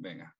Venga. 0.00 0.34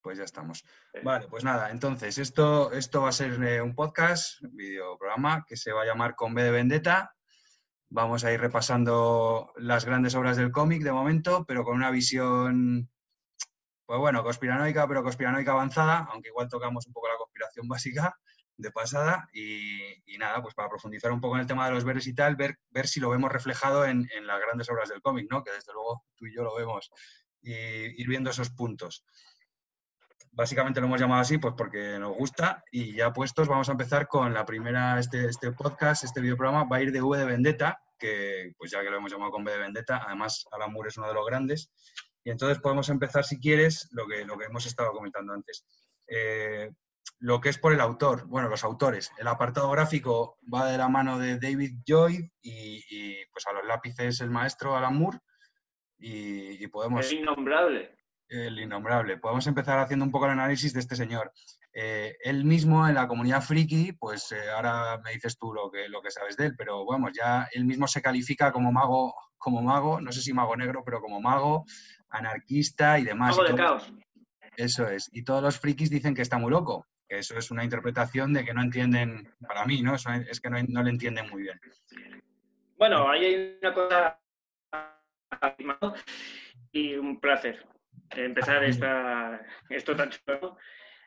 Pues 0.00 0.16
ya 0.16 0.24
estamos. 0.24 0.64
Vale, 1.02 1.28
pues 1.28 1.44
nada, 1.44 1.70
entonces 1.70 2.16
esto, 2.16 2.72
esto 2.72 3.02
va 3.02 3.10
a 3.10 3.12
ser 3.12 3.42
eh, 3.42 3.60
un 3.60 3.74
podcast, 3.74 4.40
un 4.42 4.56
videoprograma 4.56 5.44
que 5.46 5.56
se 5.56 5.72
va 5.72 5.82
a 5.82 5.84
llamar 5.84 6.14
Con 6.14 6.34
B 6.34 6.42
de 6.42 6.50
Vendetta. 6.50 7.14
Vamos 7.90 8.24
a 8.24 8.32
ir 8.32 8.40
repasando 8.40 9.52
las 9.56 9.84
grandes 9.84 10.14
obras 10.14 10.38
del 10.38 10.50
cómic 10.50 10.82
de 10.82 10.92
momento, 10.92 11.44
pero 11.46 11.62
con 11.62 11.76
una 11.76 11.90
visión, 11.90 12.90
pues 13.84 13.98
bueno, 13.98 14.22
conspiranoica, 14.22 14.88
pero 14.88 15.02
conspiranoica 15.02 15.52
avanzada, 15.52 16.08
aunque 16.10 16.28
igual 16.28 16.48
tocamos 16.48 16.86
un 16.86 16.94
poco 16.94 17.08
la 17.08 17.16
conspiración 17.16 17.68
básica 17.68 18.18
de 18.56 18.70
pasada. 18.70 19.28
Y, 19.34 20.16
nada, 20.18 20.40
pues 20.42 20.54
para 20.54 20.70
profundizar 20.70 21.12
un 21.12 21.20
poco 21.20 21.34
en 21.34 21.42
el 21.42 21.46
tema 21.46 21.66
de 21.66 21.74
los 21.74 21.84
veres 21.84 22.06
y 22.06 22.14
tal, 22.14 22.34
ver, 22.34 22.56
ver 22.70 22.88
si 22.88 22.98
lo 22.98 23.10
vemos 23.10 23.30
reflejado 23.30 23.84
en, 23.84 24.08
en 24.16 24.26
las 24.26 24.40
grandes 24.40 24.70
obras 24.70 24.88
del 24.88 25.02
cómic, 25.02 25.26
¿no? 25.30 25.44
Que 25.44 25.52
desde 25.52 25.74
luego 25.74 26.04
tú 26.16 26.26
y 26.26 26.34
yo 26.34 26.42
lo 26.42 26.56
vemos, 26.56 26.90
y 27.42 27.52
ir 27.52 28.08
viendo 28.08 28.30
esos 28.30 28.50
puntos. 28.50 29.04
Básicamente 30.32 30.80
lo 30.80 30.86
hemos 30.86 31.00
llamado 31.00 31.20
así 31.20 31.38
pues 31.38 31.54
porque 31.56 31.98
nos 31.98 32.16
gusta 32.16 32.62
y 32.70 32.94
ya 32.94 33.12
puestos 33.12 33.48
vamos 33.48 33.68
a 33.68 33.72
empezar 33.72 34.06
con 34.06 34.32
la 34.32 34.46
primera, 34.46 34.98
este, 34.98 35.24
este 35.26 35.50
podcast, 35.52 36.04
este 36.04 36.20
videoprograma 36.20 36.64
va 36.64 36.76
a 36.76 36.82
ir 36.82 36.92
de 36.92 37.02
V 37.02 37.18
de 37.18 37.24
Vendetta, 37.24 37.82
que 37.98 38.52
pues 38.56 38.70
ya 38.70 38.82
que 38.82 38.90
lo 38.90 38.98
hemos 38.98 39.10
llamado 39.10 39.32
con 39.32 39.42
V 39.42 39.50
de 39.50 39.58
Vendetta, 39.58 40.02
además 40.06 40.46
Alan 40.52 40.72
Moore 40.72 40.88
es 40.88 40.96
uno 40.96 41.08
de 41.08 41.14
los 41.14 41.26
grandes. 41.26 41.70
Y 42.24 42.30
entonces 42.30 42.58
podemos 42.58 42.88
empezar, 42.88 43.24
si 43.24 43.40
quieres, 43.40 43.88
lo 43.92 44.06
que, 44.06 44.24
lo 44.24 44.36
que 44.36 44.44
hemos 44.44 44.66
estado 44.66 44.92
comentando 44.92 45.32
antes. 45.32 45.64
Eh, 46.06 46.70
lo 47.20 47.40
que 47.40 47.48
es 47.48 47.58
por 47.58 47.72
el 47.72 47.80
autor, 47.80 48.26
bueno, 48.26 48.48
los 48.48 48.64
autores. 48.64 49.10
El 49.18 49.28
apartado 49.28 49.70
gráfico 49.70 50.38
va 50.52 50.70
de 50.70 50.78
la 50.78 50.88
mano 50.88 51.18
de 51.18 51.38
David 51.38 51.78
Joy 51.86 52.30
y, 52.42 53.24
pues 53.32 53.46
a 53.46 53.52
los 53.52 53.64
lápices 53.66 54.20
el 54.20 54.30
maestro 54.30 54.76
Alan 54.76 54.96
Moore. 54.96 55.18
Y, 55.98 56.62
y 56.62 56.66
podemos... 56.68 57.06
Es 57.06 57.12
innombrable 57.12 57.98
el 58.28 58.58
innombrable. 58.60 59.16
Podemos 59.16 59.46
empezar 59.46 59.78
haciendo 59.78 60.04
un 60.04 60.10
poco 60.10 60.26
el 60.26 60.32
análisis 60.32 60.72
de 60.72 60.80
este 60.80 60.96
señor. 60.96 61.32
Eh, 61.72 62.16
él 62.22 62.44
mismo 62.44 62.86
en 62.86 62.94
la 62.94 63.08
comunidad 63.08 63.42
friki, 63.42 63.92
pues 63.92 64.32
eh, 64.32 64.50
ahora 64.54 65.00
me 65.02 65.12
dices 65.12 65.38
tú 65.38 65.52
lo 65.52 65.70
que, 65.70 65.88
lo 65.88 66.02
que 66.02 66.10
sabes 66.10 66.36
de 66.36 66.46
él, 66.46 66.54
pero 66.56 66.84
vamos, 66.84 67.12
ya 67.12 67.48
él 67.52 67.64
mismo 67.64 67.86
se 67.86 68.02
califica 68.02 68.52
como 68.52 68.72
mago, 68.72 69.14
como 69.36 69.62
mago, 69.62 70.00
no 70.00 70.12
sé 70.12 70.20
si 70.20 70.32
mago 70.32 70.56
negro, 70.56 70.82
pero 70.84 71.00
como 71.00 71.20
mago, 71.20 71.64
anarquista 72.10 72.98
y 72.98 73.04
demás. 73.04 73.36
Mago 73.36 73.48
de 73.48 73.54
caos. 73.54 73.92
Eso 74.56 74.88
es. 74.88 75.08
Y 75.12 75.24
todos 75.24 75.42
los 75.42 75.58
frikis 75.58 75.90
dicen 75.90 76.14
que 76.14 76.22
está 76.22 76.38
muy 76.38 76.50
loco. 76.50 76.86
Que 77.08 77.18
eso 77.18 77.38
es 77.38 77.50
una 77.50 77.64
interpretación 77.64 78.34
de 78.34 78.44
que 78.44 78.52
no 78.52 78.60
entienden, 78.60 79.32
para 79.46 79.64
mí, 79.64 79.80
¿no? 79.80 79.94
es 79.94 80.40
que 80.40 80.50
no, 80.50 80.58
no 80.68 80.82
le 80.82 80.90
entienden 80.90 81.30
muy 81.30 81.42
bien. 81.42 81.58
Bueno, 82.76 83.08
ahí 83.08 83.24
hay 83.24 83.58
una 83.62 83.72
cosa 83.72 84.20
y 86.72 86.94
un 86.94 87.20
placer 87.20 87.64
empezar 88.10 88.64
esta, 88.64 89.44
esto 89.68 89.94
tan 89.96 90.10
chulo. 90.10 90.56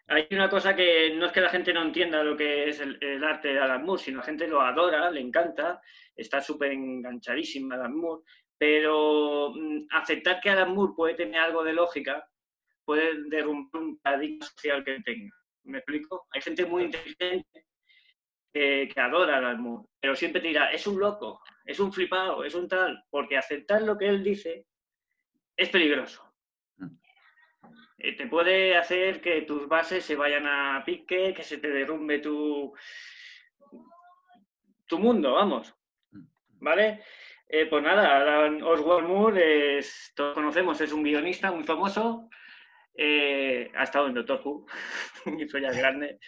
Hay 0.08 0.28
una 0.32 0.50
cosa 0.50 0.76
que 0.76 1.14
no 1.16 1.28
es 1.28 1.32
que 1.32 1.42
la 1.42 1.50
gente 1.50 1.74
no 1.74 1.84
entienda 1.84 2.24
lo 2.24 2.36
que 2.36 2.70
es 2.70 2.80
el, 2.82 3.24
arte 3.24 3.54
de 3.54 3.60
Alan 3.60 3.86
Moore, 3.86 4.02
sino 4.02 4.18
la 4.18 4.26
gente 4.26 4.48
lo 4.48 4.62
adora, 4.62 5.10
le 5.10 5.22
encanta, 5.22 5.82
está 6.16 6.42
súper 6.42 6.72
enganchadísima 6.72 7.76
Alan 7.76 7.96
Moore, 7.96 8.24
pero 8.58 9.52
mm, 9.56 9.88
aceptar 9.92 10.42
que 10.42 10.50
Alan 10.50 10.74
Moore 10.74 10.94
puede 10.96 11.14
tener 11.14 11.40
algo 11.40 11.64
de 11.64 11.74
lógica 11.74 12.28
puede 12.84 13.24
derrumbar 13.30 13.82
un 13.82 14.00
paradigma 14.00 14.46
social 14.46 14.84
que 14.84 15.00
tenga. 15.02 15.34
¿Me 15.64 15.78
explico? 15.78 16.28
Hay 16.32 16.42
gente 16.42 16.66
muy 16.66 16.84
inteligente 16.84 17.66
que, 18.52 18.92
adora 18.98 19.36
a 19.36 19.38
Alan 19.38 19.62
Moore, 19.62 19.88
pero 20.00 20.16
siempre 20.16 20.42
te 20.42 20.50
dirá, 20.50 20.72
es 20.72 20.86
un 20.88 21.00
loco, 21.00 21.42
es 21.66 21.80
un 21.80 21.92
flipado, 21.92 22.44
es 22.44 22.56
un 22.56 22.68
tal, 22.68 23.04
porque 23.10 23.38
aceptar 23.38 23.82
lo 23.82 23.98
que 23.98 24.08
él 24.08 24.24
dice 24.24 24.66
es 25.56 25.70
peligroso. 25.70 26.28
Eh, 27.98 28.16
te 28.16 28.28
puede 28.28 28.76
hacer 28.76 29.22
que 29.22 29.44
tus 29.44 29.68
bases 29.68 30.04
se 30.04 30.16
vayan 30.16 30.48
a 30.48 30.84
pique, 30.84 31.34
que 31.34 31.44
se 31.44 31.60
te 31.60 31.70
derrumbe 31.70 32.20
tu, 32.20 32.74
tu 34.88 35.00
mundo, 35.00 35.34
vamos. 35.34 35.76
¿Vale? 36.60 37.04
Eh, 37.48 37.68
pues 37.68 37.84
nada, 37.84 38.50
Oswald 38.66 39.08
Moore, 39.08 39.78
es, 39.78 40.14
todos 40.16 40.34
conocemos, 40.34 40.80
es 40.82 40.92
un 40.94 41.04
guionista 41.04 41.52
muy 41.52 41.64
famoso. 41.64 42.30
Eh, 42.96 43.72
ha 43.76 43.84
estado 43.84 44.08
en 44.08 44.14
Doctor 44.14 44.42
Who, 44.44 44.66
hizo 45.40 45.58
ya 45.58 45.72
grande. 45.72 46.20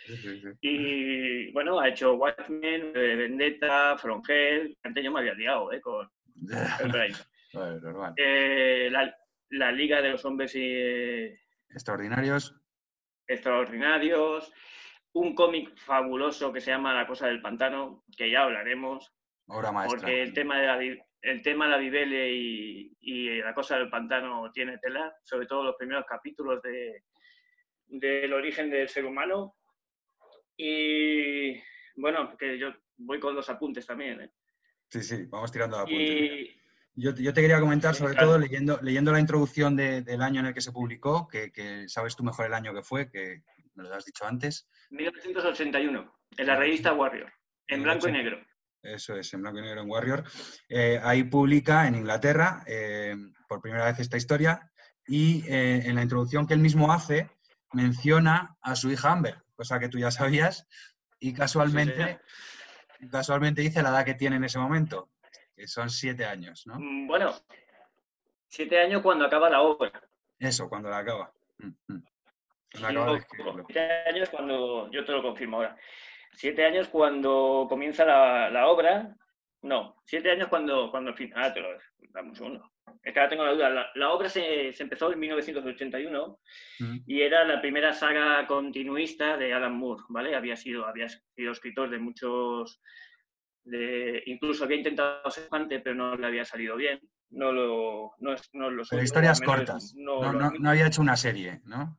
Y 0.62 1.52
bueno, 1.52 1.80
ha 1.80 1.90
hecho 1.90 2.16
Watchmen, 2.16 2.94
Vendetta, 2.94 3.98
From 3.98 4.22
Hell. 4.28 4.78
Antes 4.84 5.04
yo 5.04 5.12
me 5.12 5.20
había 5.20 5.34
liado 5.34 5.72
¿eh? 5.72 5.82
con 5.82 6.10
la, 7.52 9.16
la, 9.50 9.72
Liga 9.72 10.02
de 10.02 10.10
los 10.12 10.26
Hombres 10.26 10.56
y, 10.56 11.32
Extraordinarios. 11.70 12.56
Extraordinarios. 13.28 14.52
Un 15.14 15.36
cómic 15.36 15.76
fabuloso 15.78 16.52
que 16.52 16.62
se 16.62 16.72
llama 16.72 16.94
La 16.94 17.06
Cosa 17.08 17.28
del 17.28 17.42
Pantano, 17.42 18.04
que 18.16 18.32
ya 18.32 18.44
hablaremos. 18.44 19.14
Obra 19.48 19.72
maestra. 19.72 20.00
Porque 20.00 20.22
el 20.24 20.34
tema 20.34 20.60
de 20.60 20.68
la, 20.68 21.06
el 21.24 21.42
tema 21.42 21.66
de 21.66 21.72
la 21.72 21.78
Bibele 21.78 22.32
y, 22.32 23.40
La 23.40 23.54
Cosa 23.54 23.78
del 23.78 23.90
Pantano 23.90 24.52
tiene 24.52 24.78
tela, 24.78 25.16
sobre 25.24 25.48
todo 25.48 25.64
los 25.64 25.76
primeros 25.78 26.06
capítulos 26.06 26.62
de, 26.62 27.04
del 27.88 28.34
origen 28.34 28.70
del 28.70 28.90
ser 28.90 29.06
humano. 29.06 29.56
Y 30.58 31.54
bueno, 31.96 32.38
que 32.38 32.60
yo 32.60 32.74
voy 32.98 33.20
con 33.20 33.36
los 33.36 33.50
apuntes 33.50 33.88
también. 33.88 34.22
¿eh? 34.22 34.32
Sí, 34.90 35.02
sí, 35.02 35.26
vamos 35.28 35.52
tirando 35.52 35.78
apuntes. 35.78 36.58
Yo, 36.96 37.14
te 37.16 37.42
quería 37.42 37.60
comentar, 37.60 37.96
sobre 37.96 38.14
todo, 38.14 38.38
leyendo, 38.38 38.80
leyendo 38.84 39.12
la 39.12 39.20
introducción 39.20 39.76
del 39.76 40.22
año 40.22 40.42
en 40.42 40.48
el 40.48 40.54
que 40.54 40.62
se 40.62 40.72
publicó, 40.72 41.28
que, 41.28 41.86
sabes 41.88 42.16
tú 42.16 42.24
mejor 42.24 42.46
el 42.46 42.54
año 42.54 42.74
que 42.74 42.84
fue, 42.84 43.10
que 43.10 43.42
me 43.74 43.84
lo 43.84 43.96
has 43.96 44.06
dicho 44.06 44.26
antes. 44.26 44.70
1981, 44.92 46.14
en 46.38 46.46
la 46.46 46.56
revista 46.56 46.94
Warrior, 46.94 47.34
en 47.68 47.82
blanco 47.82 48.10
y 48.10 48.12
negro. 48.12 48.46
Eso 48.84 49.16
es, 49.16 49.34
en 49.34 49.42
blanco 49.42 49.60
y 49.60 49.62
negro 49.62 49.82
en 49.82 49.90
Warrior. 49.90 50.24
Eh, 50.68 51.00
ahí 51.02 51.24
publica 51.24 51.88
en 51.88 51.96
Inglaterra 51.96 52.64
eh, 52.68 53.16
por 53.48 53.62
primera 53.62 53.86
vez 53.86 54.00
esta 54.00 54.18
historia 54.18 54.70
y 55.08 55.48
eh, 55.48 55.84
en 55.86 55.96
la 55.96 56.04
introducción 56.04 56.46
que 56.46 56.54
él 56.54 56.60
mismo 56.60 56.92
hace 56.92 57.30
menciona 57.72 58.58
a 58.62 58.76
su 58.76 58.92
hija 58.92 59.12
Amber, 59.12 59.42
cosa 59.56 59.80
que 59.80 59.90
tú 59.90 59.98
ya 59.98 60.12
sabías, 60.12 60.68
y 61.20 61.34
casualmente, 61.34 62.20
casualmente 63.10 63.62
dice 63.62 63.82
la 63.82 63.90
edad 63.90 64.06
que 64.06 64.14
tiene 64.14 64.36
en 64.36 64.44
ese 64.44 64.60
momento, 64.60 65.10
que 65.56 65.68
son 65.68 65.90
siete 65.90 66.26
años, 66.26 66.68
¿no? 66.68 66.76
Mm, 66.78 67.08
bueno, 67.08 67.34
siete 68.50 68.80
años 68.80 69.02
cuando 69.02 69.26
acaba 69.26 69.50
la 69.50 69.62
obra. 69.62 69.92
Eso, 70.38 70.70
cuando 70.70 70.90
la 70.90 71.00
acaba. 71.00 71.34
Mm, 71.58 71.94
mm. 71.94 72.04
siete 73.68 74.04
años 74.08 74.30
cuando, 74.30 74.92
yo 74.92 75.06
te 75.06 75.12
lo 75.14 75.24
confirmo 75.24 75.58
ahora, 75.58 75.78
siete 76.36 76.66
años 76.66 76.88
cuando 76.88 77.66
comienza 77.70 78.06
la, 78.06 78.68
obra, 78.68 79.16
no, 79.62 79.96
siete 80.06 80.32
años 80.32 80.48
cuando, 80.48 80.92
cuando 80.92 81.14
ah, 81.36 81.54
te 81.54 81.62
lo 81.62 81.70
damos 82.14 82.40
uno. 82.40 82.72
Es 83.02 83.14
que 83.14 83.20
ahora 83.20 83.30
tengo 83.30 83.46
la 83.46 83.54
duda. 83.54 83.92
La, 83.96 84.12
obra 84.12 84.30
se, 84.30 84.70
empezó 84.78 85.12
en 85.12 85.20
1981 85.20 86.40
y 87.06 87.22
era 87.22 87.44
la 87.44 87.62
primera 87.62 87.94
saga 87.94 88.46
continuista 88.48 89.38
de 89.38 89.54
Alan 89.54 89.76
Moore, 89.76 90.04
¿vale? 90.10 90.36
Había 90.36 90.56
sido, 90.56 90.86
había 90.86 91.08
sido 91.10 91.52
escritor 91.52 91.90
de 91.90 92.00
muchos 92.00 92.82
incluso 94.26 94.64
había 94.64 94.78
intentado 94.78 95.30
ser 95.32 95.48
fante, 95.48 95.80
pero 95.80 95.96
no 95.96 96.16
le 96.16 96.28
había 96.28 96.46
salido 96.46 96.76
bien. 96.76 97.00
No 97.30 97.52
lo, 97.52 98.12
no, 98.20 98.36
no 98.54 98.70
lo 98.70 98.84
pero 98.88 99.02
historias 99.02 99.42
cortas. 99.42 99.94
No, 99.96 100.34
no, 100.34 100.70
había 100.70 100.88
hecho 100.88 101.02
una 101.02 101.18
serie, 101.18 101.62
¿no? 101.66 101.98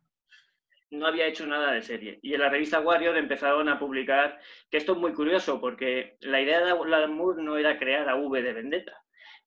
No 0.90 1.06
había 1.06 1.26
hecho 1.26 1.46
nada 1.46 1.72
de 1.72 1.82
serie. 1.82 2.18
Y 2.22 2.34
en 2.34 2.40
la 2.40 2.50
revista 2.50 2.80
Warrior 2.80 3.16
empezaron 3.16 3.68
a 3.68 3.78
publicar, 3.78 4.40
que 4.70 4.76
esto 4.76 4.92
es 4.92 4.98
muy 4.98 5.12
curioso, 5.12 5.60
porque 5.60 6.16
la 6.20 6.40
idea 6.40 6.64
de 6.64 6.70
Alan 6.72 7.14
Moore 7.14 7.42
no 7.42 7.56
era 7.56 7.78
crear 7.78 8.08
a 8.08 8.16
V 8.16 8.42
de 8.42 8.52
Vendetta, 8.52 8.96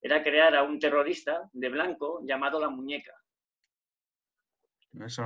era 0.01 0.23
crear 0.23 0.55
a 0.55 0.63
un 0.63 0.79
terrorista 0.79 1.49
de 1.53 1.69
blanco 1.69 2.21
llamado 2.23 2.59
La 2.59 2.69
Muñeca. 2.69 3.13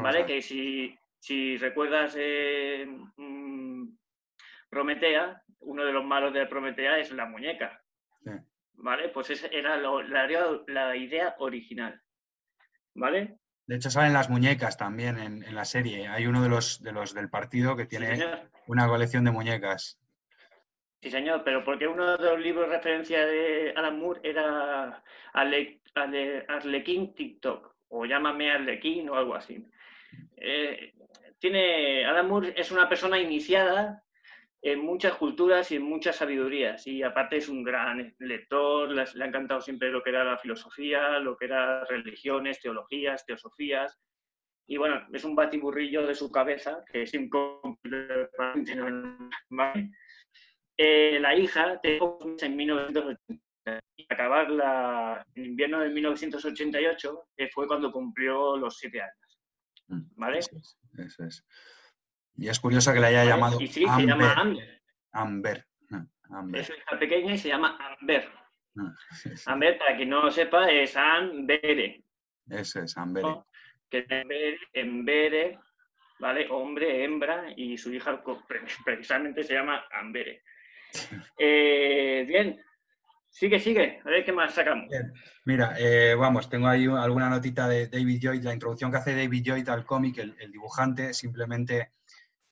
¿Vale? 0.01 0.25
Que 0.25 0.41
si, 0.41 0.95
si 1.19 1.57
recuerdas 1.57 2.15
eh, 2.18 2.86
mm, 3.15 3.88
Prometea, 4.69 5.44
uno 5.59 5.86
de 5.86 5.91
los 5.91 6.03
malos 6.03 6.33
de 6.33 6.45
Prometea 6.47 6.97
es 7.00 7.12
la 7.12 7.25
muñeca. 7.25 7.81
¿Vale? 8.74 9.09
Pues 9.09 9.30
esa 9.30 9.47
era 9.47 9.77
la, 9.77 10.95
idea 10.95 11.36
original. 11.39 12.01
¿Vale? 12.95 13.38
De 13.71 13.77
hecho, 13.77 13.89
salen 13.89 14.12
las 14.12 14.29
muñecas 14.29 14.75
también 14.75 15.18
en, 15.18 15.56
la 15.56 15.63
serie. 15.63 16.09
Hay 16.09 16.27
uno 16.27 16.44
de 16.44 16.50
los, 16.50 16.83
de 16.83 16.91
los 16.91 17.13
del 17.13 17.29
partido 17.29 17.77
que 17.77 17.85
tiene 17.85 18.21
una 18.68 18.85
colección 18.85 19.23
de 19.23 19.31
muñecas. 19.31 19.97
Sí, 21.01 21.09
señor, 21.09 21.44
pero 21.45 21.63
porque 21.63 21.88
uno 21.88 22.18
de 22.18 22.21
los 22.21 22.38
libros 22.38 22.69
de 22.69 22.75
referencia 22.75 23.25
de 23.25 23.73
Alan 23.77 23.97
Moore 23.97 24.19
era 24.25 25.01
Arlequín 25.31 27.15
TikTok, 27.15 27.73
o 27.88 28.06
llámame 28.06 28.51
Arlequín 28.51 29.07
o 29.07 29.15
algo 29.15 29.35
así. 29.35 29.65
Eh, 30.35 30.94
tiene, 31.39 32.03
Alan 32.03 32.27
Moore 32.27 32.53
es 32.57 32.71
una 32.71 32.89
persona 32.89 33.19
iniciada 33.19 34.03
en 34.62 34.80
muchas 34.80 35.16
culturas 35.16 35.72
y 35.72 35.78
en 35.78 35.84
muchas 35.84 36.18
sabidurías. 36.18 36.86
Y 36.86 37.02
aparte 37.04 37.38
es 37.38 37.50
un 37.50 37.63
gran 37.63 38.13
lector, 38.19 38.90
le 38.90 39.02
ha 39.02 39.28
encantado 39.28 39.62
siempre 39.62 39.90
lo 39.92 40.04
que 40.04 40.12
era 40.12 40.24
la 40.24 40.38
filosofía, 40.38 41.19
lo 41.19 41.36
que 41.36 41.46
eran 41.46 41.86
religiones, 41.88 42.62
teologías, 42.62 43.25
teosofías. 43.25 44.00
y 44.68 44.78
bueno, 44.78 45.06
es 45.12 45.24
un 45.24 45.36
batiburrillo 45.36 46.06
de 46.06 46.16
su 46.16 46.31
cabeza, 46.31 46.84
que 46.92 47.04
es 47.04 47.13
incompletamente 47.13 48.78
eh, 50.78 51.19
la 51.19 51.36
hija 51.36 51.80
tengo 51.81 52.18
en 52.40 52.56
1980 52.56 53.42
y 53.96 54.08
acabar 54.10 54.50
la, 54.50 55.25
el 55.36 55.48
invierno 55.48 55.80
de 55.80 55.90
1988, 55.90 57.30
que 57.36 57.50
fue 57.50 57.68
cuando 57.68 57.92
cumplió 57.92 58.58
los 58.58 58.78
siete 58.78 59.02
años. 59.02 59.42
Mm, 59.88 60.02
¿Vale? 60.16 60.40
Eso 60.40 61.25
es. 61.25 61.46
Y 62.38 62.48
es 62.48 62.60
curioso 62.60 62.94
que 62.94 63.00
le 63.00 63.07
haya 63.07 63.25
llamado 63.25 63.60
y 63.60 63.68
sí, 63.68 63.86
se 63.86 64.06
llama 64.06 64.33
Amber. 64.33 64.81
Amber. 65.12 65.66
Ah, 65.92 66.06
Amber. 66.31 66.62
Es 66.62 66.69
hija 66.69 67.00
pequeña 67.00 67.33
y 67.33 67.38
se 67.38 67.50
llama 67.50 67.78
Amber. 68.00 68.30
Ah, 68.78 68.94
Amber, 69.48 69.78
para 69.78 69.98
quien 69.98 70.10
no 70.10 70.24
lo 70.24 70.31
sepa, 70.31 70.69
es 70.72 70.95
Ambere. 70.95 72.04
Eso 72.50 72.81
es, 72.81 72.98
Amber. 72.98 73.24
Que 73.89 74.06
es 74.10 74.83
Ambere, 74.83 75.60
¿vale? 76.19 76.48
Hombre, 76.50 77.04
hembra, 77.04 77.54
y 77.56 77.78
su 77.78 77.94
hija 77.94 78.24
precisamente 78.86 79.44
se 79.44 79.54
llama 79.54 79.84
Ambere. 79.92 80.44
Eh, 81.38 82.25
bien, 82.27 82.62
sigue, 83.30 83.60
sigue, 83.60 84.01
a 84.04 84.10
ver 84.10 84.25
qué 84.25 84.31
más 84.31 84.54
sacamos. 84.54 84.89
Mira, 85.45 85.74
eh, 85.80 86.16
vamos, 86.16 86.50
tengo 86.50 86.68
ahí 86.68 86.86
alguna 86.86 87.30
notita 87.30 87.68
de 87.68 87.88
David 87.88 88.19
Lloyd, 88.22 88.44
la 88.44 88.54
introducción 88.54 88.92
que 88.92 88.98
hace 88.98 89.16
David 89.16 89.44
Lloyd 89.44 89.69
al 89.69 89.86
cómic, 89.86 90.18
el, 90.18 90.51
dibujante, 90.51 91.13
simplemente 91.13 91.92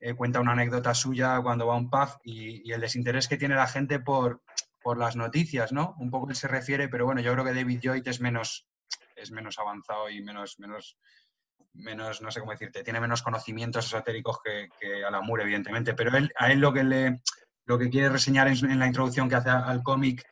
eh, 0.00 0.14
cuenta 0.14 0.40
una 0.40 0.52
anécdota 0.52 0.94
suya 0.94 1.40
cuando 1.42 1.66
va 1.66 1.74
a 1.74 1.78
un 1.78 1.90
pub 1.90 2.08
y, 2.24 2.70
el 2.72 2.80
desinterés 2.80 3.28
que 3.28 3.36
tiene 3.36 3.54
la 3.54 3.66
gente 3.66 4.00
por, 4.00 4.42
por 4.82 4.98
las 4.98 5.16
noticias, 5.16 5.72
¿no? 5.72 5.94
Un 5.98 6.10
poco 6.10 6.28
él 6.30 6.36
se 6.36 6.48
refiere, 6.48 6.88
pero 6.88 7.04
bueno, 7.04 7.20
yo 7.20 7.32
creo 7.32 7.44
que 7.44 7.54
David 7.54 7.80
Lloyd 7.80 8.08
es 8.08 8.20
menos, 8.20 8.66
es 9.16 9.30
menos 9.30 9.58
avanzado 9.58 10.08
y 10.08 10.22
menos, 10.22 10.58
menos, 10.58 10.96
menos, 11.74 12.22
no 12.22 12.30
sé 12.30 12.40
cómo 12.40 12.52
decirte, 12.52 12.82
tiene 12.82 13.00
menos 13.00 13.22
conocimientos 13.22 13.86
esotéricos 13.86 14.38
que, 14.42 14.68
que 14.80 15.04
Alan 15.04 15.24
Moore, 15.24 15.42
evidentemente, 15.42 15.94
pero 15.94 16.16
él, 16.16 16.32
a 16.36 16.50
él 16.50 16.60
lo 16.60 16.72
que 16.72 16.84
le 16.84 17.20
lo 17.70 17.78
que 17.78 17.88
quiere 17.88 18.08
reseñar 18.08 18.48
en, 18.48 18.78
la 18.80 18.86
introducción 18.88 19.28
que 19.28 19.36
hace 19.36 19.48
al 19.48 19.84
cómic 19.84 20.26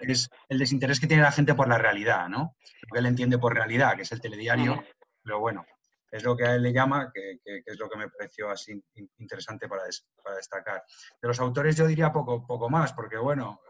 es 0.00 0.30
el 0.48 0.58
desinterés 0.58 0.98
que 0.98 1.06
tiene 1.06 1.22
la 1.22 1.32
gente 1.32 1.54
por 1.54 1.68
la 1.68 1.76
realidad, 1.76 2.30
¿no? 2.30 2.56
Lo 2.82 2.92
que 2.92 2.98
él 3.00 3.06
entiende 3.06 3.36
por 3.36 3.54
realidad, 3.54 3.94
que 3.94 4.02
es 4.02 4.12
el 4.12 4.22
telediario, 4.22 4.82
pero 5.22 5.38
bueno, 5.38 5.66
es 6.10 6.24
lo 6.24 6.36
que 6.36 6.44
a 6.44 6.54
él 6.54 6.62
le 6.62 6.72
llama, 6.72 7.10
que, 7.12 7.40
es 7.44 7.78
lo 7.78 7.88
que 7.88 7.98
me 7.98 8.08
pareció 8.08 8.50
así 8.50 8.82
interesante 9.18 9.68
para, 9.68 9.84
destacar. 9.84 10.82
De 11.20 11.28
los 11.28 11.40
autores 11.40 11.76
yo 11.76 11.86
diría 11.86 12.12
poco, 12.12 12.46
poco 12.46 12.70
más, 12.70 12.92
porque 12.92 13.18
bueno, 13.18 13.60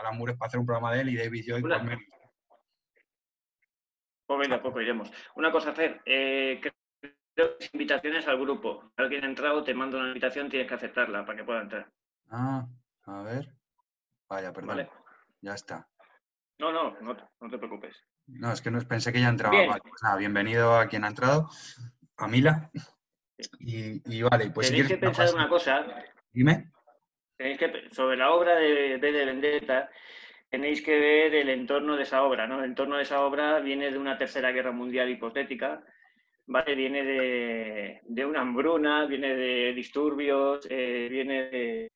Alan 0.00 0.16
Moore 0.16 0.32
es 0.32 0.38
para 0.38 0.48
hacer 0.48 0.60
un 0.60 0.66
programa 0.66 0.92
de 0.92 1.00
él 1.00 1.08
y 1.10 1.16
David 1.16 1.44
Joy 1.46 1.62
por 1.62 1.82
menos. 1.82 2.04
Pues 4.26 4.38
venga, 4.38 4.62
poco 4.62 4.80
iremos. 4.80 5.10
Una 5.34 5.50
cosa, 5.50 5.70
hacer, 5.70 6.02
eh, 6.06 6.60
creo 6.60 7.56
que 7.58 7.70
invitaciones 7.72 8.28
al 8.28 8.38
grupo. 8.38 8.92
Alguien 8.96 9.24
ha 9.24 9.26
entrado, 9.26 9.64
te 9.64 9.74
manda 9.74 9.98
una 9.98 10.08
invitación, 10.08 10.48
tienes 10.48 10.68
que 10.68 10.74
aceptarla 10.74 11.24
para 11.24 11.36
que 11.36 11.44
pueda 11.44 11.62
entrar. 11.62 11.90
Ah, 12.28 12.64
a 13.06 13.22
ver. 13.22 13.52
Vaya, 14.28 14.52
perdón. 14.52 14.88
Ya 15.40 15.54
está. 15.54 15.88
No, 16.60 16.70
no, 16.70 16.96
no, 17.00 17.16
te 17.50 17.58
preocupes. 17.58 17.96
No, 18.38 18.52
es 18.52 18.62
que 18.62 18.70
no, 18.70 18.80
pensé 18.80 19.12
que 19.12 19.20
ya 19.20 19.28
entraba. 19.28 19.56
Vale, 19.56 19.80
pues 19.82 20.02
nada, 20.02 20.16
bienvenido 20.16 20.76
a 20.76 20.86
quien 20.86 21.04
ha 21.04 21.08
entrado, 21.08 21.48
a 22.16 22.28
Mila. 22.28 22.70
Y, 23.58 24.22
vale, 24.22 24.50
pues 24.50 24.68
Tenéis 24.68 24.88
que 24.88 24.98
pensar 24.98 25.34
una 25.34 25.48
cosa. 25.48 25.86
Dime. 26.32 26.70
Tenéis 27.36 27.58
que, 27.58 27.88
sobre 27.90 28.16
la 28.16 28.30
obra 28.32 28.56
de 28.56 28.98
B 28.98 29.12
de 29.12 29.24
Vendetta, 29.24 29.90
tenéis 30.48 30.82
que 30.82 30.98
ver 30.98 31.34
el 31.34 31.48
entorno 31.48 31.96
de 31.96 32.02
esa 32.02 32.22
obra, 32.22 32.46
¿no? 32.46 32.58
El 32.58 32.70
entorno 32.70 32.96
de 32.96 33.02
esa 33.02 33.22
obra 33.22 33.60
viene 33.60 33.90
de 33.90 33.98
una 33.98 34.18
tercera 34.18 34.52
guerra 34.52 34.72
mundial 34.72 35.08
hipotética, 35.08 35.82
¿vale? 36.46 36.74
Viene 36.74 37.02
de, 38.04 38.26
una 38.26 38.42
hambruna, 38.42 39.06
viene 39.06 39.34
de 39.34 39.72
disturbios, 39.72 40.66
eh, 40.68 41.08
viene 41.10 41.44
de, 41.50 41.92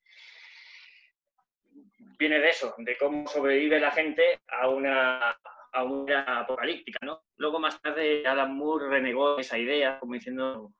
viene 2.19 2.39
de 2.39 2.49
eso, 2.49 2.75
de 2.79 2.97
cómo 2.97 3.27
sobrevive 3.27 3.79
la 3.79 3.91
gente 3.91 4.41
a 4.49 4.69
una, 4.69 5.37
a 5.75 5.83
una 5.83 6.41
apocalíptica, 6.41 6.99
¿no? 7.05 7.23
Luego 7.37 7.59
más 7.59 7.81
tarde 7.81 8.27
Adam 8.27 8.57
Moore 8.57 8.89
renegó 8.89 9.39
esa 9.39 9.59
idea, 9.59 9.99
como 9.99 10.15
diciendo, 10.15 10.73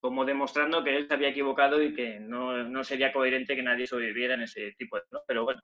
como 0.00 0.24
demostrando 0.24 0.82
que 0.82 0.96
él 0.96 1.06
se 1.06 1.14
había 1.14 1.28
equivocado 1.28 1.80
y 1.80 1.94
que 1.94 2.18
no, 2.20 2.82
sería 2.84 3.12
coherente 3.12 3.54
que 3.54 3.62
nadie 3.62 3.86
sobreviviera 3.86 4.34
en 4.34 4.42
ese 4.42 4.72
tipo 4.76 4.96
de... 4.96 5.02
¿no? 5.12 5.20
Pero 5.26 5.44
bueno, 5.44 5.62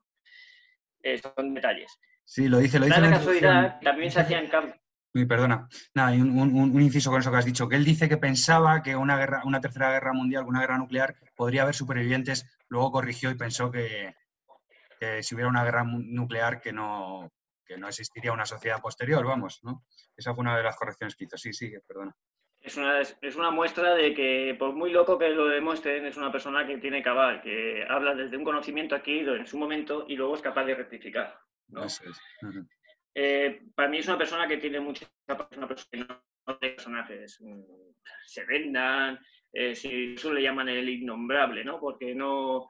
eh, 1.03 1.19
son 1.19 1.53
detalles. 1.53 1.99
Sí, 2.25 2.49
lo 2.49 2.59
dice, 2.59 2.79
lo 2.79 2.87
dice. 2.87 3.01
La 3.01 3.11
casualidad, 3.11 3.81
también 3.81 4.11
se 4.11 4.21
hacían 4.21 4.47
cambios. 4.47 4.79
Perdona, 5.29 5.67
nada, 5.95 6.13
un, 6.13 6.39
un, 6.39 6.83
inciso 6.83 7.11
con 7.11 7.21
eso 7.21 7.31
que 7.31 7.39
has 7.39 7.45
dicho, 7.47 7.71
que 7.71 7.77
él 7.77 7.87
dice 7.87 8.07
que 8.07 8.19
pensaba 8.19 8.83
que 8.83 8.97
una 8.97 9.17
guerra, 9.17 9.43
una 9.47 9.63
tercera 9.63 9.91
guerra 9.91 10.13
mundial, 10.13 10.45
una 10.45 10.61
guerra 10.61 10.77
nuclear, 10.77 11.17
podría 11.35 11.63
haber 11.63 11.75
supervivientes, 11.75 12.47
luego 12.69 12.93
corrigió 12.93 13.31
y 13.31 13.35
pensó 13.35 13.71
que, 13.71 14.15
que 15.01 15.23
si 15.23 15.35
hubiera 15.35 15.49
una 15.49 15.65
guerra 15.65 15.85
nuclear 15.85 16.61
que 16.61 16.75
no, 16.75 17.33
que 17.67 17.77
no 17.77 17.89
existiría 17.89 18.33
una 18.33 18.47
sociedad 18.47 18.81
posterior, 18.81 19.25
vamos, 19.27 19.61
¿no? 19.63 19.85
Esa 20.17 20.35
fue 20.35 20.43
una 20.43 20.57
de 20.57 20.63
las 20.63 20.77
correcciones 20.77 21.17
que 21.17 21.25
hizo. 21.25 21.37
Sí, 21.37 21.53
sí, 21.53 21.73
perdona. 21.87 22.15
Es 22.61 22.77
una, 22.77 23.01
es 23.01 23.37
una 23.37 23.51
muestra 23.51 23.95
de 23.95 24.13
que, 24.13 24.57
por 24.59 24.73
muy 24.73 24.91
loco 24.91 25.19
que 25.19 25.29
lo 25.29 25.47
demuestren, 25.47 26.07
es 26.07 26.17
una 26.17 26.33
persona 26.33 26.67
que 26.67 26.79
tiene 26.79 27.03
cabal, 27.03 27.41
que 27.41 27.85
habla 27.89 28.15
desde 28.15 28.37
un 28.37 28.45
conocimiento 28.45 28.97
adquirido 28.97 29.37
en 29.37 29.47
su 29.47 29.57
momento 29.57 30.05
y 30.09 30.17
luego 30.17 30.35
es 30.35 30.43
capaz 30.43 30.65
de 30.65 30.75
rectificar. 30.75 31.39
¿no? 31.69 31.87
Eh, 33.15 33.63
para 33.75 33.89
mí 33.89 33.99
es 33.99 34.09
una 34.09 34.19
persona 34.19 34.47
que 34.47 34.59
tiene 34.59 34.81
mucha 34.81 35.07
una 35.57 35.69
persona 35.69 36.23
personajes. 36.61 37.39
Mm, 37.41 37.63
se 38.27 38.45
vendan, 38.45 39.19
eh, 39.53 39.75
si 39.75 40.15
eso 40.15 40.33
le 40.33 40.43
llaman 40.43 40.69
el 40.69 40.89
innombrable, 40.89 41.65
¿no? 41.65 41.81
Porque 41.81 42.15
no, 42.15 42.67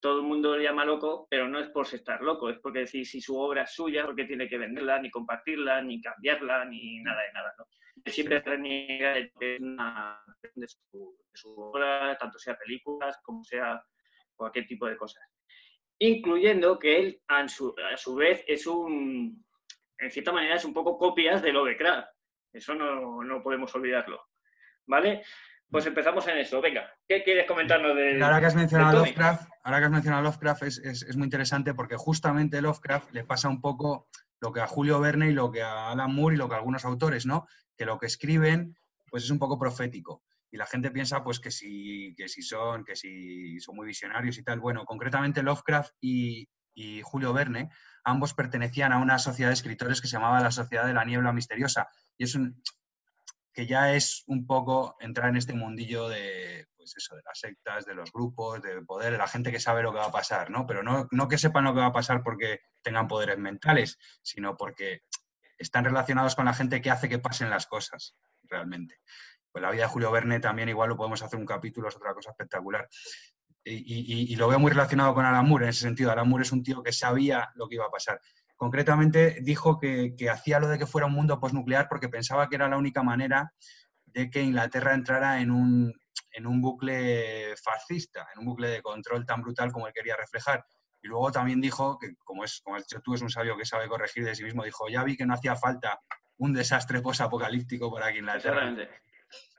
todo 0.00 0.20
el 0.20 0.26
mundo 0.26 0.56
le 0.56 0.64
llama 0.64 0.84
loco, 0.84 1.26
pero 1.28 1.48
no 1.48 1.58
es 1.58 1.68
por 1.70 1.86
estar 1.86 2.20
loco, 2.22 2.50
es 2.50 2.58
porque 2.58 2.80
decir 2.80 3.06
si 3.06 3.20
su 3.20 3.36
obra 3.38 3.62
es 3.62 3.72
suya, 3.72 4.04
porque 4.04 4.24
tiene 4.24 4.48
que 4.48 4.58
venderla, 4.58 5.00
ni 5.00 5.10
compartirla, 5.10 5.82
ni 5.82 6.00
cambiarla, 6.00 6.64
ni 6.66 7.00
nada 7.00 7.22
de 7.22 7.32
nada. 7.32 7.54
¿no? 7.58 7.66
Siempre 8.06 8.40
reniega 8.40 9.14
de, 9.14 9.58
su, 11.32 11.60
obra, 11.60 12.16
tanto 12.18 12.38
sea 12.38 12.56
películas 12.56 13.18
como 13.22 13.42
sea 13.44 13.82
cualquier 14.34 14.66
tipo 14.66 14.86
de 14.86 14.96
cosas. 14.96 15.22
Incluyendo 15.98 16.78
que 16.78 16.98
él, 16.98 17.22
a 17.26 17.48
su, 17.48 17.74
a 17.92 17.96
su 17.96 18.14
vez, 18.14 18.44
es 18.46 18.66
un, 18.66 19.44
en 19.98 20.10
cierta 20.10 20.32
manera, 20.32 20.54
es 20.54 20.64
un 20.64 20.72
poco 20.72 20.96
copias 20.96 21.42
de 21.42 21.52
Lovecraft. 21.52 22.08
Eso 22.52 22.74
no, 22.74 23.22
no 23.24 23.42
podemos 23.42 23.74
olvidarlo. 23.74 24.22
¿Vale? 24.86 25.22
Pues 25.70 25.84
empezamos 25.84 26.26
en 26.28 26.38
eso. 26.38 26.60
Venga, 26.60 26.90
¿qué 27.06 27.22
quieres 27.22 27.46
comentarnos 27.46 27.94
de 27.94 28.22
Ahora 28.22 28.40
que 28.40 28.46
has 28.46 28.54
mencionado 28.54 28.98
Lovecraft, 29.00 29.48
ahora 29.62 29.78
que 29.78 29.84
has 29.84 29.90
mencionado 29.90 30.22
Lovecraft 30.22 30.62
es, 30.62 31.16
muy 31.16 31.24
interesante 31.24 31.74
porque 31.74 31.96
justamente 31.96 32.62
Lovecraft 32.62 33.12
le 33.12 33.24
pasa 33.24 33.48
un 33.48 33.60
poco 33.60 34.08
lo 34.40 34.52
que 34.52 34.60
a 34.60 34.66
Julio 34.66 34.98
Verne 35.00 35.28
y 35.28 35.32
lo 35.32 35.50
que 35.50 35.62
a 35.62 35.90
Alan 35.90 36.14
Moore 36.14 36.36
y 36.36 36.38
lo 36.38 36.48
que 36.48 36.54
a 36.54 36.58
algunos 36.58 36.84
autores, 36.84 37.26
¿no? 37.26 37.46
Que 37.76 37.84
lo 37.84 37.98
que 37.98 38.06
escriben 38.06 38.76
pues 39.10 39.24
es 39.24 39.30
un 39.30 39.38
poco 39.38 39.58
profético. 39.58 40.22
Y 40.50 40.56
la 40.56 40.66
gente 40.66 40.90
piensa 40.90 41.22
pues 41.22 41.40
que 41.40 41.50
si, 41.50 42.14
que 42.16 42.28
si 42.28 42.40
son, 42.40 42.84
que 42.84 42.96
si 42.96 43.60
son 43.60 43.76
muy 43.76 43.86
visionarios 43.86 44.38
y 44.38 44.42
tal. 44.42 44.60
Bueno, 44.60 44.84
concretamente 44.86 45.42
Lovecraft 45.42 45.92
y, 46.00 46.48
y 46.74 47.02
Julio 47.02 47.34
Verne, 47.34 47.68
ambos 48.04 48.32
pertenecían 48.32 48.92
a 48.92 48.98
una 48.98 49.18
sociedad 49.18 49.50
de 49.50 49.54
escritores 49.54 50.00
que 50.00 50.08
se 50.08 50.16
llamaba 50.16 50.40
la 50.40 50.50
Sociedad 50.50 50.86
de 50.86 50.94
la 50.94 51.04
Niebla 51.04 51.32
Misteriosa. 51.32 51.88
Y 52.16 52.24
es 52.24 52.34
un, 52.34 52.62
que 53.58 53.66
ya 53.66 53.92
es 53.92 54.22
un 54.28 54.46
poco 54.46 54.96
entrar 55.00 55.30
en 55.30 55.36
este 55.36 55.52
mundillo 55.52 56.08
de, 56.08 56.68
pues 56.76 56.94
eso, 56.96 57.16
de 57.16 57.22
las 57.24 57.40
sectas, 57.40 57.84
de 57.86 57.92
los 57.92 58.12
grupos, 58.12 58.62
de 58.62 58.82
poder, 58.82 59.10
de 59.10 59.18
la 59.18 59.26
gente 59.26 59.50
que 59.50 59.58
sabe 59.58 59.82
lo 59.82 59.90
que 59.90 59.98
va 59.98 60.04
a 60.04 60.12
pasar, 60.12 60.48
¿no? 60.48 60.64
Pero 60.64 60.84
no, 60.84 61.08
no 61.10 61.26
que 61.26 61.38
sepan 61.38 61.64
lo 61.64 61.74
que 61.74 61.80
va 61.80 61.86
a 61.86 61.92
pasar 61.92 62.22
porque 62.22 62.60
tengan 62.82 63.08
poderes 63.08 63.36
mentales, 63.36 63.98
sino 64.22 64.56
porque 64.56 65.00
están 65.58 65.84
relacionados 65.84 66.36
con 66.36 66.44
la 66.44 66.54
gente 66.54 66.80
que 66.80 66.92
hace 66.92 67.08
que 67.08 67.18
pasen 67.18 67.50
las 67.50 67.66
cosas, 67.66 68.14
realmente. 68.44 69.00
Pues 69.50 69.60
la 69.60 69.72
vida 69.72 69.82
de 69.82 69.88
Julio 69.88 70.12
Verne 70.12 70.38
también 70.38 70.68
igual 70.68 70.90
lo 70.90 70.96
podemos 70.96 71.20
hacer 71.22 71.40
un 71.40 71.44
capítulo, 71.44 71.88
es 71.88 71.96
otra 71.96 72.14
cosa 72.14 72.30
espectacular. 72.30 72.88
Y, 73.64 74.32
y, 74.32 74.36
lo 74.36 74.46
veo 74.46 74.60
muy 74.60 74.70
relacionado 74.70 75.12
con 75.14 75.24
Alan 75.24 75.46
en 75.46 75.68
ese 75.68 75.80
sentido. 75.80 76.12
Alan 76.12 76.32
es 76.40 76.52
un 76.52 76.62
tío 76.62 76.80
que 76.80 76.92
sabía 76.92 77.50
lo 77.56 77.68
que 77.68 77.74
iba 77.74 77.86
a 77.86 77.90
pasar. 77.90 78.20
Concretamente 78.58 79.38
dijo 79.40 79.78
que, 79.78 80.12
hacía 80.28 80.58
lo 80.58 80.66
de 80.66 80.78
que 80.78 80.86
fuera 80.86 81.06
un 81.06 81.12
mundo 81.12 81.38
postnuclear 81.38 81.88
porque 81.88 82.08
pensaba 82.08 82.48
que 82.48 82.56
era 82.56 82.68
la 82.68 82.76
única 82.76 83.04
manera 83.04 83.52
de 84.04 84.28
que 84.28 84.42
Inglaterra 84.42 84.94
entrara 84.94 85.40
en 85.40 85.52
un, 85.52 85.94
en 86.32 86.44
un 86.44 86.60
bucle 86.60 87.54
fascista, 87.56 88.26
en 88.34 88.40
un 88.40 88.46
bucle 88.46 88.68
de 88.68 88.82
control 88.82 89.24
tan 89.24 89.42
brutal 89.42 89.70
como 89.70 89.86
él 89.86 89.92
quería 89.94 90.16
reflejar. 90.16 90.64
Y 91.00 91.06
luego 91.06 91.30
también 91.30 91.60
dijo 91.60 92.00
que, 92.00 92.16
como, 92.24 92.42
es, 92.42 92.60
como 92.64 92.74
has 92.74 92.82
dicho 92.82 93.00
tú, 93.00 93.14
es 93.14 93.22
un 93.22 93.30
sabio 93.30 93.56
que 93.56 93.64
sabe 93.64 93.86
corregir 93.86 94.24
de 94.24 94.34
sí 94.34 94.42
mismo, 94.42 94.64
dijo, 94.64 94.88
ya 94.88 95.04
vi 95.04 95.16
que 95.16 95.24
no 95.24 95.34
hacía 95.34 95.54
falta 95.54 96.00
un 96.38 96.52
desastre 96.52 97.00
posapocalíptico 97.00 97.92
para 97.92 98.10
que 98.10 98.18
Inglaterra 98.18 98.74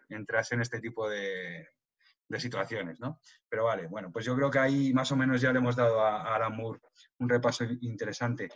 entrase 0.10 0.56
en 0.56 0.62
este 0.62 0.82
tipo 0.82 1.08
de, 1.08 1.70
de 2.30 2.40
situaciones, 2.40 3.00
¿no? 3.00 3.20
Pero 3.50 3.66
vale, 3.66 3.88
bueno, 3.88 4.12
pues 4.12 4.24
yo 4.24 4.36
creo 4.36 4.52
que 4.52 4.60
ahí 4.60 4.94
más 4.94 5.12
o 5.12 5.16
menos 5.16 5.42
ya 5.42 5.52
le 5.52 5.60
hemos 5.60 5.76
dado 5.76 6.00
a, 6.00 6.36
Alan 6.36 6.56
Moore 6.56 6.80
un 7.20 7.30
repaso 7.30 7.64
interesante. 7.82 8.50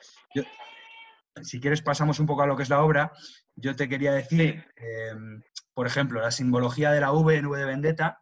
si 1.41 1.60
quieres 1.60 1.82
pasamos 1.82 2.20
un 2.20 2.27
poco 2.27 2.43
a 2.43 2.48
lo 2.48 2.55
que 2.55 2.63
es 2.63 2.70
la 2.70 2.84
obra. 2.84 3.12
Yo 3.55 3.75
te 3.75 3.89
quería 3.89 4.13
decir, 4.13 4.65
em, 4.75 5.41
por 5.74 5.88
ejemplo, 5.88 6.22
la 6.22 6.32
simbología 6.32 6.91
de 6.91 7.01
la 7.01 7.12
V 7.12 7.36
en 7.36 7.48
V 7.48 7.58
de 7.58 7.65
Vendetta, 7.65 8.22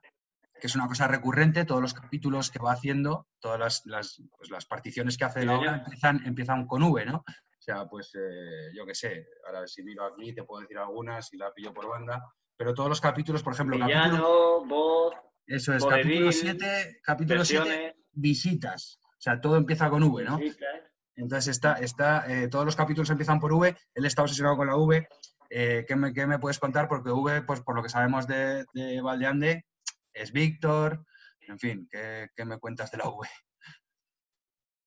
que 0.60 0.67
es 0.67 0.75
una 0.75 0.88
cosa 0.88 1.07
recurrente, 1.07 1.65
todos 1.65 1.81
los 1.81 1.93
capítulos 1.93 2.51
que 2.51 2.60
va 2.60 2.71
haciendo, 2.71 3.27
todas 3.39 3.83
las, 3.86 4.21
pues, 4.38 4.65
particiones 4.65 5.17
que 5.17 5.25
hace 5.25 5.41
de 5.41 5.45
la 5.48 5.57
obra 5.57 5.75
empiezan, 5.77 6.25
empiezan 6.25 6.67
con 6.67 6.83
V, 6.83 7.05
¿no? 7.05 7.17
O 7.17 7.63
sea, 7.63 7.86
pues 7.86 8.12
eh, 8.15 8.71
yo 8.75 8.86
qué 8.86 8.95
sé, 8.95 9.27
ahora 9.45 9.67
si 9.67 9.83
miro 9.83 10.05
aquí 10.05 10.33
te 10.33 10.43
puedo 10.43 10.62
decir 10.62 10.77
algunas 10.77 11.31
y 11.33 11.38
la 11.38 11.53
pillo 11.53 11.74
por 11.74 11.88
banda, 11.88 12.24
pero 12.57 12.74
todos 12.74 12.89
los 12.89 13.01
capítulos, 13.01 13.43
por 13.43 13.53
ejemplo, 13.53 13.77
capítulo, 13.77 14.65
voz, 14.65 15.13
eso 15.45 15.74
es, 15.74 15.86
capítulo 15.86 16.31
7, 16.31 17.01
capítulo 17.03 17.43
7, 17.43 17.95
visitas. 18.13 19.00
O 19.21 19.23
sea, 19.23 19.39
todo 19.39 19.55
empieza 19.55 19.87
con 19.87 20.01
V, 20.01 20.23
¿no? 20.23 20.39
Entonces 21.15 21.49
está, 21.49 21.73
está 21.73 22.25
eh, 22.27 22.47
todos 22.47 22.65
los 22.65 22.75
capítulos 22.75 23.11
empiezan 23.11 23.39
por 23.39 23.53
V, 23.53 23.77
él 23.93 24.05
está 24.07 24.23
obsesionado 24.23 24.57
con 24.57 24.65
la 24.65 24.75
V. 24.75 25.07
Eh, 25.51 25.85
¿qué, 25.87 25.95
me, 25.95 26.39
puedes 26.39 26.57
contar? 26.57 26.87
Porque 26.87 27.11
V, 27.11 27.43
pues 27.43 27.61
por 27.61 27.75
lo 27.75 27.83
que 27.83 27.89
sabemos 27.89 28.25
de, 28.25 28.65
de 28.73 28.99
Valdeande, 28.99 29.67
es 30.11 30.31
Víctor. 30.31 31.05
En 31.41 31.59
fin, 31.59 31.87
¿qué, 31.91 32.45
me 32.45 32.57
cuentas 32.57 32.89
de 32.89 32.97
la 32.97 33.09
V? 33.09 33.27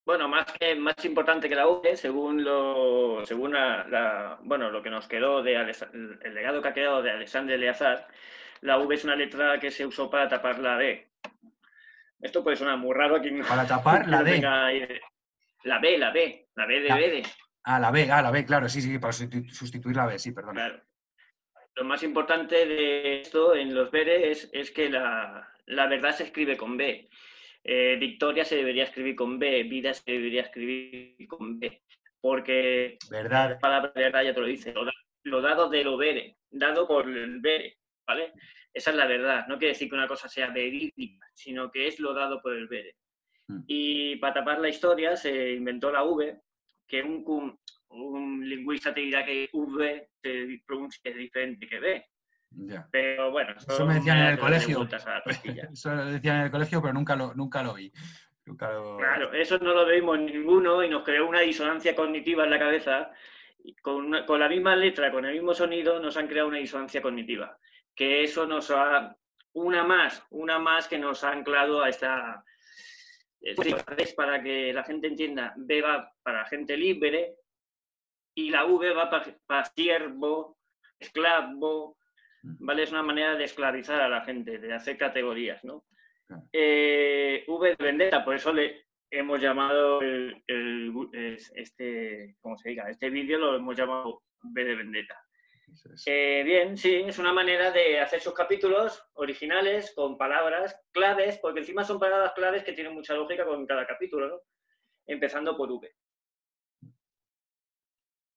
Bueno, 0.05 0.27
más 0.27 0.47
que 0.59 0.75
más 0.75 1.05
importante 1.05 1.49
que 1.49 1.55
la 1.55 1.69
V, 1.69 1.97
según 1.97 2.43
lo, 2.43 3.25
según 3.25 3.53
la, 3.53 4.41
bueno, 4.43 4.69
lo 4.69 4.83
que 4.83 4.91
nos 4.91 5.07
quedó 5.07 5.45
de 5.45 5.55
el 5.55 6.35
legado 6.35 6.61
que 6.61 6.69
ha 6.69 6.75
quedado 6.75 7.03
de 7.03 7.13
Alexander 7.13 7.57
Leazar, 7.57 8.09
la 8.63 8.79
V 8.79 8.97
es 8.97 9.05
una 9.05 9.15
letra 9.15 9.61
que 9.61 9.71
se 9.71 9.87
usó 9.87 10.11
para 10.11 10.29
tapar 10.29 10.59
la 10.59 10.77
D. 10.77 11.09
Esto 12.21 12.43
puede 12.43 12.57
sonar 12.57 12.79
muy 12.79 12.95
raro 12.95 13.17
aquí. 13.17 13.31
Para 13.49 13.67
tapar 13.67 14.09
la 14.09 14.23
D. 14.23 14.41
La 15.65 15.79
B, 15.79 15.99
la 15.99 16.11
B, 16.11 16.49
la 16.55 16.67
B 16.67 16.81
de 16.81 16.89
B 16.89 17.23
Ah, 17.65 17.81
la 17.81 17.91
B, 17.91 18.11
ah, 18.11 18.21
la 18.21 18.31
B, 18.31 18.45
claro, 18.45 18.69
sí, 18.69 18.83
sí, 18.83 18.99
para 18.99 19.15
sustituir 19.15 19.97
la 19.97 20.07
B, 20.07 20.19
sí, 20.19 20.33
perdón. 20.33 20.55
Claro. 20.55 20.83
Lo 21.77 21.85
más 21.85 22.03
importante 22.03 22.67
de 22.67 23.21
esto 23.23 23.55
en 23.55 23.75
los 23.75 23.91
B 23.91 24.31
es, 24.31 24.71
que 24.71 24.91
la, 24.91 25.49
verdad 25.67 26.15
se 26.15 26.25
escribe 26.25 26.59
con 26.59 26.77
B. 26.77 27.09
Eh, 27.65 27.97
victoria 27.99 28.45
se 28.45 28.57
debería 28.57 28.85
escribir 28.85 29.17
con 29.17 29.39
B, 29.39 29.63
vida 29.65 29.95
se 29.95 30.13
debería 30.13 30.43
escribir 30.43 31.27
con 31.27 31.59
B. 31.59 31.83
Porque 32.21 32.99
verdad. 33.11 33.51
la 33.51 33.59
palabra 33.59 33.93
verdad 33.95 34.23
ya 34.23 34.35
te 34.35 34.41
lo 34.41 34.47
dice, 34.47 34.75
lo, 35.23 35.41
dado 35.41 35.71
de 35.71 35.85
lo 35.85 35.97
vere, 35.97 36.37
dado 36.51 36.87
por 36.87 37.09
el 37.09 37.41
vere, 37.41 37.79
¿vale? 38.07 38.33
Esa 38.73 38.91
es 38.91 38.97
la 38.97 39.07
verdad. 39.07 39.47
No 39.49 39.59
quiere 39.59 39.73
decir 39.73 39.89
que 39.89 39.95
una 39.95 40.09
cosa 40.09 40.29
sea 40.29 40.51
verídica, 40.51 41.27
sino 41.35 41.71
que 41.71 41.87
es 41.87 42.01
lo 42.01 42.15
dado 42.15 42.41
por 42.43 42.55
el 42.55 42.69
vere. 42.69 42.97
Mm. 43.49 43.65
Y 43.67 44.17
para 44.17 44.35
tapar 44.35 44.61
la 44.61 44.69
historia 44.69 45.17
se 45.17 45.53
inventó 45.53 45.93
la 45.93 46.03
V, 46.05 46.41
que 46.87 47.03
un, 47.03 47.59
un 47.89 48.49
lingüista 48.49 48.93
te 48.93 49.01
dirá 49.01 49.25
que 49.25 49.49
V 49.53 50.09
se 50.23 50.63
pronuncia 50.67 51.13
diferente 51.13 51.67
que 51.67 51.79
B. 51.79 52.05
Pero 52.91 53.31
bueno, 53.31 53.53
eso, 53.57 53.85
me 53.85 53.95
decían 53.95 54.19
en 54.19 54.27
el 54.27 54.39
colegio. 54.39 54.87
Eso 55.73 55.95
lo 55.95 56.05
decían 56.07 56.37
en 56.37 56.43
el 56.45 56.51
colegio, 56.51 56.81
pero 56.81 56.95
nunca 56.95 57.17
lo, 57.17 57.35
nunca 57.35 57.63
lo 57.63 57.75
vi. 57.75 57.93
Claro, 58.59 59.33
eso 59.33 59.59
no 59.59 59.73
lo 59.73 59.87
vimos 59.87 60.19
ninguno 60.19 60.85
y 60.85 60.91
nos 60.91 61.03
creó 61.03 61.27
una 61.27 61.41
disonancia 61.41 61.97
cognitiva 61.97 62.45
en 62.45 62.51
la 62.51 62.59
cabeza. 62.59 63.11
Con, 63.81 64.13
con 64.27 64.39
la 64.39 64.49
misma 64.49 64.77
letra, 64.77 65.11
con 65.11 65.25
el 65.25 65.33
mismo 65.33 65.55
sonido, 65.55 65.99
nos 65.99 66.19
han 66.19 66.29
creado 66.29 66.49
una 66.49 66.59
disonancia 66.59 67.01
cognitiva. 67.01 67.59
Que 67.95 68.25
eso 68.25 68.47
nos 68.47 68.71
ha. 68.71 69.17
Una 69.53 69.85
más, 69.85 70.25
una 70.31 70.59
más 70.59 70.89
que 70.89 70.99
nos 70.99 71.23
ha 71.23 71.31
anclado 71.31 71.83
a 71.83 71.89
esta, 71.89 72.45
es 73.41 74.15
para 74.15 74.43
que 74.43 74.73
la 74.73 74.85
gente 74.85 75.07
entienda, 75.07 75.55
B 75.57 75.81
va 75.81 76.13
para 76.23 76.47
gente 76.47 76.77
libre 76.77 77.37
y 78.35 78.51
la 78.51 78.65
V 78.65 78.93
va 78.93 79.11
para, 79.47 79.65
siervo, 79.67 80.59
esclavo, 80.99 81.99
mm. 82.43 82.67
¿vale? 82.67 82.83
Es 82.83 82.91
una 82.91 83.03
manera 83.03 83.37
de 83.37 83.45
esclavizar 83.45 84.01
a 84.01 84.09
la 84.09 84.25
gente, 84.25 84.59
de 84.59 84.73
hacer 84.73 84.99
categorías, 84.99 85.63
¿no? 85.65 85.85
Eh, 86.53 87.45
v 87.47 87.77
de 87.77 87.85
vendetta, 87.85 88.25
por 88.25 88.35
eso 88.35 88.53
le 88.53 88.87
hemos 89.11 89.41
llamado 89.41 90.01
el, 90.01 90.43
este, 91.55 92.37
¿cómo 92.41 92.57
se 92.57 92.71
diga? 92.71 92.89
Este 92.89 93.11
vídeo 93.11 93.39
lo 93.39 93.55
hemos 93.55 93.77
llamado 93.77 94.23
V 94.43 94.65
de 94.65 94.75
vendetta. 94.75 95.23
Eh, 96.07 96.43
bien, 96.45 96.77
sí, 96.77 96.95
es 96.95 97.19
una 97.19 97.33
manera 97.33 97.71
de 97.71 98.01
hacer 98.01 98.21
sus 98.21 98.35
capítulos 98.35 99.03
originales 99.15 99.93
con 99.95 100.17
palabras 100.17 100.77
claves, 100.93 101.39
porque 101.39 101.61
encima 101.61 101.85
son 101.85 101.99
palabras 101.99 102.33
claves 102.35 102.65
que 102.65 102.73
tienen 102.73 102.95
mucha 102.95 103.15
lógica 103.15 103.45
con 103.45 103.67
cada 103.67 103.87
capítulo, 103.87 104.29
¿no? 104.29 104.41
Empezando 105.07 105.57
por 105.57 105.71
V. 105.71 105.95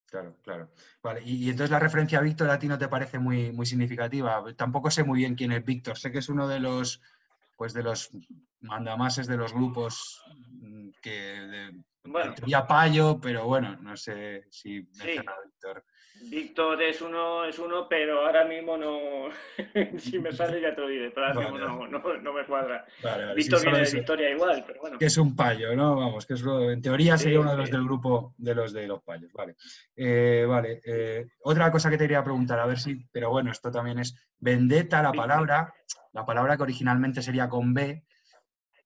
Claro, 0.09 0.37
claro. 0.41 0.71
Vale, 1.03 1.21
y, 1.23 1.49
entonces 1.49 1.69
la 1.69 1.79
referencia 1.79 2.19
a 2.19 2.21
Víctor 2.21 2.49
a 2.49 2.57
ti 2.57 2.67
no 2.67 2.77
te 2.77 2.87
parece 2.87 3.19
muy, 3.19 3.51
muy 3.51 3.65
significativa. 3.65 4.43
Tampoco 4.55 4.89
sé 4.89 5.03
muy 5.03 5.19
bien 5.19 5.35
quién 5.35 5.51
es 5.51 5.65
Víctor. 5.65 5.97
Sé 5.97 6.11
que 6.11 6.19
es 6.19 6.29
uno 6.29 6.47
de 6.47 6.59
los, 6.59 7.01
pues 7.57 7.73
de 7.73 7.83
los 7.83 8.09
mandamases 8.61 9.27
de 9.27 9.37
los 9.37 9.53
grupos 9.53 10.23
mm, 10.61 10.89
que 11.01 11.11
de, 11.11 11.83
bueno, 12.05 12.33
payo, 12.67 13.19
pero 13.19 13.45
bueno, 13.45 13.75
no 13.81 13.97
sé 13.97 14.47
si 14.49 14.81
menciona 14.97 15.33
a 15.33 15.41
Víctor. 15.45 15.85
Víctor 16.21 16.81
es 16.81 17.01
uno, 17.01 17.45
es 17.45 17.57
uno, 17.59 17.87
pero 17.87 18.25
ahora 18.25 18.45
mismo 18.45 18.77
no. 18.77 19.29
si 19.99 20.19
me 20.19 20.31
sale 20.31 20.61
ya 20.61 20.75
te 20.75 20.81
lo 20.81 20.87
diré, 20.87 21.11
pero 21.11 21.27
ahora 21.27 21.51
mismo 21.51 21.87
no, 21.87 22.33
me 22.33 22.45
cuadra. 22.45 22.85
Víctor 23.35 23.61
viene 23.63 23.79
de 23.79 23.91
Victoria 23.91 24.29
igual, 24.29 24.63
pero 24.65 24.81
bueno. 24.81 24.97
Que 24.97 25.05
es 25.05 25.17
un 25.17 25.35
payo, 25.35 25.75
¿no? 25.75 25.95
Vamos, 25.95 26.25
que 26.25 26.33
es 26.33 26.43
en 26.43 26.81
teoría 26.81 27.17
sería 27.17 27.39
uno 27.39 27.51
de 27.51 27.57
los 27.57 27.71
del 27.71 27.83
grupo 27.83 28.33
de 28.37 28.55
los 28.55 28.73
de 28.73 28.87
los 28.87 29.01
payos. 29.01 29.31
Vale. 29.33 29.55
Eh, 29.95 30.45
vale. 30.47 30.81
Eh, 30.85 31.27
otra 31.43 31.71
cosa 31.71 31.89
que 31.89 31.97
te 31.97 32.03
quería 32.03 32.23
preguntar, 32.23 32.59
a 32.59 32.65
ver 32.65 32.79
si, 32.79 32.95
pero 33.11 33.29
bueno, 33.29 33.51
esto 33.51 33.71
también 33.71 33.99
es 33.99 34.15
vendetta, 34.39 35.01
la 35.01 35.11
palabra, 35.11 35.73
la 36.13 36.25
palabra 36.25 36.57
que 36.57 36.63
originalmente 36.63 37.21
sería 37.21 37.47
con 37.47 37.73
B. 37.73 38.03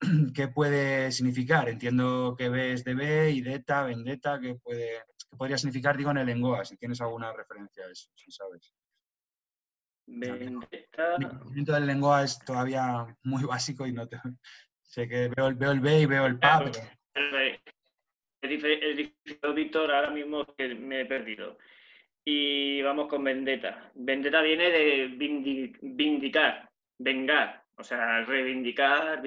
¿Qué 0.33 0.47
puede 0.47 1.11
significar? 1.11 1.69
Entiendo 1.69 2.35
que 2.37 2.49
B 2.49 2.73
es 2.73 2.83
de 2.83 2.95
B 2.95 3.31
y 3.31 3.41
deta, 3.41 3.83
vendetta, 3.83 4.39
¿qué 4.39 4.55
puede, 4.55 4.99
¿Qué 5.31 5.37
podría 5.37 5.57
significar, 5.57 5.97
digo, 5.97 6.11
en 6.11 6.17
el 6.17 6.25
lenguaje, 6.25 6.65
si 6.65 6.77
tienes 6.77 6.99
alguna 6.99 7.31
referencia 7.31 7.85
a 7.85 7.91
eso, 7.91 8.09
si 8.15 8.31
sabes. 8.31 8.73
Vendetta. 10.05 11.17
Mi 11.17 11.25
conocimiento 11.25 11.71
del 11.71 11.87
lenguaje 11.87 12.25
es 12.25 12.39
todavía 12.39 13.07
muy 13.23 13.43
básico 13.45 13.87
y 13.87 13.93
no 13.93 14.07
te... 14.07 14.17
Sé 14.83 15.07
que 15.07 15.29
veo, 15.29 15.47
el 15.47 15.79
B 15.79 16.01
y 16.01 16.05
veo 16.05 16.25
el 16.25 16.37
PA, 16.37 16.65
pero... 16.65 16.79
Es 18.41 18.49
difícil, 18.49 19.13
Víctor, 19.55 19.91
ahora 19.91 20.09
mismo 20.09 20.45
que 20.57 20.75
me 20.75 21.01
he 21.01 21.05
perdido. 21.05 21.57
Y 22.25 22.81
vamos 22.81 23.07
con 23.07 23.23
vendetta. 23.23 23.91
Vendetta 23.93 24.41
viene 24.41 24.69
de 24.69 25.07
vindicar, 25.81 26.69
vengar, 26.97 27.63
o 27.77 27.83
sea, 27.83 28.25
reivindicar. 28.25 29.21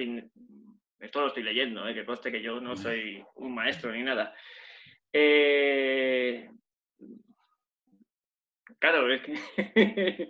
Esto 0.99 1.21
lo 1.21 1.27
estoy 1.27 1.43
leyendo, 1.43 1.87
¿eh? 1.87 1.93
que 1.93 2.05
coste 2.05 2.31
que 2.31 2.41
yo 2.41 2.59
no 2.59 2.75
soy 2.75 3.23
un 3.35 3.55
maestro 3.55 3.91
ni 3.91 4.03
nada. 4.03 4.35
Eh, 5.17 6.49
claro, 8.79 9.13
es 9.13 9.21
que 9.21 9.33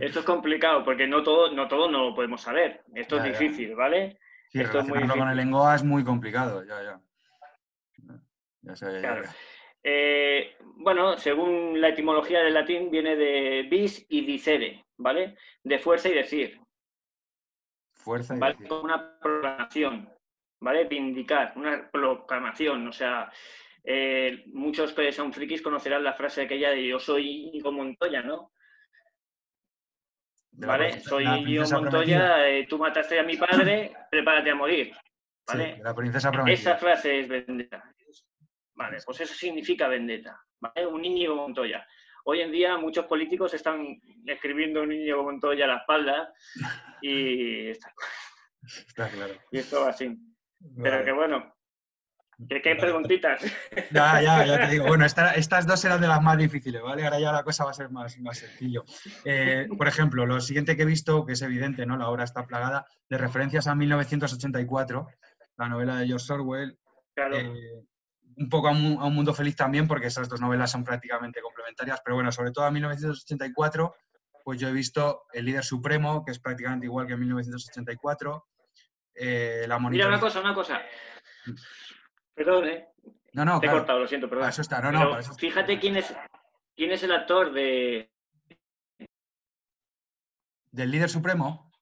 esto 0.00 0.18
es 0.18 0.24
complicado 0.24 0.84
porque 0.84 1.06
no 1.06 1.22
todo, 1.22 1.52
no 1.52 1.68
todo 1.68 1.88
no 1.88 2.08
lo 2.08 2.14
podemos 2.14 2.42
saber. 2.42 2.82
Esto 2.92 3.18
es 3.18 3.38
difícil, 3.38 3.76
¿vale? 3.76 4.18
esto 4.52 4.80
es 4.80 4.88
muy 4.88 5.06
con 5.06 5.28
el 5.28 5.36
lenguaje 5.36 5.76
es 5.76 5.84
muy 5.84 6.02
complicado, 6.02 6.64
ya, 6.64 6.82
ya. 6.82 7.00
Eh, 9.84 10.56
bueno, 10.78 11.16
según 11.18 11.80
la 11.80 11.90
etimología 11.90 12.40
del 12.40 12.54
latín, 12.54 12.90
viene 12.90 13.14
de 13.14 13.68
bis 13.70 14.04
y 14.08 14.26
dicere, 14.26 14.86
¿vale? 14.96 15.36
De 15.62 15.78
fuerza 15.78 16.08
y 16.08 16.14
decir. 16.14 16.60
Fuerza 17.94 18.34
y 18.34 18.40
¿vale? 18.40 18.56
Una 18.82 19.20
proclamación, 19.20 20.10
¿vale? 20.58 20.86
Vindicar, 20.86 21.52
una 21.54 21.88
proclamación, 21.92 22.88
o 22.88 22.92
sea, 22.92 23.30
eh, 23.88 24.42
muchos 24.48 24.92
que 24.92 25.12
son 25.12 25.32
frikis 25.32 25.62
conocerán 25.62 26.02
la 26.02 26.12
frase 26.12 26.42
aquella 26.42 26.70
de 26.70 26.88
yo 26.88 26.98
soy 26.98 27.46
Íñigo 27.46 27.70
Montoya, 27.70 28.20
¿no? 28.20 28.52
¿Vale? 30.50 30.98
Soy 31.00 31.24
Íñigo 31.24 31.64
Montoya, 31.70 32.48
eh, 32.48 32.66
tú 32.68 32.78
mataste 32.78 33.20
a 33.20 33.22
mi 33.22 33.36
padre, 33.36 33.92
prepárate 34.10 34.50
a 34.50 34.56
morir. 34.56 34.92
¿Vale? 35.46 35.78
la 35.80 35.94
princesa 35.94 36.32
Esa 36.48 36.76
frase 36.76 37.20
es 37.20 37.28
vendetta. 37.28 37.94
Vale, 38.74 38.98
pues 39.06 39.20
eso 39.20 39.34
significa 39.34 39.86
vendetta. 39.86 40.36
¿vale? 40.58 40.84
Un 40.84 41.04
Íñigo 41.04 41.36
Montoya. 41.36 41.86
Hoy 42.24 42.40
en 42.40 42.50
día 42.50 42.76
muchos 42.78 43.06
políticos 43.06 43.54
están 43.54 44.00
escribiendo 44.26 44.82
un 44.82 44.92
Íñigo 44.92 45.22
Montoya 45.22 45.66
a 45.66 45.68
la 45.68 45.76
espalda 45.76 46.32
y 47.00 47.68
está, 47.70 47.94
está 48.62 49.08
claro. 49.10 49.34
Y 49.52 49.58
esto 49.58 49.84
así. 49.84 50.18
Pero 50.82 51.04
que 51.04 51.12
bueno, 51.12 51.55
¿Qué, 52.48 52.76
preguntitas? 52.76 53.40
Ya, 53.90 54.20
ya, 54.20 54.44
ya 54.44 54.60
te 54.60 54.72
digo. 54.72 54.86
Bueno, 54.86 55.06
estas 55.06 55.66
dos 55.66 55.84
eran 55.84 56.00
de 56.00 56.08
las 56.08 56.22
más 56.22 56.36
difíciles, 56.36 56.82
¿vale? 56.82 57.04
Ahora 57.04 57.18
ya 57.18 57.32
la 57.32 57.42
cosa 57.42 57.64
va 57.64 57.70
a 57.70 57.74
ser 57.74 57.90
más, 57.90 58.18
más 58.18 58.38
sencillo. 58.38 58.84
Eh, 59.24 59.68
por 59.76 59.88
ejemplo, 59.88 60.26
lo 60.26 60.40
siguiente 60.40 60.76
que 60.76 60.82
he 60.82 60.86
visto, 60.86 61.24
que 61.24 61.32
es 61.32 61.42
evidente, 61.42 61.86
¿no? 61.86 61.96
La 61.96 62.08
obra 62.08 62.24
está 62.24 62.46
plagada 62.46 62.86
de 63.08 63.18
referencias 63.18 63.66
a 63.66 63.74
1984, 63.74 65.08
la 65.56 65.68
novela 65.68 65.96
de 65.96 66.06
George 66.08 66.32
Orwell. 66.32 66.78
Claro. 67.14 67.36
Eh, 67.36 67.84
un 68.36 68.48
poco 68.50 68.68
a 68.68 68.72
un, 68.72 69.14
mundo 69.14 69.32
feliz 69.32 69.56
también, 69.56 69.88
porque 69.88 70.08
esas 70.08 70.28
dos 70.28 70.40
novelas 70.40 70.70
son 70.70 70.84
prácticamente 70.84 71.40
complementarias, 71.40 72.02
pero 72.04 72.16
bueno, 72.16 72.30
sobre 72.30 72.50
todo 72.50 72.66
en 72.68 72.74
1984, 72.74 73.94
pues 74.44 74.60
yo 74.60 74.68
he 74.68 74.72
visto 74.72 75.22
El 75.32 75.46
líder 75.46 75.64
supremo, 75.64 76.22
que 76.24 76.32
es 76.32 76.38
prácticamente 76.38 76.86
igual 76.86 77.06
que 77.06 77.14
en 77.14 77.20
1984. 77.20 78.46
Eh, 79.14 79.64
la 79.66 79.78
Mira, 79.78 80.06
una 80.06 80.20
cosa, 80.20 80.40
una 80.40 80.54
cosa. 80.54 80.82
Perdón, 82.36 82.68
¿eh? 82.68 82.88
No, 83.32 83.44
no, 83.44 83.60
Te 83.60 83.66
he 83.66 83.70
cortado, 83.70 83.98
lo 83.98 84.06
siento, 84.06 84.28
perdón. 84.28 84.48
eso 84.48 84.60
está, 84.60 84.80
no, 84.80 84.92
no. 84.92 85.22
fíjate 85.22 85.78
quién 85.78 85.96
es, 85.96 86.14
quién 86.76 86.92
es 86.92 87.02
el 87.02 87.12
actor 87.12 87.52
de... 87.52 88.10
¿Del 90.70 90.90
líder 90.90 91.08
supremo? 91.08 91.72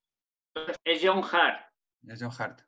Es 0.85 1.01
John 1.03 1.23
Hart. 1.25 1.73
Es 2.07 2.23
John 2.23 2.31
Hart. 2.39 2.61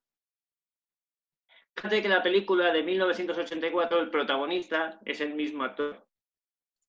Fíjate 1.76 2.02
que 2.02 2.08
la 2.08 2.22
película 2.22 2.72
de 2.72 2.82
1984, 2.82 4.00
el 4.00 4.10
protagonista 4.10 4.98
es 5.04 5.20
el 5.20 5.34
mismo 5.34 5.62
actor. 5.62 6.04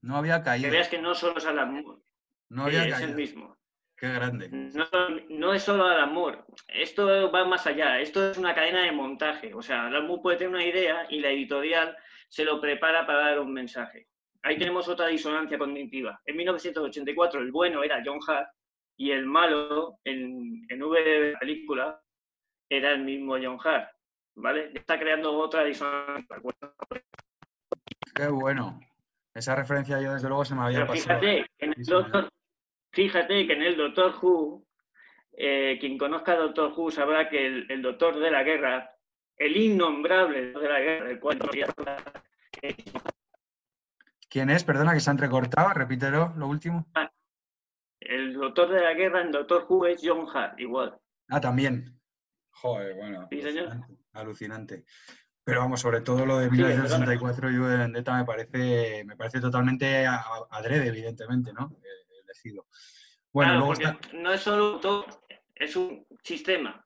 No 0.02 0.18
había 0.18 0.42
caído. 0.42 0.66
Que 0.66 0.72
veas 0.72 0.88
que 0.88 1.02
no 1.02 1.14
solo 1.14 1.38
es 1.38 1.46
Alan 1.46 1.74
Moore. 1.74 2.02
No 2.50 2.64
había 2.64 2.88
es 2.88 3.02
el 3.02 3.14
mismo. 3.14 3.56
Qué 3.98 4.10
grande. 4.10 4.50
No, 5.30 5.54
es 5.54 5.64
solo 5.64 5.86
Alan 5.86 6.14
Moore. 6.14 6.44
Esto 6.68 7.32
va 7.32 7.46
más 7.46 7.66
allá. 7.66 8.00
Esto 8.00 8.30
es 8.30 8.38
una 8.38 8.54
cadena 8.54 8.84
de 8.84 8.92
montaje. 8.92 9.54
O 9.56 9.62
sea, 9.62 9.88
Alan 9.88 10.06
Moore 10.06 10.22
puede 10.22 10.38
tener 10.38 10.54
una 10.54 10.66
idea 10.66 11.08
y 11.10 11.20
la 11.20 11.32
editorial 11.32 11.98
se 12.30 12.46
lo 12.46 12.62
prepara 12.62 13.08
para 13.08 13.20
dar 13.20 13.40
un 13.40 13.52
mensaje. 13.54 14.08
Ahí 14.44 14.58
tenemos 14.58 14.88
otra 14.88 15.08
disonancia 15.08 15.58
cognitiva. 15.58 16.22
En 16.26 16.38
1984 16.38 17.42
el 17.42 17.52
bueno 17.52 17.84
era 17.84 18.04
John 18.06 18.20
Hart 18.28 18.50
y 18.98 19.12
el 19.12 19.26
malo 19.26 20.00
en, 20.04 20.64
en 20.70 20.84
V 20.84 21.04
de 21.04 21.32
la 21.32 21.40
película 21.40 22.02
era 22.70 22.92
el 22.92 23.04
mismo 23.04 23.36
John 23.42 23.58
Hart. 23.64 23.90
¿vale? 24.38 24.72
Está 24.74 25.00
creando 25.00 25.36
otra 25.38 25.64
disonancia. 25.64 26.38
Qué 28.16 28.28
bueno. 28.28 28.80
Esa 29.34 29.56
referencia 29.56 30.02
yo 30.02 30.14
desde 30.14 30.28
luego 30.28 30.46
se 30.46 30.56
me 30.56 30.64
había 30.64 30.86
pasado. 30.88 31.20
Fíjate, 31.20 31.46
en 31.60 31.74
el 31.76 31.84
doctor, 31.84 32.30
fíjate 32.98 33.46
que 33.46 33.54
en 33.54 33.62
el 33.62 33.78
Doctor 33.78 34.16
Who, 34.20 34.66
eh, 35.34 35.78
quien 35.80 36.00
conozca 36.00 36.32
a 36.32 36.38
Doctor 36.38 36.74
Who 36.76 36.90
sabrá 36.90 37.30
que 37.30 37.46
el, 37.46 37.82
Doctor 37.84 38.20
de 38.20 38.32
la 38.32 38.42
Guerra, 38.42 38.92
el 39.38 39.56
innombrable 39.56 40.52
de 40.52 40.68
la 40.68 40.80
Guerra, 40.80 41.12
el 41.12 41.20
cual 41.20 41.40
¿Quién 44.28 44.50
es? 44.50 44.64
Perdona 44.64 44.94
que 44.94 45.00
se 45.00 45.12
han 45.12 45.20
recortado, 45.20 45.76
repítelo, 45.76 46.34
lo 46.38 46.48
último. 46.48 46.88
El 48.00 48.34
Doctor 48.34 48.70
de 48.72 48.82
la 48.82 48.96
Guerra 48.96 49.22
en 49.22 49.32
Doctor 49.32 49.68
Who 49.70 49.86
es 49.86 50.02
John 50.04 50.26
Hart, 50.34 50.60
igual. 50.60 50.98
Ah, 51.30 51.40
también. 51.40 52.00
Joder, 52.50 52.96
bueno. 52.96 53.28
Sí, 53.30 53.44
señor 53.44 53.78
alucinante. 54.14 54.86
Pero 55.44 55.60
vamos, 55.60 55.82
sobre 55.82 56.02
todo 56.02 56.26
lo 56.26 56.40
de 56.40 56.50
1964 56.50 57.52
y 57.52 57.54
de 57.54 57.78
Vendetta 57.78 58.18
me 58.18 58.26
parece, 58.26 59.04
me 59.06 59.16
parece 59.16 59.40
totalmente 59.40 60.08
adrede, 60.08 60.88
evidentemente, 60.88 61.54
¿no? 61.54 61.70
Bueno, 63.32 63.74
no 64.14 64.34
es 64.34 64.42
solo 64.42 64.66
autor, 64.74 65.06
es 65.56 65.76
un 65.76 66.06
sistema. 66.24 66.84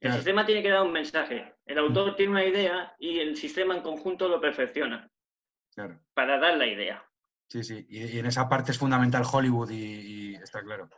El 0.00 0.12
sistema 0.12 0.44
tiene 0.44 0.62
que 0.62 0.68
dar 0.68 0.82
un 0.82 0.92
mensaje. 0.92 1.54
El 1.64 1.78
autor 1.78 2.12
mm. 2.12 2.16
tiene 2.16 2.32
una 2.32 2.44
idea 2.44 2.94
y 2.98 3.20
el 3.20 3.36
sistema 3.36 3.74
en 3.74 3.82
conjunto 3.82 4.28
lo 4.28 4.40
perfecciona. 4.40 5.10
Claro. 5.74 5.98
Para 6.12 6.38
dar 6.38 6.56
la 6.58 6.66
idea. 6.66 7.02
Sí, 7.48 7.64
sí. 7.64 7.86
Y, 7.88 8.18
en 8.18 8.26
esa 8.26 8.48
parte 8.48 8.72
es 8.72 8.78
fundamental 8.78 9.24
Hollywood 9.30 9.70
y, 9.70 10.34
está 10.34 10.62
claro. 10.62 10.90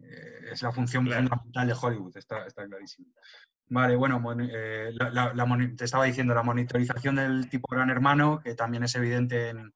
Eh, 0.00 0.50
es 0.50 0.62
la 0.62 0.72
función 0.72 1.06
fundamental 1.06 1.66
de 1.66 1.76
Hollywood, 1.80 2.16
está, 2.16 2.46
está 2.46 2.66
clarísimo. 2.66 3.08
Vale, 3.68 3.96
bueno, 3.96 4.22
eh, 4.50 4.92
te 5.76 5.84
estaba 5.84 6.04
diciendo 6.04 6.34
la 6.34 6.42
monitorización 6.42 7.16
del 7.16 7.48
tipo 7.48 7.68
gran 7.70 7.88
hermano, 7.88 8.40
que 8.42 8.54
también 8.54 8.82
es 8.82 8.94
evidente 8.96 9.48
en, 9.48 9.72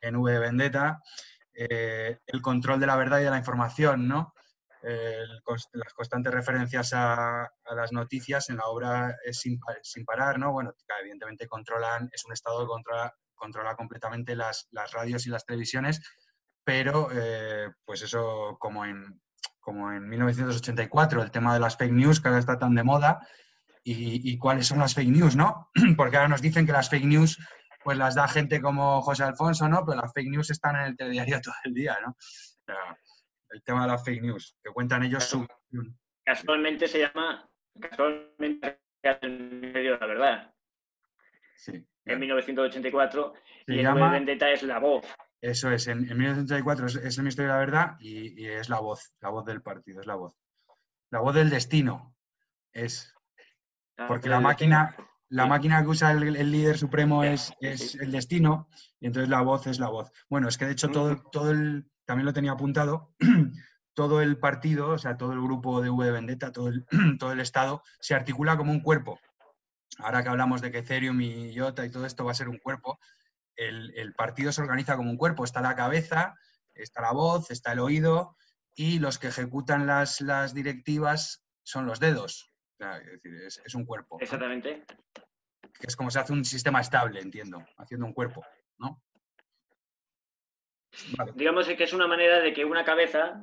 en 0.00 0.16
V 0.16 0.38
Vendetta, 0.38 1.02
eh, 1.54 2.18
el 2.26 2.42
control 2.42 2.80
de 2.80 2.86
la 2.86 2.96
verdad 2.96 3.20
y 3.20 3.24
de 3.24 3.30
la 3.30 3.38
información, 3.38 4.08
¿no? 4.08 4.34
las 4.84 5.94
constantes 5.94 6.34
referencias 6.34 6.92
a, 6.92 7.48
las 7.76 7.92
noticias 7.92 8.50
en 8.50 8.56
la 8.56 8.64
obra 8.66 9.16
es 9.24 9.38
sin, 9.38 9.60
parar, 10.04 10.40
¿no? 10.40 10.50
Bueno, 10.50 10.74
evidentemente 11.00 11.46
controlan, 11.46 12.08
es 12.12 12.24
un 12.24 12.32
estado 12.32 12.62
que 12.62 12.66
controla, 12.66 13.14
controla 13.34 13.76
completamente 13.76 14.34
las, 14.34 14.68
radios 14.92 15.26
y 15.26 15.30
las 15.30 15.44
televisiones, 15.46 16.00
pero 16.64 17.10
eh, 17.12 17.68
pues 17.84 18.02
eso 18.02 18.56
como 18.58 18.84
en, 18.84 19.20
como 19.60 19.92
en 19.92 20.08
1984, 20.08 21.22
el 21.22 21.30
tema 21.30 21.54
de 21.54 21.60
las 21.60 21.76
fake 21.76 21.92
news 21.92 22.20
que 22.20 22.28
ahora 22.28 22.40
está 22.40 22.58
tan 22.58 22.74
de 22.74 22.82
moda 22.82 23.20
y, 23.84 24.38
cuáles 24.38 24.66
son 24.66 24.78
las 24.78 24.94
fake 24.94 25.08
news, 25.10 25.36
¿no? 25.36 25.70
Porque 25.96 26.16
ahora 26.16 26.28
nos 26.28 26.42
dicen 26.42 26.66
que 26.66 26.72
las 26.72 26.88
fake 26.88 27.04
news 27.04 27.38
pues 27.84 27.98
las 27.98 28.14
da 28.14 28.28
gente 28.28 28.60
como 28.60 29.02
José 29.02 29.24
Alfonso, 29.24 29.68
¿no? 29.68 29.84
Pero 29.84 30.00
las 30.00 30.12
fake 30.12 30.30
news 30.30 30.50
están 30.50 30.76
en 30.76 30.82
el 30.82 30.96
telediario 30.96 31.40
todo 31.42 31.54
el 31.64 31.74
día, 31.74 31.96
¿no? 32.04 32.16
el 33.50 33.62
tema 33.62 33.82
de 33.82 33.88
las 33.88 34.04
fake 34.04 34.22
news, 34.22 34.56
que 34.62 34.70
cuentan 34.70 35.02
ellos 35.02 35.24
su... 35.24 35.46
Casualmente 36.24 36.88
se 36.88 37.00
llama, 37.00 37.46
casualmente 37.78 38.80
el 39.02 39.60
medio 39.60 39.92
de 39.92 39.98
la 39.98 40.06
verdad. 40.06 40.54
Sí. 41.56 41.86
En 42.06 42.18
1984 42.18 43.34
y 43.66 43.78
el 43.78 43.82
llama... 43.82 44.10
Vendetta 44.10 44.50
es 44.50 44.62
la 44.62 44.78
voz. 44.78 45.04
Eso 45.42 45.72
es, 45.72 45.88
en, 45.88 46.02
1984 46.02 46.86
es, 46.86 47.18
el 47.18 47.24
Ministerio 47.24 47.50
de 47.50 47.58
la 47.58 47.64
Verdad 47.64 47.96
y, 47.98 48.46
es 48.46 48.68
la 48.68 48.78
voz, 48.78 49.12
la 49.20 49.28
voz 49.30 49.44
del 49.44 49.60
partido, 49.60 50.00
es 50.00 50.06
la 50.06 50.14
voz. 50.14 50.36
La 51.10 51.18
voz 51.18 51.34
del 51.34 51.50
destino 51.50 52.14
es. 52.72 53.12
Ah, 53.98 54.06
porque 54.06 54.28
la 54.28 54.40
máquina, 54.40 54.96
la 55.32 55.46
máquina 55.46 55.82
que 55.82 55.88
usa 55.88 56.12
el, 56.12 56.50
líder 56.50 56.76
supremo 56.76 57.24
es, 57.24 57.54
es, 57.60 57.94
el 57.94 58.12
destino 58.12 58.68
y 59.00 59.06
entonces 59.06 59.30
la 59.30 59.40
voz 59.40 59.66
es 59.66 59.78
la 59.78 59.88
voz. 59.88 60.12
Bueno, 60.28 60.46
es 60.46 60.58
que 60.58 60.66
de 60.66 60.72
hecho 60.72 60.90
todo, 60.90 61.16
todo 61.32 61.50
el, 61.50 61.90
también 62.04 62.26
lo 62.26 62.34
tenía 62.34 62.52
apuntado, 62.52 63.14
todo 63.94 64.20
el 64.20 64.38
partido, 64.38 64.90
o 64.90 64.98
sea, 64.98 65.16
todo 65.16 65.32
el 65.32 65.40
grupo 65.40 65.80
de 65.80 65.88
V 65.88 66.04
de 66.04 66.12
Vendetta, 66.12 66.52
todo 66.52 66.68
el, 66.68 66.84
todo 67.18 67.32
el 67.32 67.40
Estado, 67.40 67.82
se 67.98 68.14
articula 68.14 68.58
como 68.58 68.72
un 68.72 68.80
cuerpo. 68.80 69.18
Ahora 69.98 70.22
que 70.22 70.28
hablamos 70.28 70.60
de 70.60 70.70
que 70.70 70.78
Ethereum 70.78 71.18
y 71.22 71.52
IOTA 71.52 71.86
y 71.86 71.90
todo 71.90 72.04
esto 72.04 72.26
va 72.26 72.32
a 72.32 72.34
ser 72.34 72.50
un 72.50 72.58
cuerpo, 72.58 72.98
el, 73.56 74.12
partido 74.14 74.52
se 74.52 74.60
organiza 74.60 74.96
como 74.96 75.10
un 75.10 75.16
cuerpo. 75.16 75.44
Está 75.44 75.62
la 75.62 75.74
cabeza, 75.74 76.34
está 76.74 77.00
la 77.00 77.12
voz, 77.12 77.50
está 77.50 77.72
el 77.72 77.78
oído 77.78 78.36
y 78.74 78.98
los 78.98 79.18
que 79.18 79.28
ejecutan 79.28 79.86
las, 79.86 80.18
directivas 80.52 81.42
son 81.62 81.86
los 81.86 82.00
dedos. 82.00 82.51
Es 82.82 83.22
decir, 83.22 83.34
es, 83.64 83.74
un 83.74 83.84
cuerpo. 83.84 84.18
Exactamente. 84.20 84.84
Que 85.62 85.86
es 85.86 85.96
como 85.96 86.10
se 86.10 86.18
hace 86.18 86.32
un 86.32 86.44
sistema 86.44 86.80
estable, 86.80 87.20
entiendo, 87.20 87.64
haciendo 87.78 88.06
un 88.06 88.12
cuerpo, 88.12 88.44
¿no? 88.78 89.00
Digamos 91.34 91.66
que 91.66 91.84
es 91.84 91.92
una 91.92 92.06
manera 92.06 92.40
de 92.40 92.52
que 92.52 92.64
una 92.64 92.84
cabeza 92.84 93.42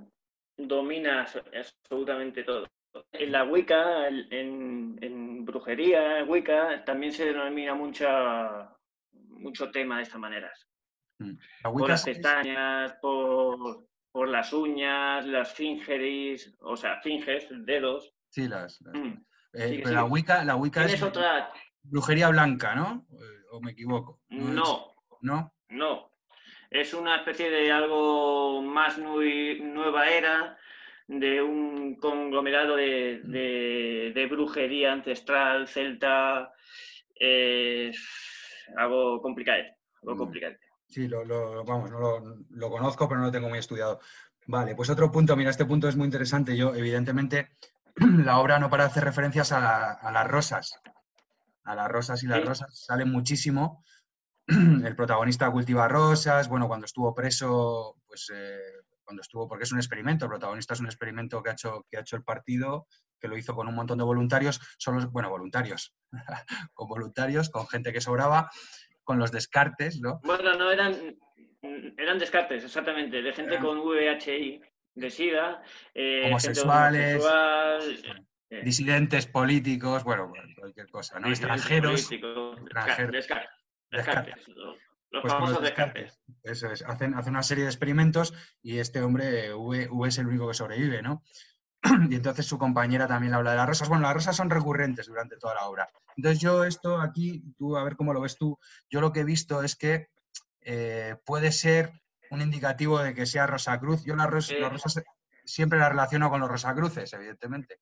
domina 0.56 1.25
absolutamente 1.25 2.43
todo. 2.43 2.67
En 3.12 3.32
la 3.32 3.43
Wicca, 3.43 4.08
en, 4.08 4.97
en 5.02 5.45
brujería, 5.45 6.19
en 6.19 6.30
Wicca, 6.30 6.84
también 6.86 7.12
se 7.12 7.25
denomina 7.25 7.73
mucha 7.73 8.75
mucho 9.39 9.71
tema 9.71 9.97
de 9.97 10.04
estas 10.04 10.19
maneras. 10.19 10.67
Mm. 11.19 11.34
Por 11.63 11.89
las 11.89 12.04
pestañas, 12.04 12.93
por, 13.02 13.88
las 14.28 14.54
uñas, 14.54 15.25
las 15.25 15.54
fingeris, 15.54 16.54
o 16.60 16.75
sea, 16.75 16.99
finges, 17.02 17.47
dedos. 17.65 18.13
Sí, 18.30 18.47
las. 18.47 18.82
Mm. 18.82 19.23
Eh, 19.53 19.81
pero 19.83 19.95
la 19.95 20.03
Wicca, 20.05 20.43
la 20.43 20.55
Wicca 20.55 20.85
es 20.85 21.01
otra... 21.01 21.51
brujería 21.83 22.29
blanca, 22.29 22.75
¿no? 22.75 23.07
¿O 23.51 23.62
me 23.62 23.71
equivoco? 23.71 24.21
No. 24.29 24.93
¿No? 25.21 25.53
No. 25.69 26.12
Es 26.69 26.93
una 26.93 27.17
especie 27.17 27.49
de 27.49 27.71
algo 27.71 28.62
más 28.62 28.97
nueva 28.99 30.09
era, 30.09 30.57
de 31.07 31.41
un 31.41 31.95
conglomerado 31.95 32.75
de, 32.75 33.21
mm. 33.23 34.13
de 34.13 34.27
brujería 34.29 34.93
ancestral, 34.93 35.67
celta. 35.67 36.53
Eh, 37.19 37.91
algo 38.77 39.21
complicado, 39.21 39.63
algo 40.03 40.15
mm. 40.15 40.17
complicado. 40.17 40.55
Sí, 40.88 41.07
lo, 41.07 41.63
vamos, 41.65 41.91
no 41.91 41.99
lo, 42.49 42.69
conozco, 42.69 43.07
pero 43.07 43.19
no 43.19 43.27
lo 43.27 43.31
tengo 43.31 43.49
muy 43.49 43.59
estudiado. 43.59 43.99
Vale, 44.47 44.73
pues 44.73 44.89
otro 44.89 45.12
punto, 45.12 45.35
mira, 45.35 45.51
este 45.51 45.65
punto 45.65 45.88
es 45.88 45.95
muy 45.95 46.05
interesante. 46.05 46.57
Yo, 46.57 46.73
evidentemente, 46.73 47.51
la 48.25 48.39
obra 48.39 48.59
no 48.59 48.69
para 48.69 48.85
hacer 48.85 49.03
referencias 49.03 49.51
a, 49.51 50.12
las 50.12 50.27
rosas. 50.27 50.79
A 51.63 51.75
las 51.75 51.89
rosas 51.89 52.23
y 52.23 52.27
las 52.27 52.45
rosas 52.45 52.85
salen 52.85 53.12
muchísimo. 53.12 53.83
El 54.47 54.95
protagonista 54.95 55.51
cultiva 55.51 55.88
rosas, 55.88 56.47
bueno, 56.49 56.67
cuando 56.67 56.85
estuvo 56.85 57.13
preso, 57.13 57.97
pues 58.07 58.31
eh, 58.33 58.57
cuando 59.03 59.21
estuvo, 59.21 59.47
porque 59.47 59.63
es 59.63 59.71
un 59.71 59.79
experimento, 59.79 60.25
el 60.25 60.29
protagonista 60.29 60.73
es 60.73 60.79
un 60.79 60.85
experimento 60.85 61.41
que 61.43 61.49
ha 61.49 61.53
hecho, 61.53 61.85
que 61.89 61.97
ha 61.97 62.01
hecho 62.01 62.15
el 62.15 62.23
partido, 62.23 62.88
que 63.19 63.27
lo 63.27 63.38
hizo 63.38 63.55
con 63.55 63.67
un 63.67 63.75
montón 63.75 63.97
de 63.97 64.03
voluntarios, 64.03 64.59
son 64.77 64.95
los, 64.95 65.12
bueno, 65.12 65.29
voluntarios, 65.29 65.93
con 66.73 66.88
voluntarios, 66.88 67.49
con 67.49 67.67
gente 67.67 67.91
que 67.91 68.01
sobraba, 68.01 68.49
con 69.03 69.19
los 69.19 69.31
descartes, 69.31 69.99
¿no? 69.99 70.19
Bueno, 70.23 70.55
no 70.55 70.71
eran, 70.71 71.17
eran 71.97 72.19
descartes, 72.19 72.63
exactamente, 72.63 73.21
de 73.21 73.33
gente 73.33 73.57
con 73.59 73.79
VHI, 73.79 74.62
de 74.99 75.09
SIDA, 75.09 75.62
eh, 75.93 76.23
homosexuales, 76.27 77.23
eh, 78.49 78.62
disidentes 78.63 79.27
políticos, 79.27 80.03
bueno, 80.03 80.31
cualquier 80.57 80.89
cosa, 80.89 81.19
¿no? 81.19 81.29
Extranjeros. 81.29 82.12
extranjeros. 82.12 83.27
Descartes. 83.91 84.47
Los 85.12 85.21
Pues 85.23 85.33
famosos 85.33 85.62
descartes. 85.62 86.19
Eso 86.43 86.71
es, 86.71 86.83
hacen, 86.83 87.15
hacen 87.15 87.33
una 87.33 87.43
serie 87.43 87.63
de 87.63 87.69
experimentos 87.69 88.33
y 88.62 88.77
este 88.77 89.01
hombre, 89.01 89.53
V, 89.53 89.88
V 89.89 90.07
es 90.07 90.17
el 90.19 90.27
único 90.27 90.47
que 90.47 90.53
sobrevive, 90.53 91.01
¿no? 91.01 91.23
Y 92.09 92.15
entonces 92.15 92.45
su 92.45 92.57
compañera 92.57 93.07
también 93.07 93.33
habla 93.33 93.51
de 93.51 93.57
las 93.57 93.67
rosas. 93.67 93.89
Bueno, 93.89 94.03
las 94.03 94.13
rosas 94.13 94.35
son 94.35 94.49
recurrentes 94.49 95.07
durante 95.07 95.38
toda 95.38 95.55
la 95.55 95.65
obra. 95.67 95.89
Entonces 96.15 96.39
yo 96.39 96.63
esto 96.63 96.99
aquí, 96.99 97.43
tú 97.57 97.77
a 97.77 97.83
ver 97.83 97.95
cómo 97.95 98.13
lo 98.13 98.21
ves 98.21 98.38
tú, 98.38 98.59
yo 98.89 99.01
lo 99.01 99.12
que 99.12 99.21
he 99.21 99.25
visto 99.25 99.63
es 99.63 99.75
que 99.75 100.09
eh, 100.62 101.15
puede 101.25 101.51
ser 101.51 101.93
un 102.31 102.41
indicativo 102.41 102.99
de 102.99 103.13
que 103.13 103.25
sea 103.25 103.47
Rosacruz. 103.47 104.03
Yo 104.05 104.15
las, 104.15 104.27
ros- 104.27 104.47
Sí. 104.47 104.55
las 104.59 104.71
rosas 104.71 105.03
siempre 105.45 105.79
las 105.79 105.89
relaciono 105.89 106.29
con 106.29 106.39
los 106.39 106.49
Rosacruces, 106.49 107.11
evidentemente. 107.13 107.79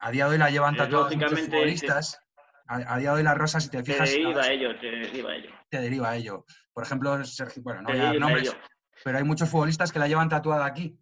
A 0.00 0.10
día 0.10 0.26
de 0.26 0.32
hoy 0.32 0.38
la 0.38 0.50
llevan 0.50 0.76
tatuados 0.76 1.14
muchos 1.14 1.40
futbolistas. 1.40 2.20
A, 2.66 2.94
a 2.94 2.98
día 2.98 3.10
de 3.10 3.16
hoy 3.16 3.22
las 3.22 3.36
rosas, 3.36 3.64
si 3.64 3.70
te 3.70 3.78
Te 3.82 3.92
fijas, 3.92 4.10
deriva 4.10 4.32
cada 4.34 4.44
a 4.46 4.52
ello, 4.52 4.78
te 4.78 4.86
deriva 4.90 5.30
a 5.30 5.36
ello. 5.36 5.50
te 5.70 5.80
deriva 5.80 6.10
a 6.10 6.16
ello. 6.16 6.44
Por 6.72 6.84
ejemplo, 6.84 7.24
Sergio, 7.24 7.62
bueno, 7.62 7.80
no 7.82 7.86
Te 7.86 7.92
voy 7.94 8.00
a 8.00 8.04
dar 8.04 8.12
deriva 8.12 8.26
a 8.26 8.30
nombres, 8.30 8.56
pero 9.04 9.18
hay 9.18 9.24
muchos 9.24 9.48
futbolistas 9.48 9.90
que 9.92 9.98
la 9.98 10.06
llevan 10.08 10.28
tatuada 10.28 10.66
aquí. 10.66 10.98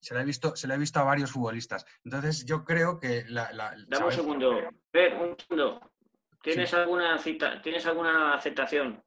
Se 0.00 0.14
la 0.14 0.22
he 0.22 0.24
visto, 0.24 0.56
se 0.56 0.66
la 0.68 0.74
he 0.74 0.78
visto 0.78 1.00
a 1.00 1.04
varios 1.04 1.30
futbolistas. 1.32 1.84
Entonces, 2.04 2.44
yo 2.46 2.64
creo 2.64 2.98
que 2.98 3.24
la. 3.28 3.52
la- 3.52 3.74
Dame 3.88 4.06
un 4.06 4.12
segundo. 4.12 4.58
Ver, 4.92 5.14
un 5.14 5.36
segundo. 5.38 5.80
¿Tienes 6.42 6.72
alguna 6.72 7.18
cita, 7.18 7.60
¿Tienes 7.60 7.84
alguna 7.84 8.34
aceptación? 8.34 9.02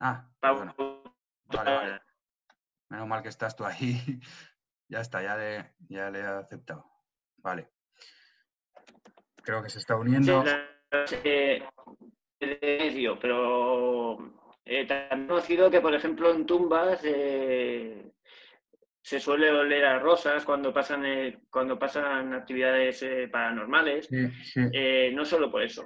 Ah, 0.00 0.28
bueno, 0.40 0.74
vale, 1.46 1.70
vale. 1.74 2.00
Menos 2.90 3.06
mal 3.08 3.22
que 3.22 3.28
estás 3.30 3.56
tú 3.56 3.64
ahí. 3.64 4.20
ya 4.88 5.00
está, 5.00 5.22
ya 5.22 5.36
le, 5.36 5.74
ya 5.88 6.10
le 6.10 6.20
he 6.20 6.26
aceptado. 6.26 6.84
Vale. 7.38 7.68
Creo 9.42 9.62
que 9.62 9.70
se 9.70 9.78
está 9.78 9.94
Sí, 9.94 10.00
uniendo. 10.00 10.44
la- 10.44 10.70
eh, 11.24 11.62
de 12.40 12.58
medio, 12.62 13.18
pero 13.18 14.16
eh, 14.64 14.86
también 14.86 15.26
conocido 15.28 15.70
que, 15.70 15.80
por 15.80 15.94
ejemplo, 15.94 16.30
en 16.30 16.46
tumbas 16.46 17.00
eh, 17.04 18.12
se 19.02 19.20
suele 19.20 19.50
oler 19.50 19.84
a 19.84 19.98
rosas 19.98 20.44
cuando 20.44 20.72
pasan, 20.72 21.04
eh, 21.06 21.40
cuando 21.50 21.78
pasan 21.78 22.34
actividades 22.34 23.02
eh, 23.02 23.28
paranormales. 23.28 24.06
Sí, 24.06 24.28
sí. 24.44 25.12
No 25.14 25.24
solo 25.24 25.50
por 25.50 25.62
eso. 25.62 25.84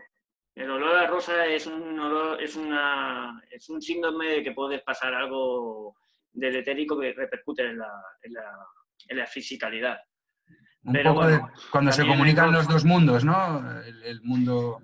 El 0.61 0.71
olor 0.71 0.95
a 0.97 1.07
rosa 1.07 1.47
es 1.47 1.67
un 1.67 1.99
olor, 1.99 2.43
es 2.43 2.55
una, 2.57 3.43
es 3.51 3.69
un 3.71 3.81
síndrome 3.81 4.27
de 4.31 4.43
que 4.43 4.53
puedes 4.53 4.83
pasar 4.83 5.15
algo 5.15 5.97
del 6.33 6.57
etérico 6.57 6.99
que 7.01 7.13
repercute 7.15 7.63
en 7.63 7.79
la, 7.79 7.91
en 8.23 8.33
la, 8.35 8.67
en 9.09 9.17
la 9.19 9.27
fisicalidad. 9.27 9.99
Un 10.85 10.93
pero 10.93 11.15
poco 11.15 11.27
de 11.27 11.39
bueno, 11.39 11.55
cuando 11.73 11.93
se 11.93 12.07
comunican 12.07 12.53
los 12.53 12.65
dos- 12.67 12.75
dos 12.75 12.85
mundos, 12.85 13.25
¿no? 13.25 13.81
El, 13.83 14.03
el 14.03 14.21
mundo 14.23 14.81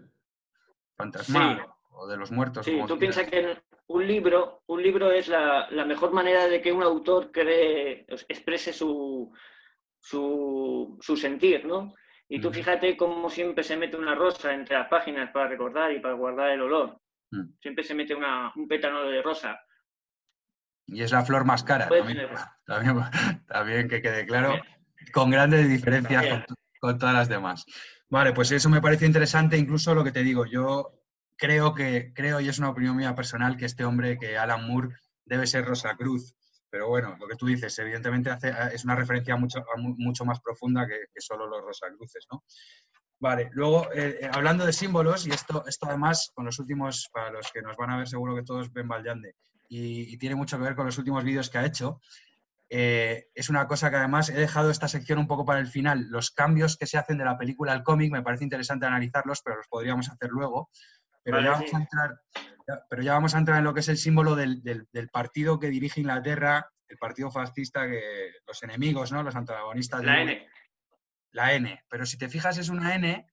fantasmal 0.97 1.57
Sí. 1.59 1.63
o 1.91 2.07
de 2.07 2.17
los 2.17 2.31
muertos. 2.33 2.65
Sí, 2.65 2.79
tú 2.89 2.99
piensas 2.99 3.29
que 3.29 3.59
un 3.89 4.07
libro, 4.07 4.63
un 4.67 4.83
libro 4.83 5.11
es 5.13 5.29
la, 5.29 5.69
la 5.71 5.85
mejor 5.85 6.13
manera 6.13 6.47
de 6.49 6.61
que 6.63 6.73
un 6.73 6.83
autor 6.83 7.31
cree, 7.31 8.07
exprese 8.29 8.73
su, 8.73 9.31
su, 10.01 10.99
su 11.01 11.17
sentir, 11.17 11.65
¿no? 11.67 11.93
Y 12.29 12.41
tú 12.41 12.49
Ujú. 12.49 12.57
fíjate 12.57 12.97
cómo 12.97 13.31
siempre 13.31 13.63
se 13.63 13.77
mete 13.77 13.97
una 13.97 14.15
rosa 14.15 14.53
entre 14.53 14.77
las 14.77 14.89
páginas 14.89 15.31
para 15.31 15.49
recordar 15.49 15.93
y 15.93 16.01
para 16.01 16.15
guardar 16.15 16.51
el 16.51 16.63
olor. 16.63 17.01
Mm. 17.31 17.53
Siempre 17.61 17.85
se 17.85 17.95
mete 17.95 18.15
una, 18.15 18.53
un 18.57 18.67
pétalo 18.67 19.09
de 19.09 19.23
rosa. 19.23 19.61
Y 20.87 21.03
es 21.03 21.13
la 21.13 21.25
flor 21.25 21.45
más 21.45 21.63
cara. 21.63 21.89
También, 21.89 22.29
también, 22.67 22.97
también 23.47 23.89
que 23.89 24.03
quede 24.03 24.27
claro, 24.27 24.61
con 25.13 25.31
grandes 25.31 25.69
diferencias 25.69 26.27
con, 26.27 26.57
con 26.81 26.99
todas 26.99 27.15
las 27.15 27.29
demás. 27.29 27.65
Vale, 28.09 28.33
pues 28.33 28.53
eso 28.53 28.69
me 28.71 28.81
parece 28.81 29.07
interesante, 29.07 29.57
incluso 29.57 29.95
lo 29.95 30.05
que 30.05 30.13
te 30.13 30.23
digo, 30.23 30.47
yo 30.47 30.97
creo 31.37 31.75
que, 31.75 32.13
creo, 32.15 32.41
y 32.41 32.49
es 32.49 32.59
una 32.59 32.71
opinión 32.71 32.97
mía 32.97 33.15
personal, 33.15 33.57
que 33.57 33.67
este 33.67 33.85
hombre, 33.85 34.19
que 34.19 34.39
Alan 34.39 34.67
Moore, 34.67 34.97
debe 35.25 35.47
ser 35.47 35.65
Rosa 35.65 35.97
Cruz. 35.97 36.35
Pero 36.77 36.89
bueno, 36.89 37.17
lo 37.19 37.27
que 37.27 37.37
tú 37.37 37.47
dices, 37.47 37.79
evidentemente 37.79 38.29
hace, 38.29 38.53
es 38.71 38.85
una 38.85 38.95
referencia 38.95 39.35
mucho, 39.35 39.65
mucho 39.79 40.27
más 40.27 40.41
profunda 40.41 40.87
que, 40.87 41.07
que 41.11 41.23
solo 41.23 41.47
los 41.47 41.63
Rosacruces, 41.63 42.27
¿no? 42.31 42.45
Vale, 43.19 43.49
luego, 43.53 43.91
eh, 43.95 44.19
eh, 44.21 44.31
hablando 44.31 44.67
de 44.67 44.75
símbolos, 44.75 45.27
y 45.27 45.31
esto, 45.31 45.65
esto 45.67 45.87
además, 45.87 46.33
con 46.35 46.45
los 46.45 46.59
últimos, 46.59 47.09
para 47.11 47.31
los 47.31 47.51
que 47.51 47.63
nos 47.63 47.79
van 47.79 47.93
a 47.93 47.97
ver, 47.97 48.09
seguro 48.09 48.37
que 48.37 48.43
todos 48.43 48.71
ven 48.75 48.89
Valyande, 48.89 49.37
y, 49.71 50.13
y 50.13 50.19
tiene 50.19 50.35
mucho 50.35 50.59
que 50.59 50.65
ver 50.65 50.77
con 50.77 50.85
los 50.85 50.99
últimos 50.99 51.25
vídeos 51.25 51.49
que 51.49 51.57
ha 51.57 51.65
hecho, 51.65 51.99
eh, 52.69 53.29
es 53.35 53.49
una 53.49 53.67
cosa 53.67 53.89
que 53.89 53.97
además 53.97 54.29
he 54.29 54.35
dejado 54.35 54.71
esta 54.71 54.87
sección 54.87 55.19
un 55.19 55.27
poco 55.27 55.47
para 55.47 55.61
el 55.61 55.69
final. 55.69 56.09
Los 56.11 56.31
cambios 56.31 56.77
que 56.77 56.87
se 56.87 56.99
hacen 56.99 57.17
de 57.17 57.25
la 57.25 57.39
película 57.39 57.73
al 57.73 57.85
cómic, 57.85 58.13
me 58.13 58.23
parece 58.23 58.45
interesante 58.45 58.85
analizarlos, 58.85 59.41
pero 59.43 59.57
los 59.57 59.69
podríamos 59.69 60.11
hacer 60.11 60.29
luego. 60.29 60.69
Pero, 61.23 61.39
Vale, 61.39 61.47
ya, 61.47 61.53
vamos 61.53 61.71
sí. 61.71 61.75
a 61.77 61.79
entrar, 61.79 62.21
pero 62.89 63.03
ya 63.03 63.13
vamos 63.13 63.35
a 63.35 63.39
entrar 63.39 63.59
en 63.59 63.65
lo 63.65 63.75
que 63.75 63.81
es 63.81 63.89
el 63.89 63.97
símbolo 63.99 64.35
del, 64.35 64.63
del- 64.63 64.89
del 64.93 65.09
partido 65.09 65.59
que 65.59 65.69
dirige 65.69 66.01
Inglaterra, 66.01 66.71
el 66.89 66.99
partido 66.99 67.31
fascista, 67.31 67.87
que 67.89 68.33
los 68.47 68.63
enemigos, 68.63 69.13
¿no? 69.13 69.23
los 69.23 69.35
antagonistas. 69.37 70.03
La 70.05 70.13
de- 70.17 70.23
N. 70.23 70.49
La 71.33 71.53
N. 71.55 71.85
Pero 71.89 72.07
si 72.07 72.17
te 72.19 72.29
fijas, 72.29 72.59
es 72.59 72.69
una 72.69 72.95
N 72.95 73.27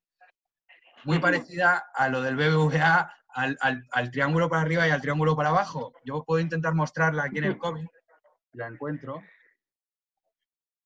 muy 1.06 1.20
parecida 1.20 1.84
a 1.94 2.10
lo 2.10 2.22
del 2.22 2.36
BBVA, 2.36 3.14
al, 3.36 3.58
al- 3.62 3.84
al 3.92 4.12
triángulo 4.12 4.50
para 4.50 4.62
arriba 4.62 4.88
y 4.88 4.92
al 4.92 5.02
triángulo 5.02 5.36
para 5.36 5.50
abajo. 5.50 5.94
Yo 6.06 6.24
puedo 6.24 6.40
intentar 6.40 6.74
mostrarla 6.76 7.24
aquí 7.24 7.40
en 7.40 7.46
el 7.46 7.58
cómic, 7.58 7.90
la 8.54 8.68
encuentro. 8.68 9.22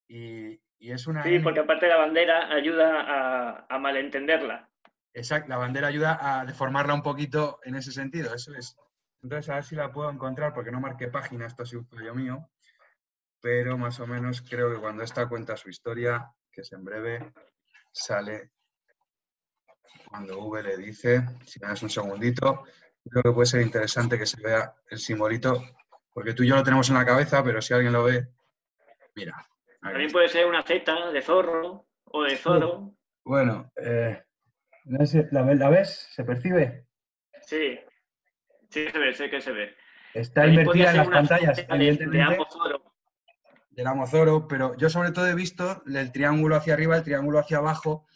Y, 0.07 0.59
y 0.79 0.91
es 0.91 1.05
una 1.07 1.23
Sí, 1.23 1.35
N. 1.35 1.43
porque 1.43 1.59
aparte 1.59 1.87
la 1.87 1.97
bandera 1.97 2.51
ayuda 2.53 3.01
a, 3.01 3.65
a 3.69 3.79
malentenderla. 3.79 4.69
Exacto, 5.17 5.49
la 5.49 5.57
bandera 5.57 5.87
ayuda 5.87 6.19
a 6.21 6.45
deformarla 6.45 6.93
un 6.93 7.01
poquito 7.01 7.59
en 7.63 7.73
ese 7.73 7.91
sentido, 7.91 8.35
eso 8.35 8.53
es. 8.53 8.77
Entonces, 9.23 9.49
a 9.49 9.55
ver 9.55 9.63
si 9.63 9.75
la 9.75 9.91
puedo 9.91 10.11
encontrar, 10.11 10.53
porque 10.53 10.71
no 10.71 10.79
marqué 10.79 11.07
página, 11.07 11.47
esto 11.47 11.63
ha 11.63 11.65
sido 11.65 11.81
un 11.81 11.87
fallo 11.87 12.13
mío. 12.13 12.47
Pero 13.41 13.79
más 13.79 13.99
o 13.99 14.05
menos 14.05 14.43
creo 14.43 14.71
que 14.71 14.79
cuando 14.79 15.01
esta 15.01 15.27
cuenta 15.27 15.57
su 15.57 15.71
historia, 15.71 16.31
que 16.51 16.61
es 16.61 16.71
en 16.71 16.85
breve, 16.85 17.33
sale 17.91 18.51
cuando 20.07 20.37
V 20.37 20.61
le 20.61 20.77
dice, 20.77 21.25
si 21.47 21.59
me 21.61 21.69
das 21.69 21.81
un 21.81 21.89
segundito, 21.89 22.65
creo 23.09 23.23
que 23.23 23.31
puede 23.31 23.47
ser 23.47 23.61
interesante 23.63 24.19
que 24.19 24.25
se 24.27 24.39
vea 24.39 24.71
el 24.91 24.99
simbolito, 24.99 25.63
porque 26.13 26.35
tú 26.35 26.43
y 26.43 26.49
yo 26.49 26.55
lo 26.55 26.63
tenemos 26.63 26.89
en 26.89 26.95
la 26.95 27.05
cabeza, 27.07 27.43
pero 27.43 27.59
si 27.59 27.73
alguien 27.73 27.93
lo 27.93 28.03
ve, 28.03 28.27
mira. 29.15 29.35
También 29.81 30.11
puede 30.11 30.29
ser 30.29 30.45
una 30.45 30.61
Z 30.61 31.09
de 31.09 31.21
zorro 31.23 31.87
o 32.03 32.21
de 32.21 32.37
zoro. 32.37 32.93
Bueno, 33.23 33.71
eh, 33.75 34.26
¿la, 34.89 35.43
ve- 35.43 35.55
la 35.55 35.69
ves? 35.69 36.07
¿Se 36.11 36.23
percibe? 36.23 36.85
Sí, 37.41 37.79
sí 38.69 38.87
se 38.89 38.97
ve, 38.97 39.13
sé 39.13 39.29
que 39.29 39.41
se 39.41 39.51
ve. 39.51 39.75
Está 40.13 40.47
invertida 40.47 40.91
en 40.91 40.97
las 40.97 41.07
pantallas, 41.09 41.57
Z 41.57 41.73
de, 41.73 41.79
de 41.79 41.89
evidentemente, 41.89 42.33
ambos 42.33 42.57
del 43.69 43.87
Amozoro, 43.87 44.47
pero 44.47 44.75
yo 44.77 44.89
sobre 44.89 45.11
todo 45.11 45.27
he 45.27 45.35
visto 45.35 45.83
el 45.85 46.11
triángulo 46.11 46.55
hacia 46.55 46.73
arriba, 46.73 46.95
el 46.97 47.03
triángulo 47.03 47.37
hacia 47.39 47.57
abajo, 47.57 48.07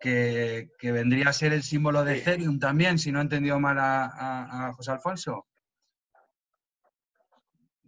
que, 0.00 0.70
que 0.78 0.90
vendría 0.92 1.28
a 1.28 1.32
ser 1.32 1.52
el 1.52 1.62
símbolo 1.62 2.02
de 2.04 2.14
Sí. 2.16 2.20
Ethereum 2.22 2.58
también, 2.58 2.98
si 2.98 3.12
no 3.12 3.20
he 3.20 3.22
entendido 3.22 3.60
mal 3.60 3.78
a, 3.78 4.04
a- 4.06 4.66
a 4.68 4.72
José 4.72 4.90
Alfonso. 4.90 5.46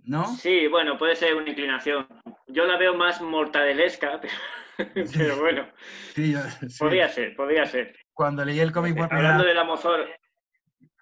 ¿No? 0.04 0.26
Sí, 0.36 0.68
bueno, 0.68 0.96
puede 0.96 1.16
ser 1.16 1.34
una 1.34 1.50
inclinación. 1.50 2.06
Yo 2.46 2.64
la 2.66 2.78
veo 2.78 2.94
más 2.94 3.20
mortadelesca, 3.20 4.20
pero, 4.78 5.10
pero 5.16 5.38
bueno, 5.40 5.68
Sí, 6.14 6.32
yo- 6.32 6.40
sí. 6.68 6.78
podría 6.78 7.08
ser, 7.08 7.34
podría 7.36 7.66
ser. 7.66 7.94
Cuando 8.18 8.44
leí 8.44 8.58
el 8.58 8.72
cómic 8.72 8.96
por 8.96 9.14
Hablando 9.14 9.44
del 9.44 9.56
Amozoro, 9.60 10.04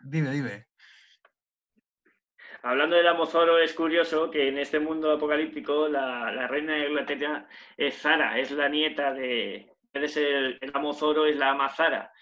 Dime, 0.02 0.30
dime. 0.32 0.66
hablando 2.62 2.94
del 2.94 3.08
Amozoro, 3.08 3.58
es 3.58 3.72
curioso 3.72 4.30
que 4.30 4.48
en 4.48 4.58
este 4.58 4.78
mundo 4.80 5.10
apocalíptico 5.10 5.88
la, 5.88 6.30
la 6.30 6.46
reina 6.46 6.74
de 6.74 6.88
Inglaterra 6.88 7.48
es 7.74 7.96
Zara, 8.02 8.38
es 8.38 8.50
la 8.50 8.68
nieta 8.68 9.14
de. 9.14 9.72
Ser 10.08 10.26
el, 10.26 10.58
el 10.60 10.70
Amozoro, 10.74 11.24
es 11.24 11.36
la 11.38 11.52
ama 11.52 11.70
Zara. 11.70 12.12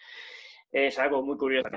Es 0.71 0.97
algo 1.01 1.25
muy 1.25 1.37
curioso. 1.37 1.69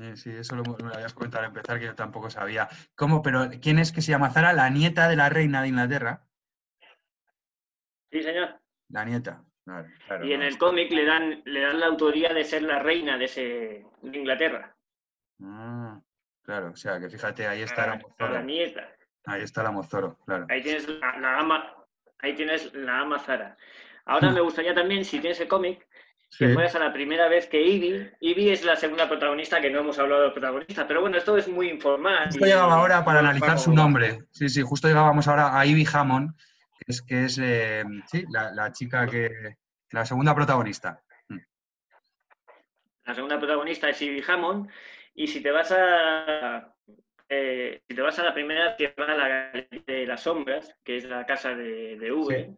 Eh, 0.00 0.16
Sí, 0.16 0.30
eso 0.30 0.56
lo, 0.56 0.62
me 0.62 0.88
lo 0.88 0.94
habías 0.94 1.12
comentado 1.12 1.44
al 1.44 1.50
empezar, 1.50 1.78
que 1.78 1.84
yo 1.84 1.94
tampoco 1.94 2.30
sabía. 2.30 2.68
¿Cómo? 2.94 3.20
Pero 3.20 3.50
¿quién 3.60 3.78
es 3.78 3.92
que 3.92 4.00
se 4.00 4.12
llama 4.12 4.30
Zara? 4.30 4.54
La 4.54 4.70
nieta 4.70 5.08
de 5.10 5.16
la 5.16 5.28
reina 5.28 5.60
de 5.60 5.68
Inglaterra. 5.68 6.26
Sí, 8.10 8.22
señor. 8.22 8.58
La 8.88 9.04
nieta. 9.04 9.44
Claro, 9.66 9.88
claro, 10.06 10.24
Y 10.24 10.32
en 10.32 10.40
no. 10.40 10.46
el 10.46 10.58
cómic 10.58 10.92
le 10.92 11.04
dan, 11.04 11.42
le 11.44 11.60
dan 11.60 11.80
la 11.80 11.86
autoría 11.86 12.32
de 12.32 12.44
ser 12.44 12.62
la 12.62 12.78
reina 12.78 13.18
de, 13.18 13.24
ese, 13.24 13.84
de 14.00 14.16
Inglaterra. 14.18 14.76
Ah, 15.42 16.00
claro, 16.44 16.70
o 16.70 16.76
sea, 16.76 17.00
que 17.00 17.10
fíjate, 17.10 17.48
ahí 17.48 17.62
está 17.62 17.86
la, 18.18 18.28
la 18.28 18.42
nieta. 18.42 18.88
Ahí 19.24 19.42
está 19.42 19.62
el 19.62 19.66
Amozoro, 19.66 20.18
claro. 20.24 20.46
Ahí 20.48 20.62
tienes 20.62 20.88
la, 20.88 21.18
la 21.18 21.38
ama, 21.40 21.74
ahí 22.20 22.34
tienes 22.36 22.72
la 22.74 23.00
ama 23.00 23.18
Zara. 23.18 23.56
Ahora 24.04 24.30
me 24.30 24.40
gustaría 24.40 24.72
también, 24.72 25.04
si 25.04 25.18
tienes 25.18 25.40
el 25.40 25.48
cómic, 25.48 25.80
que 26.38 26.46
Sí. 26.48 26.52
fueras 26.54 26.76
a 26.76 26.78
la 26.78 26.92
primera 26.92 27.28
vez 27.28 27.48
que 27.48 27.60
Ivy. 27.60 28.08
Ivy 28.20 28.50
es 28.50 28.64
la 28.64 28.76
segunda 28.76 29.08
protagonista, 29.08 29.60
que 29.60 29.68
no 29.70 29.80
hemos 29.80 29.98
hablado 29.98 30.22
del 30.22 30.32
protagonista, 30.32 30.86
pero 30.86 31.00
bueno, 31.00 31.16
esto 31.16 31.36
es 31.36 31.48
muy 31.48 31.68
informal. 31.68 32.26
Justo 32.26 32.44
y- 32.46 32.48
llegaba 32.48 32.74
ahora 32.74 33.04
para 33.04 33.18
analizar 33.18 33.58
su 33.58 33.72
nombre. 33.72 34.18
Sí, 34.30 34.48
sí, 34.48 34.62
justo 34.62 34.86
llegábamos 34.86 35.26
ahora 35.26 35.58
a 35.58 35.66
Ivy 35.66 35.84
Hammond, 35.92 36.30
es, 36.86 37.02
que 37.02 37.24
es 37.24 37.38
eh, 37.38 37.84
sí, 38.06 38.24
la, 38.30 38.52
la 38.52 38.72
chica 38.72 39.06
que. 39.06 39.30
La 39.90 40.04
segunda 40.04 40.34
protagonista. 40.34 41.00
La 43.04 43.14
segunda 43.14 43.38
protagonista 43.38 43.88
es 43.88 44.02
Ivy 44.02 44.22
Hammond. 44.26 44.68
Y 45.14 45.28
si 45.28 45.40
te 45.40 45.50
vas 45.50 45.72
a 45.72 46.74
eh, 47.28 47.82
si 47.88 47.94
te 47.94 48.02
vas 48.02 48.18
a 48.18 48.24
la 48.24 48.34
primera, 48.34 48.76
que 48.76 48.94
va 48.98 49.06
a 49.06 49.16
la 49.16 49.28
Galería 49.28 49.82
de 49.86 50.06
las 50.06 50.22
Sombras, 50.22 50.76
que 50.84 50.96
es 50.96 51.04
la 51.04 51.26
casa 51.26 51.54
de, 51.54 51.96
de 51.98 52.12
V, 52.12 52.56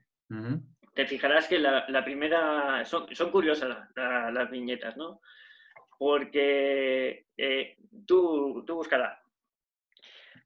te 0.94 1.06
fijarás 1.06 1.48
que 1.48 1.58
la, 1.58 2.04
primera. 2.04 2.84
Son, 2.84 3.06
curiosas 3.30 3.88
las 3.94 4.50
viñetas, 4.50 4.96
¿no? 4.96 5.20
Porque 5.98 7.26
eh, 7.36 7.76
tú, 8.06 8.64
tú 8.66 8.74
buscarás. 8.74 9.18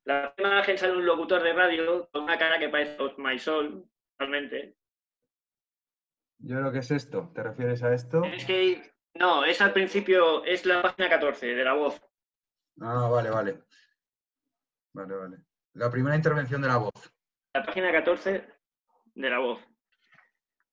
La 0.05 0.35
imagen 0.37 0.79
sale 0.79 0.97
un 0.97 1.07
locutor 1.07 1.43
de 1.43 1.53
radio 1.53 2.09
con 2.11 2.25
una 2.25 2.39
cara 2.39 2.59
que 2.59 2.69
parece 2.69 2.97
Maisol, 3.19 3.85
realmente. 4.19 4.77
Yo 6.39 6.59
creo 6.59 6.73
que 6.73 6.79
es 6.79 6.91
esto. 6.91 7.31
¿Te 7.35 7.43
refieres 7.43 7.83
a 7.83 7.95
esto? 7.95 8.25
Es 8.25 8.45
que. 8.45 8.93
No, 9.15 9.45
es 9.45 9.61
al 9.61 9.73
principio, 9.73 10.45
es 10.45 10.65
la 10.67 10.83
página 10.83 11.09
14 11.09 11.47
de 11.55 11.65
la 11.65 11.75
voz. 11.75 12.03
Ah, 12.81 13.09
vale, 13.09 13.31
vale. 13.31 13.63
Vale, 14.95 15.15
vale. 15.15 15.37
La 15.75 15.91
primera 15.91 16.17
intervención 16.17 16.63
de 16.63 16.69
la 16.69 16.79
voz. 16.79 17.13
La 17.55 17.63
página 17.63 17.93
14 17.93 18.45
de 19.15 19.31
la 19.31 19.39
voz. 19.39 19.61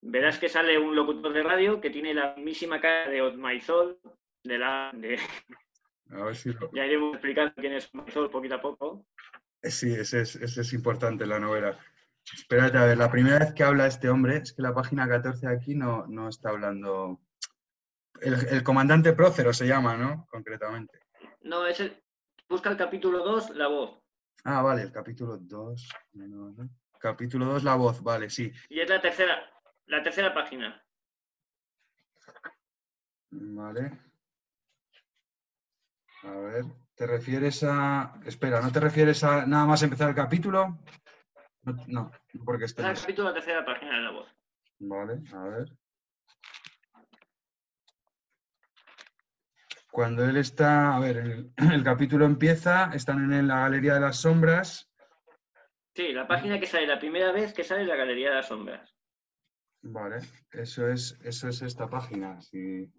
Verás 0.02 0.38
que 0.38 0.48
sale 0.48 0.78
un 0.78 0.96
locutor 0.96 1.32
de 1.32 1.42
radio 1.42 1.80
que 1.80 1.90
tiene 1.90 2.14
la 2.14 2.34
mismísima 2.34 2.80
cara 2.80 3.10
de 3.10 3.20
Otmaizol, 3.20 4.00
de 4.42 4.58
la... 4.58 4.90
De... 4.94 5.18
A 6.12 6.24
ver 6.24 6.36
si 6.36 6.52
Ya 6.72 6.86
iremos 6.86 7.14
explicando 7.14 7.52
quién 7.56 7.74
es 7.74 7.86
Otmaizol 7.86 8.30
poquito 8.30 8.56
a 8.56 8.60
poco. 8.60 9.06
Eh, 9.62 9.70
sí, 9.70 9.92
ese 9.92 10.22
es, 10.22 10.36
ese 10.36 10.60
es 10.62 10.72
importante 10.72 11.26
la 11.26 11.38
novela. 11.38 11.78
Espérate, 12.32 12.78
a 12.78 12.84
ver, 12.84 12.98
la 12.98 13.10
primera 13.10 13.38
vez 13.38 13.52
que 13.52 13.64
habla 13.64 13.86
este 13.86 14.08
hombre, 14.08 14.38
es 14.38 14.52
que 14.52 14.62
la 14.62 14.74
página 14.74 15.08
14 15.08 15.46
aquí 15.48 15.74
no, 15.74 16.06
no 16.06 16.28
está 16.28 16.50
hablando... 16.50 17.20
El, 18.20 18.34
el 18.48 18.62
comandante 18.62 19.12
Prócero 19.12 19.52
se 19.52 19.66
llama, 19.66 19.96
¿no? 19.96 20.26
Concretamente. 20.30 21.00
No, 21.42 21.66
es 21.66 21.80
el... 21.80 22.02
Busca 22.48 22.70
el 22.70 22.76
capítulo 22.76 23.24
2, 23.24 23.50
la 23.50 23.68
voz. 23.68 24.02
Ah, 24.44 24.62
vale, 24.62 24.82
el 24.82 24.92
capítulo 24.92 25.36
2. 25.38 25.88
Capítulo 26.98 27.46
2, 27.46 27.64
la 27.64 27.74
voz, 27.76 28.02
vale, 28.02 28.28
sí. 28.28 28.52
Y 28.68 28.80
es 28.80 28.88
la 28.88 29.00
tercera, 29.00 29.38
la 29.86 30.02
tercera 30.02 30.34
página. 30.34 30.82
Vale. 33.30 34.09
A 36.22 36.32
ver, 36.32 36.64
¿te 36.94 37.06
refieres 37.06 37.62
a. 37.62 38.14
Espera, 38.26 38.60
¿no 38.60 38.70
te 38.70 38.80
refieres 38.80 39.24
a 39.24 39.46
nada 39.46 39.66
más 39.66 39.82
empezar 39.82 40.10
el 40.10 40.14
capítulo? 40.14 40.78
No, 41.62 41.74
no 41.86 42.10
porque 42.44 42.66
está. 42.66 42.90
el 42.90 42.98
capítulo, 42.98 43.28
la 43.28 43.34
tercera 43.34 43.64
página 43.64 43.96
de 43.96 44.02
la 44.02 44.10
voz. 44.10 44.28
Vale, 44.78 45.20
a 45.32 45.42
ver. 45.44 45.68
Cuando 49.90 50.24
él 50.24 50.36
está, 50.36 50.94
a 50.94 51.00
ver, 51.00 51.16
el, 51.16 51.52
capítulo 51.84 52.24
empieza, 52.24 52.90
están 52.94 53.32
en 53.32 53.48
la 53.48 53.60
Galería 53.60 53.94
de 53.94 54.00
las 54.00 54.18
Sombras. 54.18 54.88
Sí, 55.94 56.12
la 56.12 56.28
página 56.28 56.60
que 56.60 56.66
sale, 56.66 56.86
la 56.86 56.98
primera 56.98 57.32
vez 57.32 57.52
que 57.52 57.64
sale 57.64 57.84
la 57.84 57.96
Galería 57.96 58.30
de 58.30 58.36
las 58.36 58.46
Sombras. 58.46 58.94
Vale, 59.82 60.18
eso 60.52 60.86
es, 60.88 61.18
eso 61.24 61.48
es 61.48 61.62
esta 61.62 61.88
página. 61.88 62.40
Sí. 62.40 62.90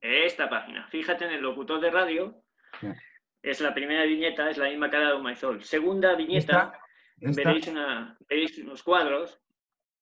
Esta 0.00 0.48
página. 0.48 0.86
Fíjate 0.88 1.24
en 1.26 1.32
el 1.32 1.42
locutor 1.42 1.80
de 1.80 1.90
radio. 1.90 2.42
Es 3.42 3.60
la 3.60 3.74
primera 3.74 4.04
viñeta, 4.04 4.50
es 4.50 4.58
la 4.58 4.68
misma 4.68 4.90
cara 4.90 5.08
de 5.08 5.14
un 5.14 5.22
maizol. 5.22 5.62
Segunda 5.62 6.14
viñeta, 6.14 6.72
Veréis, 7.20 7.68
una, 7.68 8.16
veréis 8.28 8.58
unos 8.58 8.82
cuadros, 8.82 9.38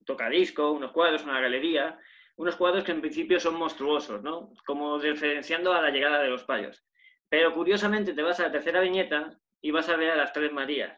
tocadisco, 0.05 0.71
unos 0.71 0.91
cuadros, 0.91 1.23
una 1.23 1.41
galería, 1.41 1.99
unos 2.37 2.55
cuadros 2.55 2.85
que 2.85 2.93
en 2.93 3.01
principio 3.01 3.39
son 3.39 3.55
monstruosos, 3.55 4.23
¿no? 4.23 4.53
Como 4.65 4.97
diferenciando 4.99 5.73
a 5.73 5.81
la 5.81 5.89
llegada 5.89 6.21
de 6.21 6.29
los 6.29 6.45
payos. 6.45 6.85
Pero 7.27 7.53
curiosamente 7.53 8.13
te 8.13 8.23
vas 8.23 8.39
a 8.39 8.43
la 8.43 8.51
tercera 8.51 8.79
viñeta 8.79 9.37
y 9.61 9.71
vas 9.71 9.89
a 9.89 9.97
ver 9.97 10.11
a 10.11 10.15
las 10.15 10.31
tres 10.31 10.51
Marías. 10.53 10.97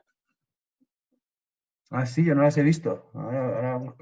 Ah, 1.90 2.06
sí, 2.06 2.24
yo 2.24 2.36
no 2.36 2.44
las 2.44 2.58
he 2.58 2.64
visto. 2.64 3.10
Ahora, 3.16 3.80
ahora 3.80 3.98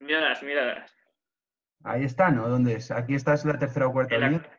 Míralas, 0.00 0.42
míralas. 0.42 0.95
Ahí 1.86 2.02
está, 2.02 2.30
¿no? 2.30 2.48
¿Dónde 2.48 2.74
es? 2.74 2.90
Aquí 2.90 3.14
está 3.14 3.34
es 3.34 3.44
la 3.44 3.56
tercera 3.56 3.86
o 3.86 3.92
cuarta 3.92 4.18
viñeta. 4.18 4.50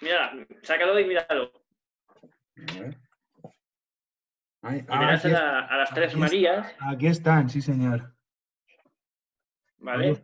Mira, 0.00 0.32
sácalo 0.62 0.98
y 1.00 1.04
míralo. 1.04 1.52
A 4.62 4.76
y 4.76 4.82
verás 4.82 5.24
a, 5.24 5.66
a, 5.66 5.76
las 5.76 5.92
tres 5.92 6.14
Marías. 6.14 6.72
Aquí 6.86 7.08
están, 7.08 7.50
sí, 7.50 7.60
señor. 7.60 8.14
¿Vale? 9.78 10.22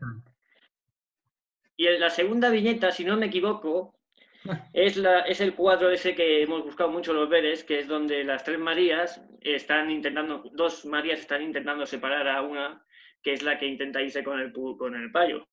Y 1.76 1.88
en 1.88 1.98
la 1.98 2.10
segunda 2.10 2.50
viñeta, 2.50 2.92
si 2.92 3.04
no 3.04 3.16
me 3.16 3.26
equivoco, 3.26 3.98
es, 4.74 4.96
la, 4.96 5.22
es 5.22 5.40
el 5.40 5.56
cuadro 5.56 5.90
ese 5.90 6.14
que 6.14 6.40
hemos 6.40 6.62
buscado 6.62 6.88
mucho 6.88 7.14
los 7.14 7.28
veres, 7.28 7.64
que 7.64 7.80
es 7.80 7.88
donde 7.88 8.22
las 8.22 8.44
tres 8.44 8.60
Marías 8.60 9.20
están 9.40 9.90
intentando, 9.90 10.44
dos 10.52 10.86
Marías 10.86 11.18
están 11.18 11.42
intentando 11.42 11.84
separar 11.84 12.28
a 12.28 12.42
una, 12.42 12.86
que 13.24 13.32
es 13.32 13.42
la 13.42 13.58
que 13.58 13.66
intenta 13.66 14.00
irse 14.00 14.22
con 14.22 14.38
el, 14.38 14.52
con 14.52 14.94
el 14.94 15.10
payo. 15.10 15.48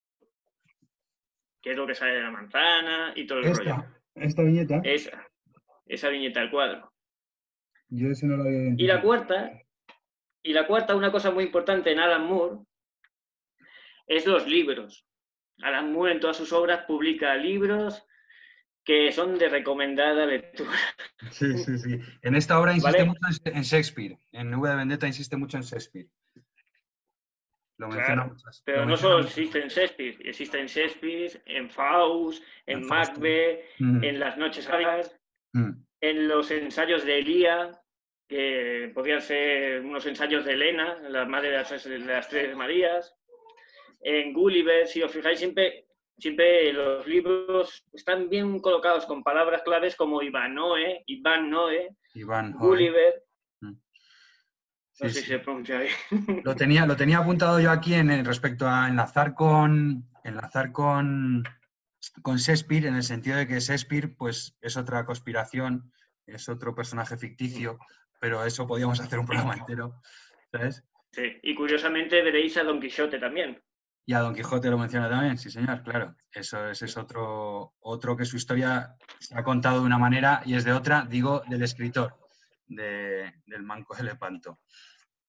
Que 1.64 1.72
es 1.72 1.78
lo 1.78 1.88
que 1.88 1.96
sale 1.96 2.14
de 2.14 2.22
la 2.22 2.30
manzana 2.30 3.14
y 3.16 3.26
todo 3.26 3.40
el 3.40 3.56
rollo. 3.56 3.86
¿Esta 4.14 4.44
viñeta? 4.44 4.82
Esa, 4.84 5.28
esa 5.88 6.10
viñeta, 6.10 6.42
el 6.42 6.52
cuadro. 6.52 6.94
Yo 7.90 8.10
ese 8.10 8.28
no 8.28 8.38
lo 8.38 8.44
había 8.44 8.76
Y 8.78 8.86
la 8.86 9.02
cuarta, 9.02 9.52
y 10.44 10.54
la 10.54 10.68
cuarta, 10.68 10.96
una 10.96 11.12
cosa 11.12 11.32
muy 11.32 11.46
importante 11.46 11.92
en 11.92 12.00
Alan 12.00 12.26
Moore, 12.28 12.60
es 14.06 14.28
los 14.28 14.48
libros. 14.48 15.08
Alan 15.62 15.94
Moore 15.94 16.12
en 16.12 16.20
todas 16.20 16.38
sus 16.38 16.52
obras 16.52 16.86
publica 16.86 17.36
libros 17.36 18.06
que 18.84 19.12
son 19.12 19.38
de 19.38 19.48
recomendada 19.48 20.26
lectura. 20.26 20.72
Sí, 21.32 21.58
sí, 21.58 21.78
sí. 21.78 22.00
En 22.22 22.36
esta 22.36 22.60
obra 22.60 22.74
insiste 22.74 23.06
mucho 23.06 23.20
en 23.46 23.62
Shakespeare. 23.62 24.18
En 24.34 24.52
Nube 24.52 24.70
de 24.70 24.76
Vendetta 24.76 25.08
insiste 25.08 25.38
mucho 25.38 25.58
en 25.58 25.64
Shakespeare. 25.64 26.08
Lo 27.78 27.90
claro, 27.90 28.36
pero 28.64 28.86
no 28.86 28.96
solo 28.96 29.20
existe 29.26 29.62
en 29.62 29.68
Shakespeare, 29.68 30.18
existe 30.24 30.60
en 30.60 30.68
Shakespeare, 30.68 31.42
en 31.46 31.70
Faust, 31.70 32.44
en, 32.68 32.86
Macbeth, 32.86 33.66
mm. 33.80 34.04
en 34.04 34.20
Las 34.20 34.38
Noches 34.38 34.70
Áridas, 34.70 35.20
mm. 35.54 35.72
en 36.02 36.28
los 36.28 36.52
ensayos 36.52 37.04
de 37.04 37.20
Elía, 37.20 37.72
que 38.28 38.92
podrían 38.94 39.22
ser 39.22 39.82
unos 39.82 40.06
ensayos 40.06 40.46
de 40.46 40.54
Elena, 40.54 41.00
la 41.10 41.26
madre 41.26 41.50
de 41.50 42.00
las 42.00 42.30
Tres 42.30 42.56
Marías 42.56 43.16
en 44.04 44.34
Gulliver, 44.34 44.88
si 44.88 45.02
os 45.02 45.12
fijáis, 45.12 45.40
siempre, 45.40 45.88
siempre 46.18 46.72
los 46.74 47.08
libros 47.08 47.86
están 47.94 48.30
bien 48.30 48.60
colocados 48.60 49.06
con 49.06 49.24
palabras 49.24 49.64
claves 49.64 49.96
como 49.96 50.22
Ivanoe, 50.22 51.04
Iván 51.08 51.50
Noé, 51.50 51.96
Gulliver. 52.54 53.24
No 55.00 55.10
sé 55.10 55.22
si 55.22 55.28
se 55.28 55.40
pronuncia 55.40 55.80
bien. 55.80 56.42
Lo 56.44 56.56
tenía, 56.56 56.86
lo 56.86 56.96
tenía 56.96 57.18
apuntado 57.18 57.60
yo 57.60 57.72
aquí 57.72 57.96
en, 57.96 58.24
respecto 58.24 58.68
a 58.68 58.88
enlazar 58.88 59.34
con 59.34 60.08
enlazar 60.24 60.72
con, 60.72 61.44
con 62.22 62.38
Shakespeare, 62.38 62.86
en 62.86 62.96
el 62.96 63.04
sentido 63.04 63.38
de 63.38 63.48
que 63.48 63.60
Shakespeare 63.60 64.16
pues, 64.16 64.56
es 64.62 64.78
otra 64.78 65.06
conspiración, 65.06 65.92
es 66.26 66.48
otro 66.48 66.74
personaje 66.74 67.18
ficticio, 67.18 67.78
pero 68.20 68.46
eso 68.46 68.66
podíamos 68.68 69.00
hacer 69.00 69.20
un 69.20 69.26
programa 69.26 69.56
entero. 69.56 70.02
¿Sabes? 70.52 70.84
Sí, 71.12 71.40
y 71.44 71.56
curiosamente 71.56 72.22
veréis 72.22 72.58
a 72.58 72.64
Don 72.64 72.80
Quixote 72.80 73.20
también. 73.20 73.62
Y 74.06 74.14
a 74.14 74.20
Don 74.20 74.36
Quijote 74.36 74.70
lo 74.70 74.78
menciona 74.78 75.10
también, 75.10 75.38
sí 75.38 75.50
señor, 75.50 75.82
claro. 75.84 76.16
Eso 76.32 76.68
ese 76.68 76.86
es 76.86 76.98
otro, 76.98 77.74
otro 77.80 78.18
que 78.18 78.26
su 78.26 78.36
historia 78.36 78.96
se 79.20 79.38
ha 79.38 79.44
contado 79.44 79.80
de 79.80 79.86
una 79.86 79.98
manera 79.98 80.42
y 80.46 80.56
es 80.56 80.66
de 80.66 80.74
otra, 80.74 81.06
digo, 81.10 81.44
del 81.48 81.64
escritor, 81.64 82.18
del 82.76 83.64
Manco 83.64 83.96
de 83.98 84.04
Lepanto, 84.04 84.60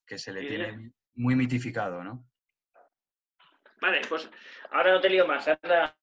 que 0.07 0.18
se 0.18 0.33
le 0.33 0.46
tiene 0.46 0.92
muy 1.14 1.37
mitificado, 1.37 2.02
¿no? 2.02 2.26
Vale, 3.80 4.00
pues 4.09 4.30
ahora 4.70 4.92
no 4.92 5.00
te 5.00 5.11
lío 5.11 5.26
más. 5.26 5.46
la, 5.46 5.94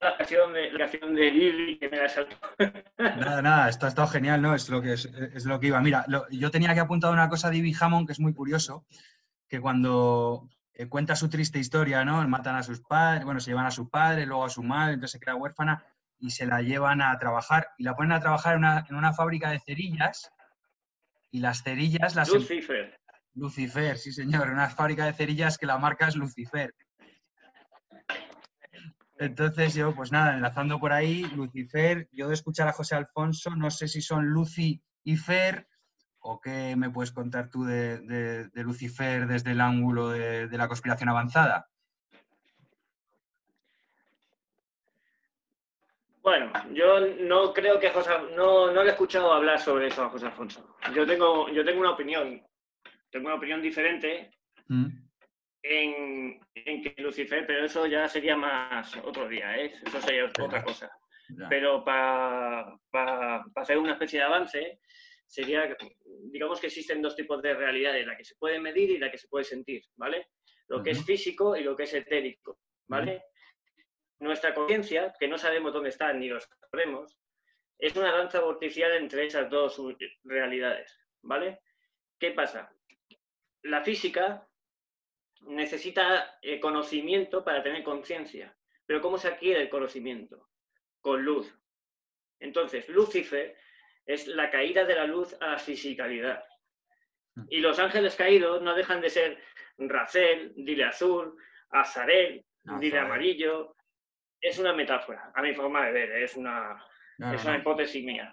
la 0.00 0.16
canción 0.16 0.52
de, 0.52 0.72
la 0.72 0.78
canción 0.78 1.14
de 1.14 1.30
Lili 1.30 1.78
que 1.78 1.88
me 1.88 1.98
la 1.98 2.08
salto. 2.08 2.36
Nada, 2.98 3.42
nada, 3.42 3.68
esto 3.68 3.86
ha 3.86 3.88
estado 3.88 4.08
genial, 4.08 4.42
¿no? 4.42 4.54
Es 4.54 4.68
lo 4.68 4.80
que, 4.82 4.94
es, 4.94 5.44
lo 5.44 5.60
que 5.60 5.68
iba. 5.68 5.80
Mira, 5.80 6.04
yo 6.30 6.50
tenía 6.50 6.74
que 6.74 6.80
apuntar 6.80 7.12
una 7.12 7.28
cosa 7.28 7.50
de 7.50 7.58
Ivy 7.58 7.74
Hammond 7.78 8.06
que 8.06 8.12
es 8.12 8.20
muy 8.20 8.34
curioso, 8.34 8.84
que 9.48 9.60
cuando 9.60 10.48
eh, 10.74 10.86
cuenta 10.88 11.16
su 11.16 11.28
triste 11.28 11.58
historia, 11.58 12.04
¿no? 12.04 12.26
Matan 12.28 12.56
a 12.56 12.62
sus 12.62 12.80
padres, 12.80 13.24
bueno, 13.24 13.40
se 13.40 13.50
llevan 13.50 13.66
a 13.66 13.70
su 13.70 13.88
padre, 13.88 14.26
luego 14.26 14.44
a 14.44 14.50
su 14.50 14.62
madre, 14.62 14.94
entonces 14.94 15.12
se 15.12 15.20
queda 15.20 15.34
huérfana 15.34 15.84
y 16.18 16.30
se 16.30 16.46
la 16.46 16.62
llevan 16.62 17.00
a 17.02 17.18
trabajar 17.18 17.68
y 17.78 17.84
la 17.84 17.96
ponen 17.96 18.12
a 18.12 18.20
trabajar 18.20 18.56
en 18.88 18.94
una, 18.94 19.12
fábrica 19.12 19.50
de 19.50 19.60
cerillas 19.60 20.30
y 21.30 21.40
las 21.40 21.62
cerillas 21.62 22.14
las... 22.14 22.28
Lucifer. 22.28 22.98
Lucifer, 23.34 23.96
sí 23.96 24.12
señor, 24.12 24.50
una 24.50 24.68
fábrica 24.68 25.06
de 25.06 25.12
cerillas 25.12 25.56
que 25.56 25.66
la 25.66 25.78
marca 25.78 26.08
es 26.08 26.16
Lucifer. 26.16 26.74
Entonces 29.18 29.74
yo, 29.74 29.94
pues 29.94 30.10
nada, 30.10 30.34
enlazando 30.34 30.80
por 30.80 30.92
ahí, 30.92 31.22
Lucifer, 31.36 32.08
yo 32.10 32.28
de 32.28 32.34
escuchar 32.34 32.68
a 32.68 32.72
José 32.72 32.96
Alfonso, 32.96 33.54
no 33.54 33.70
sé 33.70 33.86
si 33.86 34.00
son 34.00 34.26
Lucy 34.26 34.82
y 35.04 35.16
Fer, 35.16 35.68
¿O 36.22 36.40
qué 36.40 36.76
me 36.76 36.90
puedes 36.90 37.12
contar 37.12 37.48
tú 37.48 37.64
de, 37.64 38.50
Lucifer 38.54 39.26
desde 39.26 39.52
el 39.52 39.60
ángulo 39.60 40.10
de, 40.10 40.48
la 40.50 40.68
conspiración 40.68 41.08
avanzada? 41.08 41.68
Bueno, 46.22 46.52
yo 46.72 47.00
no 47.00 47.52
creo 47.54 47.80
que 47.80 47.90
José, 47.90 48.10
no, 48.36 48.70
no 48.70 48.82
le 48.82 48.90
he 48.90 48.92
escuchado 48.92 49.32
hablar 49.32 49.58
sobre 49.58 49.86
eso 49.86 50.02
a 50.04 50.10
José 50.10 50.26
Alfonso. 50.26 50.76
Yo 50.94 51.06
tengo, 51.06 51.48
yo 51.48 51.64
tengo 51.64 51.80
una 51.80 51.92
opinión, 51.92 52.42
tengo 53.10 53.26
una 53.26 53.36
opinión 53.36 53.62
diferente 53.62 54.30
Mm. 54.68 54.86
en, 55.64 56.40
en 56.54 56.82
que 56.82 56.94
Lucifer, 57.02 57.44
pero 57.44 57.64
eso 57.64 57.84
ya 57.86 58.06
sería 58.06 58.36
más 58.36 58.96
otro 58.98 59.26
día, 59.28 59.56
¿eh? 59.56 59.72
eso 59.84 60.00
sería 60.00 60.26
otra 60.26 60.62
cosa. 60.62 60.88
Ya. 61.36 61.48
Pero 61.48 61.84
para 61.84 62.76
hacer 63.56 63.78
una 63.78 63.92
especie 63.94 64.20
de 64.20 64.26
avance, 64.26 64.80
sería, 65.26 65.76
digamos 66.30 66.60
que 66.60 66.68
existen 66.68 67.02
dos 67.02 67.16
tipos 67.16 67.42
de 67.42 67.54
realidades, 67.54 68.06
la 68.06 68.16
que 68.16 68.24
se 68.24 68.36
puede 68.36 68.60
medir 68.60 68.90
y 68.90 68.98
la 68.98 69.10
que 69.10 69.18
se 69.18 69.26
puede 69.28 69.44
sentir, 69.44 69.82
¿vale? 69.96 70.28
Lo 70.68 70.82
que 70.82 70.90
es 70.90 71.04
físico 71.04 71.56
y 71.56 71.64
lo 71.64 71.74
que 71.74 71.82
es 71.84 71.94
etérico, 71.94 72.58
¿vale? 72.88 73.24
Nuestra 74.20 74.54
conciencia, 74.54 75.12
que 75.18 75.28
no 75.28 75.38
sabemos 75.38 75.72
dónde 75.72 75.88
está 75.88 76.12
ni 76.12 76.28
lo 76.28 76.38
sabremos, 76.40 77.18
es 77.78 77.96
una 77.96 78.12
danza 78.12 78.40
vorticial 78.40 78.92
entre 78.92 79.26
esas 79.26 79.48
dos 79.48 79.80
realidades, 80.24 80.98
¿vale? 81.22 81.60
¿Qué 82.18 82.30
pasa? 82.32 82.70
La 83.62 83.82
física 83.82 84.46
necesita 85.40 86.38
eh, 86.42 86.60
conocimiento 86.60 87.42
para 87.42 87.62
tener 87.62 87.82
conciencia, 87.82 88.54
pero 88.84 89.00
¿cómo 89.00 89.16
se 89.16 89.28
adquiere 89.28 89.62
el 89.62 89.70
conocimiento? 89.70 90.48
Con 91.00 91.24
luz. 91.24 91.52
Entonces, 92.38 92.88
Lucifer 92.88 93.56
es 94.04 94.26
la 94.26 94.50
caída 94.50 94.84
de 94.84 94.94
la 94.94 95.06
luz 95.06 95.34
a 95.40 95.52
la 95.52 95.58
fisicalidad. 95.58 96.44
Y 97.48 97.60
los 97.60 97.78
ángeles 97.78 98.16
caídos 98.16 98.60
no 98.60 98.74
dejan 98.74 99.00
de 99.00 99.08
ser 99.08 99.42
Racel, 99.78 100.52
Dile 100.56 100.84
Azul, 100.84 101.36
Azarel, 101.70 102.44
Dile. 102.78 102.98
Amarillo. 102.98 103.76
Es 104.40 104.58
una 104.58 104.72
metáfora, 104.72 105.30
a 105.34 105.42
mi 105.42 105.54
forma 105.54 105.86
de 105.86 105.92
ver, 105.92 106.10
es 106.22 106.36
una, 106.36 106.82
No, 107.18 107.32
es 107.32 107.42
una 107.44 107.54
no. 107.54 107.58
hipótesis 107.60 108.04
mía. 108.04 108.32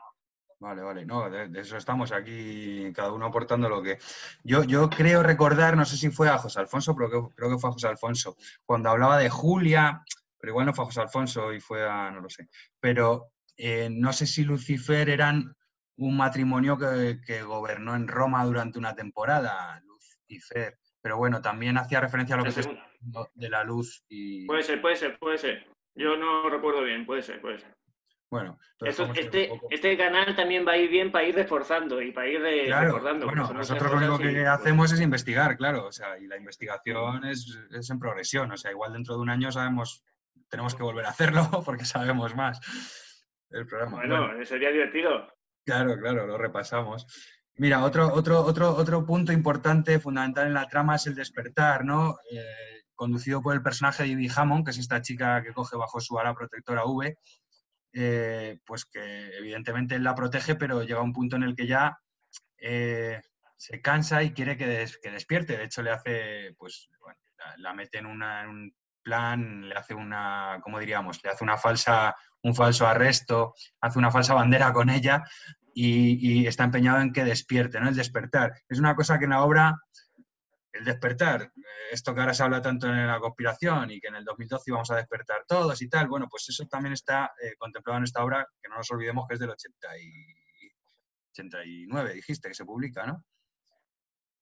Vale, 0.60 0.82
vale. 0.82 1.06
No, 1.06 1.30
de, 1.30 1.50
de 1.50 1.60
eso 1.62 1.78
estamos 1.78 2.12
aquí, 2.12 2.92
cada 2.96 3.12
uno 3.12 3.28
aportando 3.28 3.70
lo 3.70 3.84
que. 3.84 4.00
Yo, 4.44 4.64
yo 4.64 4.90
creo 4.90 5.22
recordar, 5.22 5.78
no 5.78 5.86
sé 5.86 5.98
si 5.98 6.10
fue 6.10 6.30
a 6.30 6.38
José 6.40 6.60
Alfonso, 6.60 6.96
pero 6.96 7.10
creo, 7.10 7.30
creo 7.36 7.50
que 7.52 7.58
fue 7.60 7.70
a 7.70 7.74
José 7.74 7.88
Alfonso, 7.88 8.36
cuando 8.66 8.90
hablaba 8.90 9.20
de 9.20 9.30
Julia, 9.30 10.04
pero 10.40 10.52
igual 10.54 10.66
no 10.66 10.74
fue 10.74 10.84
a 10.84 10.88
José 10.88 11.02
Alfonso 11.02 11.54
y 11.54 11.60
fue 11.60 11.88
a. 11.88 12.10
no 12.10 12.22
lo 12.22 12.30
sé. 12.30 12.48
Pero 12.80 13.34
eh, 13.56 13.90
no 13.92 14.12
sé 14.14 14.26
si 14.26 14.44
Lucifer 14.44 15.10
eran 15.10 15.56
un 15.98 16.18
matrimonio 16.18 16.78
que, 16.78 17.20
que 17.24 17.44
gobernó 17.44 17.96
en 17.96 18.08
Roma 18.08 18.44
durante 18.46 18.80
una 18.80 18.96
temporada, 18.96 19.80
Lucifer. 19.86 20.80
Pero 21.02 21.18
bueno, 21.18 21.40
también 21.40 21.78
hacía 21.78 22.02
referencia 22.02 22.34
a 22.36 22.40
lo 22.40 22.44
que 22.46 22.50
diciendo 22.50 23.30
de 23.36 23.50
la 23.50 23.64
luz 23.64 24.04
y. 24.10 24.48
Puede 24.48 24.64
ser, 24.64 24.82
puede 24.82 24.96
ser, 24.96 25.20
puede 25.20 25.38
ser. 25.38 25.68
Yo 25.98 26.16
no 26.18 26.50
recuerdo 26.50 26.84
bien, 26.84 27.06
puede 27.06 27.22
ser, 27.22 27.42
puede 27.42 27.60
ser. 27.60 27.76
Bueno, 28.30 28.60
Esto- 28.82 29.10
este, 29.16 29.48
poco. 29.48 29.68
este 29.72 29.98
canal 29.98 30.36
también 30.36 30.68
va 30.68 30.74
a 30.74 30.78
ir 30.78 30.90
bien 30.90 31.12
para 31.14 31.24
ir 31.26 31.34
reforzando 31.34 32.02
y 32.02 32.12
para 32.12 32.28
ir 32.28 32.42
re- 32.42 32.66
Claro, 32.66 32.88
recordando. 32.88 33.26
porque 33.26 33.40
bueno, 33.40 33.54
nosotros 33.54 33.90
lo 33.92 33.98
único 33.98 34.18
que 34.20 34.32
y, 34.32 34.36
pues, 34.36 34.48
hacemos 34.48 34.92
es 34.92 35.00
investigar, 35.00 35.56
claro, 35.56 35.86
o 35.86 35.92
sea, 35.94 36.20
y 36.20 36.28
la 36.28 36.36
investigación 36.36 37.24
es, 37.26 37.58
es 37.72 37.90
en 37.90 38.00
progresión, 38.00 38.52
o 38.52 38.58
sea, 38.58 38.72
igual 38.72 38.92
dentro 38.94 39.16
de 39.16 39.22
un 39.22 39.30
año 39.30 39.50
sabemos, 39.52 40.04
tenemos 40.50 40.76
que 40.76 40.84
volver 40.84 41.06
a 41.06 41.10
hacerlo 41.10 41.42
porque 41.66 41.86
sabemos 41.86 42.36
más 42.36 42.60
el 43.50 43.66
programa. 43.66 43.98
Bueno, 44.00 44.28
Bueno, 44.28 44.46
sería 44.46 44.72
divertido. 44.72 45.34
claro, 45.66 45.96
claro, 45.98 46.28
lo 46.28 46.38
repasamos. 46.38 47.08
Mira, 47.56 47.82
otro, 47.84 48.14
otro, 48.14 48.42
otro, 48.42 48.72
otro 48.76 49.06
punto 49.06 49.32
importante, 49.32 50.00
fundamental 50.00 50.48
en 50.48 50.54
la 50.54 50.68
trama 50.68 50.96
es 50.98 51.08
el 51.08 51.16
despertar, 51.16 51.86
¿no? 51.86 52.18
Eh, 52.30 52.77
conducido 52.98 53.42
por 53.42 53.54
el 53.56 53.62
personaje 53.64 54.04
de 54.04 54.10
Ivy 54.10 54.30
Hammond, 54.36 54.66
que 54.66 54.72
es 54.72 54.78
esta 54.78 55.02
chica 55.02 55.42
que 55.42 55.54
coge 55.54 55.78
bajo 55.78 56.02
su 56.02 56.20
ala 56.20 56.34
protectora 56.34 56.84
V, 56.86 57.18
eh, 57.94 58.60
pues 58.66 58.84
que 58.86 59.38
evidentemente 59.38 59.96
él 59.96 60.04
la 60.04 60.14
protege, 60.16 60.56
pero 60.56 60.84
llega 60.84 61.02
un 61.02 61.14
punto 61.14 61.38
en 61.38 61.44
el 61.44 61.56
que 61.56 61.68
ya 61.68 61.98
eh, 62.58 63.22
se 63.56 63.82
cansa 63.82 64.22
y 64.24 64.34
quiere 64.34 64.58
que, 64.58 64.68
des- 64.68 64.98
que 65.02 65.12
despierte. 65.12 65.58
De 65.58 65.64
hecho, 65.64 65.82
le 65.82 65.92
hace, 65.92 66.54
pues, 66.58 66.90
bueno, 67.00 67.18
la, 67.58 67.74
mete 67.74 68.00
en 68.00 68.06
un 68.08 68.74
plan, 69.02 69.70
le 69.70 69.76
hace 69.76 69.94
una, 69.94 70.60
¿cómo 70.62 70.80
diríamos? 70.80 71.24
Le 71.24 71.30
hace 71.30 71.44
una 71.44 71.58
falsa, 71.58 72.16
un 72.44 72.54
falso 72.54 72.86
arresto, 72.86 73.54
hace 73.80 73.98
una 74.00 74.12
falsa 74.12 74.34
bandera 74.34 74.74
con 74.74 74.90
ella 74.90 75.24
y, 75.74 76.42
y 76.42 76.48
está 76.48 76.64
empeñado 76.66 77.00
en 77.00 77.14
que 77.14 77.24
despierte, 77.24 77.80
¿no? 77.80 77.88
El 77.90 77.96
despertar. 77.96 78.52
Es 78.68 78.80
una 78.80 78.96
cosa 78.96 79.18
que 79.18 79.26
en 79.26 79.32
la 79.32 79.44
obra, 79.44 79.76
el 80.78 80.86
despertar, 80.86 81.42
eh, 81.42 81.62
esto 81.92 82.14
que 82.14 82.22
ahora 82.22 82.34
se 82.34 82.44
habla 82.44 82.62
tanto 82.62 82.88
en 82.88 83.08
la 83.08 83.20
conspiración 83.20 83.92
y 83.92 84.00
que 84.00 84.08
en 84.08 84.16
el 84.16 84.26
2012 84.26 84.64
íbamos 84.72 84.92
a 84.92 84.96
despertar 84.96 85.46
todos 85.48 85.82
y 85.82 85.90
tal, 85.90 86.08
bueno, 86.08 86.28
pues 86.30 86.48
eso 86.50 86.66
también 86.68 86.94
está 86.94 87.32
eh, 87.42 87.56
contemplado 87.58 87.98
en 87.98 88.04
esta 88.04 88.24
obra, 88.24 88.48
que 88.62 88.70
no 88.70 88.78
nos 88.78 88.92
olvidemos 88.92 89.28
que 89.28 89.36
es 89.36 89.40
del 89.40 89.50
80 89.50 89.98
y 90.00 90.38
89, 91.32 92.14
dijiste, 92.14 92.48
que 92.48 92.56
se 92.56 92.66
publica, 92.66 93.06
¿no? 93.06 93.24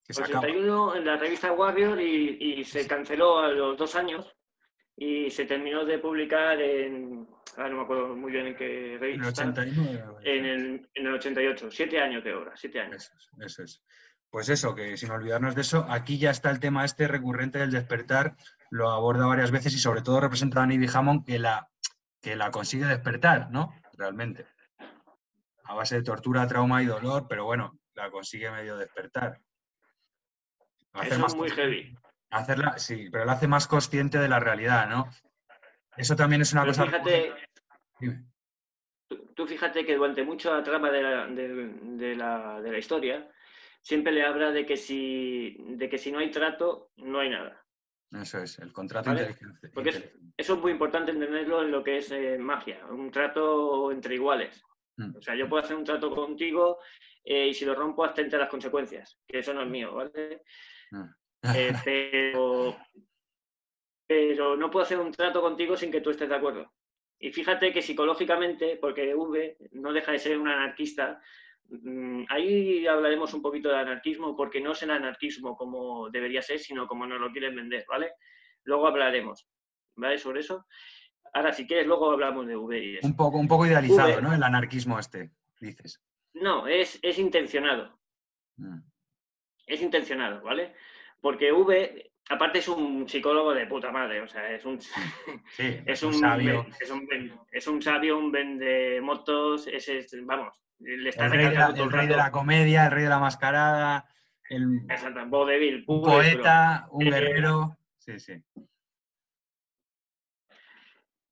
Que 0.04 0.14
se 0.14 0.22
acaba. 0.22 0.38
81 0.40 0.96
en 0.96 1.04
la 1.04 1.16
revista 1.16 1.52
Warrior 1.52 2.00
y, 2.00 2.38
y 2.40 2.64
se 2.64 2.86
canceló 2.86 3.38
a 3.40 3.48
los 3.48 3.76
dos 3.76 3.94
años 3.96 4.36
y 4.96 5.30
se 5.30 5.44
terminó 5.44 5.84
de 5.84 5.98
publicar 5.98 6.60
en. 6.60 7.28
ahora 7.56 7.68
no 7.68 7.76
me 7.76 7.82
acuerdo 7.82 8.16
muy 8.16 8.32
bien 8.32 8.46
en 8.46 8.56
qué 8.56 8.86
En 8.86 8.92
el 8.92 9.00
revista. 9.00 9.28
89. 9.28 10.14
En 10.24 10.44
el, 10.46 10.90
en 10.94 11.06
el 11.06 11.14
88. 11.14 11.70
Siete 11.70 12.00
años 12.00 12.24
de 12.24 12.34
obra, 12.34 12.52
siete 12.56 12.80
años. 12.80 13.04
Eso 13.04 13.12
es, 13.14 13.46
eso 13.46 13.62
es. 13.62 13.84
Pues 14.36 14.50
eso, 14.50 14.74
que 14.74 14.98
sin 14.98 15.10
olvidarnos 15.10 15.54
de 15.54 15.62
eso, 15.62 15.86
aquí 15.88 16.18
ya 16.18 16.30
está 16.30 16.50
el 16.50 16.60
tema 16.60 16.84
este 16.84 17.08
recurrente 17.08 17.58
del 17.58 17.70
despertar, 17.70 18.36
lo 18.68 18.90
aborda 18.90 19.24
varias 19.24 19.50
veces 19.50 19.72
y 19.72 19.78
sobre 19.78 20.02
todo 20.02 20.20
representa 20.20 20.62
a 20.62 20.66
Nivy 20.66 20.88
Hammond 20.92 21.24
que 21.24 21.38
la, 21.38 21.70
que 22.20 22.36
la 22.36 22.50
consigue 22.50 22.84
despertar, 22.84 23.50
¿no? 23.50 23.72
Realmente. 23.94 24.44
A 25.64 25.72
base 25.72 25.94
de 25.94 26.02
tortura, 26.02 26.46
trauma 26.46 26.82
y 26.82 26.84
dolor, 26.84 27.26
pero 27.26 27.46
bueno, 27.46 27.78
la 27.94 28.10
consigue 28.10 28.50
medio 28.50 28.76
despertar. 28.76 29.40
Hacer 30.92 31.12
Eso 31.12 31.20
más 31.22 31.32
es 31.32 31.38
muy 31.38 31.48
heavy. 31.48 31.96
Hacerla, 32.28 32.76
sí, 32.78 33.08
pero 33.10 33.24
la 33.24 33.32
hace 33.32 33.48
más 33.48 33.66
consciente 33.66 34.18
de 34.18 34.28
la 34.28 34.38
realidad, 34.38 34.86
¿no? 34.86 35.08
Eso 35.96 36.14
también 36.14 36.42
es 36.42 36.52
una 36.52 36.60
Pero 36.60 36.72
cosa. 36.74 36.84
fíjate, 36.84 37.32
Dime. 38.00 38.26
tú, 39.08 39.16
tú 39.34 39.46
fíjate 39.46 39.86
que 39.86 39.96
durante 39.96 40.22
mucho 40.24 40.54
la 40.54 40.62
trama 40.62 40.90
de 40.90 41.02
la, 41.02 41.26
de- 41.26 41.70
de 41.96 42.14
la- 42.16 42.60
de 42.60 42.70
la 42.72 42.76
historia 42.78 43.30
siempre 43.86 44.12
le 44.12 44.24
habla 44.24 44.50
de 44.50 44.66
que, 44.66 44.76
si, 44.76 45.56
de 45.60 45.88
que 45.88 45.96
si 45.96 46.10
no 46.10 46.18
hay 46.18 46.32
trato, 46.32 46.90
no 46.96 47.20
hay 47.20 47.30
nada. 47.30 47.64
Eso 48.10 48.40
es, 48.40 48.58
el 48.58 48.72
contrato 48.72 49.10
Vale, 49.10 49.28
inteligente. 49.28 49.68
porque 49.72 49.90
es-. 49.90 50.12
Eso 50.36 50.54
es 50.54 50.60
muy 50.60 50.72
importante 50.72 51.12
entenderlo 51.12 51.62
en 51.62 51.70
lo 51.70 51.84
que 51.84 51.98
es 51.98 52.10
eh, 52.10 52.36
magia, 52.36 52.84
un 52.86 53.12
trato 53.12 53.92
entre 53.92 54.16
iguales. 54.16 54.60
Mm. 54.96 55.16
O 55.16 55.22
sea, 55.22 55.36
yo 55.36 55.48
puedo 55.48 55.62
hacer 55.62 55.76
un 55.76 55.84
trato 55.84 56.10
contigo 56.10 56.80
eh, 57.24 57.46
y 57.46 57.54
si 57.54 57.64
lo 57.64 57.76
rompo, 57.76 58.04
hasta 58.04 58.22
entre 58.22 58.40
las 58.40 58.48
consecuencias, 58.48 59.20
que 59.24 59.38
eso 59.38 59.54
no 59.54 59.62
es 59.62 59.68
mío, 59.68 59.94
¿vale? 59.94 60.42
Eh, 61.54 61.72
pero, 61.84 62.76
pero 64.04 64.56
no 64.56 64.68
puedo 64.68 64.84
hacer 64.84 64.98
un 64.98 65.12
trato 65.12 65.40
contigo 65.40 65.76
sin 65.76 65.92
que 65.92 66.00
tú 66.00 66.10
estés 66.10 66.28
de 66.28 66.34
acuerdo. 66.34 66.72
Y 67.20 67.30
fíjate 67.30 67.72
que 67.72 67.82
psicológicamente, 67.82 68.78
porque 68.80 69.14
V 69.14 69.58
no 69.72 69.92
deja 69.92 70.10
de 70.10 70.18
ser 70.18 70.38
un 70.38 70.48
anarquista, 70.48 71.22
ahí 72.28 72.86
hablaremos 72.86 73.32
un 73.34 73.42
poquito 73.42 73.68
de 73.68 73.78
anarquismo, 73.78 74.36
porque 74.36 74.60
no 74.60 74.72
es 74.72 74.82
el 74.82 74.90
anarquismo 74.90 75.56
como 75.56 76.10
debería 76.10 76.42
ser, 76.42 76.58
sino 76.58 76.86
como 76.86 77.06
nos 77.06 77.20
lo 77.20 77.30
quieren 77.32 77.56
vender, 77.56 77.84
¿vale? 77.88 78.12
Luego 78.64 78.86
hablaremos, 78.86 79.46
¿vale? 79.96 80.18
Sobre 80.18 80.40
eso. 80.40 80.66
Ahora, 81.32 81.52
si 81.52 81.66
quieres, 81.66 81.86
luego 81.86 82.10
hablamos 82.10 82.46
de 82.46 82.56
V 82.56 82.78
y 82.84 82.96
eso. 82.96 83.06
Un 83.06 83.16
poco, 83.16 83.38
un 83.38 83.48
poco 83.48 83.66
idealizado. 83.66 84.20
¿no? 84.20 84.32
El 84.32 84.42
anarquismo 84.42 84.98
este, 84.98 85.30
dices. 85.60 86.00
No, 86.34 86.66
es, 86.66 86.98
es 87.02 87.18
intencionado. 87.18 87.98
Mm. 88.58 88.78
es 89.66 89.82
intencionado, 89.82 90.40
¿vale? 90.42 90.74
Porque 91.20 91.52
V, 91.52 92.12
aparte 92.30 92.60
es 92.60 92.68
un 92.68 93.06
psicólogo 93.06 93.52
de 93.52 93.66
puta 93.66 93.90
madre, 93.92 94.22
o 94.22 94.28
sea, 94.28 94.50
es 94.54 94.64
un, 94.64 94.80
Sí, 94.80 94.88
es 95.86 96.02
un, 96.02 96.14
sabio. 96.14 96.66
es 96.80 96.90
un, 96.90 97.06
es 97.50 97.66
un 97.66 97.82
sabio, 97.82 98.16
un 98.18 98.32
vende 98.32 99.00
motos, 99.02 99.66
es, 99.66 99.88
es- 99.88 100.24
vamos, 100.24 100.58
le 100.78 101.08
está 101.10 101.24
El 101.26 101.30
rey, 101.32 101.38
de 101.38 101.44
la, 101.44 101.50
recalcando 101.50 101.74
todo 101.76 101.84
el 101.84 101.90
el 101.94 101.98
rey 101.98 102.06
de 102.08 102.16
la 102.16 102.22
rato. 102.24 102.38
comedia, 102.38 102.84
el 102.86 102.90
rey 102.92 103.02
de 103.04 103.08
la 103.10 103.18
mascarada, 103.18 104.08
el, 104.48 104.64
un 105.86 106.02
poeta, 106.02 106.86
un 106.90 107.06
Eh, 107.06 107.10
guerrero. 107.10 107.76
Sí, 107.98 108.18
sí. 108.20 108.42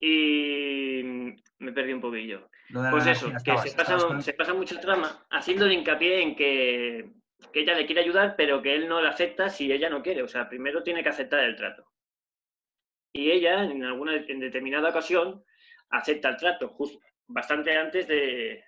Y 0.01 1.03
me 1.59 1.72
perdí 1.72 1.92
un 1.92 2.01
poquillo. 2.01 2.49
Pues 2.90 3.07
eso, 3.07 3.30
que 3.30 3.36
estabas- 3.36 3.70
se 3.70 3.76
pasa, 3.76 3.97
con- 3.99 4.22
se 4.22 4.32
pasa 4.34 4.55
mucho 4.55 4.78
trama 4.80 5.24
haciendo 5.30 5.70
hincapié 5.70 6.22
en 6.22 6.34
que, 6.36 7.12
que 7.53 7.61
ella 7.61 7.74
le 7.74 7.86
quiere 7.86 8.01
ayudar, 8.03 8.34
pero 8.36 8.61
que 8.62 8.74
él 8.74 8.88
no 8.88 9.01
la 9.01 9.11
acepta 9.11 9.49
si 9.49 9.70
ella 9.70 9.88
no 9.90 10.03
quiere. 10.03 10.22
O 10.22 10.28
sea, 10.28 10.49
primero 10.49 10.82
tiene 10.82 11.03
que 11.03 11.09
aceptar 11.11 11.40
el 11.40 11.57
trato. 11.57 11.86
Y 13.12 13.30
ella, 13.30 13.62
en 13.64 13.84
alguna 13.84 14.16
en 14.16 14.40
determinada 14.40 14.88
ocasión, 14.90 15.45
acepta 15.90 16.30
el 16.30 16.36
trato, 16.36 16.68
justo 16.68 16.99
bastante 17.28 17.76
antes 17.76 18.09
de. 18.09 18.64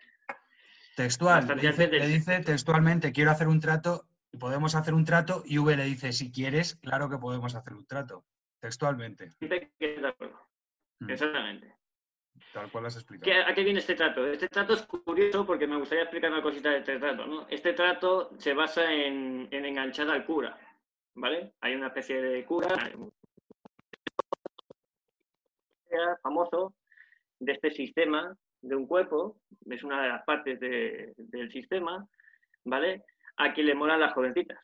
Textual, 0.96 1.46
le 1.46 2.06
dice, 2.08 2.38
le 2.38 2.44
textualmente, 2.44 3.12
quiero 3.12 3.30
hacer 3.30 3.48
un 3.48 3.60
trato, 3.60 4.06
y 4.32 4.38
podemos 4.38 4.74
hacer 4.74 4.94
un 4.94 5.04
trato, 5.04 5.42
y 5.44 5.58
V 5.58 5.76
le 5.76 5.84
dice, 5.84 6.10
si 6.12 6.32
quieres, 6.32 6.76
claro 6.76 7.10
que 7.10 7.18
podemos 7.18 7.54
hacer 7.54 7.74
un 7.74 7.86
trato. 7.86 8.24
Textualmente. 8.60 9.32
Mm. 10.98 11.10
Exactamente. 11.10 11.76
Tal 12.54 12.70
cual 12.70 12.86
has 12.86 12.96
explicado. 12.96 13.46
¿A 13.46 13.54
qué 13.54 13.62
viene 13.62 13.80
este 13.80 13.94
trato? 13.94 14.26
Este 14.26 14.48
trato 14.48 14.72
es 14.72 14.82
curioso 14.86 15.44
porque 15.44 15.66
me 15.66 15.76
gustaría 15.76 16.04
explicar 16.04 16.32
una 16.32 16.40
cosita 16.42 16.70
de 16.70 16.78
este 16.78 16.98
trato. 16.98 17.26
¿no? 17.26 17.46
Este 17.48 17.74
trato 17.74 18.30
se 18.38 18.54
basa 18.54 18.90
en, 18.90 19.48
en 19.50 19.66
enganchar 19.66 20.08
al 20.08 20.24
cura, 20.24 20.58
¿vale? 21.14 21.52
Hay 21.60 21.74
una 21.74 21.88
especie 21.88 22.22
de 22.22 22.44
cura 22.46 22.68
famoso 26.22 26.74
de 27.38 27.52
este 27.52 27.70
sistema 27.70 28.34
de 28.66 28.76
un 28.76 28.86
cuerpo, 28.86 29.38
es 29.70 29.82
una 29.82 30.02
de 30.02 30.08
las 30.08 30.24
partes 30.24 30.58
del 30.60 31.52
sistema, 31.52 32.06
¿vale? 32.64 33.04
A 33.36 33.52
quien 33.52 33.66
le 33.66 33.74
molan 33.74 34.00
las 34.00 34.12
jovencitas, 34.12 34.58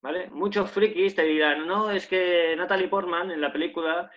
¿vale? 0.00 0.28
Muchos 0.30 0.70
frikis 0.70 1.14
te 1.14 1.22
dirán, 1.22 1.66
no, 1.66 1.90
es 1.90 2.06
que 2.06 2.54
Natalie 2.56 2.88
Portman 2.88 3.30
en 3.30 3.40
la 3.40 3.52
película 3.52 4.10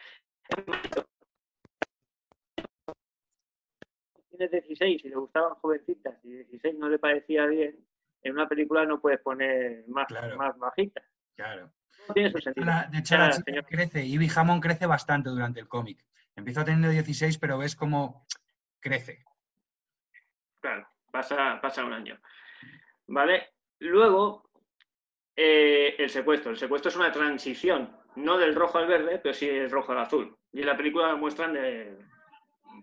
tiene 4.29 4.47
16 4.49 5.05
y 5.05 5.09
le 5.09 5.15
gustaban 5.15 5.55
jovencitas 5.55 6.17
y 6.23 6.29
16 6.29 6.77
no 6.77 6.89
le 6.89 6.99
parecía 6.99 7.45
bien, 7.45 7.75
en 8.23 8.33
una 8.33 8.47
película 8.47 8.85
no 8.85 9.01
puedes 9.01 9.19
poner 9.21 9.83
más, 9.87 10.07
más 10.37 10.57
bajita. 10.57 11.01
Claro. 11.35 11.71
tiene 12.13 12.31
su 12.31 12.39
sentido. 12.39 12.67
de 12.91 12.97
hecho, 12.99 13.17
la 13.17 13.31
chica 13.31 13.63
crece, 13.63 14.05
Ivy 14.05 14.29
Hammond 14.35 14.61
crece 14.61 14.85
bastante 14.85 15.29
durante 15.29 15.59
el 15.59 15.67
cómic. 15.67 16.03
Empieza 16.35 16.63
teniendo 16.63 16.89
16, 16.89 17.37
pero 17.39 17.57
ves 17.57 17.75
cómo 17.75 18.25
crece. 18.79 19.23
Claro, 20.61 20.87
pasa, 21.11 21.59
pasa 21.61 21.83
un 21.83 21.93
año. 21.93 22.19
¿Vale? 23.07 23.49
Luego, 23.79 24.49
eh, 25.35 25.95
el 25.97 26.09
secuestro. 26.09 26.51
El 26.51 26.57
secuestro 26.57 26.89
es 26.89 26.95
una 26.95 27.11
transición, 27.11 27.97
no 28.15 28.37
del 28.37 28.55
rojo 28.55 28.77
al 28.77 28.87
verde, 28.87 29.19
pero 29.19 29.33
sí 29.33 29.47
del 29.47 29.71
rojo 29.71 29.91
al 29.91 29.99
azul. 29.99 30.37
Y 30.53 30.61
en 30.61 30.67
la 30.67 30.77
película 30.77 31.11
lo 31.11 31.17
muestran 31.17 31.53
de... 31.53 31.97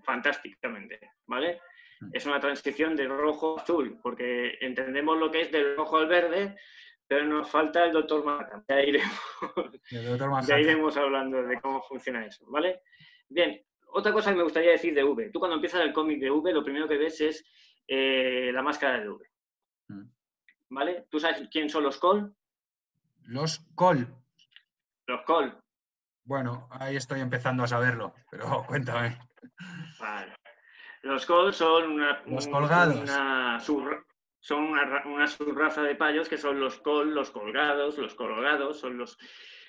fantásticamente, 0.03 0.99
¿vale? 1.26 1.61
Mm. 2.01 2.11
Es 2.12 2.26
una 2.26 2.41
transición 2.41 2.97
de 2.97 3.07
rojo 3.07 3.59
a 3.59 3.62
azul, 3.62 3.99
porque 4.03 4.59
entendemos 4.61 5.18
lo 5.18 5.31
que 5.31 5.43
es 5.43 5.53
del 5.53 5.76
rojo 5.76 5.99
al 5.99 6.09
verde, 6.09 6.57
pero 7.07 7.24
nos 7.24 7.49
falta 7.49 7.85
el 7.85 7.93
doctor 7.93 8.24
Manhattan. 8.24 8.64
Ya 8.68 8.83
iremos, 8.83 10.47
ya 10.47 10.61
iremos 10.61 10.97
hablando 10.97 11.43
de 11.43 11.61
cómo 11.61 11.83
funciona 11.83 12.26
eso, 12.26 12.45
¿vale? 12.49 12.83
Bien, 13.29 13.62
otra 13.93 14.12
cosa 14.12 14.31
que 14.31 14.37
me 14.37 14.43
gustaría 14.43 14.72
decir 14.72 14.95
de 14.95 15.05
V. 15.05 15.31
Tú 15.31 15.39
cuando 15.39 15.57
empiezas 15.57 15.81
el 15.81 15.93
cómic 15.93 16.20
de 16.20 16.31
V, 16.31 16.53
lo 16.53 16.64
primero 16.64 16.89
que 16.89 16.99
ves 16.99 17.20
es 17.20 17.45
eh, 17.89 18.51
la 18.53 18.62
máscara 18.62 19.01
de 19.01 19.09
V. 19.09 19.26
Mm. 19.89 20.11
¿Vale? 20.70 21.07
¿Tú 21.11 21.18
sabes 21.18 21.49
quién 21.51 21.70
son 21.70 21.82
los 21.82 21.99
Col? 21.99 22.34
Los 23.22 23.61
Col. 23.74 24.07
Los 25.07 25.22
Col. 25.22 25.59
Bueno, 26.24 26.68
ahí 26.70 26.97
estoy 26.97 27.20
empezando 27.20 27.64
a 27.64 27.68
saberlo, 27.68 28.14
pero 28.30 28.62
cuéntame. 28.68 29.18
Vale. 29.99 30.34
Los 31.03 31.24
Col 31.24 31.55
son 31.55 31.93
una, 31.93 32.22
los 32.26 32.47
colgados. 32.47 33.11
son 34.41 34.62
una, 34.62 35.26
subraza 35.26 35.82
de 35.82 35.95
payos 35.95 36.28
que 36.28 36.36
son 36.36 36.61
los 36.61 36.78
Col, 36.80 37.14
los 37.14 37.30
colgados, 37.30 37.97
los 37.97 38.14
colgados, 38.14 38.78
son 38.78 38.99
los, 38.99 39.16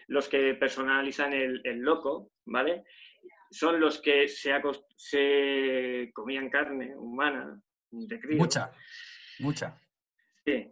los 0.07 0.27
que 0.27 0.55
personalizan 0.55 1.31
el, 1.31 1.61
el 1.63 1.79
loco, 1.79 2.31
¿vale? 2.45 2.83
son 3.51 3.79
los 3.79 4.01
que 4.01 4.27
se, 4.27 4.51
se 4.95 6.11
comían 6.13 6.49
carne 6.49 6.95
humana 6.95 7.59
de 7.91 8.19
crío. 8.19 8.37
Mucha, 8.37 8.71
mucha. 9.39 9.79
Sí. 10.45 10.71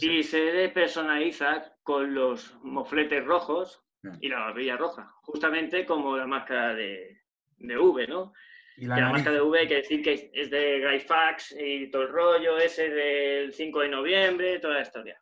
Y 0.00 0.22
se 0.22 0.40
depersonaliza 0.40 1.76
con 1.82 2.14
los 2.14 2.54
mofletes 2.62 3.24
rojos 3.24 3.82
mm. 4.02 4.18
y 4.20 4.28
la 4.28 4.40
barbilla 4.40 4.76
roja, 4.76 5.06
justamente 5.22 5.86
como 5.86 6.16
la 6.16 6.26
máscara 6.26 6.74
de, 6.74 7.22
de 7.58 7.78
V, 7.78 8.06
¿no? 8.08 8.32
Y 8.76 8.86
la, 8.86 9.10
máscara 9.10 9.36
de 9.36 9.42
V 9.42 9.58
hay 9.58 9.68
que 9.68 9.74
decir 9.76 10.02
que 10.02 10.30
es 10.32 10.50
de 10.50 10.80
Guy 10.80 11.00
Fax 11.00 11.54
y 11.58 11.90
todo 11.90 12.02
el 12.02 12.08
rollo 12.08 12.56
ese 12.56 12.88
del 12.88 13.52
5 13.52 13.80
de 13.80 13.88
noviembre, 13.88 14.58
toda 14.58 14.74
la 14.74 14.82
historia. 14.82 15.20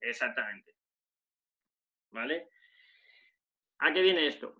Exactamente. 0.00 0.74
¿Vale? 2.10 2.48
¿A 3.78 3.92
qué 3.92 4.00
viene 4.00 4.26
esto? 4.26 4.54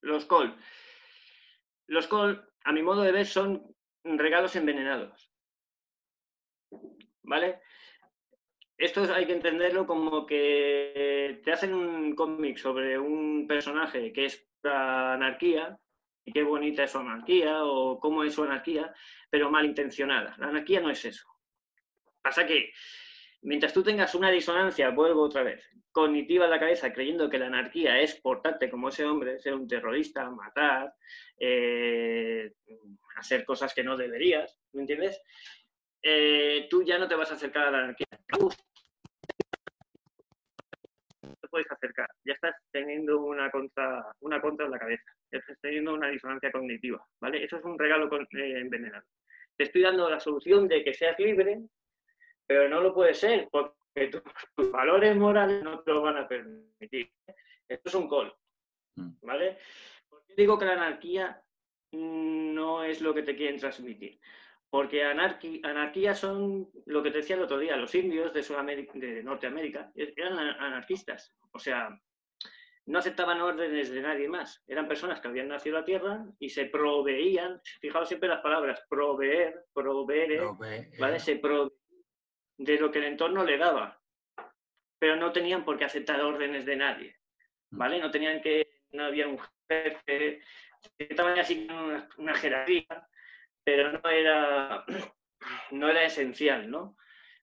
Los 0.00 0.24
col. 0.24 0.56
Los 1.92 2.06
col, 2.06 2.42
a 2.64 2.72
mi 2.72 2.82
modo 2.82 3.02
de 3.02 3.12
ver, 3.12 3.26
son 3.26 3.76
regalos 4.02 4.56
envenenados. 4.56 5.30
¿Vale? 7.22 7.60
Esto 8.78 9.02
hay 9.14 9.26
que 9.26 9.34
entenderlo 9.34 9.86
como 9.86 10.24
que 10.24 11.42
te 11.44 11.52
hacen 11.52 11.74
un 11.74 12.14
cómic 12.14 12.56
sobre 12.56 12.98
un 12.98 13.46
personaje 13.46 14.10
que 14.10 14.24
es 14.24 14.48
la 14.62 15.12
anarquía, 15.12 15.78
y 16.24 16.32
qué 16.32 16.42
bonita 16.42 16.84
es 16.84 16.92
su 16.92 16.98
anarquía, 16.98 17.62
o 17.62 18.00
cómo 18.00 18.24
es 18.24 18.32
su 18.32 18.44
anarquía, 18.44 18.94
pero 19.28 19.50
malintencionada. 19.50 20.34
La 20.38 20.46
anarquía 20.46 20.80
no 20.80 20.88
es 20.88 21.04
eso. 21.04 21.28
Pasa 22.22 22.46
que 22.46 22.72
mientras 23.42 23.72
tú 23.72 23.82
tengas 23.82 24.14
una 24.14 24.30
disonancia, 24.30 24.90
vuelvo 24.90 25.22
otra 25.22 25.42
vez, 25.42 25.64
cognitiva 25.90 26.44
en 26.44 26.50
la 26.50 26.60
cabeza, 26.60 26.92
creyendo 26.92 27.28
que 27.28 27.38
la 27.38 27.46
anarquía 27.46 28.00
es 28.00 28.20
portarte 28.20 28.70
como 28.70 28.88
ese 28.88 29.04
hombre, 29.04 29.38
ser 29.40 29.54
un 29.54 29.68
terrorista, 29.68 30.30
matar, 30.30 30.94
eh, 31.38 32.52
hacer 33.16 33.44
cosas 33.44 33.74
que 33.74 33.84
no 33.84 33.96
deberías, 33.96 34.58
¿me 34.72 34.82
entiendes? 34.82 35.20
Eh, 36.02 36.66
tú 36.70 36.82
ya 36.82 36.98
no 36.98 37.08
te 37.08 37.14
vas 37.14 37.30
a 37.30 37.34
acercar 37.34 37.68
a 37.68 37.70
la 37.70 37.78
anarquía. 37.78 38.06
te 41.40 41.48
puedes 41.48 41.70
acercar, 41.70 42.08
ya 42.24 42.32
estás 42.34 42.54
teniendo 42.70 43.20
una 43.20 43.50
contra, 43.50 44.04
una 44.20 44.40
contra 44.40 44.66
en 44.66 44.72
la 44.72 44.78
cabeza, 44.78 45.12
ya 45.30 45.38
estás 45.38 45.58
teniendo 45.60 45.94
una 45.94 46.08
disonancia 46.08 46.50
cognitiva, 46.50 47.04
¿vale? 47.20 47.44
Eso 47.44 47.58
es 47.58 47.64
un 47.64 47.78
regalo 47.78 48.08
eh, 48.16 48.60
envenenado. 48.60 49.04
Te 49.56 49.64
estoy 49.64 49.82
dando 49.82 50.08
la 50.08 50.18
solución 50.18 50.66
de 50.66 50.82
que 50.82 50.94
seas 50.94 51.18
libre, 51.18 51.60
pero 52.52 52.68
no 52.68 52.82
lo 52.82 52.92
puede 52.92 53.14
ser, 53.14 53.48
porque 53.50 54.08
tus, 54.08 54.70
valores 54.70 55.16
morales 55.16 55.62
no 55.62 55.80
te 55.80 55.90
lo 55.90 56.02
van 56.02 56.18
a 56.18 56.28
permitir. 56.28 57.10
Esto 57.66 57.88
es 57.88 57.94
un 57.94 58.10
call, 58.10 58.30
mm. 58.96 59.12
¿vale? 59.22 59.56
Porque 60.06 60.34
digo 60.36 60.58
que 60.58 60.66
la 60.66 60.74
anarquía 60.74 61.42
no 61.92 62.84
es 62.84 63.00
lo 63.00 63.14
que 63.14 63.22
te 63.22 63.34
quieren 63.34 63.58
transmitir. 63.58 64.20
Porque 64.68 65.02
anarquía 65.02 66.14
son 66.14 66.70
lo 66.84 67.02
que 67.02 67.10
te 67.10 67.18
decía 67.18 67.36
el 67.36 67.42
otro 67.42 67.58
día, 67.58 67.74
los 67.76 67.94
indios 67.94 68.34
de, 68.34 68.42
Sudamérica, 68.42 68.92
de 68.96 69.22
Norteamérica 69.22 69.90
eran 69.94 70.38
anarquistas. 70.38 71.34
O 71.52 71.58
sea, 71.58 71.98
no 72.84 72.98
aceptaban 72.98 73.40
órdenes 73.40 73.90
de 73.90 74.02
nadie 74.02 74.28
más. 74.28 74.62
Eran 74.66 74.88
personas 74.88 75.20
que 75.20 75.28
habían 75.28 75.48
nacido 75.48 75.76
en 75.76 75.80
la 75.80 75.86
tierra 75.86 76.26
y 76.38 76.50
se 76.50 76.66
proveían, 76.66 77.62
fijaos 77.80 78.08
siempre 78.08 78.28
las 78.28 78.42
palabras, 78.42 78.82
proveer, 78.90 79.64
proveer, 79.72 80.42
¿vale? 80.98 81.18
Se 81.18 81.36
proveían 81.36 81.81
de 82.58 82.78
lo 82.78 82.90
que 82.90 82.98
el 82.98 83.06
entorno 83.06 83.44
le 83.44 83.58
daba, 83.58 84.00
pero 84.98 85.16
no 85.16 85.32
tenían 85.32 85.64
por 85.64 85.76
qué 85.76 85.84
aceptar 85.84 86.20
órdenes 86.20 86.64
de 86.64 86.76
nadie, 86.76 87.16
mm. 87.70 87.78
¿vale? 87.78 88.00
No 88.00 88.10
tenían 88.10 88.40
que, 88.40 88.82
no 88.92 89.04
había 89.04 89.26
un 89.26 89.38
jefe, 89.68 90.40
estaban 90.98 91.38
así 91.38 91.66
una, 91.68 92.08
una 92.18 92.34
jerarquía, 92.34 93.08
pero 93.64 93.92
no 93.92 94.08
era, 94.08 94.84
no 95.72 95.88
era 95.88 96.04
esencial, 96.04 96.70
¿no? 96.70 96.96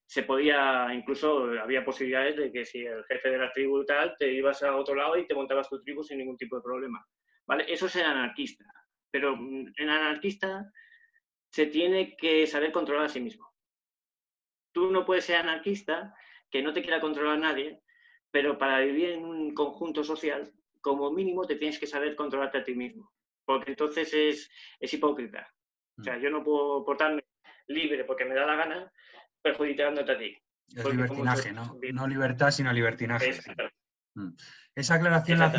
Se 0.05 0.24
podía, 0.24 0.88
incluso 0.93 1.51
había 1.62 1.86
posibilidades 1.86 2.36
de 2.36 2.51
que 2.51 2.66
si 2.66 2.86
el 2.86 3.03
jefe 3.05 3.30
de 3.30 3.38
la 3.38 3.51
tribu 3.51 3.86
tal, 3.86 4.16
te 4.18 4.32
ibas 4.32 4.64
a 4.64 4.76
otro 4.76 4.95
lado 4.95 5.18
y 5.18 5.28
te 5.28 5.36
montabas 5.36 5.70
tu 5.70 5.80
tribu 5.82 6.03
sin 6.03 6.18
ningún 6.18 6.38
tipo 6.38 6.55
de 6.55 6.64
problema, 6.64 7.05
¿vale? 7.45 7.66
Eso 7.68 7.88
es 7.88 7.95
el 7.97 8.05
anarquista, 8.05 8.66
pero 9.12 9.36
mm, 9.36 9.74
en 9.76 9.89
anarquista 9.89 10.72
se 11.51 11.66
tiene 11.68 12.16
que 12.16 12.47
saber 12.47 12.72
controlar 12.72 13.05
a 13.05 13.10
sí 13.10 13.20
mismo 13.20 13.49
tú 14.72 14.91
no 14.91 15.05
puedes 15.05 15.26
ser 15.26 15.38
anarquista, 15.38 16.15
que 16.49 16.61
no 16.61 16.74
te 16.74 16.82
quiera 16.82 17.01
controlar 17.01 17.38
a 17.38 17.39
nadie, 17.39 17.82
pero 18.32 18.57
para 18.57 18.80
vivir 18.80 19.11
en 19.11 19.26
un 19.26 19.53
conjunto 19.53 20.03
social, 20.03 20.51
como 20.82 21.11
mínimo 21.11 21.45
te 21.45 21.55
tienes 21.55 21.80
que 21.80 21.88
saber 21.88 22.15
controlarte 22.15 22.59
a 22.59 22.63
ti 22.63 22.74
mismo, 22.74 23.11
porque 23.45 23.72
entonces 23.72 24.13
es, 24.13 24.51
es 24.80 24.93
hipócrita. 24.93 25.47
O 25.99 26.03
sea, 26.03 26.17
mm. 26.17 26.22
yo 26.22 26.30
no 26.30 26.43
puedo 26.43 26.86
portarme 26.86 27.24
libre 27.67 28.03
porque 28.03 28.26
me 28.26 28.36
da 28.36 28.45
la 28.45 28.55
gana, 28.55 28.91
perjudicándote 29.41 30.11
a 30.11 30.17
ti. 30.17 30.38
Es 30.76 30.86
libertinaje, 30.86 31.51
¿no? 31.51 31.78
No 31.93 32.07
libertad, 32.07 32.51
sino 32.51 32.72
libertinaje. 32.72 33.39
Mm. 34.15 34.30
Esa 34.76 34.95
aclaración 34.95 35.39
la 35.39 35.47
hace, 35.47 35.57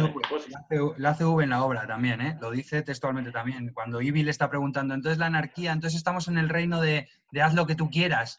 la, 0.96 1.11
hace, 1.11 1.24
V 1.24 1.44
en 1.44 1.50
la 1.50 1.62
obra 1.62 1.86
también, 1.86 2.20
¿eh? 2.20 2.38
Lo 2.40 2.50
dice 2.50 2.82
textualmente 2.82 3.32
también. 3.32 3.72
Cuando 3.74 4.00
Ivy 4.00 4.22
le 4.22 4.30
está 4.30 4.48
preguntando, 4.48 4.94
entonces 4.94 5.18
la 5.18 5.26
anarquía, 5.26 5.72
entonces 5.72 5.98
estamos 5.98 6.28
en 6.28 6.38
el 6.38 6.48
reino 6.48 6.80
de, 6.80 7.08
de 7.32 7.42
haz 7.42 7.54
lo 7.54 7.66
que 7.66 7.74
tú 7.74 7.90
quieras. 7.90 8.38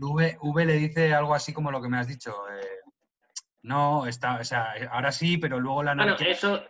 V, 0.00 0.66
le 0.66 0.74
dice 0.74 1.14
algo 1.14 1.34
así 1.34 1.52
como 1.52 1.70
lo 1.70 1.80
que 1.80 1.88
me 1.88 1.98
has 1.98 2.08
dicho. 2.08 2.34
Eh, 2.50 2.90
no, 3.62 4.06
está, 4.06 4.38
o 4.40 4.44
sea, 4.44 4.74
ahora 4.90 5.12
sí, 5.12 5.38
pero 5.38 5.58
luego 5.58 5.82
la 5.82 5.94
Bueno, 5.94 6.16
eso, 6.20 6.62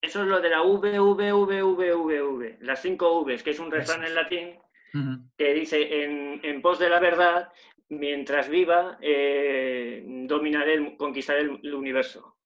eso 0.00 0.22
es 0.22 0.26
lo 0.28 0.40
de 0.40 0.50
la 0.50 0.62
V, 0.62 1.00
V, 1.00 1.32
V, 1.32 1.62
V, 1.62 1.94
V, 1.94 2.22
V. 2.22 2.58
Las 2.60 2.82
cinco 2.82 3.24
Vs, 3.24 3.42
que 3.42 3.50
es 3.50 3.58
un 3.58 3.70
refrán 3.70 4.04
en 4.04 4.14
latín 4.14 4.58
que 5.38 5.54
dice 5.54 6.04
en, 6.04 6.60
pos 6.60 6.78
de 6.78 6.90
la 6.90 7.00
verdad, 7.00 7.50
mientras 7.88 8.48
viva, 8.48 8.98
eh, 9.00 10.04
dominaré, 10.26 10.96
conquistaré 10.96 11.40
el, 11.40 11.74
universo. 11.74 12.36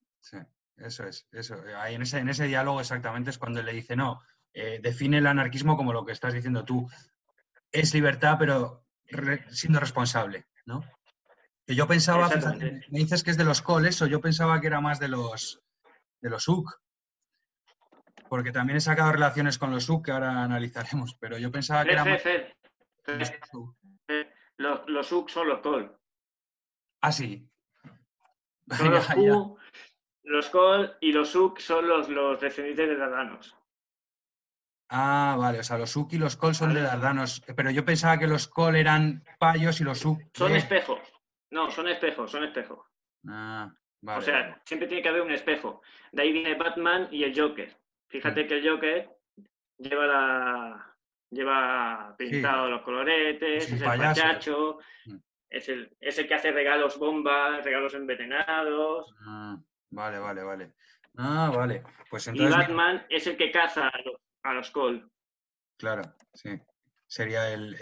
eso 0.77 1.07
es. 1.07 1.27
Eso. 1.33 1.57
Ahí 1.79 1.97
en, 1.97 2.03
ese, 2.03 2.19
en 2.19 2.29
ese 2.29 2.47
diálogo 2.47 2.81
exactamente 2.81 3.31
es 3.31 3.39
cuando 3.39 3.63
le 3.63 3.73
dice, 3.73 3.97
no, 3.97 4.23
eh, 4.53 4.79
define 4.81 5.19
el 5.19 5.27
anarquismo 5.27 5.77
como 5.77 5.93
lo 5.93 6.05
que 6.05 6.13
estás 6.13 6.35
diciendo 6.35 6.65
tú. 6.65 6.89
Es 7.73 7.93
libertad, 7.95 8.37
pero 8.39 8.86
siendo 9.51 9.81
responsable, 9.81 10.47
¿no? 10.65 10.85
Que 11.67 11.75
yo 11.75 11.87
pensaba, 11.87 12.29
me 12.91 12.99
dices 12.99 13.25
que 13.25 13.31
es 13.31 13.37
de 13.37 13.45
los 13.45 13.63
coles 13.63 14.01
o 14.03 14.07
yo 14.07 14.21
pensaba 14.21 14.61
que 14.61 14.69
era 14.69 14.81
más 14.81 15.01
de 15.01 15.09
los 15.09 15.61
de 16.21 16.31
los 16.31 16.49
UC. 16.49 16.71
Porque 18.29 18.53
también 18.53 18.79
he 18.79 18.81
sacado 18.81 19.13
relaciones 19.13 19.59
con 19.59 19.71
los 19.71 19.89
UC 19.89 20.07
que 20.07 20.13
ahora 20.13 20.43
analizaremos, 20.43 21.17
pero 21.21 21.39
yo 21.39 21.51
pensaba 21.51 21.85
que 21.85 21.93
era 21.93 22.05
más... 22.05 22.23
Los, 24.59 24.89
los 24.89 25.13
UC 25.13 25.29
son 25.29 25.49
los 25.49 25.61
col. 25.61 25.97
Ah, 27.03 27.13
sí. 27.13 27.49
los, 28.67 29.09
los 30.25 30.51
col 30.51 30.97
y 31.01 31.13
los 31.13 31.35
UC 31.35 31.61
son 31.61 31.87
los, 31.87 32.09
los 32.09 32.41
descendientes 32.41 32.89
de 32.89 32.97
Dardanos. 32.97 33.57
Ah, 34.89 35.37
vale, 35.39 35.59
o 35.59 35.63
sea, 35.63 35.79
los 35.79 35.97
UC 35.97 36.13
y 36.13 36.19
los 36.19 36.37
col 36.37 36.55
son 36.55 36.73
de 36.73 36.83
Dardanos, 36.83 37.43
pero 37.57 37.71
yo 37.71 37.85
pensaba 37.85 38.19
que 38.19 38.29
los 38.29 38.47
col 38.47 38.77
eran 38.77 39.25
payos 39.39 39.81
y 39.81 39.85
los 39.85 40.05
UC... 40.05 40.21
Son 40.35 40.55
espejos. 40.55 41.01
No, 41.51 41.71
son 41.71 41.89
espejos, 41.89 42.31
son 42.31 42.45
espejos. 42.45 42.87
Ah, 43.29 43.73
vale. 44.01 44.19
O 44.19 44.23
sea, 44.23 44.61
siempre 44.65 44.87
tiene 44.87 45.03
que 45.03 45.09
haber 45.09 45.23
un 45.23 45.33
espejo. 45.33 45.83
De 46.13 46.23
ahí 46.23 46.33
viene 46.33 46.55
Batman 46.55 47.09
y 47.11 47.25
el 47.25 47.39
Joker. 47.39 47.77
Fíjate 48.09 48.45
mm. 48.45 48.49
que 48.49 48.59
el 48.59 48.69
Joker 48.69 49.11
lleva 49.79 50.07
la 50.07 50.97
lleva 51.31 52.15
pintado 52.17 52.71
los 52.71 52.83
coloretes, 52.83 53.65
es, 53.65 53.73
el 53.73 53.85
payacho, 53.85 54.79
mm. 55.07 55.17
es, 55.51 55.69
el, 55.69 55.97
es 56.01 56.19
el 56.19 56.29
que 56.29 56.35
hace 56.35 56.53
regalos 56.53 56.99
bombas, 56.99 57.65
regalos 57.65 57.95
envenenados. 57.95 59.13
Ah, 59.27 59.59
vale, 59.91 60.19
vale, 60.21 60.43
vale. 60.45 60.73
Ah, 61.19 61.51
vale. 61.55 61.83
Pues 62.09 62.29
entonces... 62.29 62.55
Y 62.55 62.59
Batman 62.59 63.05
es 63.09 63.27
el 63.27 63.37
que 63.37 63.51
caza 63.51 63.89
a 63.89 64.03
los, 64.03 64.21
a 64.47 64.55
los 64.55 64.71
Cole. 64.71 65.05
Claro, 65.79 66.03
sí. 66.33 66.59
Sería 67.07 67.53
el, 67.53 67.77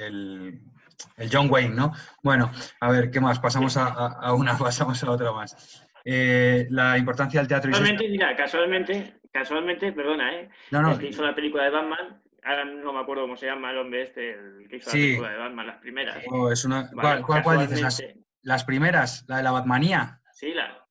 el 1.16 1.30
John 1.32 1.48
Wayne, 1.50 1.74
¿no? 1.74 1.92
Bueno, 2.22 2.50
a 2.80 2.90
ver, 2.90 3.10
¿qué 3.10 3.20
más? 3.20 3.38
Pasamos 3.38 3.76
a, 3.76 4.32
una, 4.32 4.56
pasamos 4.58 5.02
a 5.02 5.10
otra 5.10 5.32
más. 5.32 5.86
Eh, 6.04 6.66
la 6.70 6.98
importancia 6.98 7.40
del 7.40 7.48
teatro. 7.48 7.70
Casualmente, 7.70 8.08
mira, 8.08 8.36
casualmente, 8.36 9.14
casualmente, 9.32 9.92
perdona, 9.92 10.34
¿eh? 10.34 10.50
No, 10.70 10.82
no. 10.82 10.92
El 10.92 10.98
que 10.98 11.08
hizo 11.08 11.24
la 11.24 11.34
película 11.34 11.64
de 11.64 11.70
Batman, 11.70 12.22
ahora 12.42 12.64
no 12.64 12.92
me 12.92 13.00
acuerdo 13.00 13.22
cómo 13.22 13.36
se 13.36 13.46
llama 13.46 13.70
el 13.70 13.78
hombre 13.78 14.02
este, 14.02 14.32
el 14.32 14.68
que 14.68 14.76
hizo 14.76 14.90
la 14.90 14.92
película 14.92 15.30
de 15.30 15.38
Batman, 15.38 15.66
las 15.66 15.78
primeras. 15.78 16.24
Oh, 16.30 16.52
es 16.52 16.64
una... 16.64 16.90
¿Cuál, 16.90 17.22
cuál, 17.22 17.66
dices? 17.66 18.04
Las, 18.42 18.64
primeras, 18.64 19.24
la 19.28 19.38
de 19.38 19.42
la 19.42 19.52
Batmanía. 19.52 20.20
Sí, 20.32 20.52
la, 20.52 20.86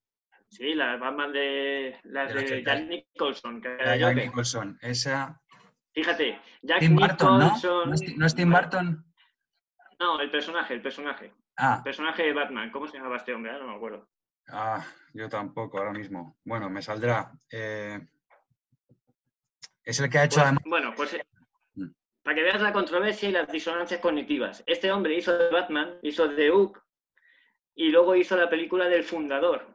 sí, 0.50 0.74
la 0.74 0.98
Batman 0.98 1.32
de, 1.32 2.00
las 2.06 2.34
de, 2.34 2.64
Jack 2.64 2.88
Nicholson. 2.88 3.62
Que 3.62 3.74
era 3.76 3.96
Jack 3.96 4.16
Nicholson, 4.16 4.80
esa... 4.82 5.40
Fíjate, 5.94 6.42
Jack 6.62 6.80
Tim 6.80 6.96
Nicholson... 6.96 7.40
¿no? 7.40 7.86
¿No 7.86 8.26
es 8.26 8.36
Tim 8.36 8.52
Burton? 8.52 9.06
No, 10.00 10.20
el 10.20 10.32
personaje, 10.32 10.74
el 10.74 10.82
personaje. 10.82 11.34
Ah. 11.58 11.76
El 11.78 11.84
personaje 11.84 12.24
de 12.24 12.34
Batman. 12.34 12.72
¿Cómo 12.72 12.88
se 12.88 12.98
llama 12.98 13.16
este 13.16 13.34
hombre? 13.34 13.54
no 13.54 13.68
me 13.68 13.76
acuerdo. 13.76 14.10
Ah, 14.50 14.86
yo 15.14 15.30
tampoco, 15.30 15.78
ahora 15.78 15.94
mismo. 15.94 16.38
Bueno, 16.44 16.70
me 16.70 16.82
saldrá. 16.82 17.32
Eh, 17.50 18.00
es 19.84 20.00
el 20.00 20.10
que 20.10 20.18
ha 20.18 20.24
hecho 20.26 20.42
pues, 20.42 20.56
Bueno, 20.66 20.94
pues 20.96 21.14
eh, 21.14 21.26
mm. 21.76 21.88
para 22.24 22.36
que 22.36 22.44
veas 22.44 22.62
la 22.62 22.74
controversia 22.74 23.30
y 23.30 23.32
las 23.32 23.52
disonancias 23.52 24.02
cognitivas. 24.02 24.64
Este 24.66 24.92
hombre 24.92 25.16
hizo 25.16 25.38
de 25.38 25.50
Batman, 25.50 25.98
hizo 26.02 26.28
de 26.28 26.50
Hook 26.50 26.82
y 27.76 27.90
luego 27.90 28.16
hizo 28.16 28.36
la 28.36 28.50
película 28.50 28.88
del 28.88 29.04
fundador, 29.04 29.68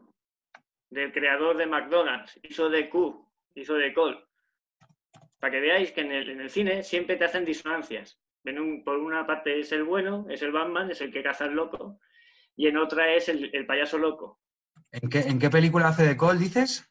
del 0.90 1.12
creador 1.12 1.56
de 1.56 1.66
McDonald's, 1.66 2.38
hizo 2.42 2.68
de 2.68 2.88
Q, 2.88 3.26
hizo 3.54 3.74
de 3.74 3.92
Cole. 3.92 4.27
Para 5.38 5.52
que 5.52 5.60
veáis 5.60 5.92
que 5.92 6.00
en 6.00 6.12
el, 6.12 6.30
en 6.30 6.40
el 6.40 6.50
cine 6.50 6.82
siempre 6.82 7.16
te 7.16 7.24
hacen 7.24 7.44
disonancias 7.44 8.18
por 8.84 8.96
una 8.98 9.26
parte 9.26 9.60
es 9.60 9.72
el 9.72 9.84
bueno, 9.84 10.26
es 10.28 10.42
el 10.42 10.52
Batman, 10.52 10.90
es 10.90 11.00
el 11.00 11.12
que 11.12 11.22
caza 11.22 11.44
al 11.44 11.54
loco, 11.54 12.00
y 12.56 12.66
en 12.66 12.76
otra 12.76 13.12
es 13.12 13.28
el, 13.28 13.66
payaso 13.66 13.98
loco. 13.98 14.40
¿En 14.90 15.08
qué, 15.08 15.20
¿En 15.20 15.38
qué, 15.38 15.50
película 15.50 15.88
hace 15.88 16.04
de 16.04 16.16
Cole, 16.16 16.38
dices? 16.38 16.88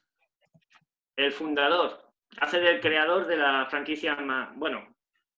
El 1.15 1.31
fundador. 1.31 2.11
Hace 2.39 2.59
del 2.59 2.79
creador 2.79 3.25
de 3.25 3.37
la 3.37 3.65
franquicia, 3.69 4.17
bueno, 4.55 4.95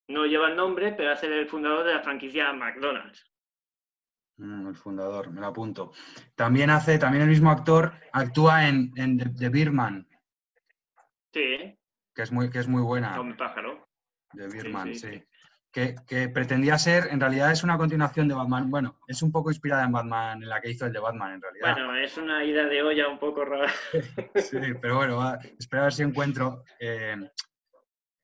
no 0.08 0.26
lleva 0.26 0.50
el 0.50 0.56
nombre, 0.56 0.94
pero 0.94 1.12
hace 1.12 1.30
del 1.30 1.48
fundador 1.48 1.86
de 1.86 1.94
la 1.94 2.02
franquicia 2.02 2.52
McDonald's. 2.52 3.26
Mm, 4.38 4.68
el 4.68 4.76
fundador, 4.76 5.32
me 5.32 5.42
lo 5.42 5.48
apunto. 5.48 5.94
También 6.36 6.70
hace, 6.70 6.98
también 6.98 7.24
el 7.24 7.30
mismo 7.30 7.52
actor 7.52 7.94
actúa 8.12 8.68
en, 8.68 8.92
en 8.96 9.36
The, 9.36 9.50
Birman. 9.50 10.08
Sí. 11.32 11.78
Que 12.20 12.24
es 12.24 12.34
muy, 12.34 12.50
que 12.50 12.60
es 12.60 12.68
muy 12.68 12.82
buena. 12.82 13.16
Con 13.16 13.38
pájaro. 13.38 13.88
De 14.34 14.50
Birman, 14.50 14.94
sí 14.94 15.24
que, 15.72 16.30
pretendía 16.34 16.78
ser, 16.78 17.08
en 17.12 17.22
realidad 17.22 17.50
es 17.50 17.64
una 17.64 17.78
continuación 17.78 18.28
de 18.28 18.34
Batman. 18.34 18.70
Bueno, 18.70 19.00
es 19.08 19.22
un 19.22 19.32
poco 19.32 19.52
inspirada 19.52 19.86
en 19.86 19.94
Batman, 19.94 20.44
en 20.44 20.50
la 20.50 20.60
que 20.60 20.70
hizo 20.72 20.86
el 20.86 20.92
de 20.92 21.00
Batman, 21.00 21.36
en 21.36 21.42
realidad. 21.42 21.74
Bueno, 21.76 21.96
es 21.96 22.18
una 22.18 22.44
ida 22.44 22.66
de 22.66 22.84
olla 22.84 23.08
un 23.08 23.20
poco 23.20 23.46
rara. 23.46 23.72
sí, 24.36 24.60
pero 24.82 24.98
bueno, 24.98 25.38
espero 25.58 25.84
a 25.84 25.86
ver 25.86 25.94
si 25.94 26.04
encuentro. 26.04 26.66
Eh, 26.78 27.16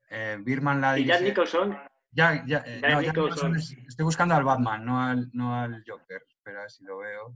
eh, 0.10 0.38
Birman 0.42 0.82
la 0.82 1.00
¿Y 1.00 1.06
Jack 1.06 1.22
Nicholson? 1.22 1.80
Ya, 2.12 2.44
ya, 2.46 2.64
eh, 2.66 2.82
Nicholson. 3.00 3.56
estoy 3.56 4.04
buscando 4.04 4.36
al 4.36 4.44
Batman, 4.44 4.84
no 4.86 5.02
al, 5.02 5.30
no 5.32 5.56
al 5.56 5.86
Joker. 5.88 6.22
Espera 6.28 6.60
a 6.60 6.62
ver 6.64 6.72
si 6.72 6.84
lo 6.84 6.98
veo. 6.98 7.34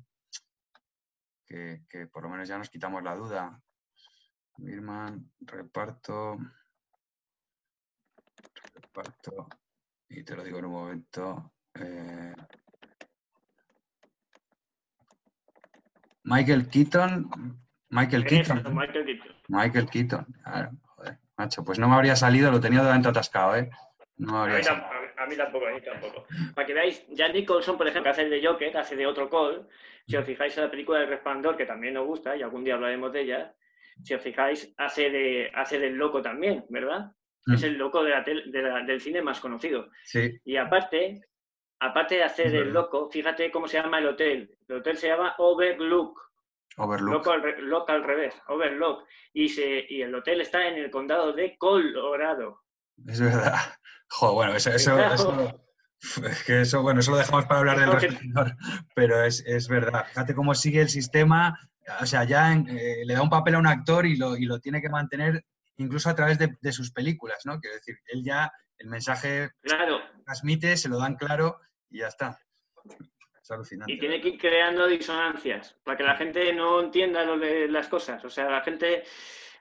Que, 1.46 1.84
que 1.90 2.08
por 2.08 2.24
lo 2.24 2.30
menos 2.30 2.50
ya 2.50 2.58
nos 2.58 2.70
quitamos 2.70 3.02
la 3.02 3.16
duda. 3.16 3.62
Birman, 4.62 5.32
reparto. 5.42 6.38
Reparto 8.74 9.48
y 10.10 10.24
te 10.24 10.36
lo 10.36 10.44
digo 10.44 10.60
en 10.60 10.66
un 10.66 10.72
momento. 10.72 11.54
Eh, 11.76 12.34
Michael 16.24 16.68
Keaton. 16.68 17.30
Michael 17.90 18.26
Keaton. 18.26 18.76
Michael 18.76 19.06
Keaton. 19.06 19.36
Michael 19.48 19.90
Keaton. 19.90 20.26
joder, 20.96 21.20
macho, 21.38 21.64
pues 21.64 21.80
no 21.80 21.88
me 21.88 21.96
habría 21.96 22.16
salido, 22.16 22.52
lo 22.52 22.60
tenía 22.60 22.84
delante 22.84 23.10
atascado, 23.10 23.56
¿eh? 23.56 23.70
No 24.18 24.44
a, 24.44 24.48
mí 24.48 24.54
a, 24.54 25.26
mí 25.26 25.36
tampoco, 25.38 25.68
a 25.68 25.72
mí 25.72 25.82
tampoco. 25.82 26.26
Para 26.54 26.68
que 26.68 26.74
veáis, 26.74 27.06
Jack 27.10 27.34
Nicholson, 27.34 27.78
por 27.78 27.88
ejemplo, 27.88 28.12
hace 28.12 28.28
de 28.28 28.46
Joker, 28.46 28.78
hace 28.78 28.96
de 28.96 29.08
otro 29.08 29.30
call. 29.30 29.68
Si 30.06 30.18
os 30.18 30.26
fijáis 30.26 30.58
en 30.58 30.66
la 30.66 30.72
película 30.72 31.00
del 31.00 31.08
Resplandor, 31.08 31.56
que 31.56 31.66
también 31.66 31.94
nos 31.94 32.06
gusta, 32.06 32.36
y 32.36 32.42
algún 32.42 32.64
día 32.64 32.74
hablaremos 32.74 33.14
de 33.14 33.22
ella, 33.22 33.56
si 34.04 34.14
os 34.14 34.22
fijáis, 34.22 34.74
hace, 34.78 35.10
de, 35.10 35.52
hace 35.54 35.80
del 35.80 35.96
loco 35.96 36.22
también, 36.22 36.66
¿verdad? 36.70 37.12
Es 37.54 37.62
mm. 37.62 37.66
el 37.66 37.78
loco 37.78 38.04
del 38.04 39.02
cine 39.02 39.22
más 39.22 39.40
conocido. 39.40 39.90
Sí. 40.04 40.40
Y 40.46 40.58
aparte, 40.58 41.22
aparte 41.80 42.16
de 42.16 42.24
hacer 42.24 42.56
el 42.56 42.72
loco, 42.72 43.10
fíjate 43.10 43.52
cómo 43.52 43.68
se 43.68 43.78
llama 43.82 44.00
el 44.00 44.08
hotel. 44.08 44.56
El 44.68 44.78
hotel 44.78 44.98
se 44.98 45.08
llama 45.08 45.36
Overlook. 45.38 46.20
Overlook. 46.78 47.26
Loco 47.62 47.92
al, 47.92 48.04
revés, 48.04 48.36
Overlook. 48.48 49.06
Y, 49.34 49.50
se, 49.50 49.86
y 49.90 50.02
el 50.02 50.14
hotel 50.14 50.42
está 50.42 50.68
en 50.68 50.76
el 50.76 50.92
condado 50.92 51.34
de 51.34 51.58
Colorado. 51.58 52.62
Es 53.08 53.20
verdad. 53.20 53.56
Jo, 54.12 54.34
bueno, 54.34 54.56
eso, 54.56 54.72
eso, 54.72 54.98
es 56.24 56.44
que 56.44 56.62
eso, 56.62 56.82
bueno, 56.82 57.02
eso 57.02 57.12
lo 57.12 57.18
dejamos 57.18 57.46
para 57.46 57.60
hablar 57.60 57.80
del 57.80 57.92
resplandor, 57.92 58.56
pero 58.96 59.24
es, 59.24 59.44
es, 59.46 59.68
verdad. 59.68 60.06
Fíjate 60.08 60.34
cómo 60.34 60.56
sigue 60.56 60.82
el 60.82 60.90
sistema, 60.90 61.60
o 62.02 62.06
sea, 62.06 62.24
ya 62.24 62.54
eh, 62.54 63.04
le 63.06 63.14
da 63.14 63.22
un 63.22 63.30
papel 63.30 63.56
a 63.56 63.60
un 63.60 63.68
actor 63.68 64.06
y 64.06 64.16
lo, 64.16 64.38
y 64.38 64.46
lo 64.46 64.60
tiene 64.60 64.82
que 64.82 64.90
mantener 64.90 65.44
incluso 65.80 66.10
a 66.10 66.16
través 66.16 66.38
de, 66.38 66.72
sus 66.72 66.92
películas, 66.92 67.46
¿no? 67.46 67.60
Quiero 67.60 67.76
decir, 67.76 67.98
él 68.08 68.24
ya 68.24 68.52
el 68.78 68.90
mensaje 68.90 69.50
claro. 69.62 70.00
transmite, 70.26 70.78
se 70.78 70.90
lo 70.90 71.00
dan 71.00 71.16
claro 71.16 71.60
y 71.90 72.00
ya 72.00 72.08
está. 72.08 72.38
Es 73.42 73.52
alucinante. 73.52 73.94
Y 73.94 74.00
tiene 74.00 74.22
que 74.22 74.30
ir 74.30 74.38
creando 74.38 74.88
disonancias 74.88 75.76
para 75.84 75.98
que 75.98 76.04
la 76.04 76.16
gente 76.16 76.54
no 76.54 76.82
entienda 76.82 77.24
lo 77.24 77.38
de 77.38 77.68
las 77.68 77.88
cosas. 77.88 78.24
O 78.26 78.30
sea, 78.30 78.50
la 78.50 78.62
gente, 78.62 79.04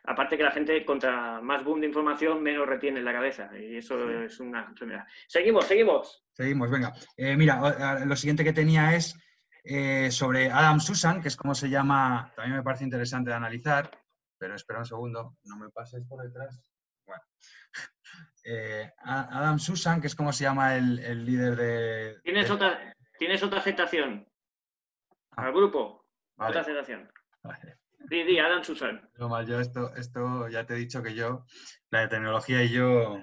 aparte 0.04 0.36
que 0.36 0.42
la 0.42 0.50
gente 0.50 0.84
contra 0.84 1.40
más 1.40 1.64
boom 1.64 1.80
de 1.80 1.86
información, 1.86 2.42
menos 2.42 2.66
retiene 2.66 2.98
en 2.98 3.04
la 3.04 3.12
cabeza. 3.12 3.50
Y 3.56 3.76
eso 3.76 4.10
es 4.10 4.40
una 4.40 4.66
enfermedad. 4.66 5.04
Seguimos, 5.28 5.66
seguimos. 5.66 6.24
Seguimos, 6.32 6.70
venga. 6.70 6.92
Eh, 7.16 7.36
mira, 7.36 8.00
lo 8.04 8.16
siguiente 8.16 8.44
que 8.44 8.52
tenía 8.52 8.94
es 8.96 9.16
eh, 9.64 10.10
sobre 10.10 10.50
Adam 10.50 10.80
Susan, 10.80 11.20
que 11.20 11.28
es 11.28 11.36
como 11.36 11.54
se 11.54 11.68
llama, 11.68 12.32
también 12.34 12.56
me 12.56 12.62
parece 12.62 12.84
interesante 12.84 13.30
de 13.30 13.36
analizar 13.36 13.90
pero 14.38 14.54
espera 14.54 14.78
un 14.78 14.86
segundo, 14.86 15.36
no 15.44 15.56
me 15.56 15.68
pases 15.70 16.04
por 16.08 16.22
detrás. 16.22 16.62
Bueno. 17.04 17.22
Eh, 18.50 18.90
Adam 19.00 19.58
Susan, 19.58 20.00
que 20.00 20.06
es 20.06 20.14
como 20.14 20.32
se 20.32 20.44
llama 20.44 20.74
el, 20.74 21.26
líder 21.26 21.54
de... 21.54 22.20
¿Tienes, 22.22 22.48
Otra, 22.48 22.94
¿Tienes 23.18 23.42
otra 23.42 23.58
aceptación? 23.58 24.26
Ah. 25.32 25.46
Al 25.46 25.52
grupo. 25.52 26.06
Otra 26.38 26.62
aceptación. 26.62 27.12
Vale. 27.42 27.76
Di, 28.08 28.38
Adam 28.38 28.64
Susan. 28.64 29.06
No 29.18 29.28
mal, 29.28 29.46
yo 29.46 29.60
esto, 29.60 29.94
esto 29.96 30.48
ya 30.48 30.64
te 30.64 30.74
he 30.74 30.78
dicho 30.78 31.02
que 31.02 31.14
yo, 31.14 31.44
la 31.90 32.00
de 32.00 32.08
tecnología 32.08 32.62
y 32.62 32.70
yo... 32.70 33.22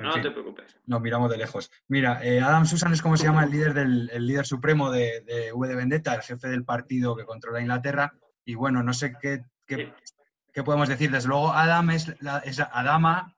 No 0.00 0.20
te 0.20 0.30
preocupes. 0.30 0.76
Nos 0.86 1.00
miramos 1.00 1.30
de 1.30 1.36
lejos. 1.36 1.70
Mira, 1.88 2.24
eh, 2.24 2.40
Adam 2.40 2.66
Susan 2.66 2.92
es 2.92 3.02
como 3.02 3.16
se 3.16 3.24
llama 3.24 3.44
el 3.44 3.50
líder 3.50 3.74
del 3.74 4.10
el 4.10 4.26
líder 4.26 4.46
supremo 4.46 4.90
de, 4.90 5.20
de 5.22 5.52
V 5.52 5.68
de 5.68 5.76
Vendetta, 5.76 6.14
el 6.14 6.22
jefe 6.22 6.48
del 6.48 6.64
partido 6.64 7.16
que 7.16 7.24
controla 7.24 7.60
Inglaterra. 7.60 8.12
Y 8.44 8.54
bueno, 8.54 8.82
no 8.82 8.92
sé 8.92 9.14
qué 9.20 9.44
¿qué 10.52 10.62
podemos 10.62 10.88
decir? 10.88 11.10
Desde 11.10 11.28
luego, 11.28 11.52
Adam 11.52 11.90
es, 11.90 12.20
la, 12.22 12.38
es 12.38 12.60
Adama, 12.60 13.36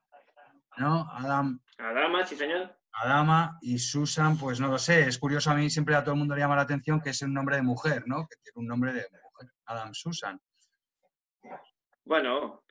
¿no? 0.77 1.09
Adam. 1.13 1.61
Adama, 1.79 2.27
sí, 2.27 2.37
señor. 2.37 2.75
Adama 2.93 3.59
y 3.63 3.79
Susan, 3.79 4.37
pues 4.37 4.61
no 4.61 4.69
lo 4.69 4.79
sé. 4.79 5.09
Es 5.09 5.19
curioso, 5.19 5.51
a 5.51 5.55
mí 5.55 5.71
siempre 5.71 5.95
a 5.95 6.03
todo 6.03 6.15
el 6.15 6.19
mundo 6.19 6.35
le 6.35 6.43
llama 6.43 6.57
la 6.57 6.63
atención 6.63 7.01
que 7.01 7.11
es 7.11 7.23
un 7.23 7.33
nombre 7.33 7.57
de 7.57 7.63
mujer, 7.63 8.05
¿no? 8.07 8.27
Que 8.27 8.37
tiene 8.43 8.55
un 8.57 8.67
nombre 8.67 8.93
de 8.93 9.07
mujer. 9.11 9.51
Adam 9.67 9.95
Susan. 9.95 10.41
Bueno, 12.05 12.63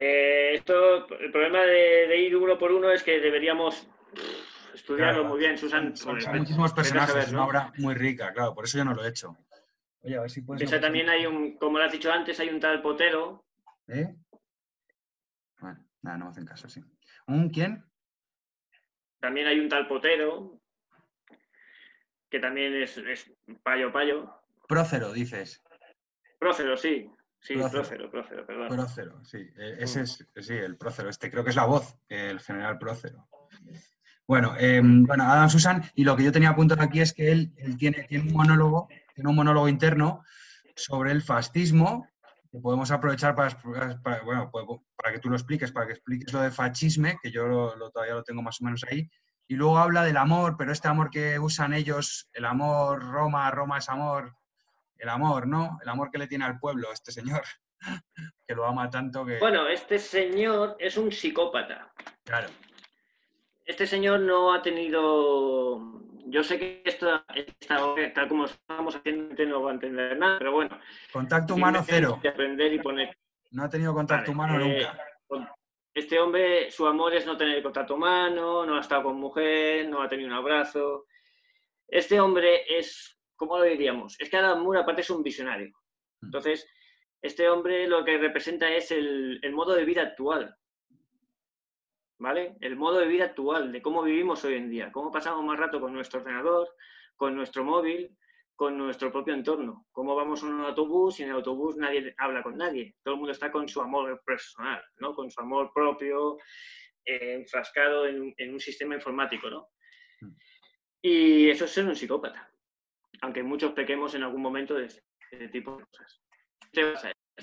eh, 0.00 0.54
esto, 0.54 1.06
el 1.18 1.30
problema 1.30 1.60
de, 1.60 2.16
ir 2.18 2.34
uno 2.34 2.58
por 2.58 2.72
uno 2.72 2.90
es 2.90 3.02
que 3.02 3.20
deberíamos 3.20 3.86
estudiarlo 4.72 5.24
muy 5.24 5.38
bien, 5.38 5.58
Susan. 5.58 5.94
Son, 5.94 6.18
muchísimos 6.34 6.72
personajes, 6.72 7.26
es 7.26 7.32
una 7.32 7.44
obra 7.44 7.72
muy 7.76 7.94
rica, 7.94 8.32
claro, 8.32 8.54
por 8.54 8.64
eso 8.64 8.78
yo 8.78 8.84
no 8.86 8.94
lo 8.94 9.04
he 9.04 9.08
hecho. 9.08 9.36
Oye, 10.02 10.16
a 10.16 10.22
ver 10.22 10.30
si 10.30 10.40
puedes. 10.40 10.80
también 10.80 11.10
hay 11.10 11.26
un, 11.26 11.58
como 11.58 11.78
lo 11.78 11.84
has 11.84 11.92
dicho 11.92 12.10
antes, 12.10 12.40
hay 12.40 12.48
un 12.48 12.58
tal 12.58 12.80
Potero. 12.80 13.44
¿Eh? 13.88 14.14
Bueno, 15.58 15.84
nada, 16.00 16.16
no 16.16 16.24
me 16.24 16.30
hacen 16.30 16.46
caso, 16.46 16.66
sí. 16.70 16.82
¿Un 17.26 17.50
quién? 17.50 17.84
También 19.20 19.48
hay 19.48 19.60
un 19.60 19.68
tal 19.68 19.86
Potero, 19.86 20.58
que 22.30 22.40
también 22.40 22.74
es, 22.74 22.96
es 22.96 23.30
payo 23.62 23.92
payo. 23.92 24.34
Prócero, 24.66 25.12
dices. 25.12 25.62
Prócero, 26.38 26.78
sí. 26.78 27.10
Sí, 27.40 27.54
Prócero, 27.54 28.10
Prócero, 28.10 28.46
perdón. 28.46 28.68
Prócero, 28.68 29.24
sí. 29.24 29.38
E, 29.56 29.76
ese 29.82 30.02
es, 30.02 30.26
sí, 30.40 30.54
el 30.54 30.76
Prócero. 30.76 31.08
Este 31.08 31.30
creo 31.30 31.42
que 31.42 31.50
es 31.50 31.56
la 31.56 31.64
voz, 31.64 31.96
el 32.08 32.40
general 32.40 32.78
Prócero. 32.78 33.28
Bueno, 34.26 34.54
em, 34.58 35.04
bueno, 35.04 35.24
Adam 35.24 35.50
Susan, 35.50 35.82
y 35.94 36.04
lo 36.04 36.16
que 36.16 36.22
yo 36.22 36.30
tenía 36.30 36.50
apuntado 36.50 36.82
aquí 36.82 37.00
es 37.00 37.12
que 37.12 37.32
él, 37.32 37.52
tiene, 37.78 38.04
tiene, 38.04 38.28
un 38.28 38.32
monólogo, 38.32 38.88
tiene 39.14 39.28
un 39.28 39.34
monólogo 39.34 39.68
interno 39.68 40.22
sobre 40.76 41.10
el 41.10 41.22
fascismo, 41.22 42.06
que 42.50 42.60
podemos 42.60 42.90
aprovechar 42.90 43.34
para, 43.34 43.56
bueno, 44.24 44.48
pues, 44.52 44.64
para 44.94 45.12
que 45.12 45.18
tú 45.18 45.30
lo 45.30 45.36
expliques, 45.36 45.72
para 45.72 45.86
que 45.86 45.94
expliques 45.94 46.32
lo 46.32 46.42
de 46.42 46.50
fascisme, 46.50 47.18
que 47.22 47.32
yo 47.32 47.46
lo, 47.46 47.90
todavía 47.90 48.14
lo 48.14 48.22
tengo 48.22 48.42
más 48.42 48.60
o 48.60 48.64
menos 48.64 48.84
ahí, 48.88 49.10
y 49.48 49.56
luego 49.56 49.78
habla 49.78 50.04
del 50.04 50.16
amor, 50.16 50.56
pero 50.56 50.70
este 50.70 50.86
amor 50.86 51.10
que 51.10 51.38
usan 51.38 51.74
ellos, 51.74 52.28
el 52.32 52.44
amor 52.44 53.02
Roma, 53.02 53.50
Roma 53.50 53.78
es 53.78 53.88
amor, 53.88 54.36
el 55.00 55.08
amor, 55.08 55.46
¿no? 55.46 55.78
El 55.82 55.88
amor 55.88 56.10
que 56.10 56.18
le 56.18 56.26
tiene 56.26 56.44
al 56.44 56.58
pueblo 56.58 56.92
este 56.92 57.10
señor, 57.10 57.42
que 58.46 58.54
lo 58.54 58.66
ama 58.66 58.90
tanto 58.90 59.24
que... 59.24 59.38
Bueno, 59.38 59.66
este 59.66 59.98
señor 59.98 60.76
es 60.78 60.96
un 60.96 61.10
psicópata. 61.10 61.92
Claro. 62.24 62.48
Este 63.64 63.86
señor 63.86 64.20
no 64.20 64.52
ha 64.52 64.62
tenido... 64.62 66.00
Yo 66.26 66.44
sé 66.44 66.58
que 66.58 66.82
esto, 66.84 67.24
tal 68.14 68.28
como 68.28 68.44
estamos 68.44 68.94
haciendo, 68.94 69.44
no 69.46 69.62
va 69.62 69.70
a 69.70 69.74
entender 69.74 70.16
nada, 70.16 70.38
pero 70.38 70.52
bueno. 70.52 70.78
Contacto 71.12 71.54
humano 71.54 71.82
cero. 71.84 72.20
aprender 72.28 72.72
y 72.72 72.78
poner... 72.78 73.16
No 73.50 73.64
ha 73.64 73.68
tenido 73.68 73.92
contacto 73.94 74.30
humano 74.30 74.60
eh, 74.60 74.86
nunca. 75.28 75.48
Este 75.92 76.20
hombre, 76.20 76.70
su 76.70 76.86
amor 76.86 77.14
es 77.14 77.26
no 77.26 77.36
tener 77.36 77.60
contacto 77.62 77.94
humano, 77.94 78.64
no 78.64 78.76
ha 78.76 78.80
estado 78.80 79.04
con 79.04 79.16
mujer, 79.18 79.88
no 79.88 80.02
ha 80.02 80.08
tenido 80.08 80.28
un 80.28 80.34
abrazo. 80.34 81.06
Este 81.88 82.20
hombre 82.20 82.62
es 82.78 83.19
¿cómo 83.40 83.56
lo 83.56 83.64
diríamos? 83.64 84.20
Es 84.20 84.28
que 84.28 84.36
Adam 84.36 84.62
Moore 84.62 84.80
aparte 84.80 85.00
es 85.00 85.08
un 85.08 85.22
visionario. 85.22 85.70
Mm. 86.20 86.26
Entonces, 86.26 86.68
este 87.22 87.48
hombre 87.48 87.88
lo 87.88 88.04
que 88.04 88.18
representa 88.18 88.70
es 88.70 88.90
el, 88.90 89.40
modo 89.52 89.74
de 89.74 89.86
vida 89.86 90.02
actual. 90.02 90.54
¿Vale? 92.18 92.58
El 92.60 92.76
modo 92.76 92.98
de 92.98 93.06
vida 93.06 93.24
actual, 93.24 93.72
de 93.72 93.80
cómo 93.80 94.02
vivimos 94.02 94.44
hoy 94.44 94.56
en 94.56 94.68
día, 94.68 94.92
cómo 94.92 95.10
pasamos 95.10 95.42
más 95.42 95.58
rato 95.58 95.80
con 95.80 95.94
nuestro 95.94 96.20
ordenador, 96.20 96.68
con 97.16 97.34
nuestro 97.34 97.64
móvil, 97.64 98.14
con 98.54 98.76
nuestro 98.76 99.10
propio 99.10 99.32
entorno. 99.32 99.86
Cómo 99.90 100.14
vamos 100.14 100.42
en 100.42 100.50
un 100.50 100.60
autobús 100.66 101.18
y 101.18 101.22
en 101.22 101.30
el 101.30 101.36
autobús 101.36 101.78
nadie 101.78 102.14
habla 102.18 102.42
con 102.42 102.58
nadie. 102.58 102.94
Todo 103.02 103.14
el 103.14 103.20
mundo 103.20 103.32
está 103.32 103.50
con 103.50 103.66
su 103.70 103.80
amor 103.80 104.22
personal, 104.26 104.82
¿no? 104.98 105.14
Con 105.14 105.30
su 105.30 105.40
amor 105.40 105.72
propio, 105.72 106.36
eh, 107.06 107.36
enfrascado 107.36 108.06
en, 108.06 108.34
en, 108.36 108.52
un 108.52 108.60
sistema 108.60 108.96
informático, 108.96 109.48
¿no? 109.48 109.68
Mm. 110.20 110.36
Y 111.00 111.48
eso 111.48 111.64
es 111.64 111.70
ser 111.70 111.86
un 111.86 111.96
psicópata 111.96 112.49
aunque 113.22 113.42
muchos 113.42 113.72
pequemos 113.72 114.14
en 114.14 114.22
algún 114.22 114.42
momento 114.42 114.74
de 114.74 114.86
este 114.86 115.48
tipo 115.48 115.76
de 115.76 115.84
cosas. 115.84 116.20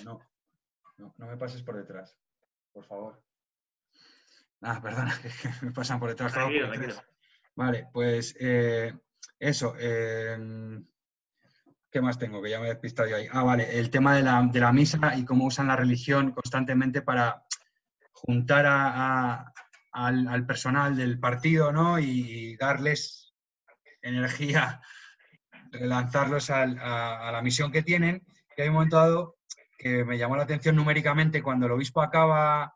No, 0.04 0.20
no, 0.98 1.14
no 1.18 1.28
me 1.28 1.38
pases 1.38 1.64
por 1.64 1.76
detrás, 1.76 2.18
por 2.72 2.86
favor. 2.86 3.24
Ah, 4.62 4.80
perdona, 4.82 5.14
que 5.22 5.66
me 5.66 5.72
pasan 5.72 6.00
por 6.00 6.10
detrás. 6.10 6.34
Vale, 7.56 7.88
pues 7.92 8.36
eh, 8.40 8.94
eso. 9.40 9.76
Em, 9.78 10.86
¿Qué 11.90 12.02
más 12.02 12.20
tengo? 12.20 12.42
Que 12.42 12.50
ya 12.50 12.60
me 12.60 12.68
he 12.68 12.70
despistado 12.70 13.10
yo 13.10 13.16
ahí. 13.16 13.28
Ah, 13.32 13.44
vale, 13.44 13.80
el 13.80 13.90
tema 13.90 14.16
de 14.16 14.22
la, 14.22 14.74
misa 14.74 15.16
y 15.16 15.26
cómo 15.26 15.46
usan 15.46 15.68
la 15.68 15.76
religión 15.76 16.32
constantemente 16.32 17.02
para 17.02 17.46
juntar 18.12 18.66
al, 18.66 20.28
al, 20.28 20.46
personal 20.46 20.96
del 20.96 21.20
partido, 21.20 21.72
¿no? 21.72 21.98
Y 21.98 22.58
darles 22.58 23.34
energía 24.02 24.82
lanzarlos 25.72 26.50
a, 26.50 26.66
la 26.66 27.42
misión 27.42 27.72
que 27.72 27.84
tienen, 27.84 28.26
que 28.56 28.64
hay 28.64 28.68
un 28.70 28.76
momento 28.76 28.98
dado 28.98 29.36
que 29.78 30.04
me 30.04 30.18
llamó 30.18 30.36
la 30.36 30.44
atención 30.44 30.76
numéricamente 30.76 31.44
cuando 31.44 31.68
el 31.68 31.72
obispo 31.74 32.02
acaba 32.02 32.74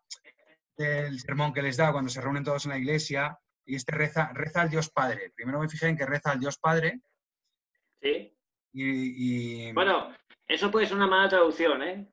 del 0.78 1.20
sermón 1.20 1.54
que 1.54 1.62
les 1.62 1.78
da, 1.78 1.92
cuando 1.92 2.10
se 2.10 2.22
reúnen 2.22 2.44
todos 2.44 2.66
en 2.66 2.72
la 2.72 2.78
iglesia, 2.78 3.38
y 3.66 3.76
este 3.76 3.92
reza, 3.92 4.32
reza 4.34 4.62
al 4.62 4.70
Dios 4.70 4.90
Padre. 4.90 5.32
Primero 5.36 5.60
me 5.60 5.70
fijé 5.70 5.88
en 5.88 5.98
que 5.98 6.06
reza 6.06 6.32
al 6.32 6.40
Dios 6.40 6.58
Padre. 6.58 7.02
Sí. 8.02 8.36
Y, 8.74 9.72
Bueno, 9.74 10.16
eso 10.48 10.72
puede 10.72 10.86
ser 10.86 10.98
una 10.98 11.08
mala 11.08 11.30
traducción, 11.30 11.84
¿eh? 11.84 12.12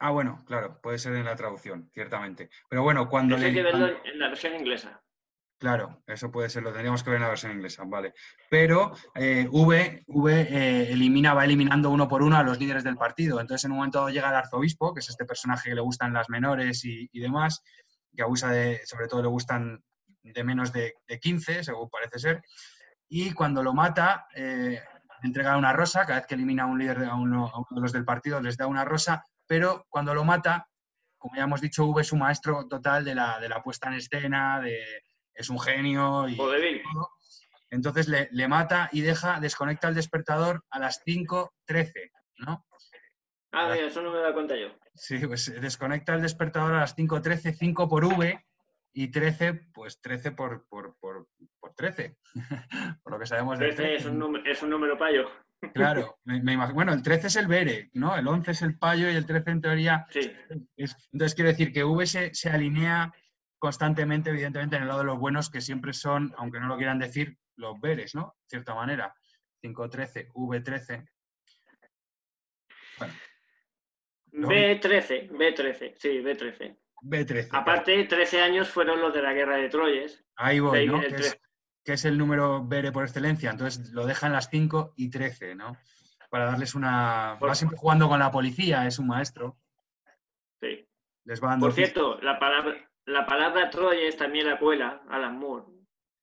Ah, 0.00 0.10
bueno, 0.10 0.42
claro, 0.46 0.80
puede 0.80 0.98
ser 0.98 1.14
en 1.14 1.24
la 1.24 1.36
traducción, 1.36 1.90
ciertamente. 1.92 2.50
Pero 2.68 2.82
bueno, 2.82 3.08
cuando... 3.08 3.36
hay 3.36 3.54
que 3.54 3.62
verlo 3.62 4.04
en 4.04 4.18
la 4.18 4.28
versión 4.28 4.54
inglesa. 4.54 5.03
Claro, 5.58 6.02
eso 6.06 6.30
puede 6.30 6.50
ser, 6.50 6.62
lo 6.62 6.70
tendríamos 6.70 7.02
que 7.02 7.10
ver 7.10 7.16
en 7.18 7.22
la 7.22 7.28
versión 7.28 7.52
inglesa, 7.52 7.84
vale. 7.86 8.12
Pero 8.50 8.92
eh, 9.14 9.48
V, 9.50 10.04
v 10.06 10.40
eh, 10.40 10.92
elimina, 10.92 11.32
va 11.32 11.44
eliminando 11.44 11.90
uno 11.90 12.08
por 12.08 12.22
uno 12.22 12.36
a 12.36 12.42
los 12.42 12.58
líderes 12.58 12.84
del 12.84 12.96
partido. 12.96 13.40
Entonces, 13.40 13.64
en 13.64 13.70
un 13.70 13.78
momento 13.78 14.08
llega 14.08 14.28
el 14.28 14.34
arzobispo, 14.34 14.92
que 14.92 15.00
es 15.00 15.08
este 15.08 15.24
personaje 15.24 15.70
que 15.70 15.74
le 15.74 15.80
gustan 15.80 16.12
las 16.12 16.28
menores 16.28 16.84
y, 16.84 17.08
demás, 17.18 17.62
que 18.14 18.22
abusa 18.22 18.50
de, 18.50 18.80
sobre 18.84 19.06
todo 19.06 19.22
le 19.22 19.28
gustan 19.28 19.82
de 20.22 20.44
menos 20.44 20.72
de, 20.72 20.94
15, 21.20 21.64
según 21.64 21.88
parece 21.88 22.18
ser. 22.18 22.42
Y 23.08 23.32
cuando 23.32 23.62
lo 23.62 23.72
mata, 23.72 24.26
eh, 24.34 24.82
entrega 25.22 25.56
una 25.56 25.72
rosa, 25.72 26.04
cada 26.04 26.18
vez 26.18 26.26
que 26.26 26.34
elimina 26.34 26.64
a 26.64 26.66
un 26.66 26.78
líder, 26.78 27.04
a 27.04 27.14
uno, 27.14 27.50
de 27.70 27.80
los 27.80 27.92
del 27.92 28.04
partido, 28.04 28.40
les 28.40 28.56
da 28.56 28.66
una 28.66 28.84
rosa, 28.84 29.24
pero 29.46 29.86
cuando 29.88 30.14
lo 30.14 30.24
mata, 30.24 30.68
como 31.16 31.36
ya 31.36 31.44
hemos 31.44 31.60
dicho, 31.60 31.86
V 31.86 32.02
es 32.02 32.12
un 32.12 32.18
maestro 32.18 32.66
total 32.66 33.04
de 33.04 33.14
la, 33.14 33.38
de 33.40 33.48
la 33.48 33.62
puesta 33.62 33.88
en 33.88 33.94
escena, 33.94 34.60
de 34.60 34.82
es 35.34 35.50
un 35.50 35.60
genio 35.60 36.28
y 36.28 36.38
Entonces 37.70 38.08
le, 38.08 38.48
mata 38.48 38.88
y 38.92 39.00
deja, 39.00 39.40
desconecta 39.40 39.88
el 39.88 39.94
despertador 39.94 40.64
a 40.70 40.78
las 40.78 41.04
5.13, 41.04 42.10
¿no? 42.38 42.64
Ah, 43.52 43.70
mira, 43.72 43.86
eso 43.86 44.02
no 44.02 44.12
me 44.12 44.18
da 44.18 44.32
cuenta 44.32 44.56
yo. 44.56 44.68
Sí, 44.94 45.18
pues 45.26 45.52
desconecta 45.60 46.14
el 46.14 46.22
despertador 46.22 46.74
a 46.74 46.80
las 46.80 46.96
5.13, 46.96 47.54
5 47.56 47.88
por 47.88 48.04
V 48.04 48.44
y 48.92 49.08
13, 49.08 49.54
pues 49.72 50.00
13 50.00 50.32
por, 50.32 50.66
por, 50.68 50.96
por, 51.00 51.26
13. 51.76 52.16
por 53.02 53.12
lo 53.12 53.18
que 53.18 53.26
sabemos 53.26 53.58
de 53.58 53.66
13. 53.72 53.94
Es 53.94 54.04
un, 54.06 54.18
número, 54.18 54.44
es 54.50 54.62
un 54.62 54.70
número 54.70 54.98
payo. 54.98 55.28
Claro, 55.72 56.18
me, 56.24 56.52
imagino. 56.52 56.74
Bueno, 56.74 56.92
el 56.92 57.02
13 57.02 57.26
es 57.26 57.36
el 57.36 57.48
Bere, 57.48 57.90
¿no? 57.94 58.16
El 58.16 58.26
11 58.26 58.50
es 58.50 58.62
el 58.62 58.78
payo 58.78 59.10
y 59.10 59.14
el 59.16 59.26
13 59.26 59.50
en 59.50 59.60
teoría. 59.60 60.06
Sí. 60.10 60.32
entonces 61.12 61.34
quiere 61.34 61.50
decir 61.50 61.72
que 61.72 61.84
V 61.84 62.06
se 62.06 62.50
alinea 62.50 63.12
constantemente, 63.64 64.28
evidentemente, 64.28 64.76
en 64.76 64.82
el 64.82 64.88
lado 64.88 65.00
de 65.00 65.06
los 65.06 65.18
buenos, 65.18 65.48
que 65.48 65.62
siempre 65.62 65.94
son, 65.94 66.34
aunque 66.36 66.60
no 66.60 66.66
lo 66.66 66.76
quieran 66.76 66.98
decir, 66.98 67.38
los 67.56 67.80
veres, 67.80 68.14
¿no? 68.14 68.36
De 68.42 68.48
cierta 68.50 68.74
manera. 68.74 69.14
513, 69.62 70.28
V13. 70.34 71.08
B13, 74.32 75.30
B13, 75.30 75.94
sí, 75.96 76.08
B13. 76.18 76.76
B13. 77.00 77.48
Aparte, 77.52 78.04
13 78.04 78.42
años 78.42 78.68
fueron 78.68 79.00
los 79.00 79.14
de 79.14 79.22
la 79.22 79.32
guerra 79.32 79.56
de 79.56 79.70
Troyes. 79.70 80.22
Ahí 80.36 80.60
voy, 80.60 80.86
¿no? 80.86 81.00
Que 81.00 81.94
es, 81.94 82.04
el 82.04 82.18
número 82.18 82.62
Bere 82.66 82.92
por 82.92 83.04
excelencia. 83.04 83.50
Entonces 83.50 83.92
lo 83.92 84.04
dejan 84.04 84.32
las 84.32 84.50
5 84.50 84.92
y 84.98 85.08
13, 85.08 85.54
¿no? 85.54 85.74
Para 86.28 86.44
darles 86.44 86.74
una. 86.74 87.38
Va 87.42 87.54
siempre 87.54 87.78
jugando 87.78 88.10
con 88.10 88.18
la 88.18 88.30
policía, 88.30 88.86
es 88.86 88.98
un 88.98 89.06
maestro. 89.06 89.56
Sí. 90.60 90.86
Les 91.24 91.42
va 91.42 91.48
dando 91.48 91.64
por 91.64 91.74
cierto, 91.74 92.20
la 92.20 92.38
palabra, 92.38 92.90
la 93.06 93.26
palabra 93.26 93.70
Troyes 93.70 94.16
también 94.16 94.48
la 94.48 94.58
cuela 94.58 95.02
Alan 95.08 95.38
Moore. 95.38 95.66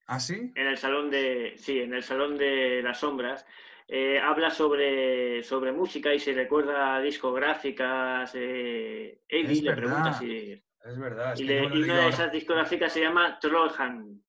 ¿Ah, 0.07 0.19
sí? 0.19 0.51
En 0.55 0.67
el 0.67 0.77
salón 0.77 1.09
de, 1.09 1.53
sí, 1.57 1.79
en 1.79 1.93
el 1.93 2.03
salón 2.03 2.37
de 2.37 2.81
las 2.83 2.99
sombras. 2.99 3.45
Eh, 3.87 4.19
habla 4.19 4.49
sobre, 4.49 5.43
sobre 5.43 5.71
música 5.71 6.13
y 6.13 6.19
se 6.19 6.33
recuerda 6.33 6.99
discográficas. 7.01 8.31
Eh, 8.35 9.21
es 9.27 9.61
le 9.61 9.75
pregunta 9.75 10.13
si. 10.13 10.53
Es 10.83 10.97
verdad. 10.97 11.35
y, 11.37 11.43
una 11.43 12.01
de 12.01 12.09
esas 12.09 12.31
discográficas 12.31 12.93
se 12.93 13.01
llama 13.01 13.37
Trollhand. 13.39 14.21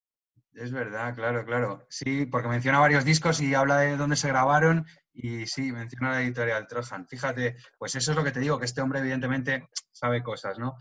Es 0.55 0.71
verdad, 0.71 1.15
claro, 1.15 1.45
claro. 1.45 1.87
Sí, 1.89 2.27
porque 2.27 2.49
menciona 2.49 2.79
varios 2.79 3.05
discos 3.05 3.41
y 3.41 3.55
habla 3.55 3.79
de 3.79 3.97
dónde 3.97 4.17
se 4.17 4.29
grabaron 4.29 4.85
Y 5.15 5.47
sí, 5.47 5.73
menciona 5.73 6.11
la 6.11 6.23
editorial 6.23 6.67
Trojan. 6.67 7.07
Fíjate, 7.07 7.57
pues 7.79 7.95
eso 7.95 8.11
es 8.11 8.17
lo 8.17 8.25
que 8.25 8.33
te 8.33 8.41
digo, 8.41 8.59
que 8.59 8.67
este 8.67 8.83
hombre 8.83 9.01
evidentemente 9.01 9.69
sabe 9.93 10.23
cosas, 10.23 10.59
¿no? 10.59 10.77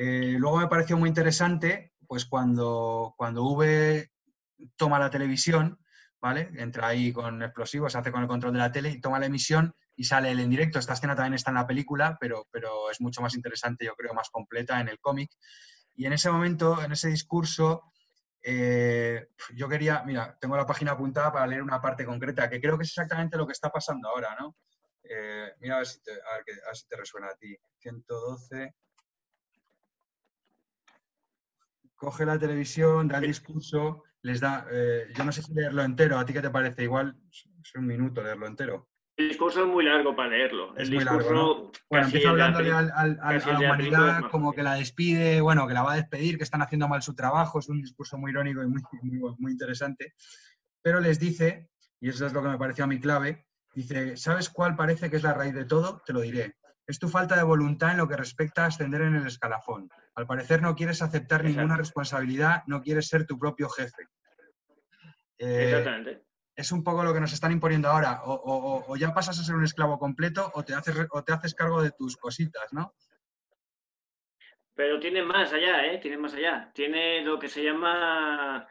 Eh, 0.00 0.36
luego 0.38 0.58
me 0.58 0.68
pareció 0.68 0.96
muy 0.96 1.08
interesante, 1.08 1.92
pues 2.06 2.24
cuando, 2.24 3.14
cuando 3.16 3.42
V 3.42 4.08
toma 4.76 5.00
la 5.00 5.10
televisión, 5.10 5.76
¿vale? 6.20 6.50
Entra 6.54 6.86
ahí 6.86 7.12
con 7.12 7.42
explosivos, 7.42 7.96
hace 7.96 8.12
con 8.12 8.22
el 8.22 8.28
control 8.28 8.52
de 8.52 8.60
la 8.60 8.70
tele 8.70 8.90
y 8.90 9.00
toma 9.00 9.18
la 9.18 9.26
emisión 9.26 9.74
y 9.96 10.04
sale 10.04 10.30
él 10.30 10.38
en 10.38 10.50
directo. 10.50 10.78
Esta 10.78 10.92
escena 10.92 11.16
también 11.16 11.34
está 11.34 11.50
en 11.50 11.56
la 11.56 11.66
película, 11.66 12.16
pero, 12.20 12.46
pero 12.52 12.92
es 12.92 13.00
mucho 13.00 13.20
más 13.22 13.34
interesante, 13.34 13.86
yo 13.86 13.96
creo, 13.96 14.14
más 14.14 14.30
completa 14.30 14.80
en 14.80 14.86
el 14.86 15.00
cómic. 15.00 15.32
Y 15.96 16.06
en 16.06 16.12
ese 16.12 16.30
momento, 16.30 16.80
en 16.80 16.92
ese 16.92 17.08
discurso, 17.08 17.82
eh, 18.40 19.30
yo 19.56 19.68
quería, 19.68 20.04
mira, 20.06 20.38
tengo 20.40 20.56
la 20.56 20.64
página 20.64 20.92
apuntada 20.92 21.32
para 21.32 21.48
leer 21.48 21.62
una 21.64 21.80
parte 21.80 22.04
concreta, 22.04 22.48
que 22.48 22.60
creo 22.60 22.78
que 22.78 22.84
es 22.84 22.90
exactamente 22.90 23.36
lo 23.36 23.48
que 23.48 23.52
está 23.52 23.68
pasando 23.68 24.08
ahora, 24.08 24.36
¿no? 24.38 24.54
Eh, 25.02 25.54
mira 25.58 25.74
a 25.74 25.78
ver, 25.78 25.88
si 25.88 25.98
a 26.08 26.36
ver 26.68 26.76
si 26.76 26.86
te 26.86 26.96
resuena 26.96 27.30
a 27.30 27.34
ti. 27.34 27.56
112. 27.78 28.76
Coge 31.98 32.24
la 32.24 32.38
televisión, 32.38 33.08
da 33.08 33.18
el 33.18 33.26
discurso, 33.26 34.04
les 34.22 34.40
da, 34.40 34.66
eh, 34.70 35.08
yo 35.14 35.24
no 35.24 35.32
sé 35.32 35.42
si 35.42 35.52
leerlo 35.52 35.82
entero, 35.82 36.16
¿a 36.16 36.24
ti 36.24 36.32
qué 36.32 36.40
te 36.40 36.48
parece? 36.48 36.84
Igual 36.84 37.16
es 37.30 37.74
un 37.74 37.86
minuto 37.86 38.22
leerlo 38.22 38.46
entero. 38.46 38.88
El 39.16 39.30
discurso 39.30 39.62
es 39.62 39.66
muy 39.66 39.84
largo 39.84 40.14
para 40.14 40.28
leerlo. 40.28 40.76
Es 40.76 40.84
el 40.84 40.94
muy 40.94 40.98
discurso 41.00 41.32
largo, 41.32 41.72
Bueno, 41.90 42.06
empieza 42.06 42.30
hablándole 42.30 42.70
al, 42.70 42.92
al, 42.94 43.18
a 43.20 43.32
la 43.32 43.58
humanidad 43.58 44.30
como 44.30 44.52
que 44.52 44.62
la 44.62 44.74
despide, 44.74 45.40
bueno, 45.40 45.66
que 45.66 45.74
la 45.74 45.82
va 45.82 45.94
a 45.94 45.96
despedir, 45.96 46.38
que 46.38 46.44
están 46.44 46.62
haciendo 46.62 46.86
mal 46.86 47.02
su 47.02 47.16
trabajo. 47.16 47.58
Es 47.58 47.68
un 47.68 47.82
discurso 47.82 48.16
muy 48.16 48.30
irónico 48.30 48.62
y 48.62 48.68
muy, 48.68 48.80
muy, 49.02 49.34
muy 49.38 49.52
interesante. 49.52 50.14
Pero 50.82 51.00
les 51.00 51.18
dice, 51.18 51.68
y 52.00 52.10
eso 52.10 52.26
es 52.26 52.32
lo 52.32 52.44
que 52.44 52.48
me 52.48 52.58
pareció 52.58 52.84
a 52.84 52.86
mi 52.86 53.00
clave, 53.00 53.44
dice, 53.74 54.16
¿sabes 54.16 54.48
cuál 54.50 54.76
parece 54.76 55.10
que 55.10 55.16
es 55.16 55.24
la 55.24 55.34
raíz 55.34 55.52
de 55.52 55.64
todo? 55.64 56.00
Te 56.06 56.12
lo 56.12 56.20
diré. 56.20 56.54
Es 56.86 57.00
tu 57.00 57.08
falta 57.08 57.36
de 57.36 57.42
voluntad 57.42 57.90
en 57.90 57.98
lo 57.98 58.08
que 58.08 58.16
respecta 58.16 58.64
a 58.64 58.68
ascender 58.68 59.02
en 59.02 59.16
el 59.16 59.26
escalafón. 59.26 59.90
Al 60.18 60.26
parecer 60.26 60.60
no 60.60 60.74
quieres 60.74 61.00
aceptar 61.00 61.44
ninguna 61.44 61.76
responsabilidad, 61.76 62.64
no 62.66 62.82
quieres 62.82 63.06
ser 63.06 63.24
tu 63.24 63.38
propio 63.38 63.68
jefe. 63.68 64.08
Eh, 65.38 65.66
Exactamente. 65.66 66.24
Es 66.56 66.72
un 66.72 66.82
poco 66.82 67.04
lo 67.04 67.14
que 67.14 67.20
nos 67.20 67.32
están 67.32 67.52
imponiendo 67.52 67.86
ahora. 67.88 68.22
O, 68.24 68.96
ya 68.96 69.14
pasas 69.14 69.38
a 69.38 69.44
ser 69.44 69.54
un 69.54 69.62
esclavo 69.62 69.96
completo 69.96 70.50
o 70.54 70.64
te, 70.64 70.74
haces, 70.74 71.06
o 71.12 71.22
te 71.22 71.32
haces 71.32 71.54
cargo 71.54 71.80
de 71.80 71.92
tus 71.92 72.16
cositas, 72.16 72.72
¿no? 72.72 72.96
Pero 74.74 74.98
tiene 74.98 75.22
más 75.22 75.52
allá, 75.52 75.86
¿eh? 75.86 75.98
Tiene 75.98 76.16
más 76.16 76.34
allá. 76.34 76.72
Tiene 76.74 77.22
lo 77.22 77.38
que 77.38 77.48
se 77.48 77.62
llama 77.62 78.66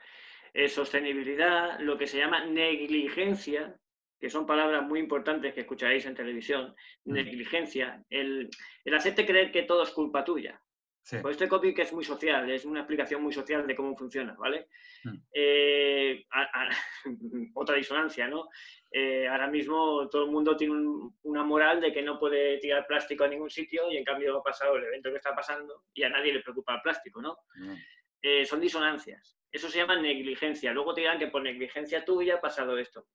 eh, 0.54 0.68
sostenibilidad, 0.68 1.80
lo 1.80 1.98
que 1.98 2.08
se 2.08 2.18
llama 2.18 2.44
negligencia, 2.44 3.74
que 4.20 4.30
son 4.30 4.46
palabras 4.46 4.84
muy 4.84 5.00
importantes 5.00 5.54
que 5.54 5.62
escucharéis 5.62 6.06
en 6.08 6.16
televisión. 6.16 6.76
Mm. 7.06 7.14
Negligencia, 7.14 8.04
el, 8.10 8.50
el 8.84 8.94
hacerte 8.94 9.26
creer 9.26 9.50
que 9.50 9.64
todo 9.64 9.84
es 9.84 9.92
culpa 9.92 10.26
tuya. 10.26 10.62
Pues 11.10 11.36
este 11.36 11.48
cómic 11.48 11.80
es 11.80 11.94
muy 11.94 12.04
social, 12.04 12.50
es 12.52 12.66
una 12.66 12.82
explicación 12.82 13.22
muy 13.24 13.32
social 13.32 13.66
de 13.66 13.76
cómo 13.76 13.96
funciona, 13.96 14.36
¿vale? 14.38 14.68
Mm. 15.06 15.16
Eh, 15.34 16.26
otra 17.56 17.76
disonancia, 17.76 18.28
¿no? 18.28 18.50
Eh, 18.92 19.28
ahora 19.28 19.48
mismo 19.48 20.10
todo 20.10 20.26
el 20.26 20.32
mundo 20.32 20.58
tiene 20.58 20.76
una 21.24 21.44
moral 21.44 21.80
de 21.80 21.94
que 21.94 22.02
no 22.02 22.20
puede 22.20 22.58
tirar 22.60 22.86
plástico 22.86 23.24
a 23.24 23.28
ningún 23.28 23.50
sitio 23.50 23.90
y 23.90 23.98
en 23.98 24.04
cambio 24.04 24.38
ha 24.38 24.44
pasado 24.44 24.76
el 24.76 24.84
evento 24.84 25.10
que 25.10 25.18
está 25.18 25.34
pasando 25.34 25.86
y 25.94 26.04
a 26.04 26.10
nadie 26.10 26.34
le 26.34 26.42
preocupa 26.42 26.76
el 26.76 26.82
plástico, 26.82 27.22
¿no? 27.22 27.38
Mm. 27.56 27.76
Eh, 28.22 28.46
son 28.46 28.60
disonancias. 28.60 29.38
Eso 29.50 29.70
se 29.70 29.78
llama 29.78 29.96
negligencia. 29.96 30.74
Luego 30.74 30.94
te 30.94 31.02
dirán 31.02 31.20
que 31.20 31.28
por 31.28 31.42
negligencia 31.42 32.04
tuya 32.04 32.36
ha 32.36 32.42
pasado 32.42 32.78
esto. 32.78 33.08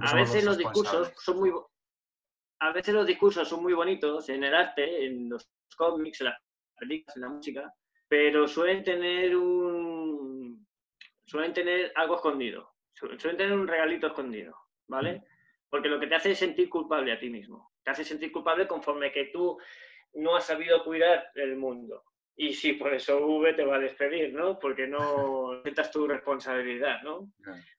a 0.00 0.14
veces 0.14 0.44
los 0.44 0.58
discursos 0.58 1.12
son 1.16 1.38
muy 1.38 1.52
a 2.62 2.72
veces 2.72 2.92
los 2.92 3.06
discursos 3.06 3.48
son 3.48 3.62
muy 3.62 3.72
bonitos 3.72 4.28
en 4.28 4.44
el 4.44 4.54
arte, 4.54 5.06
en 5.06 5.30
los 5.30 5.48
cómics, 5.76 6.20
en 6.20 6.26
las 6.26 6.42
en 6.82 7.20
la 7.20 7.28
música, 7.28 7.72
pero 8.08 8.48
suelen 8.48 8.82
tener 8.82 9.36
un 9.36 10.66
suelen 11.24 11.52
tener 11.52 11.92
algo 11.94 12.16
escondido, 12.16 12.72
suelen 12.92 13.36
tener 13.36 13.52
un 13.52 13.68
regalito 13.68 14.08
escondido, 14.08 14.56
¿vale? 14.88 15.22
Porque 15.68 15.88
lo 15.88 16.00
que 16.00 16.08
te 16.08 16.16
hace 16.16 16.32
es 16.32 16.38
sentir 16.38 16.68
culpable 16.68 17.12
a 17.12 17.20
ti 17.20 17.30
mismo, 17.30 17.72
te 17.84 17.92
hace 17.92 18.04
sentir 18.04 18.32
culpable 18.32 18.66
conforme 18.66 19.12
que 19.12 19.26
tú 19.26 19.58
no 20.14 20.34
has 20.34 20.46
sabido 20.46 20.82
cuidar 20.84 21.30
el 21.34 21.56
mundo. 21.56 22.02
Y 22.36 22.54
sí, 22.54 22.72
por 22.72 22.94
eso 22.94 23.24
V 23.26 23.52
te 23.52 23.64
va 23.64 23.76
a 23.76 23.80
despedir, 23.80 24.32
¿no? 24.32 24.58
Porque 24.58 24.86
no 24.86 25.52
aceptas 25.60 25.90
tu 25.90 26.08
responsabilidad, 26.08 27.02
¿no? 27.02 27.30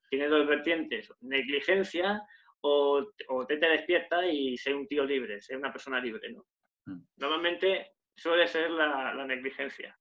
Tiene 0.10 0.28
dos 0.28 0.48
vertientes, 0.48 1.12
negligencia 1.22 2.22
o, 2.62 3.06
o 3.30 3.46
te, 3.48 3.58
te 3.58 3.68
despierta 3.68 4.26
y 4.26 4.58
ser 4.58 4.76
un 4.76 4.88
tío 4.88 5.04
libre, 5.04 5.42
ser 5.42 5.58
una 5.58 5.72
persona 5.72 6.00
libre, 6.00 6.32
¿no? 6.32 6.46
Mm. 6.86 7.02
Normalmente 7.18 7.94
suele 8.16 8.48
ser 8.48 8.70
la, 8.72 9.26
negligencia. 9.26 9.98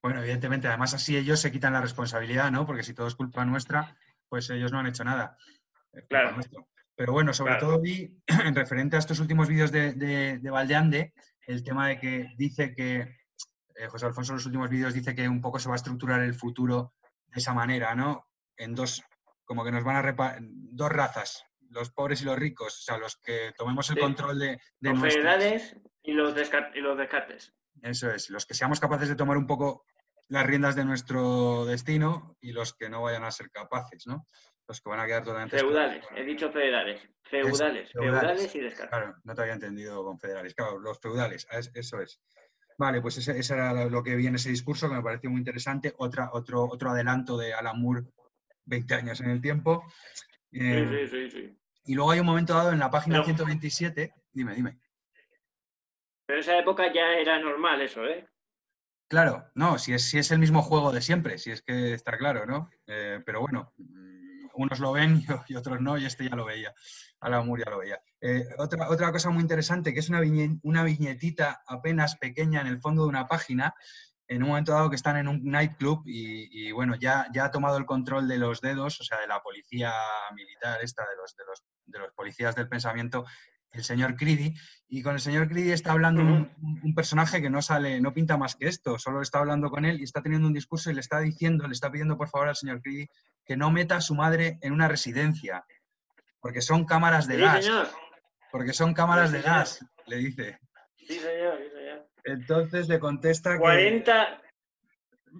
Bueno, 0.00 0.20
evidentemente, 0.20 0.68
además 0.68 0.94
así 0.94 1.16
ellos 1.16 1.40
se 1.40 1.50
quitan 1.50 1.72
la 1.72 1.80
responsabilidad, 1.80 2.50
¿no? 2.50 2.64
Porque 2.64 2.82
si 2.82 2.94
todo 2.94 3.08
es 3.08 3.16
culpa 3.16 3.44
nuestra, 3.44 3.96
pues 4.28 4.48
ellos 4.50 4.70
no 4.70 4.78
han 4.78 4.86
hecho 4.86 5.04
nada. 5.04 5.36
Claro. 6.08 6.36
Pero 6.98 7.12
bueno, 7.12 7.32
sobre 7.32 7.56
todo 7.56 7.80
vi, 7.80 8.12
en 8.26 8.54
referente 8.54 8.96
a 8.96 8.98
estos 8.98 9.20
últimos 9.20 9.48
vídeos 9.48 9.70
de, 9.70 9.92
de, 9.92 10.50
Valdeande, 10.50 11.14
el 11.46 11.62
tema 11.62 11.88
de 11.88 12.00
que 12.00 12.28
dice 12.36 12.74
que, 12.74 13.18
eh, 13.76 13.86
José 13.88 14.06
Alfonso 14.06 14.32
en 14.32 14.36
los 14.38 14.46
últimos 14.46 14.68
vídeos 14.68 14.94
dice 14.94 15.14
que 15.14 15.28
un 15.28 15.40
poco 15.40 15.60
se 15.60 15.68
va 15.68 15.76
a 15.76 15.82
estructurar 15.82 16.22
el 16.22 16.34
futuro 16.34 16.94
de 17.28 17.38
esa 17.38 17.54
manera, 17.54 17.94
¿no? 17.94 18.26
En 18.56 18.74
dos, 18.74 19.02
como 19.44 19.64
que 19.64 19.70
nos 19.70 19.84
van 19.84 20.04
a 20.04 20.38
dos 20.40 20.90
razas, 20.90 21.44
los 21.70 21.90
pobres 21.90 22.22
y 22.22 22.24
los 22.24 22.38
ricos, 22.38 22.78
o 22.78 22.82
sea, 22.82 22.98
los 22.98 23.16
que 23.16 23.52
tomemos 23.56 23.90
el 23.90 23.98
control 23.98 24.38
de, 24.38 24.60
de 24.80 24.90
los 24.90 25.14
y 26.02 26.12
los, 26.12 26.34
y 26.74 26.80
los 26.80 26.96
descartes. 26.96 27.52
Eso 27.82 28.10
es, 28.10 28.30
los 28.30 28.46
que 28.46 28.54
seamos 28.54 28.80
capaces 28.80 29.08
de 29.08 29.14
tomar 29.14 29.36
un 29.36 29.46
poco 29.46 29.84
las 30.28 30.46
riendas 30.46 30.76
de 30.76 30.84
nuestro 30.84 31.64
destino 31.64 32.36
y 32.40 32.52
los 32.52 32.74
que 32.74 32.88
no 32.88 33.02
vayan 33.02 33.24
a 33.24 33.30
ser 33.30 33.50
capaces, 33.50 34.06
¿no? 34.06 34.26
Los 34.66 34.80
que 34.80 34.90
van 34.90 35.00
a 35.00 35.06
quedar 35.06 35.24
totalmente... 35.24 35.58
Feudales, 35.58 36.04
he 36.14 36.24
dicho 36.24 36.50
feudales. 36.50 37.00
Feudales, 37.22 37.90
feudales, 37.92 38.54
y 38.54 38.60
descartes. 38.60 38.90
Claro, 38.90 39.16
no 39.24 39.34
te 39.34 39.42
había 39.42 39.54
entendido 39.54 40.04
con 40.04 40.18
federales. 40.18 40.54
Claro, 40.54 40.78
los 40.78 40.98
feudales, 41.00 41.46
eso 41.74 42.00
es. 42.00 42.20
Vale, 42.76 43.00
pues 43.00 43.18
ese, 43.18 43.54
era 43.54 43.72
lo 43.86 44.02
que 44.02 44.14
vi 44.14 44.26
en 44.26 44.36
ese 44.36 44.50
discurso, 44.50 44.88
que 44.88 44.94
me 44.94 45.02
pareció 45.02 45.30
muy 45.30 45.40
interesante. 45.40 45.94
Otra, 45.98 46.30
otro, 46.32 46.64
otro 46.64 46.90
adelanto 46.90 47.36
de 47.36 47.52
Alan 47.52 47.80
Moore, 47.80 48.04
20 48.66 48.94
años 48.94 49.20
en 49.20 49.30
el 49.30 49.40
tiempo. 49.40 49.84
Sí, 50.50 50.58
eh, 50.60 51.08
sí, 51.10 51.30
sí, 51.30 51.58
Y 51.84 51.94
luego 51.94 52.10
hay 52.10 52.20
un 52.20 52.26
momento 52.26 52.54
dado 52.54 52.72
en 52.72 52.78
la 52.78 52.90
página 52.90 53.22
127, 53.24 54.12
dime, 54.32 54.54
dime. 54.54 54.78
Pero 56.26 56.38
en 56.38 56.40
esa 56.40 56.58
época 56.58 56.92
ya 56.92 57.14
era 57.14 57.38
normal 57.38 57.80
eso, 57.80 58.04
¿eh? 58.04 58.28
Claro, 59.08 59.50
no, 59.54 59.78
si 59.78 59.94
es, 59.94 60.02
si 60.02 60.18
es 60.18 60.30
el 60.30 60.38
mismo 60.38 60.60
juego 60.60 60.92
de 60.92 61.00
siempre, 61.00 61.38
si 61.38 61.50
es 61.50 61.62
que 61.62 61.94
está 61.94 62.18
claro, 62.18 62.44
¿no? 62.44 62.70
Eh, 62.86 63.22
pero 63.24 63.40
bueno, 63.40 63.72
mm, 63.78 64.48
unos 64.54 64.80
lo 64.80 64.92
ven 64.92 65.22
y, 65.48 65.54
otros 65.54 65.80
no, 65.80 65.96
y 65.96 66.04
este 66.04 66.28
ya 66.28 66.36
lo 66.36 66.44
veía. 66.44 66.74
A 67.20 67.30
la 67.30 67.42
ya 67.42 67.70
lo 67.70 67.78
veía. 67.78 68.00
Eh, 68.20 68.44
otra, 68.58 68.90
otra 68.90 69.10
cosa 69.10 69.30
muy 69.30 69.40
interesante, 69.40 69.94
que 69.94 70.00
es 70.00 70.08
una, 70.10 70.20
una 70.62 70.84
viñetita 70.84 71.62
apenas 71.66 72.16
pequeña 72.16 72.60
en 72.60 72.66
el 72.66 72.80
fondo 72.80 73.02
de 73.02 73.08
una 73.08 73.26
página, 73.26 73.74
en 74.28 74.42
un 74.42 74.50
momento 74.50 74.72
dado 74.72 74.90
que 74.90 74.96
están 74.96 75.16
en 75.16 75.26
un 75.26 75.42
nightclub 75.44 76.02
y, 76.06 76.68
y, 76.68 76.72
bueno, 76.72 76.94
ya, 76.96 77.26
ya 77.32 77.46
ha 77.46 77.50
tomado 77.50 77.78
el 77.78 77.86
control 77.86 78.28
de 78.28 78.36
los 78.36 78.60
dedos, 78.60 79.00
o 79.00 79.04
sea, 79.04 79.18
de 79.20 79.26
la 79.26 79.42
policía 79.42 79.92
militar 80.34 80.80
esta, 80.82 81.02
de 81.02 81.16
los, 81.16 81.34
de 81.34 81.44
los, 81.46 81.64
de 81.86 81.98
los 81.98 82.12
policías 82.12 82.54
del 82.54 82.68
pensamiento, 82.68 83.24
el 83.72 83.84
señor 83.84 84.16
Creedy, 84.16 84.54
y 84.88 85.02
con 85.02 85.14
el 85.14 85.20
señor 85.20 85.48
Creedy 85.48 85.72
está 85.72 85.92
hablando 85.92 86.22
un, 86.22 86.94
personaje 86.94 87.40
que 87.40 87.50
no 87.50 87.62
sale, 87.62 88.00
no 88.00 88.12
pinta 88.12 88.36
más 88.36 88.54
que 88.54 88.68
esto, 88.68 88.98
solo 88.98 89.22
está 89.22 89.38
hablando 89.38 89.70
con 89.70 89.84
él 89.84 90.00
y 90.00 90.04
está 90.04 90.22
teniendo 90.22 90.46
un 90.46 90.54
discurso 90.54 90.90
y 90.90 90.94
le 90.94 91.00
está 91.00 91.20
diciendo, 91.20 91.66
le 91.66 91.72
está 91.72 91.90
pidiendo 91.90 92.16
por 92.16 92.28
favor 92.28 92.48
al 92.48 92.56
señor 92.56 92.82
Creedy 92.82 93.08
que 93.44 93.56
no 93.56 93.70
meta 93.70 93.96
a 93.96 94.00
su 94.02 94.14
madre 94.14 94.58
en 94.60 94.72
una 94.72 94.88
residencia, 94.88 95.64
porque 96.40 96.60
son 96.60 96.84
cámaras 96.84 97.26
de 97.26 97.38
gas. 97.38 97.66
Porque 98.50 98.72
son 98.72 98.94
cámaras 98.94 99.32
de 99.32 99.42
gas, 99.42 99.84
le 100.06 100.16
dice. 100.16 100.58
Sí, 100.96 101.18
señor, 101.18 101.58
sí, 101.58 101.68
señor. 101.70 101.77
Entonces 102.28 102.88
le 102.88 102.98
contesta 102.98 103.58
40, 103.58 104.42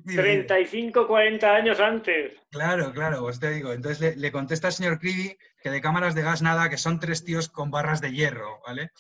35, 0.06 1.06
40 1.06 1.54
años 1.54 1.80
antes. 1.80 2.32
Claro, 2.50 2.92
claro, 2.92 3.20
pues 3.20 3.38
te 3.38 3.50
digo. 3.50 3.72
Entonces 3.72 4.16
le, 4.16 4.32
contesta 4.32 4.68
al 4.68 4.72
señor 4.72 4.98
Creedy 4.98 5.36
que 5.62 5.70
de 5.70 5.80
cámaras 5.82 6.14
de 6.14 6.22
gas 6.22 6.40
nada, 6.40 6.70
que 6.70 6.78
son 6.78 6.98
tres 6.98 7.24
tíos 7.24 7.50
con 7.50 7.70
barras 7.70 8.00
de 8.00 8.12
hierro, 8.12 8.60
¿vale? 8.66 8.90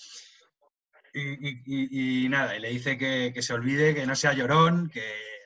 Y, 1.14 2.28
nada, 2.28 2.56
y 2.56 2.60
le 2.60 2.68
dice 2.68 2.98
que, 2.98 3.32
se 3.42 3.54
olvide, 3.54 3.94
que 3.94 4.06
no 4.06 4.14
sea 4.14 4.34
llorón, 4.34 4.90
que 4.90 5.02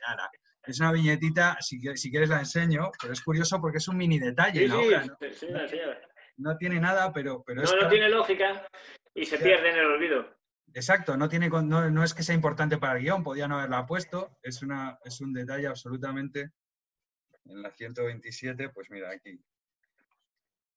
nada. 0.06 0.30
Es 0.66 0.80
una 0.80 0.92
viñetita, 0.92 1.56
si, 1.60 1.80
si 1.96 2.10
quieres 2.10 2.28
la 2.28 2.40
enseño, 2.40 2.90
pero 3.00 3.12
es 3.12 3.22
curioso 3.22 3.60
porque 3.60 3.78
es 3.78 3.88
un 3.88 3.96
mini 3.96 4.18
detalle. 4.18 4.68
¿no? 4.68 4.80
Sí, 4.80 5.48
¿no? 6.36 6.56
tiene 6.56 6.80
nada, 6.80 7.12
pero... 7.12 7.42
pero 7.46 7.62
no, 7.62 7.76
no 7.76 7.88
tiene 7.88 8.08
lógica 8.08 8.66
y 9.14 9.24
se 9.24 9.38
pierde 9.38 9.70
en 9.70 9.76
el 9.76 9.86
olvido. 9.86 10.41
Exacto, 10.74 11.16
no, 11.16 11.28
tiene, 11.28 11.48
no, 11.48 12.02
es 12.04 12.14
que 12.14 12.22
sea 12.22 12.34
importante 12.34 12.78
para 12.78 12.96
el 12.98 13.04
guion, 13.04 13.22
podía 13.22 13.46
no 13.48 13.58
haberla 13.58 13.86
puesto, 13.86 14.38
es, 14.42 14.62
una, 14.62 14.98
es 15.04 15.20
un 15.20 15.32
detalle 15.32 15.66
absolutamente. 15.66 16.52
En 17.44 17.60
la 17.62 17.70
127, 17.72 18.68
pues 18.70 18.90
mira, 18.90 19.10
aquí. 19.10 19.44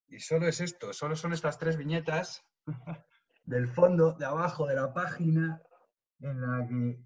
Y 0.07 0.19
solo 0.19 0.47
es 0.47 0.59
esto, 0.61 0.93
solo 0.93 1.15
son 1.15 1.33
estas 1.33 1.57
tres 1.59 1.77
viñetas 1.77 2.43
del 3.45 3.67
fondo, 3.67 4.13
de 4.13 4.25
abajo 4.25 4.67
de 4.67 4.75
la 4.75 4.93
página, 4.93 5.61
en 6.19 6.41
la 6.41 6.67
que... 6.67 6.99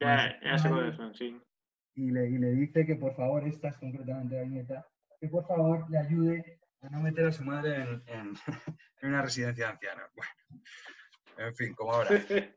Ya, 0.00 0.38
ya 0.42 0.58
sé 0.58 0.68
cuáles 0.68 0.96
son, 0.96 1.14
sí. 1.14 1.40
Y 1.94 2.10
le, 2.10 2.28
y 2.28 2.38
le 2.38 2.50
dice 2.52 2.86
que 2.86 2.96
por 2.96 3.14
favor, 3.14 3.46
esta 3.46 3.68
es 3.68 3.76
concretamente 3.78 4.36
la 4.36 4.42
viñeta, 4.42 4.86
que 5.20 5.28
por 5.28 5.46
favor 5.46 5.88
le 5.90 5.98
ayude 5.98 6.60
a 6.80 6.88
no 6.90 7.00
meter 7.00 7.26
a 7.26 7.32
su 7.32 7.44
madre 7.44 7.76
en, 7.82 8.02
en- 8.06 8.34
en 9.02 9.08
una 9.08 9.22
residencia 9.22 9.66
de 9.66 9.72
ancianos. 9.72 10.10
Bueno, 10.14 10.32
en 11.38 11.54
fin, 11.54 11.74
como 11.74 11.92
ahora. 11.92 12.10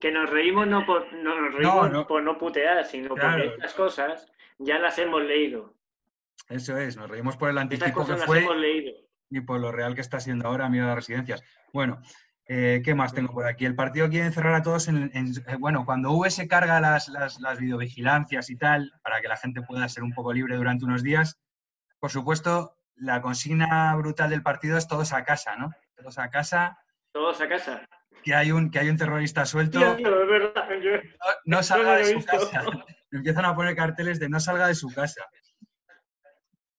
Que 0.00 0.10
nos 0.10 0.28
reímos 0.28 0.66
no 0.66 0.84
por 0.84 1.12
no, 1.12 1.40
nos 1.40 1.54
reímos 1.54 1.90
no. 1.92 2.06
por 2.06 2.22
no 2.22 2.36
putear, 2.38 2.84
sino 2.84 3.14
Claro. 3.14 3.32
porque 3.44 3.48
estas 3.54 3.74
cosas 3.74 4.26
ya 4.58 4.78
las 4.78 4.98
hemos 4.98 5.22
leído. 5.22 5.74
Eso 6.48 6.76
es, 6.76 6.96
nos 6.96 7.08
reímos 7.08 7.36
por 7.36 7.50
el 7.50 7.58
anticipo 7.58 8.04
que 8.04 8.16
fue 8.16 8.40
hemos 8.40 8.56
leído. 8.56 8.92
y 9.30 9.40
por 9.40 9.60
lo 9.60 9.70
real 9.70 9.94
que 9.94 10.00
está 10.00 10.18
siendo 10.20 10.48
ahora 10.48 10.68
mira 10.68 10.86
las 10.86 10.96
residencias. 10.96 11.42
Bueno, 11.72 12.02
eh, 12.46 12.82
¿qué 12.84 12.94
más 12.96 13.14
tengo 13.14 13.32
por 13.32 13.46
aquí? 13.46 13.64
El 13.64 13.76
partido 13.76 14.08
quiere 14.10 14.26
encerrar 14.26 14.54
a 14.54 14.62
todos 14.62 14.88
en, 14.88 15.10
en- 15.14 15.32
eh, 15.46 15.56
bueno, 15.58 15.84
cuando 15.84 16.10
VS 16.12 16.48
carga 16.48 16.80
las, 16.80 17.08
las, 17.08 17.38
las 17.40 17.58
videovigilancias 17.60 18.50
y 18.50 18.56
tal, 18.56 18.92
para 19.02 19.20
que 19.20 19.28
la 19.28 19.36
gente 19.36 19.62
pueda 19.62 19.88
ser 19.88 20.02
un 20.02 20.12
poco 20.12 20.32
libre 20.32 20.56
durante 20.56 20.84
unos 20.84 21.04
días, 21.04 21.38
por 22.00 22.10
supuesto, 22.10 22.76
la 22.96 23.22
consigna 23.22 23.94
brutal 23.96 24.30
del 24.30 24.42
partido 24.42 24.76
es 24.76 24.88
todos 24.88 25.12
a 25.12 25.22
casa, 25.24 25.54
¿no? 25.56 25.70
Todos 25.94 26.18
a 26.18 26.28
casa, 26.28 26.78
Todos 27.12 27.40
a 27.40 27.48
casa. 27.48 27.88
que 28.22 28.34
hay 28.34 28.52
un, 28.52 28.70
que 28.70 28.78
hay 28.78 28.88
un 28.88 28.96
terrorista 28.96 29.44
suelto, 29.46 29.80
verdad, 29.80 30.68
yo- 30.80 30.90
no, 31.46 31.62
salga 31.62 31.96
de 31.96 32.04
su 32.04 32.24
casa. 32.24 32.62
Empiezan 33.12 33.44
a 33.44 33.54
poner 33.56 33.74
carteles 33.74 34.20
de 34.20 34.28
no 34.28 34.38
salga 34.38 34.68
de 34.68 34.74
su 34.74 34.88
casa. 34.94 35.24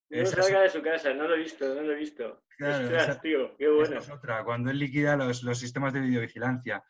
No 0.10 0.22
Esa 0.22 0.40
es- 0.40 0.46
salga 0.46 0.62
de 0.62 0.70
su 0.70 0.82
casa, 0.82 1.14
no 1.14 1.28
lo 1.28 1.36
he 1.36 1.40
visto, 1.40 1.74
no 1.74 1.82
lo 1.82 1.92
he 1.94 1.96
visto. 1.96 2.44
Claro, 2.58 2.84
Ostras, 2.86 3.04
esa- 3.10 3.22
tío, 3.22 3.56
qué 3.58 3.68
bueno. 3.70 4.00
es 4.00 4.10
otra, 4.10 4.44
cuando 4.44 4.70
él 4.72 4.78
liquida 4.80 5.16
los, 5.16 5.44
los 5.44 5.58
sistemas 5.58 5.94
de 5.94 6.02
videovigilancia. 6.02 6.84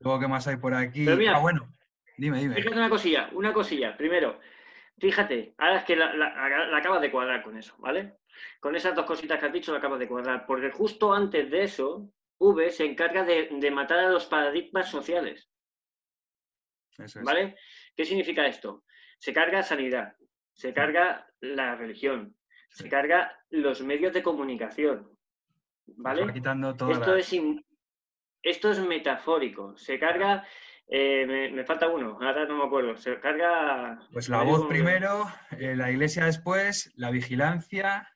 Luego, 0.00 0.20
¿qué 0.20 0.28
más 0.28 0.46
hay 0.46 0.56
por 0.56 0.74
aquí? 0.74 1.04
Pero 1.04 1.16
mira, 1.16 1.36
ah, 1.36 1.40
bueno, 1.40 1.74
dime, 2.16 2.38
dime. 2.40 2.54
Fíjate 2.56 2.76
una 2.76 2.90
cosilla, 2.90 3.28
una 3.32 3.52
cosilla. 3.52 3.96
Primero, 3.96 4.38
fíjate, 4.98 5.54
ahora 5.58 5.78
es 5.78 5.84
que 5.84 5.96
la, 5.96 6.12
la- 6.14 6.66
la 6.68 6.76
acabas 6.76 7.00
de 7.00 7.10
cuadrar 7.10 7.42
con 7.42 7.56
eso, 7.56 7.74
¿vale? 7.78 8.18
Con 8.60 8.76
esas 8.76 8.94
dos 8.94 9.06
cositas 9.06 9.40
que 9.40 9.46
has 9.46 9.52
dicho 9.52 9.72
la 9.72 9.78
acabas 9.78 9.98
de 9.98 10.06
cuadrar. 10.08 10.44
Porque 10.46 10.70
justo 10.70 11.12
antes 11.14 11.50
de 11.50 11.62
eso, 11.64 12.10
V 12.38 12.70
se 12.70 12.84
encarga 12.84 13.24
de, 13.24 13.48
de 13.50 13.70
matar 13.70 13.98
a 13.98 14.08
los 14.10 14.26
paradigmas 14.26 14.90
sociales, 14.90 15.48
Eso 16.98 17.18
es. 17.20 17.24
¿vale? 17.24 17.56
¿Qué 17.96 18.04
significa 18.04 18.46
esto? 18.46 18.84
Se 19.18 19.32
carga 19.32 19.62
sanidad, 19.62 20.14
se 20.52 20.72
carga 20.74 21.26
la 21.40 21.76
religión, 21.76 22.36
Sí. 22.70 22.82
se 22.84 22.88
carga 22.90 23.32
los 23.50 23.80
medios 23.82 24.12
de 24.12 24.22
comunicación, 24.22 25.10
¿vale? 25.86 26.24
va 26.26 26.32
quitando 26.32 26.70
Esto 26.90 27.14
es, 27.16 27.32
in- 27.32 27.64
esto 28.42 28.70
es 28.70 28.80
metafórico. 28.80 29.76
Se 29.78 29.98
carga. 29.98 30.46
eh, 30.88 31.24
me, 31.26 31.50
me 31.50 31.64
falta 31.64 31.88
uno, 31.88 32.18
ahora 32.20 32.44
no 32.46 32.58
me 32.58 32.64
acuerdo. 32.64 32.96
Se 32.96 33.18
carga. 33.18 33.98
Pues 34.12 34.28
la 34.28 34.42
voz 34.42 34.66
primero, 34.66 35.24
eh, 35.58 35.74
la 35.74 35.90
iglesia 35.90 36.26
después, 36.26 36.92
la 36.96 37.10
vigilancia 37.10 38.08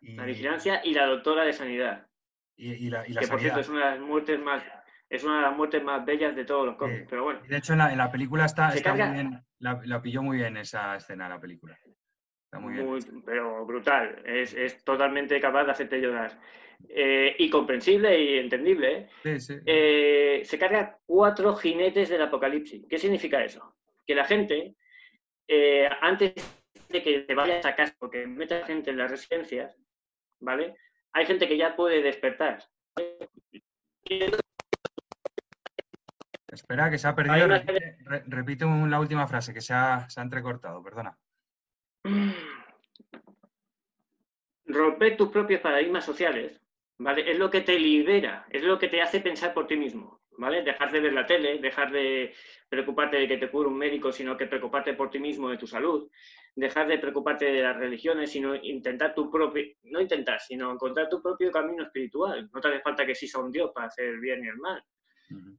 y, 0.00 0.14
La 0.16 0.24
vigilancia 0.24 0.80
y 0.84 0.94
la 0.94 1.06
doctora 1.06 1.44
de 1.44 1.52
sanidad. 1.52 2.08
Y, 2.56 2.72
y 2.86 2.90
la, 2.90 3.06
y 3.06 3.12
la 3.12 3.20
que 3.20 3.26
por 3.28 3.38
sanidad. 3.38 3.54
cierto 3.54 3.60
es 3.60 3.68
una 3.68 3.84
de 3.92 3.98
las 3.98 4.00
muertes 4.00 4.40
más. 4.40 4.62
Es 5.08 5.24
una 5.24 5.36
de 5.36 5.42
las 5.42 5.56
muertes 5.56 5.82
más 5.84 6.04
bellas 6.06 6.34
de 6.34 6.44
todos 6.44 6.64
los 6.66 6.76
cómics. 6.76 7.06
Pero 7.10 7.24
bueno, 7.24 7.40
de 7.46 7.56
hecho, 7.56 7.72
en 7.74 7.80
la, 7.80 7.92
en 7.92 7.98
la 7.98 8.10
película 8.10 8.46
está, 8.46 8.74
está 8.74 8.90
carga- 8.94 9.06
muy 9.08 9.14
bien, 9.14 9.42
la, 9.58 9.80
la 9.84 10.00
pilló 10.00 10.22
muy 10.22 10.38
bien 10.38 10.56
esa 10.56 10.96
escena, 10.96 11.28
la 11.28 11.38
película. 11.38 11.78
Está 12.46 12.58
muy 12.58 12.72
bien. 12.74 12.86
muy- 12.86 13.22
pero 13.24 13.64
brutal. 13.66 14.22
Es, 14.24 14.54
es 14.54 14.82
totalmente 14.84 15.38
capaz 15.40 15.64
de 15.64 15.70
hacerte 15.72 16.00
llorar. 16.00 16.38
Eh, 16.88 17.36
y 17.38 17.50
comprensible 17.50 18.18
y 18.22 18.38
entendible. 18.38 18.92
¿eh? 18.96 19.08
Sí, 19.22 19.40
sí. 19.40 19.54
Eh, 19.66 20.42
se 20.44 20.58
carga 20.58 20.98
cuatro 21.04 21.54
jinetes 21.56 22.08
del 22.08 22.22
apocalipsis. 22.22 22.86
¿Qué 22.88 22.98
significa 22.98 23.44
eso? 23.44 23.76
Que 24.06 24.14
la 24.14 24.24
gente, 24.24 24.74
antes 26.00 26.32
de 26.88 27.02
que 27.02 27.20
te 27.20 27.34
vayas 27.34 27.64
a 27.66 27.74
casa, 27.76 27.94
porque 27.98 28.26
metas 28.26 28.66
gente 28.66 28.90
en 28.90 28.96
las 28.98 29.10
residencias, 29.10 29.78
¿vale? 30.40 30.74
Hay 31.14 31.26
gente 31.26 31.46
que 31.48 31.56
ya 31.56 31.76
puede 31.76 32.02
despertar. 32.02 32.62
Espera, 36.50 36.90
que 36.90 36.98
se 36.98 37.08
ha 37.08 37.14
perdido. 37.14 37.46
una 37.46 37.58
Repite, 37.58 37.96
re- 38.04 38.22
repite 38.26 38.64
un- 38.64 38.90
la 38.90 39.00
última 39.00 39.26
frase, 39.26 39.54
que 39.54 39.60
se 39.60 39.72
ha, 39.74 40.08
se 40.08 40.20
ha 40.20 40.22
entrecortado, 40.22 40.82
perdona. 40.82 41.18
Romper 44.66 45.16
tus 45.16 45.28
propios 45.30 45.60
paradigmas 45.60 46.04
sociales, 46.04 46.60
¿vale? 46.98 47.30
Es 47.30 47.38
lo 47.38 47.50
que 47.50 47.60
te 47.62 47.78
libera, 47.78 48.46
es 48.50 48.62
lo 48.62 48.78
que 48.78 48.88
te 48.88 49.02
hace 49.02 49.20
pensar 49.20 49.52
por 49.54 49.66
ti 49.66 49.76
mismo, 49.76 50.20
¿vale? 50.42 50.62
Dejar 50.62 50.90
de 50.90 51.00
ver 51.00 51.12
la 51.12 51.24
tele, 51.24 51.58
dejar 51.58 51.90
de 51.92 52.34
preocuparte 52.68 53.16
de 53.16 53.28
que 53.28 53.38
te 53.38 53.48
cure 53.48 53.68
un 53.68 53.78
médico, 53.78 54.12
sino 54.12 54.36
que 54.36 54.46
preocuparte 54.46 54.92
por 54.94 55.08
ti 55.08 55.20
mismo, 55.20 55.48
de 55.48 55.56
tu 55.56 55.66
salud, 55.66 56.10
dejar 56.54 56.88
de 56.88 56.98
preocuparte 56.98 57.46
de 57.46 57.62
las 57.62 57.76
religiones, 57.76 58.30
sino 58.30 58.54
intentar 58.56 59.14
tu 59.14 59.30
propio, 59.30 59.64
no 59.84 60.00
intentar, 60.00 60.40
sino 60.40 60.72
encontrar 60.72 61.08
tu 61.08 61.22
propio 61.22 61.50
camino 61.52 61.84
espiritual. 61.84 62.50
No 62.52 62.60
te 62.60 62.68
hace 62.68 62.80
falta 62.80 63.06
que 63.06 63.12
exista 63.12 63.38
un 63.38 63.52
Dios 63.52 63.70
para 63.72 63.86
hacer 63.86 64.06
el 64.06 64.20
bien 64.20 64.44
y 64.44 64.48
el 64.48 64.56
mal. 64.56 64.82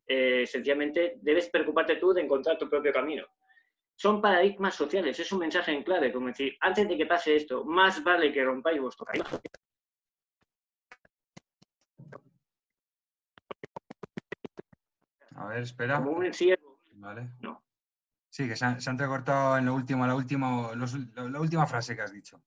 Eh, 0.06 0.46
sencillamente 0.46 1.14
debes 1.22 1.50
preocuparte 1.50 1.96
tú 1.96 2.14
de 2.14 2.22
encontrar 2.22 2.58
tu 2.58 2.70
propio 2.70 2.92
camino. 2.92 3.26
Son 3.96 4.22
paradigmas 4.22 4.76
sociales, 4.76 5.18
es 5.18 5.32
un 5.32 5.40
mensaje 5.40 5.72
en 5.72 5.84
clave, 5.84 6.12
como 6.12 6.28
decir, 6.28 6.58
antes 6.60 6.88
de 6.88 6.98
que 6.98 7.06
pase 7.06 7.36
esto, 7.36 7.64
más 7.64 8.04
vale 8.04 8.34
que 8.34 8.44
rompáis 8.44 8.82
vuestro 8.82 9.06
paradigma 9.06 9.40
A 15.36 15.48
ver, 15.48 15.64
espera. 15.64 15.98
como 15.98 16.12
un 16.12 16.34
siervo. 16.34 16.80
Vale. 16.94 17.30
No. 17.40 17.64
Sí, 18.30 18.48
que 18.48 18.56
se 18.56 18.66
ha, 18.66 18.80
se 18.80 18.90
ha 18.90 18.92
entrecortado 18.92 19.58
en 19.58 19.66
lo 19.66 19.76
último, 19.76 20.08
la 20.08 20.16
última, 20.16 20.74
los- 20.76 20.94
la, 21.16 21.40
última 21.40 21.68
frase 21.68 21.96
que 21.96 22.02
has 22.02 22.12
dicho. 22.12 22.42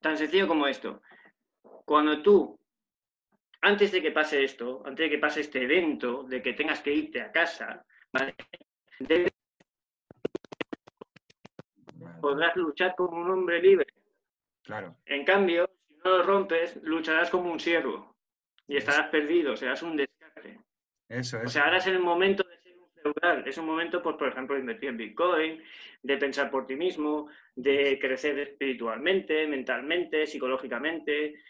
Tan 0.00 0.16
sencillo 0.16 0.48
como 0.48 0.66
esto. 0.66 1.02
Cuando 1.84 2.22
tú, 2.22 2.58
antes 3.60 3.92
de 3.92 4.02
que 4.02 4.10
pase 4.12 4.42
esto, 4.44 4.82
antes 4.84 5.04
de 5.06 5.10
que 5.10 5.18
pase 5.18 5.40
este 5.42 5.62
evento, 5.62 6.22
de 6.24 6.42
que 6.42 6.54
tengas 6.54 6.80
que 6.80 6.92
irte 6.92 7.20
a 7.20 7.30
casa, 7.32 7.84
¿vale? 8.12 8.34
debes- 9.00 9.32
Vale, 11.94 12.20
podrás 12.20 12.56
luchar 12.56 12.94
como 12.96 13.16
un 13.20 13.30
hombre 13.30 13.60
libre. 13.60 13.86
Claro. 14.62 14.96
En 15.06 15.24
cambio, 15.24 15.68
si 15.88 15.94
no 16.04 16.18
lo 16.18 16.22
rompes, 16.24 16.76
lucharás 16.82 17.30
como 17.30 17.50
un 17.50 17.58
siervo 17.60 18.16
y 18.66 18.76
estarás 18.76 19.08
perdido, 19.08 19.56
serás 19.56 19.82
un 19.82 19.96
descarte. 19.96 20.17
Eso 21.08 21.38
O 21.44 21.48
sea, 21.48 21.64
ahora 21.64 21.78
es 21.78 21.86
el 21.86 22.00
momento 22.00 22.42
de 22.44 22.58
ser 22.58 22.76
un 22.76 22.90
feudal. 22.90 23.46
Es 23.46 23.58
un 23.58 23.66
momento, 23.66 24.02
pues, 24.02 24.16
por 24.16 24.28
ejemplo, 24.28 24.54
de 24.54 24.60
invertir 24.60 24.90
en 24.90 24.96
Bitcoin, 24.96 25.62
de 26.02 26.16
pensar 26.16 26.50
por 26.50 26.66
ti 26.66 26.76
mismo, 26.76 27.28
de 27.54 27.98
crecer 27.98 28.38
espiritualmente, 28.38 29.46
mentalmente, 29.46 30.26
psicológicamente, 30.26 31.42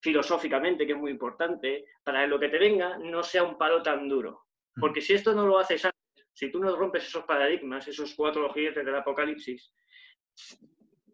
filosóficamente, 0.00 0.86
que 0.86 0.92
es 0.92 0.98
muy 0.98 1.10
importante, 1.10 1.86
para 2.04 2.22
que 2.22 2.28
lo 2.28 2.38
que 2.38 2.48
te 2.48 2.58
venga 2.58 2.98
no 2.98 3.22
sea 3.22 3.42
un 3.42 3.56
palo 3.56 3.82
tan 3.82 4.08
duro. 4.08 4.46
Porque 4.78 5.00
si 5.00 5.14
esto 5.14 5.32
no 5.32 5.46
lo 5.46 5.58
haces 5.58 5.86
antes, 5.86 6.28
si 6.34 6.50
tú 6.50 6.60
no 6.60 6.76
rompes 6.76 7.06
esos 7.06 7.24
paradigmas, 7.24 7.88
esos 7.88 8.14
cuatro 8.14 8.52
jinetes 8.52 8.84
del 8.84 8.94
apocalipsis, 8.94 9.72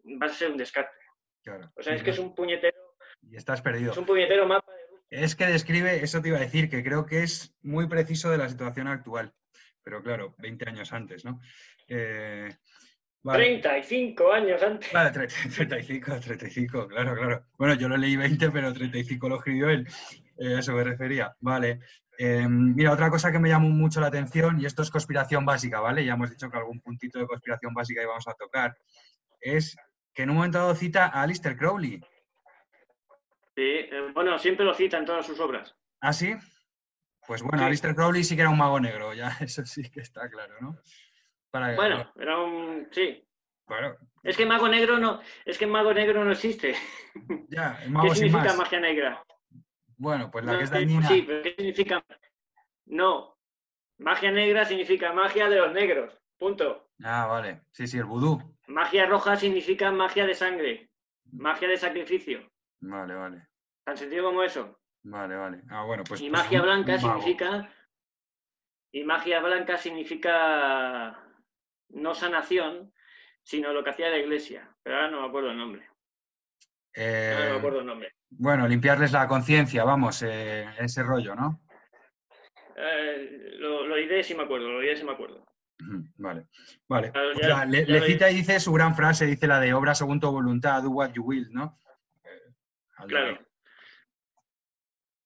vas 0.03 0.31
a 0.31 0.35
ser 0.35 0.51
un 0.51 0.57
descarte. 0.57 0.97
Claro. 1.43 1.71
O 1.77 1.81
sea, 1.81 1.95
es 1.95 2.03
que 2.03 2.09
es 2.09 2.19
un 2.19 2.35
puñetero, 2.35 2.95
Y 3.21 3.37
estás 3.37 3.61
perdido. 3.61 3.91
es 3.91 3.97
un 3.97 4.05
puñetero 4.05 4.45
mapa 4.45 4.73
de 4.73 4.82
Es 5.15 5.35
que 5.35 5.45
describe, 5.45 6.03
eso 6.03 6.21
te 6.21 6.29
iba 6.29 6.37
a 6.37 6.41
decir, 6.41 6.69
que 6.69 6.83
creo 6.83 7.05
que 7.05 7.21
es 7.23 7.55
muy 7.61 7.87
preciso 7.87 8.31
de 8.31 8.39
la 8.39 8.49
situación 8.49 8.87
actual. 8.87 9.31
Pero 9.83 10.01
claro, 10.01 10.33
20 10.39 10.67
años 10.69 10.91
antes, 10.91 11.23
¿no? 11.23 11.39
Eh, 11.87 12.49
vale. 13.21 13.43
35 13.43 14.31
años 14.33 14.63
antes. 14.63 14.91
Vale, 14.91 15.11
tre- 15.11 15.27
35, 15.55 16.19
35, 16.19 16.87
claro, 16.87 17.15
claro. 17.15 17.45
Bueno, 17.57 17.75
yo 17.75 17.87
lo 17.89 17.97
leí 17.97 18.15
20, 18.15 18.49
pero 18.49 18.73
35 18.73 19.29
lo 19.29 19.35
escribió 19.37 19.69
él. 19.69 19.87
Eh, 20.39 20.55
a 20.55 20.59
eso 20.59 20.73
me 20.73 20.83
refería. 20.83 21.35
Vale. 21.41 21.79
Eh, 22.17 22.47
mira, 22.47 22.91
otra 22.91 23.09
cosa 23.09 23.31
que 23.31 23.39
me 23.39 23.49
llamó 23.49 23.69
mucho 23.69 23.99
la 24.01 24.07
atención, 24.07 24.59
y 24.59 24.65
esto 24.65 24.81
es 24.81 24.89
conspiración 24.89 25.45
básica, 25.45 25.79
¿vale? 25.79 26.05
Ya 26.05 26.13
hemos 26.13 26.29
dicho 26.31 26.49
que 26.49 26.57
algún 26.57 26.79
puntito 26.79 27.19
de 27.19 27.27
conspiración 27.27 27.73
básica 27.73 28.01
íbamos 28.01 28.27
a 28.27 28.33
tocar, 28.33 28.75
es 29.41 29.75
que 30.13 30.23
en 30.23 30.29
un 30.29 30.37
momento 30.37 30.59
dado 30.59 30.75
cita 30.75 31.05
a 31.05 31.21
Alistair 31.23 31.57
Crowley. 31.57 32.01
Sí, 33.55 33.61
eh, 33.61 34.11
bueno, 34.13 34.37
siempre 34.39 34.65
lo 34.65 34.73
cita 34.73 34.97
en 34.97 35.05
todas 35.05 35.25
sus 35.25 35.39
obras. 35.39 35.75
¿Ah, 36.01 36.13
sí? 36.13 36.33
Pues 37.27 37.41
bueno, 37.41 37.59
Sí. 37.59 37.63
Alistair 37.65 37.95
Crowley 37.95 38.23
sí 38.23 38.35
que 38.35 38.41
era 38.41 38.49
un 38.49 38.57
mago 38.57 38.79
negro, 38.79 39.13
ya 39.13 39.29
eso 39.41 39.65
sí 39.65 39.89
que 39.89 40.01
está 40.01 40.29
claro, 40.29 40.55
¿no? 40.61 40.77
Para, 41.51 41.75
Bueno, 41.75 42.11
era 42.19 42.39
un. 42.39 42.87
Sí. 42.91 43.23
Claro, 43.65 43.97
Es 44.23 44.35
que 44.35 44.45
mago 44.45 44.67
negro 44.67 44.97
no. 44.99 45.21
Es 45.45 45.57
que 45.57 45.65
mago 45.67 45.93
negro 45.93 46.25
no 46.25 46.31
existe. 46.31 46.75
ya, 47.47 47.77
el 47.81 47.83
¿Qué 47.85 47.89
mago 47.89 48.07
sin 48.09 48.15
significa 48.27 48.43
más. 48.49 48.57
magia 48.57 48.79
negra? 48.79 49.23
Bueno, 49.97 50.29
pues 50.31 50.43
la 50.45 50.53
No, 50.53 50.57
que 50.57 50.63
es 50.65 50.71
dañina. 50.71 51.07
Sí, 51.07 51.21
pero 51.25 51.43
¿qué 51.43 51.55
significa? 51.55 52.03
No. 52.85 53.37
Magia 53.99 54.31
negra 54.31 54.65
significa 54.65 55.13
magia 55.13 55.47
de 55.47 55.57
los 55.57 55.71
negros. 55.71 56.13
Punto. 56.37 56.89
Ah, 57.03 57.27
vale. 57.27 57.61
Sí, 57.71 57.87
sí, 57.87 57.97
el 57.99 58.05
vudú. 58.05 58.41
Magia 58.67 59.05
roja 59.05 59.35
significa 59.37 59.91
magia 59.91 60.25
de 60.25 60.33
sangre. 60.33 60.89
Magia 61.31 61.67
de 61.69 61.77
sacrificio. 61.77 62.51
Vale, 62.85 63.15
vale. 63.15 63.47
Tan 63.85 63.97
sencillo 63.97 64.23
como 64.23 64.43
eso. 64.43 64.79
Vale, 65.03 65.35
vale. 65.35 65.61
Ah, 65.69 65.83
bueno, 65.85 66.03
pues. 66.07 66.21
y 66.21 66.29
pues 66.29 66.41
magia 66.43 66.61
blanca 66.61 66.97
significa. 66.97 67.69
Y 68.91 69.03
magia 69.03 69.39
blanca 69.41 69.77
significa 69.77 71.17
no 71.89 72.13
sanación, 72.13 72.93
sino 73.43 73.73
lo 73.73 73.83
que 73.83 73.89
hacía 73.91 74.09
la 74.09 74.17
iglesia. 74.19 74.69
Pero 74.83 74.97
ahora 74.97 75.11
no 75.11 75.21
me 75.21 75.27
acuerdo 75.27 75.51
el 75.51 75.57
nombre. 75.57 75.81
Ahora 76.95 77.37
no 77.39 77.45
Eh, 77.47 77.49
me 77.51 77.57
acuerdo 77.57 77.79
el 77.79 77.85
nombre. 77.85 78.13
bueno, 78.29 78.67
limpiarles 78.67 79.11
la 79.11 79.27
conciencia, 79.27 79.83
vamos, 79.83 80.21
eh, 80.23 80.65
ese 80.79 81.01
rollo, 81.03 81.35
¿no? 81.35 81.61
Eh, 82.75 83.55
lo, 83.59 83.87
lo 83.87 83.95
diré 83.95 84.23
si 84.23 84.35
me 84.35 84.43
acuerdo, 84.43 84.71
lo 84.71 84.79
diré 84.79 84.95
si 84.97 85.03
me 85.03 85.11
acuerdo. 85.13 85.45
Vale, 86.17 86.47
vale. 86.87 87.11
Claro, 87.11 87.69
le, 87.69 87.85
le 87.85 88.01
cita 88.01 88.29
y 88.29 88.35
dice 88.35 88.59
su 88.59 88.71
gran 88.73 88.95
frase, 88.95 89.25
dice 89.25 89.47
la 89.47 89.59
de 89.59 89.73
obra 89.73 89.95
según 89.95 90.19
tu 90.19 90.31
voluntad, 90.31 90.81
do 90.83 90.91
what 90.91 91.11
you 91.13 91.23
will, 91.23 91.51
¿no? 91.51 91.77
Claro. 93.07 93.39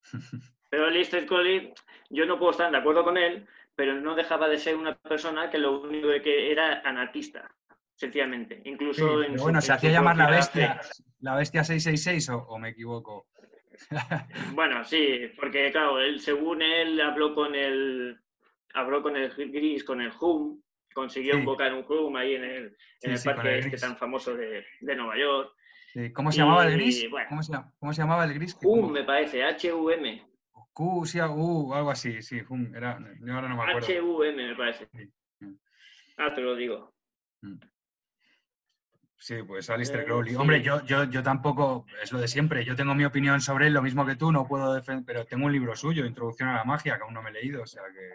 Pero 0.69 0.89
Lister 0.89 1.25
Crowley, 1.25 1.73
yo 2.09 2.25
no 2.25 2.37
puedo 2.37 2.51
estar 2.51 2.69
de 2.71 2.77
acuerdo 2.77 3.03
con 3.03 3.17
él, 3.17 3.47
pero 3.75 3.95
no 3.95 4.15
dejaba 4.15 4.49
de 4.49 4.57
ser 4.57 4.75
una 4.75 4.95
persona 4.97 5.49
que 5.49 5.57
lo 5.57 5.81
único 5.81 6.09
que 6.21 6.51
era 6.51 6.81
anarquista, 6.81 7.49
sencillamente. 7.95 8.55
Sí, 8.63 8.69
Incluso 8.69 9.23
en 9.23 9.37
su- 9.37 9.43
bueno, 9.43 9.59
en 9.59 9.61
se 9.61 9.71
hacía 9.73 9.91
llamar 9.91 10.17
la 10.17 10.29
bestia, 10.29 10.75
fe. 10.79 11.03
la 11.21 11.35
bestia 11.35 11.63
666 11.63 12.29
o, 12.29 12.37
o 12.49 12.57
me 12.59 12.69
equivoco. 12.69 13.27
Bueno, 14.53 14.83
sí, 14.83 15.31
porque 15.39 15.71
claro, 15.71 15.99
él, 16.01 16.19
según 16.19 16.61
él 16.61 16.99
habló 16.99 17.33
con 17.35 17.53
el 17.55 18.19
habló 18.73 19.01
con 19.01 19.15
el 19.15 19.29
Gris, 19.31 19.83
con 19.83 20.01
el 20.01 20.11
Hum, 20.19 20.61
consiguió 20.93 21.33
Sí. 21.33 21.39
invocar 21.39 21.73
un 21.73 21.85
Hum 21.87 22.15
ahí 22.15 22.35
en 22.35 22.43
el, 22.43 22.77
en 23.03 23.17
Sí, 23.17 23.29
el 23.29 23.35
parque 23.35 23.53
el 23.53 23.59
este 23.65 23.77
tan 23.77 23.97
famoso 23.97 24.35
de, 24.35 24.65
de 24.81 24.95
Nueva 24.95 25.17
York. 25.17 25.53
Sí, 25.97 26.13
¿Cómo 26.13 26.31
se 26.31 26.37
llamaba 26.37 26.67
el 26.67 26.73
gris? 26.73 27.09
bueno. 27.09 27.27
¿Cómo, 27.27 27.41
se, 27.41 27.51
llama- 27.51 27.73
cómo 27.79 27.91
se 27.93 28.01
llamaba 28.03 28.23
el 28.25 28.33
gris? 28.35 28.55
Hum, 28.61 28.91
me 28.91 29.03
parece, 29.03 29.43
H-U-M. 29.43 30.27
Q, 30.71 31.05
sí, 31.07 31.19
uh, 31.19 31.73
algo 31.73 31.89
así, 31.89 32.21
sí, 32.21 32.39
hum, 32.47 32.75
era, 32.75 32.99
yo 33.19 33.33
ahora 33.33 33.49
no 33.49 33.55
me 33.55 33.63
acuerdo. 33.63 33.87
H-U-M, 33.87 34.47
me 34.49 34.55
parece. 34.55 34.87
Sí. 34.93 35.11
Mm. 35.39 35.55
Ah, 36.17 36.31
te 36.35 36.41
lo 36.41 36.55
digo. 36.55 36.93
Sí, 39.15 39.41
pues 39.41 39.71
Alistair 39.71 40.01
Eh, 40.01 40.05
Crowley. 40.05 40.33
sí. 40.33 40.35
Hombre, 40.39 40.61
yo, 40.61 40.85
yo, 40.85 41.05
yo 41.05 41.23
tampoco, 41.23 41.87
es 42.03 42.11
lo 42.11 42.19
de 42.19 42.27
siempre, 42.27 42.63
yo 42.63 42.75
tengo 42.75 42.93
mi 42.93 43.03
opinión 43.03 43.41
sobre 43.41 43.65
él, 43.65 43.73
lo 43.73 43.81
mismo 43.81 44.05
que 44.05 44.15
tú, 44.15 44.31
no 44.31 44.47
puedo 44.47 44.75
defender, 44.75 45.03
pero 45.03 45.25
tengo 45.25 45.47
un 45.47 45.51
libro 45.51 45.75
suyo, 45.75 46.05
Introducción 46.05 46.49
a 46.49 46.57
la 46.57 46.63
Magia, 46.63 46.97
que 46.97 47.03
aún 47.05 47.15
no 47.15 47.23
me 47.23 47.31
he 47.31 47.33
leído, 47.33 47.63
o 47.63 47.67
sea 47.67 47.81
que 47.91 48.11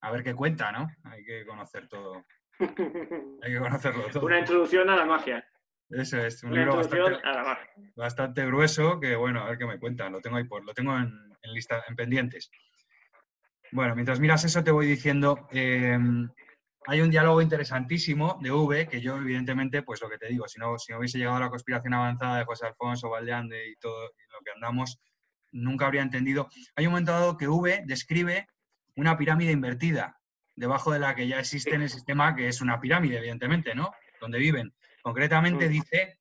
a 0.00 0.10
ver 0.10 0.24
qué 0.24 0.34
cuenta, 0.34 0.72
¿no? 0.72 0.90
Hay 1.04 1.24
que 1.24 1.46
conocer 1.46 1.86
todo, 1.88 2.24
hay 3.42 3.52
que 3.52 3.58
conocerlo 3.60 4.08
todo. 4.08 4.26
Una 4.26 4.40
introducción 4.40 4.90
a 4.90 4.96
la 4.96 5.04
magia. 5.04 5.46
Eso 5.90 6.18
es, 6.18 6.42
un 6.42 6.50
Una 6.50 6.60
libro 6.60 6.76
bastante, 6.76 7.20
bastante 7.94 8.46
grueso 8.46 8.98
que, 8.98 9.14
bueno, 9.14 9.42
a 9.42 9.50
ver 9.50 9.58
qué 9.58 9.66
me 9.66 9.78
cuentan, 9.78 10.12
lo 10.12 10.20
tengo 10.20 10.36
ahí 10.36 10.44
por, 10.44 10.64
lo 10.64 10.74
tengo 10.74 10.96
en, 10.96 11.12
en 11.42 11.52
lista, 11.52 11.84
en 11.88 11.94
pendientes. 11.94 12.50
Bueno, 13.72 13.94
mientras 13.94 14.20
miras 14.20 14.44
eso 14.44 14.64
te 14.64 14.70
voy 14.70 14.86
diciendo, 14.86 15.48
eh, 15.52 15.98
hay 16.88 17.00
un 17.00 17.10
diálogo 17.10 17.42
interesantísimo 17.42 18.38
de 18.40 18.52
V, 18.52 18.88
que 18.88 19.00
yo 19.00 19.16
evidentemente, 19.16 19.82
pues 19.82 20.00
lo 20.00 20.08
que 20.08 20.18
te 20.18 20.28
digo, 20.28 20.46
si 20.46 20.58
no, 20.60 20.78
si 20.78 20.92
no 20.92 20.98
hubiese 20.98 21.18
llegado 21.18 21.36
a 21.36 21.40
la 21.40 21.50
conspiración 21.50 21.94
avanzada 21.94 22.38
de 22.38 22.44
José 22.44 22.66
Alfonso 22.66 23.10
Valdeande 23.10 23.68
y 23.68 23.76
todo 23.76 24.02
lo 24.02 24.38
que 24.44 24.52
andamos, 24.54 25.00
nunca 25.50 25.86
habría 25.86 26.02
entendido. 26.02 26.48
Hay 26.76 26.86
un 26.86 26.92
momento 26.92 27.12
dado 27.12 27.36
que 27.36 27.48
V 27.48 27.82
describe 27.86 28.46
una 28.94 29.18
pirámide 29.18 29.50
invertida, 29.50 30.20
debajo 30.54 30.92
de 30.92 31.00
la 31.00 31.14
que 31.14 31.26
ya 31.26 31.40
existe 31.40 31.74
en 31.74 31.82
el 31.82 31.90
sistema, 31.90 32.36
que 32.36 32.48
es 32.48 32.60
una 32.60 32.80
pirámide, 32.80 33.18
evidentemente, 33.18 33.74
¿no? 33.74 33.92
Donde 34.20 34.38
viven. 34.38 34.72
Concretamente 35.06 35.66
Mm. 35.68 35.70
dice, 35.70 36.18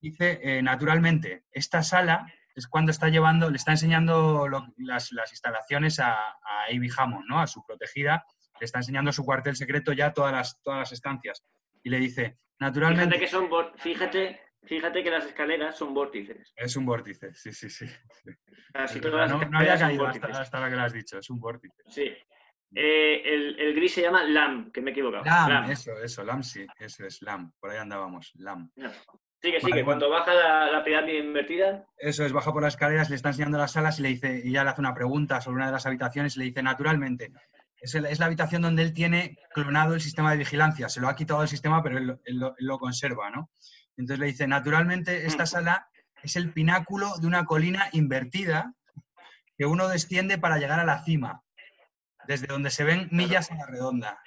dice 0.00 0.38
eh, 0.44 0.62
naturalmente, 0.62 1.42
esta 1.50 1.82
sala 1.82 2.24
es 2.54 2.68
cuando 2.68 2.92
está 2.92 3.08
llevando, 3.08 3.50
le 3.50 3.56
está 3.56 3.72
enseñando 3.72 4.46
lo- 4.46 4.64
las, 4.76 5.10
las 5.10 5.32
instalaciones 5.32 5.98
a, 5.98 6.12
a 6.14 6.66
Amy 6.72 6.88
Hammond, 6.96 7.26
¿no? 7.26 7.40
A 7.40 7.48
su 7.48 7.64
protegida, 7.66 8.24
le 8.60 8.64
está 8.64 8.78
enseñando 8.78 9.10
su 9.10 9.24
cuartel 9.24 9.56
secreto 9.56 9.92
ya 9.92 10.12
todas 10.12 10.30
las, 10.32 10.62
todas 10.62 10.78
las 10.78 10.92
estancias. 10.92 11.44
Y 11.82 11.90
le 11.90 11.98
dice, 11.98 12.38
naturalmente, 12.60 13.16
Fíjate 13.18 13.24
que 13.24 13.28
son 13.28 13.72
fíjate, 13.76 14.40
fíjate 14.62 15.02
que 15.02 15.10
las 15.10 15.24
escaleras 15.26 15.76
son 15.76 15.92
vórtices. 15.92 16.52
es 16.54 16.76
un 16.76 16.86
vórtice, 16.86 17.34
sí, 17.34 17.52
sí, 17.52 17.68
sí. 17.68 17.86
Así 18.72 19.00
todas 19.00 19.28
no, 19.32 19.40
no 19.50 19.58
había 19.58 19.76
caído 19.76 20.06
hasta 20.06 20.60
la 20.60 20.70
que 20.70 20.76
lo 20.76 20.82
has 20.82 20.92
dicho, 20.92 21.18
es 21.18 21.28
un 21.28 21.40
vórtice. 21.40 21.82
Sí. 21.88 22.16
Eh, 22.74 23.22
el, 23.24 23.58
el 23.58 23.74
gris 23.74 23.94
se 23.94 24.02
llama 24.02 24.24
LAM, 24.24 24.70
que 24.72 24.80
me 24.82 24.90
he 24.90 24.92
equivocado. 24.92 25.24
Lam, 25.24 25.48
Lam. 25.50 25.70
eso, 25.70 25.92
eso, 26.02 26.22
Lam, 26.24 26.42
sí, 26.42 26.66
eso 26.78 27.06
es 27.06 27.22
Lam, 27.22 27.50
por 27.60 27.70
ahí 27.70 27.78
andábamos, 27.78 28.32
Lam. 28.36 28.70
No. 28.76 28.90
Sigue, 29.40 29.58
Vale, 29.58 29.60
sigue. 29.60 29.70
bueno. 29.84 29.84
Cuando 29.86 30.10
baja 30.10 30.34
la, 30.34 30.70
la 30.72 30.84
pirámide 30.84 31.18
invertida, 31.20 31.86
Eso 31.96 32.24
es, 32.24 32.32
baja 32.32 32.52
por 32.52 32.62
las 32.62 32.74
escaleras, 32.74 33.08
le 33.08 33.16
está 33.16 33.28
enseñando 33.30 33.56
las 33.56 33.72
salas 33.72 33.98
y 33.98 34.02
le 34.02 34.08
dice, 34.08 34.42
y 34.44 34.48
ella 34.50 34.64
le 34.64 34.70
hace 34.70 34.80
una 34.80 34.94
pregunta 34.94 35.40
sobre 35.40 35.56
una 35.56 35.66
de 35.66 35.72
las 35.72 35.86
habitaciones 35.86 36.34
y 36.36 36.40
le 36.40 36.44
dice, 36.46 36.62
naturalmente, 36.62 37.32
es, 37.80 37.94
el- 37.94 38.06
es 38.06 38.18
la 38.18 38.26
habitación 38.26 38.62
donde 38.62 38.82
él 38.82 38.92
tiene 38.92 39.38
clonado 39.54 39.94
el 39.94 40.00
sistema 40.00 40.32
de 40.32 40.38
vigilancia. 40.38 40.88
Se 40.88 41.00
lo 41.00 41.08
ha 41.08 41.14
quitado 41.16 41.40
el 41.42 41.48
sistema, 41.48 41.82
pero 41.82 41.98
él, 41.98 42.06
lo- 42.08 42.20
él 42.24 42.36
lo, 42.38 42.48
él 42.58 42.66
lo 42.66 42.78
conserva, 42.78 43.30
¿no? 43.30 43.48
Entonces 43.96 44.18
le 44.18 44.26
dice, 44.26 44.46
naturalmente, 44.48 45.24
esta 45.26 45.44
Mm. 45.44 45.46
sala 45.46 45.88
es 46.22 46.34
el 46.36 46.52
pináculo 46.52 47.16
de 47.20 47.26
una 47.28 47.44
colina 47.44 47.88
invertida 47.92 48.74
que 49.56 49.66
uno 49.66 49.86
desciende 49.88 50.36
para 50.38 50.58
llegar 50.58 50.80
a 50.80 50.84
la 50.84 51.02
cima, 51.04 51.42
desde 52.28 52.46
donde 52.46 52.68
se 52.70 52.84
ven 52.84 53.08
millas 53.10 53.50
a 53.50 53.54
la 53.56 53.66
redonda. 53.66 54.20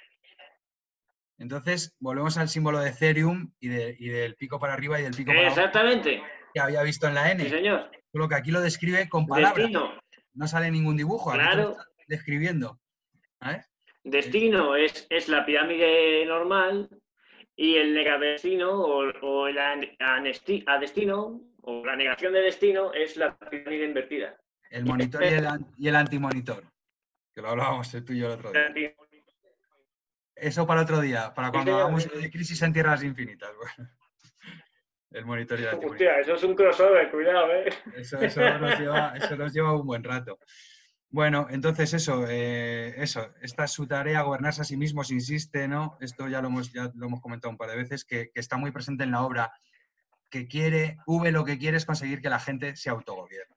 Entonces, 1.38 1.94
volvemos 2.00 2.36
al 2.36 2.48
símbolo 2.48 2.80
de 2.80 2.90
Ethereum 2.90 3.52
y, 3.60 3.68
de- 3.68 3.96
y 3.98 4.08
del 4.08 4.34
pico 4.34 4.58
para 4.58 4.74
arriba 4.74 4.98
y 5.00 5.04
del 5.04 5.14
pico 5.14 5.28
para 5.30 5.40
abajo 5.40 5.56
exactamente. 5.56 6.22
que 6.52 6.60
había 6.60 6.82
visto 6.82 7.06
en 7.06 7.14
la 7.14 7.30
N. 7.30 7.44
Sí, 7.44 7.50
señor. 7.50 7.90
Solo 8.12 8.28
que 8.28 8.34
aquí 8.34 8.50
lo 8.50 8.60
describe 8.60 9.08
con 9.08 9.26
palabras. 9.26 9.56
Destino. 9.56 9.98
No 10.34 10.46
sale 10.48 10.70
ningún 10.70 10.96
dibujo. 10.96 11.30
Lo 11.32 11.38
Claro. 11.38 11.76
describiendo. 12.08 12.78
¿sabes? 13.40 13.68
Destino 14.04 14.74
es, 14.76 15.06
es 15.10 15.28
la 15.28 15.46
pirámide 15.46 16.24
normal 16.26 16.88
y 17.56 17.76
el 17.76 17.94
negadestino 17.94 18.70
o, 18.72 19.10
o 19.22 19.46
el 19.48 19.58
an- 19.58 19.96
anesti- 20.00 20.64
adestino 20.66 21.40
o 21.62 21.84
la 21.86 21.94
negación 21.96 22.32
de 22.32 22.40
destino 22.40 22.92
es 22.92 23.16
la 23.16 23.36
pirámide 23.38 23.84
invertida. 23.84 24.36
El 24.70 24.84
monitor 24.86 25.22
y 25.22 25.26
el, 25.28 25.46
y 25.78 25.88
el 25.88 25.94
antimonitor. 25.96 26.64
Que 27.34 27.40
lo 27.40 27.50
hablábamos 27.50 27.90
tú 27.90 28.12
y 28.12 28.18
yo 28.18 28.26
el 28.26 28.32
otro 28.32 28.52
día. 28.52 28.94
Eso 30.34 30.66
para 30.66 30.82
otro 30.82 31.00
día, 31.00 31.32
para 31.34 31.50
cuando 31.50 31.76
hagamos 31.76 32.10
de 32.10 32.30
crisis 32.30 32.60
en 32.62 32.72
tierras 32.72 33.02
infinitas. 33.02 33.50
Bueno. 33.56 33.90
El 35.10 35.26
monitor 35.26 35.60
y 35.60 35.64
el 35.64 35.68
antimonitor. 35.68 36.08
Hostia, 36.08 36.20
eso 36.20 36.34
es 36.36 36.42
un 36.42 36.54
crossover, 36.54 37.10
cuidado, 37.10 37.52
eh. 37.52 37.68
Eso, 37.96 38.18
eso 38.18 38.58
nos 38.58 38.78
lleva, 38.80 39.12
eso 39.14 39.36
nos 39.36 39.52
lleva 39.52 39.78
un 39.78 39.86
buen 39.86 40.02
rato. 40.02 40.38
Bueno, 41.10 41.48
entonces 41.50 41.92
eso, 41.92 42.24
eh, 42.26 42.94
eso, 42.96 43.34
esta 43.42 43.64
es 43.64 43.72
su 43.72 43.86
tarea, 43.86 44.22
gobernarse 44.22 44.62
a 44.62 44.64
sí 44.64 44.78
mismos, 44.78 45.10
insiste, 45.10 45.68
¿no? 45.68 45.98
Esto 46.00 46.28
ya 46.28 46.40
lo 46.40 46.48
hemos, 46.48 46.72
ya 46.72 46.90
lo 46.94 47.08
hemos 47.08 47.20
comentado 47.20 47.50
un 47.50 47.58
par 47.58 47.68
de 47.68 47.76
veces, 47.76 48.06
que, 48.06 48.30
que 48.30 48.40
está 48.40 48.56
muy 48.56 48.70
presente 48.70 49.04
en 49.04 49.10
la 49.10 49.22
obra, 49.22 49.52
que 50.30 50.48
quiere, 50.48 50.96
V 51.06 51.30
lo 51.30 51.44
que 51.44 51.58
quiere 51.58 51.76
es 51.76 51.84
conseguir 51.84 52.22
que 52.22 52.30
la 52.30 52.40
gente 52.40 52.74
se 52.76 52.88
autogobierne. 52.88 53.54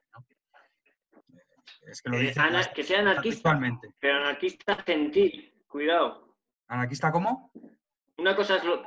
Es 1.88 2.02
que 2.02 2.10
lo 2.10 2.18
Eh, 2.18 2.34
ana- 2.38 2.64
que 2.74 2.84
sea 2.84 3.00
anarquista, 3.00 3.60
pero 4.00 4.18
anarquista 4.18 4.76
gentil, 4.86 5.54
cuidado. 5.68 6.36
¿Anarquista 6.68 7.12
cómo? 7.12 7.52
Una 8.18 8.36
cosa 8.36 8.58
es 8.58 8.64
lo, 8.64 8.84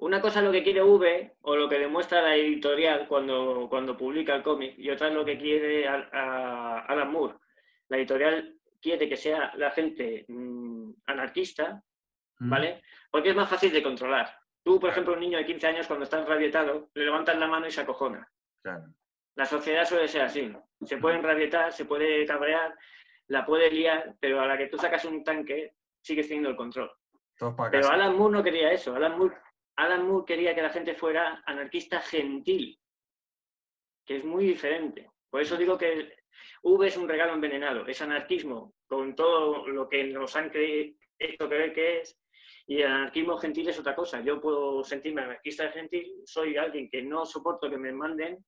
una 0.00 0.20
cosa 0.20 0.40
es 0.40 0.44
lo 0.44 0.52
que 0.52 0.62
quiere 0.62 0.82
V 0.82 1.36
o 1.42 1.56
lo 1.56 1.68
que 1.68 1.78
demuestra 1.78 2.22
la 2.22 2.34
editorial 2.36 3.06
cuando, 3.08 3.66
cuando 3.70 3.96
publica 3.96 4.34
el 4.34 4.42
cómic 4.42 4.74
y 4.78 4.90
otra 4.90 5.08
es 5.08 5.14
lo 5.14 5.24
que 5.24 5.38
quiere 5.38 5.88
a- 5.88 6.08
a- 6.12 6.78
Alan 6.80 7.10
Moore. 7.10 7.36
La 7.88 7.96
editorial 7.96 8.56
quiere 8.80 9.08
que 9.08 9.16
sea 9.16 9.52
la 9.56 9.70
gente 9.70 10.24
mm, 10.28 10.90
anarquista, 11.06 11.82
Mm, 12.40 12.50
¿vale? 12.50 12.82
Porque 13.10 13.30
es 13.30 13.36
más 13.36 13.48
fácil 13.48 13.72
de 13.72 13.82
controlar. 13.82 14.36
Tú, 14.64 14.72
por 14.72 14.80
Claro. 14.80 14.92
ejemplo, 14.92 15.14
un 15.14 15.20
niño 15.20 15.38
de 15.38 15.46
15 15.46 15.66
años 15.68 15.86
cuando 15.86 16.04
está 16.04 16.18
enrabietado, 16.18 16.88
le 16.94 17.04
levantas 17.04 17.38
la 17.38 17.46
mano 17.46 17.68
y 17.68 17.70
se 17.70 17.80
acojona. 17.82 18.28
Claro. 18.62 18.86
La 19.36 19.46
sociedad 19.46 19.84
suele 19.84 20.08
ser 20.08 20.22
así. 20.22 20.52
Se 20.82 20.98
puede 20.98 21.16
enrabietar, 21.16 21.72
se 21.72 21.84
puede 21.84 22.24
cabrear, 22.26 22.74
la 23.28 23.46
puede 23.46 23.70
liar, 23.70 24.14
pero 24.20 24.40
a 24.40 24.46
la 24.46 24.58
que 24.58 24.66
tú 24.66 24.76
sacas 24.76 25.04
un 25.04 25.24
tanque, 25.24 25.74
sigues 26.00 26.26
teniendo 26.28 26.50
el 26.50 26.56
control. 26.56 26.90
Para 27.56 27.70
Pero. 27.70 27.88
Alan 27.88 28.16
Moore 28.16 28.34
no 28.34 28.42
quería 28.44 28.70
eso. 28.72 28.94
Alan 28.94 29.16
Moore, 29.18 29.36
Alan 29.76 30.06
Moore 30.06 30.24
quería 30.26 30.54
que 30.54 30.62
la 30.62 30.70
gente 30.70 30.94
fuera 30.94 31.42
anarquista 31.46 32.00
gentil, 32.00 32.78
que 34.04 34.16
es 34.16 34.24
muy 34.24 34.44
diferente. 34.46 35.10
Por 35.30 35.40
eso 35.40 35.56
digo 35.56 35.78
que 35.78 36.14
V 36.62 36.86
es 36.86 36.96
un 36.96 37.08
regalo 37.08 37.32
envenenado, 37.32 37.86
es 37.86 38.02
anarquismo, 38.02 38.74
con 38.86 39.14
todo 39.14 39.66
lo 39.68 39.88
que 39.88 40.04
nos 40.04 40.36
han 40.36 40.50
cre- 40.50 40.94
hecho 41.18 41.48
creer 41.48 41.72
que 41.72 42.00
es, 42.00 42.20
y 42.66 42.82
el 42.82 42.92
anarquismo 42.92 43.38
gentil 43.38 43.68
es 43.70 43.78
otra 43.78 43.94
cosa. 43.94 44.20
Yo 44.20 44.40
puedo 44.40 44.84
sentirme 44.84 45.22
anarquista 45.22 45.70
gentil, 45.70 46.20
soy 46.26 46.56
alguien 46.56 46.90
que 46.90 47.02
no 47.02 47.24
soporto 47.24 47.70
que 47.70 47.78
me 47.78 47.92
manden, 47.92 48.44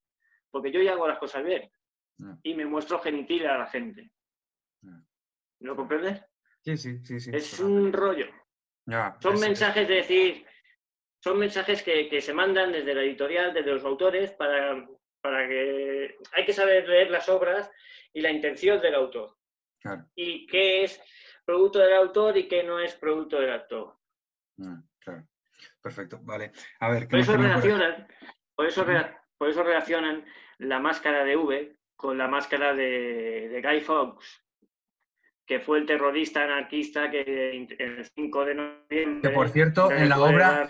porque 0.55 0.71
yo 0.71 0.81
ya 0.81 0.93
hago 0.93 1.09
las 1.09 1.19
cosas 1.19 1.43
bien, 1.45 1.69
No. 2.19 2.39
y 2.45 2.55
me 2.55 2.65
muestro 2.65 3.01
gentil 3.01 3.45
a 3.49 3.59
la 3.59 3.67
gente. 3.67 4.13
No. 4.83 5.05
¿Lo 5.59 5.75
comprendes? 5.75 6.25
Sí, 6.63 6.77
sí, 6.77 7.05
sí, 7.05 7.19
sí. 7.19 7.31
Es 7.35 7.59
un 7.59 7.93
rollo. 7.93 8.27
Son 9.21 9.35
es- 9.35 9.41
mensajes 9.41 9.89
de 9.89 9.95
decir, 9.97 10.47
son 11.21 11.41
mensajes 11.41 11.83
que, 11.83 12.21
se 12.21 12.33
mandan 12.33 12.71
desde 12.71 12.95
la 12.95 13.03
editorial, 13.03 13.53
desde 13.53 13.73
los 13.73 13.85
autores, 13.85 14.31
para, 14.31 14.87
para 15.21 15.49
que 15.49 16.17
hay 16.33 16.45
que 16.47 16.53
saber 16.53 16.89
leer 16.89 17.11
las 17.11 17.29
obras 17.29 17.69
y 18.13 18.21
la 18.21 18.31
intención 18.31 18.81
del 18.81 18.95
autor. 18.95 19.37
Y 20.15 20.47
qué 20.47 20.85
es 20.85 21.03
producto 21.45 21.81
del 21.81 21.95
autor 21.95 22.37
y 22.39 22.47
qué 22.47 22.63
no 22.63 22.79
es 22.79 22.95
producto 22.95 23.41
del 23.41 23.55
autor. 23.55 23.99
Mm, 24.59 24.79
claro. 25.01 25.27
Perfecto, 25.83 26.21
vale. 26.23 26.53
A 26.79 26.91
ver, 26.91 27.09
por, 27.09 27.19
eso 27.19 27.37
relacionan, 27.37 28.07
por, 28.55 28.67
eso 28.67 28.87
por 29.37 29.49
eso 29.49 29.63
relacionan 29.65 30.25
la 30.59 30.79
máscara 30.79 31.25
de 31.25 31.37
V 31.37 31.77
con 31.97 32.19
la 32.19 32.29
máscara 32.29 32.75
de, 32.75 33.61
Guy 33.63 33.81
Fawkes, 33.81 34.43
que 35.47 35.61
fue 35.61 35.79
el 35.79 35.87
terrorista 35.87 36.43
anarquista 36.43 37.11
que 37.11 37.67
el 37.79 38.05
5 38.05 38.45
de 38.45 38.55
noviembre... 38.55 39.21
Que 39.23 39.35
por 39.35 39.49
cierto, 39.49 39.91
en 39.91 40.09
la 40.09 40.21
obra, 40.21 40.67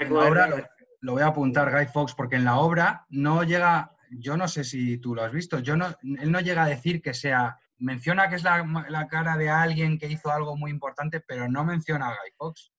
lo, 1.01 1.13
voy 1.13 1.23
a 1.23 1.27
apuntar, 1.27 1.71
Guy 1.73 1.87
Fawkes, 1.87 2.15
porque 2.15 2.37
en 2.37 2.45
la 2.45 2.59
obra 2.59 3.07
no 3.09 3.43
llega, 3.43 3.93
yo 4.11 4.37
no 4.37 4.49
sé 4.49 4.65
si 4.65 4.99
tú 4.99 5.15
lo 5.15 5.23
has 5.23 5.33
visto, 5.33 5.59
yo 5.61 5.77
no, 5.77 5.87
él 6.03 6.31
no 6.31 6.41
llega 6.41 6.65
a 6.65 6.69
decir 6.69 7.01
que 7.01 7.15
sea, 7.15 7.59
menciona 7.79 8.29
que 8.29 8.37
es 8.37 8.45
la, 8.45 8.65
la 8.89 9.09
cara 9.09 9.37
de 9.37 9.49
alguien 9.49 9.99
que 9.99 10.07
hizo 10.07 10.31
algo 10.31 10.57
muy 10.57 10.71
importante, 10.71 11.21
pero 11.21 11.49
no 11.49 11.65
menciona 11.65 12.09
a 12.09 12.11
Guy 12.11 12.33
Fawkes. 12.37 12.73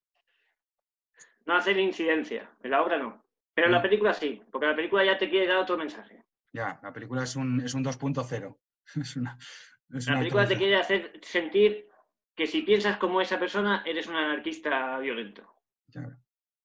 No 1.46 1.54
hacen 1.54 1.78
incidencia, 1.78 2.50
en 2.62 2.70
la 2.70 2.82
obra 2.82 2.98
no. 2.98 3.22
Pero 3.54 3.68
en 3.68 3.72
la 3.72 3.78
mm. 3.78 3.82
película 3.82 4.12
sí, 4.12 4.42
porque 4.50 4.66
la 4.66 4.76
película 4.76 5.04
ya 5.04 5.16
te 5.16 5.30
quiere 5.30 5.46
dar 5.46 5.58
otro 5.58 5.78
mensaje. 5.78 6.25
Ya, 6.52 6.80
la 6.82 6.92
película 6.92 7.22
es 7.22 7.36
un, 7.36 7.60
es 7.60 7.74
un 7.74 7.84
2.0. 7.84 8.56
la 9.88 10.18
película 10.18 10.46
te 10.46 10.56
quiere 10.56 10.76
hacer 10.76 11.12
sentir 11.22 11.88
que 12.34 12.46
si 12.46 12.62
piensas 12.62 12.98
como 12.98 13.20
esa 13.20 13.38
persona, 13.38 13.82
eres 13.86 14.06
un 14.06 14.16
anarquista 14.16 14.98
violento. 14.98 15.54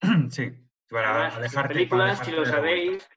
Sí, 0.30 0.52
para 0.90 1.28
alejarte. 1.28 1.74
La 1.74 1.74
película, 1.74 2.16
si 2.16 2.32
lo 2.32 2.44
sabéis, 2.44 3.08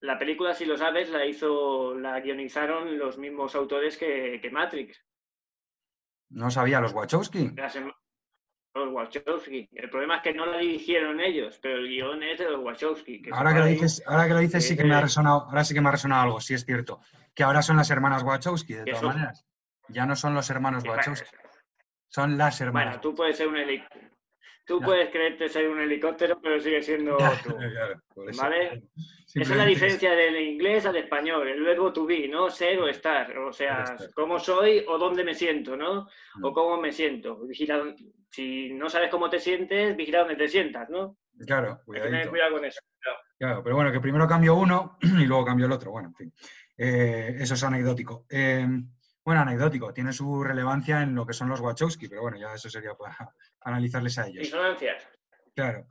la 0.00 0.18
película, 0.18 0.52
si 0.52 0.64
lo 0.64 0.76
sabes, 0.76 1.08
la 1.10 1.24
hizo, 1.24 1.94
la 1.94 2.20
guionizaron 2.20 2.98
los 2.98 3.16
mismos 3.16 3.54
autores 3.54 3.96
que, 3.96 4.50
Matrix. 4.52 5.02
No 6.30 6.50
sabía, 6.50 6.80
los 6.80 6.92
Wachowski 6.92 7.54
los 8.74 8.92
Wachowski. 8.92 9.68
El 9.72 9.90
problema 9.90 10.16
es 10.16 10.22
que 10.22 10.34
no 10.34 10.46
la 10.46 10.58
dirigieron 10.58 11.20
ellos, 11.20 11.58
pero 11.62 11.76
el 11.76 11.88
guion 11.88 12.22
es 12.22 12.38
de 12.38 12.50
los 12.50 12.62
Wachowski. 12.64 13.22
ahora, 13.32 13.52
que 13.52 13.60
lo 13.60 13.66
dices, 13.66 14.02
ahora 14.06 14.26
que 14.26 14.34
lo 14.34 14.40
dices, 14.40 14.66
sí 14.66 14.76
que 14.76 14.84
me 14.84 14.94
ha 14.94 15.00
resonado, 15.00 15.42
ahora 15.42 15.64
sí 15.64 15.74
que 15.74 15.80
me 15.80 15.88
ha 15.88 15.92
resonado 15.92 16.22
algo, 16.22 16.40
sí 16.40 16.54
es 16.54 16.64
cierto. 16.64 17.00
Que 17.34 17.44
ahora 17.44 17.62
son 17.62 17.76
las 17.76 17.90
hermanas 17.90 18.22
Wachowski, 18.22 18.74
de 18.74 18.84
todas 18.84 19.02
maneras. 19.02 19.46
Ya 19.88 20.06
no 20.06 20.16
son 20.16 20.34
los 20.34 20.48
hermanos 20.50 20.84
Wachowski. 20.84 21.28
Son 22.08 22.36
las 22.38 22.60
hermanas. 22.60 22.94
Bueno, 22.94 23.00
tú 23.00 23.14
puedes 23.14 23.36
ser 23.36 23.48
un 23.48 23.56
Tú 24.66 24.80
puedes 24.80 25.10
creerte 25.10 25.48
ser 25.48 25.68
un 25.68 25.80
helicóptero, 25.80 26.40
pero 26.40 26.58
sigue 26.58 26.82
siendo 26.82 27.18
tú. 27.42 27.56
¿Vale? 28.38 28.82
Esa 29.34 29.52
es 29.52 29.58
la 29.58 29.66
diferencia 29.66 30.12
del 30.12 30.36
inglés 30.40 30.86
al 30.86 30.96
español, 30.96 31.48
el 31.48 31.62
verbo 31.62 31.92
to 31.92 32.06
be, 32.06 32.28
¿no? 32.28 32.48
Ser 32.48 32.78
o 32.78 32.88
estar. 32.88 33.36
O 33.38 33.52
sea, 33.52 33.96
cómo 34.14 34.38
soy 34.38 34.84
o 34.88 34.96
dónde 34.96 35.24
me 35.24 35.34
siento, 35.34 35.76
¿no? 35.76 36.08
O 36.42 36.50
mm. 36.50 36.54
cómo 36.54 36.80
me 36.80 36.92
siento. 36.92 37.36
Vigila, 37.46 37.94
si 38.30 38.72
no 38.72 38.88
sabes 38.88 39.10
cómo 39.10 39.28
te 39.28 39.38
sientes, 39.38 39.96
vigila 39.96 40.20
dónde 40.20 40.36
te 40.36 40.48
sientas, 40.48 40.88
¿no? 40.88 41.18
Claro, 41.46 41.80
cuidadito. 41.84 42.30
cuidado 42.30 42.52
con 42.52 42.64
eso. 42.64 42.80
Claro. 43.36 43.62
pero 43.62 43.74
bueno, 43.74 43.92
que 43.92 44.00
primero 44.00 44.26
cambio 44.26 44.54
uno 44.54 44.96
y 45.02 45.26
luego 45.26 45.44
cambio 45.44 45.66
el 45.66 45.72
otro. 45.72 45.90
Bueno, 45.90 46.08
en 46.08 46.14
fin. 46.14 46.32
Eh, 46.76 47.36
eso 47.38 47.54
es 47.54 47.64
anecdótico. 47.64 48.24
Eh, 48.30 48.66
bueno, 49.24 49.40
anecdótico, 49.40 49.92
tiene 49.94 50.12
su 50.12 50.44
relevancia 50.44 51.02
en 51.02 51.14
lo 51.14 51.26
que 51.26 51.32
son 51.32 51.48
los 51.48 51.60
Wachowski, 51.60 52.08
pero 52.08 52.22
bueno, 52.22 52.36
ya 52.36 52.52
eso 52.54 52.68
sería 52.68 52.94
para 52.94 53.16
analizarles 53.62 54.18
a 54.18 54.26
ellos. 54.26 54.44
Disonancias. 54.44 55.08
Claro. 55.54 55.86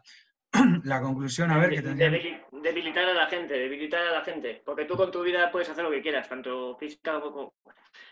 La 0.84 1.02
conclusión, 1.02 1.50
a 1.50 1.58
ver, 1.58 1.72
que 1.72 1.82
Debilitar 1.82 3.06
a 3.06 3.14
la 3.14 3.28
gente, 3.28 3.56
debilitar 3.56 4.08
a 4.08 4.12
la 4.12 4.24
gente, 4.24 4.62
porque 4.66 4.86
tú 4.86 4.96
con 4.96 5.12
tu 5.12 5.22
vida 5.22 5.52
puedes 5.52 5.70
hacer 5.70 5.84
lo 5.84 5.92
que 5.92 6.02
quieras, 6.02 6.30
tanto 6.30 6.78
física 6.78 7.20
como, 7.20 7.56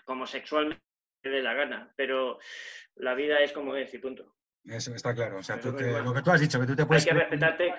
como 0.04 0.28
sexualmente 0.28 0.82
de 1.24 1.42
la 1.42 1.54
gana, 1.54 1.94
pero 1.96 2.40
la 2.96 3.14
vida 3.14 3.40
es 3.40 3.54
como 3.54 3.76
es 3.76 3.94
y 3.94 4.00
punto. 4.00 4.36
Eso 4.66 4.94
está 4.94 5.16
claro, 5.16 5.38
o 5.38 5.44
sea, 5.44 5.56
lo 5.58 6.14
que 6.14 6.22
tú 6.22 6.32
has 6.32 6.42
dicho, 6.42 6.60
que 6.60 6.66
tú 6.66 6.76
te 6.76 6.86
puedes... 6.86 7.06
Hay 7.06 7.14
que 7.14 7.20
respetarte. 7.20 7.74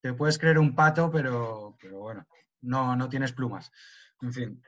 Te 0.00 0.12
puedes 0.12 0.38
creer 0.38 0.58
un 0.58 0.74
pato, 0.74 1.10
pero, 1.10 1.76
pero 1.80 1.98
bueno, 1.98 2.26
no, 2.60 2.94
no 2.94 3.08
tienes 3.08 3.32
plumas. 3.32 3.72
En 4.20 4.32
fin. 4.32 4.62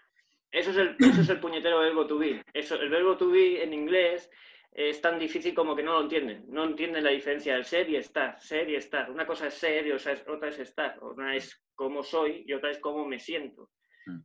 Eso 0.55 0.71
es 0.71 0.77
el, 0.77 0.97
eso 1.01 1.21
es 1.21 1.29
el 1.29 1.41
puñetero 1.41 1.81
verbo 1.81 2.07
to 2.07 2.17
be. 2.17 2.41
Eso, 2.55 2.77
el 2.77 2.89
verbo 2.89 3.17
to 3.17 3.29
be 3.29 3.61
en 3.61 3.75
inglés 3.75 4.31
es 4.71 5.01
tan 5.01 5.19
difícil 5.19 5.53
como 5.53 5.75
que 5.75 5.83
no 5.83 5.95
lo 5.95 6.03
entienden. 6.03 6.45
No 6.49 6.63
entienden 6.63 7.03
la 7.03 7.11
diferencia 7.11 7.55
del 7.55 7.65
ser 7.65 7.91
y 7.91 7.97
estar. 7.97 8.41
Ser 8.41 8.71
y 8.71 8.77
estar. 8.77 9.11
Una 9.11 9.27
cosa 9.27 9.49
es 9.49 9.55
ser 9.55 9.85
y 9.85 9.91
otra 9.91 10.13
es 10.49 10.59
estar. 10.61 11.03
Una 11.03 11.35
es 11.35 11.61
cómo 11.75 12.05
soy 12.05 12.45
y 12.47 12.53
otra 12.53 12.71
es 12.71 12.79
cómo 12.79 13.05
me 13.05 13.19
siento. 13.19 13.71
Mm. 14.07 14.21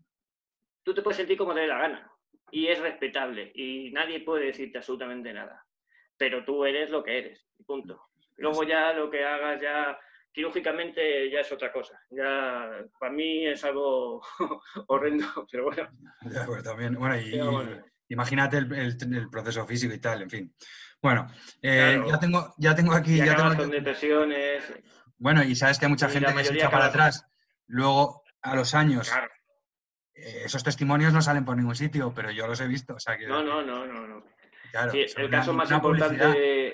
Tú 0.84 0.94
te 0.94 1.02
puedes 1.02 1.18
sentir 1.18 1.36
como 1.36 1.56
te 1.56 1.62
dé 1.62 1.68
la 1.68 1.80
gana. 1.80 2.12
Y 2.52 2.68
es 2.68 2.80
respetable. 2.80 3.52
Y 3.56 3.92
nadie 3.92 4.20
puede 4.20 4.46
decirte 4.46 4.78
absolutamente 4.78 5.34
nada. 5.34 5.66
Pero 6.16 6.46
tú 6.46 6.64
eres 6.64 6.92
lo 6.92 7.04
que 7.04 7.18
eres. 7.18 7.48
Punto. 7.66 8.10
Luego 8.38 8.64
ya 8.64 8.94
lo 8.94 9.10
que 9.10 9.26
hagas 9.26 9.60
ya 9.60 10.00
quirúrgicamente 10.32 11.30
ya 11.32 11.42
es 11.42 11.52
otra 11.52 11.72
cosa. 11.72 12.00
Ya 12.10 12.70
para 13.00 13.12
mí 13.12 13.46
es 13.48 13.64
algo 13.64 14.22
horrendo, 14.88 15.26
pero 15.52 15.66
bueno. 15.66 15.90
Pues 16.46 16.64
también, 16.64 16.96
bueno, 16.96 17.18
y, 17.18 17.40
imagínate 18.10 18.58
el, 18.58 19.30
proceso 19.30 19.66
físico 19.66 19.94
y 19.94 20.00
tal, 20.00 20.24
en 20.24 20.30
fin. 20.30 20.56
Bueno, 21.02 21.28
eh, 21.62 22.02
ya, 22.08 22.20
tengo, 22.20 22.54
ya 22.58 22.76
tengo 22.76 22.94
aquí... 22.94 23.18
Ya 23.18 23.36
tengo 23.36 23.56
con 23.56 23.72
depresiones. 23.72 24.64
Bueno, 25.18 25.44
y 25.44 25.56
sabes 25.56 25.80
que 25.80 25.86
hay 25.86 25.92
mucha 25.92 26.10
gente 26.10 26.34
que 26.34 26.44
se 26.44 26.54
echa 26.54 26.70
para 26.70 26.86
atrás. 26.86 27.26
Luego, 27.68 28.24
a 28.42 28.56
los 28.56 28.74
años, 28.74 29.12
eh, 30.14 30.42
esos 30.46 30.64
testimonios 30.64 31.14
no 31.14 31.22
salen 31.22 31.46
por 31.46 31.56
ningún 31.56 31.76
sitio, 31.76 32.14
pero 32.14 32.32
yo 32.32 32.48
los 32.48 32.60
he 32.60 32.68
visto. 32.68 32.96
O 32.96 33.00
sea 33.00 33.18
que, 33.18 33.28
no, 33.28 33.44
no, 33.44 33.62
no, 33.62 33.86
no. 33.86 34.08
no. 34.08 34.24
Claro, 34.72 34.92
el 34.94 35.30
caso 35.30 35.54
más 35.54 35.72
importante 35.72 36.69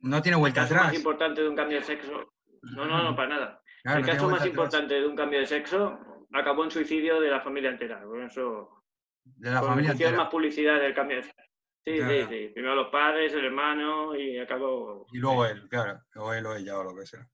no 0.00 0.22
tiene 0.22 0.36
vuelta 0.36 0.62
atrás. 0.62 0.80
El 0.80 0.84
caso 0.84 0.92
más 0.92 0.96
importante 0.96 1.42
de 1.42 1.48
un 1.48 1.56
cambio 1.56 1.78
de 1.78 1.84
sexo. 1.84 2.32
No, 2.62 2.86
no, 2.86 3.02
no, 3.02 3.16
para 3.16 3.28
nada. 3.28 3.62
el 3.84 4.04
caso 4.04 4.28
más 4.28 4.44
importante 4.46 4.94
de 4.94 5.06
un 5.06 5.16
cambio 5.16 5.40
de 5.40 5.46
sexo 5.46 5.98
acabó 6.32 6.64
en 6.64 6.70
suicidio 6.70 7.20
de 7.20 7.30
la 7.30 7.40
familia 7.40 7.70
entera. 7.70 8.02
Por 8.02 8.22
eso. 8.22 8.84
De 9.24 9.50
la 9.50 9.62
familia 9.62 9.92
entera. 9.92 10.16
más 10.16 10.28
publicidad 10.28 10.80
del 10.80 10.94
cambio 10.94 11.18
de 11.18 11.22
sexo. 11.24 11.42
Sí, 11.84 11.96
sí, 11.96 12.26
sí. 12.28 12.50
Primero 12.52 12.74
los 12.74 12.88
padres, 12.88 13.32
el 13.32 13.46
hermano 13.46 14.14
y 14.14 14.38
acabó. 14.38 15.06
Y 15.10 15.18
luego 15.18 15.46
él, 15.46 15.66
claro. 15.68 16.02
O 16.16 16.32
él 16.34 16.44
o 16.44 16.54
ella 16.54 16.78
o 16.78 16.84
lo 16.84 16.94
que 16.94 17.06
sea. 17.06 17.26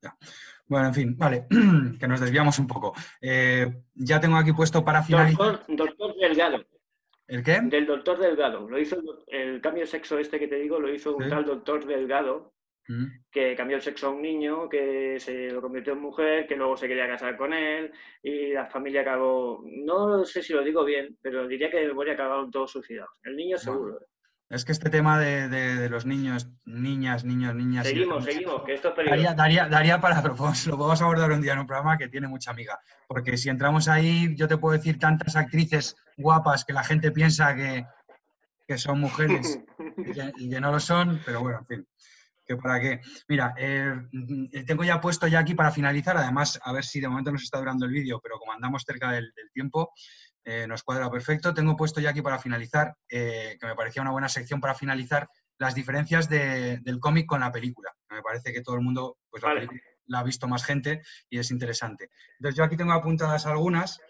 Bueno, 0.67 0.89
en 0.89 0.95
fin, 0.95 1.19
vale. 1.19 1.47
que 1.99 2.07
nos 2.07 2.21
desviamos 2.21 2.59
un 2.61 2.69
poco. 2.69 2.95
Eh, 3.21 3.83
ya 3.95 4.21
tengo 4.21 4.37
aquí 4.37 4.53
puesto 4.53 4.85
para 4.85 5.03
finalizar. 5.03 5.67
Doctor, 5.67 5.77
doctor 5.77 6.15
Delgado. 6.17 6.65
¿El 7.27 7.43
qué? 7.43 7.61
Del 7.63 7.87
doctor 7.87 8.19
Delgado. 8.19 8.69
Lo 8.69 8.79
hizo 8.79 8.97
el, 9.27 9.61
cambio 9.61 9.83
de 9.83 9.89
sexo 9.89 10.19
este 10.19 10.39
que 10.39 10.47
te 10.47 10.57
digo, 10.57 10.79
lo 10.79 10.93
hizo 10.93 11.17
un 11.17 11.29
tal 11.29 11.45
doctor 11.45 11.85
Delgado. 11.87 12.53
Que 13.31 13.55
cambió 13.57 13.77
el 13.77 13.83
sexo 13.83 14.09
a 14.09 14.11
un 14.11 14.23
niño, 14.23 14.69
que 14.69 15.19
se 15.19 15.51
lo 15.51 15.61
convirtió 15.63 15.95
en 15.95 16.01
mujer, 16.01 16.47
que 16.47 16.57
luego 16.57 16.77
se 16.77 16.89
quería 16.89 17.09
casar 17.09 17.37
con 17.37 17.53
él 17.53 17.93
y 18.23 18.53
la 18.53 18.67
familia 18.67 19.01
acabó, 19.01 19.63
no 19.65 20.25
sé 20.25 20.43
si 20.43 20.53
lo 20.53 20.63
digo 20.63 20.85
bien, 20.85 21.17
pero 21.23 21.49
diría 21.49 21.71
que 21.71 21.79
de 21.79 21.89
memoria 21.89 22.15
acabaron 22.15 22.51
todos 22.51 22.73
suicidados. 22.73 23.19
El 23.23 23.37
niño 23.37 23.57
seguro. 23.59 23.99
Es 24.51 24.65
que 24.65 24.73
este 24.73 24.91
tema 24.91 25.19
de, 25.19 25.89
los 25.89 26.05
niños, 26.05 26.49
niñas, 26.65 27.25
niños, 27.25 27.55
niñas... 27.55 27.87
Seguimos, 27.87 28.25
seguimos, 28.25 28.63
que 28.63 28.75
esto 28.75 28.89
es 28.91 28.95
peligroso. 28.95 29.35
Daría, 29.35 29.67
daría, 29.67 30.01
para, 30.01 30.21
lo 30.23 30.37
podemos 30.37 31.03
abordar 31.03 31.33
un 31.33 31.41
día 31.41 31.55
en 31.55 31.61
un 31.61 31.67
programa 31.67 31.97
que 31.97 32.09
tiene 32.09 32.29
mucha 32.29 32.51
amiga. 32.51 32.79
Porque 33.09 33.37
si 33.37 33.49
entramos 33.49 33.89
ahí, 33.89 34.35
yo 34.37 34.47
te 34.47 34.59
puedo 34.59 34.77
decir 34.77 34.99
tantas 34.99 35.35
actrices 35.35 35.97
guapas 36.17 36.65
que 36.65 36.73
la 36.73 36.85
gente 36.85 37.11
piensa 37.11 37.55
que, 37.57 37.85
son 38.77 39.01
mujeres 39.01 39.59
y 40.39 40.51
que, 40.51 40.61
no 40.61 40.71
lo 40.71 40.79
son, 40.79 41.21
pero 41.25 41.41
bueno, 41.41 41.59
en 41.61 41.67
fin. 41.67 41.89
Que 42.47 42.57
para 42.57 42.81
qué. 42.81 43.01
Mira, 43.29 43.55
eh, 43.57 43.95
tengo 44.67 44.85
ya 44.85 45.01
puesto 45.01 45.27
ya 45.27 45.39
aquí 45.39 45.55
para 45.55 45.71
finalizar, 45.71 46.17
además, 46.17 46.61
a 46.63 46.73
ver 46.73 46.85
si 46.85 47.01
de 47.01 47.09
momento 47.09 47.33
nos 47.33 47.43
está 47.43 47.59
durando 47.59 47.87
el 47.87 47.93
vídeo, 47.93 48.21
pero 48.23 48.39
como 48.39 48.53
andamos 48.53 48.85
cerca 48.87 49.13
del 49.13 49.33
tiempo, 49.53 49.93
eh, 50.45 50.67
nos 50.67 50.83
cuadra 50.83 51.11
perfecto. 51.11 51.55
Tengo 51.55 51.77
puesto 51.77 52.01
ya 52.01 52.11
aquí 52.11 52.21
para 52.21 52.39
finalizar, 52.39 52.95
eh, 53.09 53.57
que 53.59 53.67
me 53.67 53.75
parecía 53.75 54.03
una 54.03 54.11
buena 54.11 54.29
sección 54.29 54.61
para 54.61 54.75
finalizar, 54.75 55.29
las 55.59 55.75
diferencias 55.75 56.29
del 56.29 56.99
cómic 57.01 57.27
con 57.27 57.41
la 57.41 57.53
película. 57.53 57.93
Me 58.11 58.23
parece 58.23 58.53
que 58.53 58.61
todo 58.61 58.75
el 58.75 58.83
mundo 58.83 59.19
pues, 59.31 59.43
la, 59.43 60.19
ha 60.19 60.23
visto 60.23 60.49
más 60.49 60.65
gente 60.65 61.03
y 61.31 61.39
es 61.39 61.51
interesante. 61.51 62.11
Entonces 62.39 62.59
yo 62.59 62.65
aquí 62.65 62.77
tengo 62.77 62.93
apuntadas 62.93 63.47
algunas. 63.47 64.01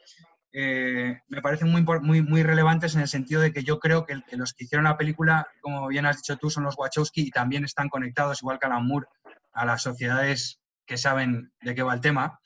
Eh, 0.56 1.18
me 1.26 1.42
parecen 1.42 1.68
muy, 1.68 1.82
muy, 1.82 2.22
muy 2.22 2.44
relevantes 2.44 2.94
en 2.94 3.00
el 3.00 3.08
sentido 3.08 3.40
de 3.40 3.52
que 3.52 3.64
yo 3.64 3.80
creo 3.80 4.06
que, 4.06 4.22
los 4.36 4.54
que 4.54 4.64
hicieron 4.64 4.84
la 4.84 4.96
película, 4.96 5.48
como 5.60 5.88
bien 5.88 6.06
has 6.06 6.18
dicho 6.18 6.36
tú, 6.36 6.48
son 6.48 6.62
los 6.62 6.78
Wachowski 6.78 7.22
y 7.22 7.30
también 7.30 7.64
están 7.64 7.88
conectados, 7.88 8.40
igual 8.40 8.60
que 8.60 8.66
Alan 8.66 8.86
Moore, 8.86 9.08
a 9.52 9.66
las 9.66 9.82
sociedades 9.82 10.60
que 10.86 10.96
saben 10.96 11.52
de 11.60 11.74
qué 11.74 11.82
va 11.82 11.94
el 11.94 12.00
tema, 12.00 12.38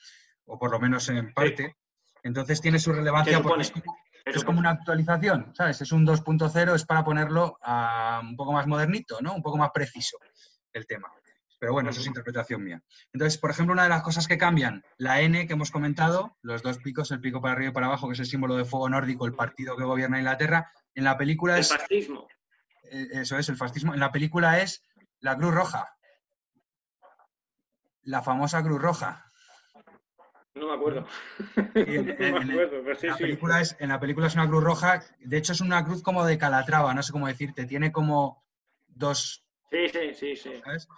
o 0.47 0.59
por 0.59 0.71
lo 0.71 0.81
menos 0.81 1.07
en 1.11 1.35
parte. 1.35 1.77
Entonces 2.23 2.63
tiene 2.63 2.79
su 2.79 2.95
relevancia 2.95 3.43
porque 3.43 3.71
es 4.25 4.43
como, 4.43 4.59
una 4.59 4.71
actualización, 4.71 5.53
¿sabes? 5.55 5.83
Es 5.83 5.93
un 5.93 6.07
2.0, 6.07 6.75
es 6.75 6.87
para 6.87 7.05
ponerlo 7.05 7.59
un 8.23 8.37
poco 8.37 8.53
más 8.53 8.67
modernito, 8.67 9.19
¿no? 9.21 9.35
Un 9.35 9.43
poco 9.43 9.59
más 9.59 9.71
preciso 9.71 10.17
el 10.73 10.87
tema. 10.87 11.13
Pero 11.59 11.73
bueno, 11.73 11.91
eso 11.91 12.01
es 12.01 12.07
interpretación 12.07 12.63
mía. 12.63 12.83
Entonces, 13.13 13.39
por 13.39 13.51
ejemplo, 13.51 13.73
una 13.73 13.83
de 13.83 13.89
las 13.89 14.03
cosas 14.03 14.29
que 14.29 14.39
cambian, 14.39 14.85
la 14.97 15.21
N 15.23 15.47
que 15.47 15.53
hemos 15.55 15.71
comentado, 15.73 16.37
los 16.43 16.63
dos 16.63 16.79
picos, 16.79 17.11
el 17.11 17.21
pico 17.21 17.41
para 17.41 17.55
arriba 17.55 17.71
y 17.71 17.75
para 17.75 17.87
abajo, 17.87 18.07
que 18.07 18.13
es 18.15 18.21
el 18.21 18.27
símbolo 18.27 18.57
de 18.57 18.65
fuego 18.65 18.89
nórdico, 18.89 19.27
el 19.27 19.35
partido 19.35 19.77
que 19.77 19.83
gobierna 19.85 20.19
Inglaterra, 20.19 20.71
en 20.95 21.05
la 21.05 21.19
película 21.19 21.55
El 21.55 21.61
es... 21.61 21.69
fascismo. 21.69 22.29
eh, 22.91 23.09
Eso 23.13 23.37
es, 23.39 23.49
el 23.49 23.57
fascismo. 23.57 23.93
En 23.93 24.01
la 24.01 24.13
película 24.13 24.61
es 24.61 24.83
la 25.21 25.37
Cruz 25.37 25.53
Roja. 25.53 25.89
La 28.03 28.23
famosa 28.23 28.63
Cruz 28.63 28.81
Roja. 28.81 29.25
No 30.55 30.69
me 30.69 30.75
acuerdo. 30.75 31.07
En- 31.75 32.07
no 32.07 32.13
en- 32.13 32.17
me 32.19 32.27
en- 32.29 32.51
acuerdo, 32.51 32.83
pero 32.85 32.97
sí, 32.97 33.07
la 33.09 33.17
sí. 33.17 33.23
película 33.25 33.61
es, 33.61 33.77
en 33.81 33.89
la 33.89 34.01
película 34.01 34.27
es 34.27 34.35
una 34.35 34.49
cruz 34.49 34.65
roja, 34.65 35.03
de 35.21 35.37
hecho 35.37 35.53
es 35.53 35.61
una 35.61 35.85
cruz 35.85 36.03
como 36.03 36.25
de 36.25 36.39
Calatrava, 36.39 36.95
no 36.95 37.03
sé 37.03 37.13
cómo 37.13 37.27
decirte, 37.29 37.65
tiene 37.67 37.93
como 37.93 38.45
dos, 38.89 39.45
Sí, 39.71 39.87
sí, 39.89 40.15
sí, 40.15 40.35
sí. 40.37 40.51
¿sabes? 40.65 40.89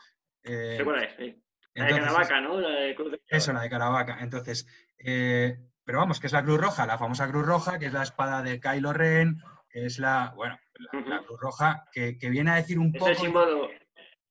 Eh, 0.43 0.75
Sé 0.79 0.85
cuál 0.85 1.03
es, 1.05 1.15
sí. 1.17 1.43
La 1.75 1.85
de 1.87 1.91
Caravaca, 2.01 2.41
¿no? 2.41 2.61
La 2.61 2.69
de 2.71 2.95
Cruz 2.95 3.13
de 3.13 3.21
Eso, 3.29 3.53
la 3.53 3.63
de 3.63 3.71
Caravaca. 3.71 4.19
Entonces, 4.21 4.67
eh, 4.99 5.57
pero 5.85 5.99
vamos, 5.99 6.19
que 6.21 6.27
es 6.27 6.33
la 6.33 6.43
Cruz 6.43 6.61
Roja, 6.61 6.87
la 6.87 6.99
famosa 6.99 7.29
Cruz 7.31 7.47
Roja, 7.47 7.79
que 7.79 7.87
es 7.87 7.93
la 7.93 8.03
espada 8.03 8.43
de 8.43 8.61
Kylo 8.61 8.93
Ren, 8.93 9.41
que 9.69 9.87
es 9.87 9.99
la, 9.99 10.33
bueno, 10.35 10.59
la. 11.07 11.23
Cruz 11.23 11.41
Roja, 11.41 11.85
que, 11.93 12.19
que 12.19 12.29
viene 12.29 12.51
a 12.51 12.57
decir 12.57 12.79
un 12.79 12.89
Es 12.95 12.99
poco... 12.99 13.11
el 13.11 13.17
símbolo, 13.17 13.69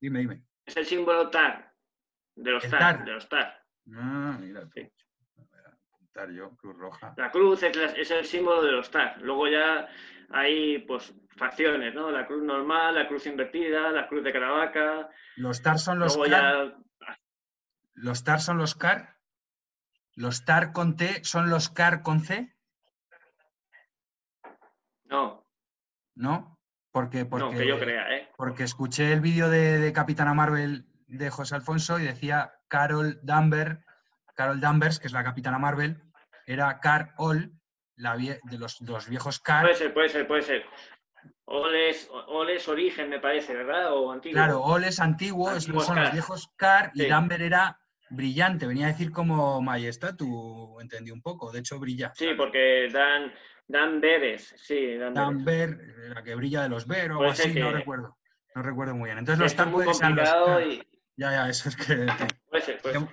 Dime, 0.01 0.19
dime. 0.19 0.43
es 0.65 0.77
el 0.77 0.85
símbolo 0.85 1.29
TAR. 1.29 1.73
De 2.35 2.51
los 2.51 2.63
TAR, 2.69 2.79
TAR. 2.79 3.05
de 3.05 3.11
los 3.11 3.27
TAR. 3.29 3.61
Ah, 3.95 4.37
mira. 4.39 4.61
Sí. 4.73 4.89
Yo, 6.35 6.55
Cruz 6.57 6.75
Roja. 6.77 7.13
La 7.17 7.31
cruz 7.31 7.63
es, 7.63 7.75
la- 7.77 7.85
es 7.93 8.11
el 8.11 8.25
símbolo 8.25 8.61
de 8.61 8.71
los 8.73 8.91
TAR. 8.91 9.21
Luego 9.21 9.47
ya 9.47 9.87
hay 10.31 10.79
pues 10.79 11.13
facciones, 11.37 11.93
¿no? 11.93 12.11
La 12.11 12.27
cruz 12.27 12.43
normal, 12.43 12.95
la 12.95 13.07
cruz 13.07 13.25
invertida, 13.25 13.89
la 13.91 14.07
cruz 14.07 14.23
de 14.23 14.33
Caravaca. 14.33 15.09
Los 15.37 15.61
TAR 15.61 15.79
son 15.79 15.99
los 15.99 16.17
Luego 16.17 16.29
CAR, 16.31 16.67
ya 16.67 17.15
los 17.93 18.23
TAR 18.23 18.41
son 18.41 18.57
los 18.57 18.75
CAR, 18.75 19.17
los 20.15 20.43
TAR 20.43 20.73
con 20.73 20.97
T 20.97 21.23
son 21.23 21.49
los 21.49 21.69
CAR 21.69 22.01
con 22.01 22.19
C, 22.21 22.53
no, 25.05 25.45
¿no? 26.15 26.59
Porque, 26.91 27.25
porque, 27.25 27.45
no, 27.45 27.51
que 27.51 27.67
yo 27.67 27.79
crea, 27.79 28.15
¿eh? 28.17 28.29
porque 28.35 28.63
escuché 28.63 29.13
el 29.13 29.21
vídeo 29.21 29.49
de, 29.49 29.79
de 29.79 29.93
Capitana 29.93 30.33
Marvel 30.33 30.85
de 31.07 31.29
José 31.29 31.55
Alfonso 31.55 31.99
y 31.99 32.03
decía 32.03 32.51
Carol 32.67 33.19
Danvers, 33.23 33.79
Carol 34.39 34.61
Danvers, 34.61 34.99
que 35.01 35.07
es 35.07 35.11
la 35.13 35.21
Capitana 35.21 35.59
Marvel, 35.59 36.01
era 36.45 36.79
Carol, 36.79 37.51
la 37.97 38.15
vie- 38.15 38.39
de 38.43 38.57
los, 38.57 38.79
de 38.79 38.89
los 38.93 39.09
viejos 39.09 39.41
Car. 39.41 39.63
Puede 39.63 39.75
ser, 39.75 39.93
puede 39.93 40.07
ser, 40.07 40.27
puede 40.27 40.41
ser. 40.43 40.63
Oles, 41.43 42.09
Oles 42.27 42.65
Origen, 42.69 43.09
me 43.09 43.19
parece, 43.19 43.53
¿verdad? 43.53 43.91
O 43.93 44.09
antiguo. 44.13 44.35
Claro, 44.35 44.61
Ol 44.61 44.85
es 44.85 45.01
antiguo, 45.01 45.49
es- 45.51 45.65
Antiguos 45.65 45.85
son 45.85 45.97
los 45.97 46.05
Car. 46.05 46.13
viejos 46.13 46.47
Car 46.55 46.91
y 46.93 47.01
Sí. 47.01 47.07
Danver 47.09 47.41
era 47.41 47.77
brillante, 48.11 48.65
venía 48.65 48.85
a 48.85 48.91
decir 48.93 49.11
como 49.11 49.61
Majestad, 49.61 50.15
tú 50.15 50.79
entendí 50.79 51.11
un 51.11 51.21
poco, 51.21 51.51
de 51.51 51.59
hecho 51.59 51.77
brilla. 51.77 52.13
Sí, 52.15 52.29
porque 52.37 52.87
dan, 52.93 53.33
dan 53.67 53.99
Beres, 53.99 54.55
sí, 54.57 54.95
dan 54.95 55.13
Beres. 55.13 55.27
Danver, 55.35 55.77
la 56.15 56.23
que 56.23 56.33
brilla 56.35 56.61
de 56.63 56.69
los 56.69 56.87
Ver 56.87 57.11
o 57.11 57.19
algo 57.23 57.33
ser 57.33 57.47
así, 57.49 57.59
no 57.59 57.73
recuerdo. 57.73 58.17
No 58.55 58.61
recuerdo 58.61 58.95
muy 58.95 59.07
bien. 59.09 59.17
Entonces 59.17 59.41
los 59.41 59.51
es 59.51 59.57
Tar 59.57 59.67
muy 59.67 59.73
puede 59.73 59.87
que 59.89 59.93
sean 59.95 60.15
los 60.15 60.29
Car. 60.31 60.61
y 60.65 60.77
Ya, 61.17 61.31
ya, 61.31 61.49
eso 61.49 61.67
es 61.67 61.75
que... 61.75 62.07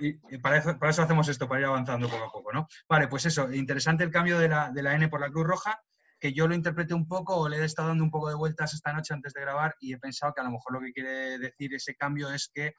Y, 0.00 0.18
y 0.34 0.38
para, 0.38 0.58
eso, 0.58 0.78
para 0.78 0.90
eso 0.90 1.02
hacemos 1.02 1.28
esto, 1.28 1.48
para 1.48 1.60
ir 1.60 1.66
avanzando 1.66 2.08
poco 2.08 2.24
a 2.24 2.32
poco, 2.32 2.52
¿no? 2.52 2.66
Vale, 2.88 3.08
pues 3.08 3.26
eso, 3.26 3.52
interesante 3.52 4.04
el 4.04 4.10
cambio 4.10 4.38
de 4.38 4.48
la, 4.48 4.70
de 4.70 4.82
la 4.82 4.94
N 4.94 5.08
por 5.08 5.20
la 5.20 5.30
Cruz 5.30 5.46
Roja, 5.46 5.80
que 6.18 6.32
yo 6.32 6.48
lo 6.48 6.54
interpreté 6.54 6.94
un 6.94 7.06
poco, 7.06 7.36
o 7.36 7.48
le 7.48 7.58
he 7.58 7.64
estado 7.64 7.88
dando 7.88 8.04
un 8.04 8.10
poco 8.10 8.28
de 8.28 8.34
vueltas 8.34 8.74
esta 8.74 8.92
noche 8.92 9.14
antes 9.14 9.32
de 9.32 9.40
grabar 9.40 9.74
y 9.80 9.92
he 9.92 9.98
pensado 9.98 10.32
que 10.34 10.40
a 10.40 10.44
lo 10.44 10.50
mejor 10.50 10.72
lo 10.72 10.80
que 10.80 10.92
quiere 10.92 11.38
decir 11.38 11.74
ese 11.74 11.94
cambio 11.94 12.30
es 12.30 12.50
que 12.52 12.72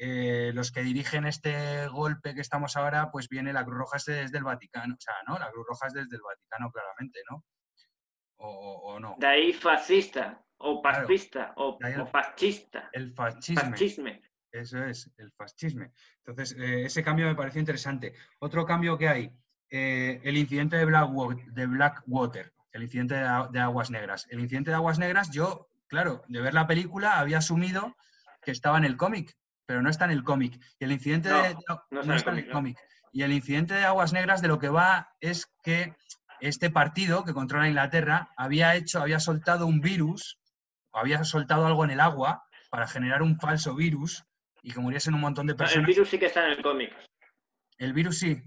eh, 0.00 0.52
los 0.54 0.70
que 0.70 0.82
dirigen 0.82 1.26
este 1.26 1.88
golpe 1.88 2.34
que 2.34 2.40
estamos 2.40 2.76
ahora, 2.76 3.10
pues 3.10 3.28
viene 3.28 3.52
la 3.52 3.64
Cruz 3.64 3.78
Roja 3.78 3.96
es 3.96 4.04
desde 4.04 4.38
el 4.38 4.44
Vaticano, 4.44 4.94
o 4.94 5.00
sea, 5.00 5.14
¿no? 5.26 5.38
La 5.38 5.50
Cruz 5.50 5.66
Roja 5.68 5.88
es 5.88 5.94
desde 5.94 6.16
el 6.16 6.22
Vaticano, 6.22 6.70
claramente, 6.70 7.20
¿no? 7.28 7.44
O, 8.40 9.00
no. 9.00 9.16
De 9.18 9.26
ahí 9.26 9.52
fascista, 9.52 10.40
o 10.58 10.80
Claro. 10.80 11.00
fascista, 11.00 11.52
o, 11.56 11.78
fascista. 12.06 12.88
El 12.92 13.12
fascismo. 13.12 13.70
Fascisme. 13.70 14.22
Eso 14.52 14.82
es, 14.84 15.10
el 15.18 15.30
fascismo. 15.32 15.86
Entonces, 16.24 16.56
eh, 16.58 16.84
ese 16.84 17.02
cambio 17.02 17.26
me 17.26 17.34
pareció 17.34 17.60
interesante. 17.60 18.14
Otro 18.38 18.64
cambio 18.64 18.96
que 18.96 19.08
hay, 19.08 19.32
eh, 19.70 20.20
el 20.24 20.36
incidente 20.36 20.76
de, 20.76 20.86
Blackwa- 20.86 21.44
de 21.52 21.66
Blackwater, 21.66 22.52
el 22.72 22.82
incidente 22.82 23.14
de, 23.14 23.60
Aguas 23.60 23.90
Negras. 23.90 24.26
El 24.30 24.40
incidente 24.40 24.70
de 24.70 24.76
Aguas 24.76 24.98
Negras, 24.98 25.30
yo, 25.30 25.68
claro, 25.86 26.22
de 26.28 26.40
ver 26.40 26.54
la 26.54 26.66
película 26.66 27.18
había 27.18 27.38
asumido 27.38 27.96
que 28.42 28.50
estaba 28.50 28.78
en 28.78 28.84
el 28.84 28.96
cómic, 28.96 29.36
pero 29.66 29.82
no 29.82 29.90
está 29.90 30.06
en 30.06 30.12
el 30.12 30.24
cómic. 30.24 30.58
Y 30.78 30.84
el 30.84 30.92
incidente 30.92 31.28
No, 31.28 31.42
de, 31.42 31.54
no 31.90 32.02
no 32.02 32.14
está 32.14 32.30
en 32.30 32.38
el 32.38 32.50
cómic. 32.50 32.78
Y 33.12 33.22
el 33.22 33.32
incidente 33.32 33.74
de 33.74 33.84
Aguas 33.84 34.12
Negras 34.12 34.40
de 34.40 34.48
lo 34.48 34.58
que 34.58 34.68
va 34.68 35.10
es 35.20 35.46
que 35.62 35.94
este 36.40 36.70
partido 36.70 37.24
que 37.24 37.34
controla 37.34 37.68
Inglaterra 37.68 38.30
había 38.36 38.74
hecho, 38.76 39.00
había 39.02 39.18
soltado 39.20 39.66
un 39.66 39.80
virus, 39.80 40.38
o 40.90 40.98
había 40.98 41.24
soltado 41.24 41.66
algo 41.66 41.84
en 41.84 41.90
el 41.90 42.00
agua 42.00 42.44
para 42.70 42.86
generar 42.86 43.22
un 43.22 43.38
falso 43.38 43.74
virus 43.74 44.24
y 44.62 44.72
que 44.72 44.80
muriesen 44.80 45.14
un 45.14 45.20
montón 45.20 45.46
de 45.46 45.52
El 45.52 45.56
personas. 45.56 45.86
virus 45.86 46.08
sí 46.08 46.18
que 46.18 46.26
está 46.26 46.44
en 46.46 46.52
el 46.52 46.62
cómic. 46.62 46.92
El 47.78 47.92
virus 47.92 48.18
sí, 48.18 48.42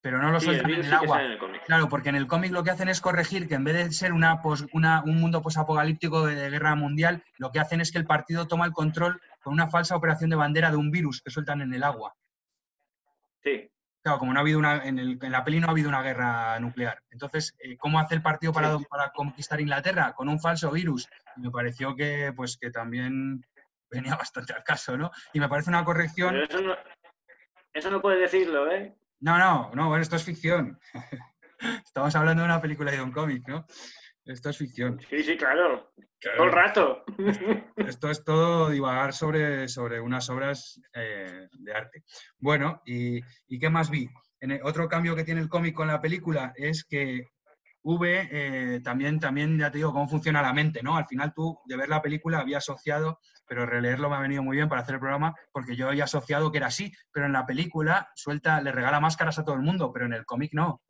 pero 0.00 0.18
no 0.18 0.30
lo 0.32 0.40
Sí, 0.40 0.48
el 0.48 0.54
sueltan 0.60 0.70
en 0.80 0.84
el 0.86 0.92
agua. 0.92 1.22
en 1.24 1.30
el 1.32 1.38
cómic. 1.38 1.62
Claro, 1.64 1.88
porque 1.88 2.08
en 2.08 2.16
el 2.16 2.26
cómic 2.26 2.50
lo 2.52 2.64
que 2.64 2.70
hacen 2.70 2.88
es 2.88 3.00
corregir 3.00 3.46
que 3.48 3.54
en 3.54 3.64
vez 3.64 3.74
de 3.74 3.92
ser 3.92 4.12
una, 4.12 4.42
pos- 4.42 4.66
una- 4.72 5.02
un 5.04 5.20
mundo 5.20 5.42
posapocalíptico 5.42 6.26
de, 6.26 6.34
de 6.34 6.50
guerra 6.50 6.74
mundial, 6.74 7.22
lo 7.38 7.52
que 7.52 7.60
hacen 7.60 7.80
es 7.80 7.92
que 7.92 7.98
el 7.98 8.06
partido 8.06 8.48
toma 8.48 8.66
el 8.66 8.72
control 8.72 9.20
con 9.42 9.52
una 9.52 9.68
falsa 9.70 9.94
operación 9.96 10.30
de 10.30 10.36
bandera 10.36 10.70
de 10.70 10.76
un 10.76 10.90
virus 10.90 11.22
que 11.22 11.30
sueltan 11.30 11.60
en 11.60 11.72
el 11.72 11.82
agua. 11.84 12.14
Sí. 13.42 13.68
Claro, 14.04 14.18
como 14.18 14.32
no 14.32 14.40
ha 14.40 14.42
habido 14.42 14.58
una, 14.58 14.84
en, 14.84 14.98
el- 14.98 15.18
en 15.22 15.30
la 15.32 15.44
peli 15.44 15.60
no 15.60 15.68
ha 15.68 15.70
habido 15.70 15.88
una 15.88 16.02
guerra 16.02 16.58
nuclear. 16.58 17.00
Entonces, 17.10 17.54
eh, 17.60 17.76
¿cómo 17.76 18.00
hace 18.00 18.16
el 18.16 18.22
partido 18.22 18.52
para, 18.52 18.76
Sí. 18.76 18.84
para 18.90 19.10
conquistar 19.12 19.60
Inglaterra? 19.60 20.12
Con 20.14 20.28
un 20.28 20.40
falso 20.40 20.72
virus. 20.72 21.08
Y 21.36 21.40
me 21.42 21.50
pareció 21.52 21.94
que, 21.94 22.32
pues, 22.34 22.56
que 22.56 22.70
también 22.72 23.44
venía 23.92 24.16
bastante 24.16 24.52
al 24.52 24.64
caso, 24.64 24.96
¿no? 24.96 25.10
Y 25.32 25.40
me 25.40 25.48
parece 25.48 25.70
una 25.70 25.84
corrección. 25.84 26.30
Pero 26.32 26.44
eso 26.44 26.60
no, 26.62 26.76
eso 27.74 27.90
no 27.90 28.00
puedes 28.02 28.20
decirlo, 28.20 28.70
¿eh? 28.70 28.94
No, 29.20 29.38
no, 29.38 29.70
no, 29.74 29.88
bueno, 29.88 30.02
esto 30.02 30.16
es 30.16 30.24
ficción. 30.24 30.78
Estamos 31.84 32.14
hablando 32.16 32.42
de 32.42 32.46
una 32.48 32.60
película 32.60 32.92
y 32.92 32.96
de 32.96 33.02
un 33.02 33.12
cómic, 33.12 33.46
¿no? 33.46 33.64
Esto 34.24 34.50
es 34.50 34.58
ficción. 34.58 35.00
Sí, 35.10 35.22
sí, 35.22 35.36
claro. 35.36 35.92
Todo 36.36 36.44
el 36.46 36.52
rato. 36.52 37.04
Esto 37.76 38.10
es 38.10 38.24
todo 38.24 38.70
divagar 38.70 39.12
sobre, 39.12 39.68
sobre 39.68 40.00
unas 40.00 40.28
obras 40.30 40.80
eh, 40.94 41.48
de 41.52 41.72
arte. 41.72 42.04
Bueno, 42.38 42.80
y, 42.86 43.20
y 43.48 43.58
qué 43.58 43.68
más 43.70 43.90
vi? 43.90 44.08
En 44.40 44.52
el- 44.52 44.60
otro 44.62 44.88
cambio 44.88 45.16
que 45.16 45.24
tiene 45.24 45.40
el 45.40 45.48
cómic 45.48 45.74
con 45.74 45.88
la 45.88 46.00
película 46.00 46.52
es 46.56 46.84
que 46.84 47.28
V 47.82 48.28
eh, 48.30 48.80
también, 48.80 49.18
también, 49.18 49.58
ya 49.58 49.70
te 49.70 49.78
digo, 49.78 49.92
cómo 49.92 50.08
funciona 50.08 50.40
la 50.42 50.52
mente, 50.52 50.82
¿no? 50.82 50.96
Al 50.96 51.06
final 51.06 51.32
tú, 51.34 51.58
de 51.64 51.76
ver 51.76 51.88
la 51.88 52.02
película, 52.02 52.38
había 52.38 52.58
asociado, 52.58 53.18
pero 53.46 53.66
releerlo 53.66 54.08
me 54.08 54.16
ha 54.16 54.20
venido 54.20 54.42
muy 54.42 54.56
bien 54.56 54.68
para 54.68 54.82
hacer 54.82 54.94
el 54.94 55.00
programa, 55.00 55.34
porque 55.52 55.74
yo 55.76 55.88
había 55.88 56.04
asociado 56.04 56.50
que 56.52 56.58
era 56.58 56.68
así, 56.68 56.92
pero 57.12 57.26
en 57.26 57.32
la 57.32 57.46
película 57.46 58.08
suelta, 58.14 58.60
le 58.60 58.72
regala 58.72 59.00
máscaras 59.00 59.38
a 59.38 59.44
todo 59.44 59.56
el 59.56 59.62
mundo, 59.62 59.92
pero 59.92 60.06
en 60.06 60.12
el 60.12 60.24
cómic 60.24 60.52
no. 60.52 60.82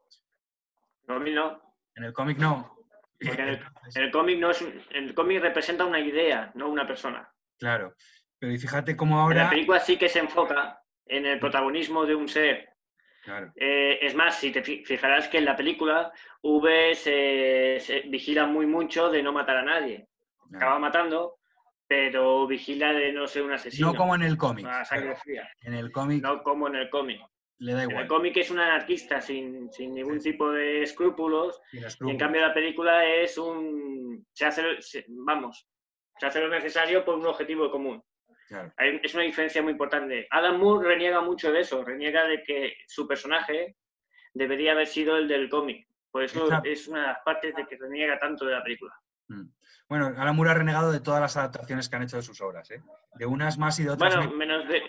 No, 1.08 1.18
no. 1.18 1.74
En 1.94 2.04
el 2.04 2.12
cómic 2.12 2.38
no. 2.38 2.76
Porque 3.24 3.42
en 3.42 3.48
el, 3.48 3.64
en 3.94 4.02
el 4.02 4.10
cómic 4.10 4.38
no 4.38 4.50
es, 4.50 4.64
el 4.90 5.14
cómic 5.14 5.40
representa 5.40 5.84
una 5.84 6.00
idea, 6.00 6.50
no 6.54 6.68
una 6.68 6.86
persona. 6.86 7.28
Claro. 7.58 7.94
Pero 8.38 8.52
y 8.52 8.58
fíjate 8.58 8.96
cómo 8.96 9.14
En 9.30 9.36
la 9.36 9.42
ahora. 9.42 9.50
película 9.50 9.78
sí 9.78 9.96
que 9.96 10.08
se 10.08 10.18
enfoca 10.18 10.82
en 11.06 11.26
el 11.26 11.38
protagonismo 11.38 12.04
de 12.04 12.14
un 12.16 12.28
ser. 12.28 12.71
Claro, 13.22 13.52
Eh, 13.56 13.98
es 14.02 14.14
más, 14.14 14.38
si 14.40 14.50
te 14.50 14.62
fi- 14.62 14.84
fijarás 14.84 15.28
que 15.28 15.38
en 15.38 15.44
la 15.44 15.56
película 15.56 16.12
V 16.42 16.94
se, 16.94 17.76
se 17.78 18.00
vigila 18.08 18.46
muy 18.46 18.66
mucho 18.66 19.10
de 19.10 19.22
no 19.22 19.32
matar 19.32 19.58
a 19.58 19.62
nadie. 19.62 20.08
claro. 20.50 20.56
Acaba 20.66 20.78
matando, 20.80 21.36
pero 21.86 22.46
vigila 22.46 22.92
de 22.92 23.12
no 23.12 23.26
ser 23.26 23.42
un 23.44 23.52
asesino. 23.52 23.92
No 23.92 23.94
como 23.94 24.14
en 24.16 24.22
el 24.22 24.36
cómic. 24.36 24.66
En 25.62 25.74
el 25.74 25.92
cómic 25.92 26.22
No 26.22 26.42
como 26.42 26.66
en 26.68 26.74
el 26.76 26.90
cómic. 26.90 27.20
le 27.58 27.72
da 27.74 27.82
En 27.84 27.90
el 27.90 27.90
igual. 27.92 28.08
cómic 28.08 28.36
es 28.38 28.50
un 28.50 28.58
anarquista 28.58 29.20
sin, 29.20 29.70
sin 29.70 29.94
ningún 29.94 30.20
Sí. 30.20 30.32
tipo 30.32 30.50
de 30.50 30.82
escrúpulos 30.82 31.60
y 31.72 32.10
en 32.10 32.18
cambio 32.18 32.40
la 32.40 32.52
película 32.52 33.06
es 33.06 33.38
un... 33.38 34.26
Se 34.32 34.46
hace, 34.46 34.62
se- 34.80 35.04
vamos, 35.08 35.68
se 36.18 36.26
hace 36.26 36.40
lo 36.40 36.48
necesario 36.48 37.04
por 37.04 37.14
un 37.16 37.26
objetivo 37.26 37.70
común. 37.70 38.02
Claro, 38.52 38.72
Hay- 38.76 39.00
es 39.02 39.14
una 39.14 39.22
diferencia 39.22 39.62
muy 39.62 39.72
importante. 39.72 40.26
Adam 40.30 40.58
Moore 40.58 40.86
reniega 40.86 41.22
mucho 41.22 41.50
de 41.50 41.60
eso, 41.60 41.82
reniega 41.82 42.24
de 42.26 42.42
que 42.42 42.74
su 42.86 43.06
personaje 43.08 43.76
debería 44.34 44.72
haber 44.72 44.86
sido 44.86 45.16
el 45.16 45.26
del 45.26 45.48
cómic. 45.48 45.86
Por 46.10 46.22
eso 46.22 46.44
Exacto. 46.44 46.68
es 46.68 46.86
una 46.88 47.00
de 47.00 47.06
las 47.06 47.18
partes 47.24 47.54
de 47.54 47.66
que 47.66 47.78
reniega 47.78 48.18
tanto 48.18 48.44
de 48.44 48.52
la 48.52 48.62
película. 48.62 48.92
Mm. 49.28 49.44
Bueno, 49.88 50.12
Alan 50.18 50.36
Moore 50.36 50.50
ha 50.50 50.54
renegado 50.54 50.92
de 50.92 51.00
todas 51.00 51.20
las 51.22 51.34
adaptaciones 51.38 51.88
que 51.88 51.96
han 51.96 52.02
hecho 52.02 52.16
de 52.16 52.22
sus 52.22 52.40
obras, 52.42 52.70
¿eh? 52.70 52.82
De 53.14 53.24
unas 53.24 53.56
más 53.56 53.78
y 53.80 53.84
de 53.84 53.90
otras 53.90 54.14
Bueno, 54.16 54.30
menos. 54.36 54.66
menos 54.66 54.68
de, 54.68 54.82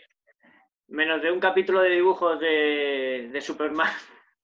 menos 0.89 1.21
de 1.21 1.31
un 1.31 1.39
capítulo 1.39 1.79
de 1.81 1.89
dibujos 1.91 2.39
de, 2.41 3.29
de 3.31 3.41
Superman. 3.41 3.91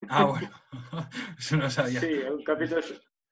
Ah, 0.07 0.23
bueno. 0.23 0.49
Eso 1.37 1.57
no 1.57 1.69
sabía. 1.69 1.99
Sí, 1.99 2.13
un 2.29 2.41
capítulo, 2.45 2.79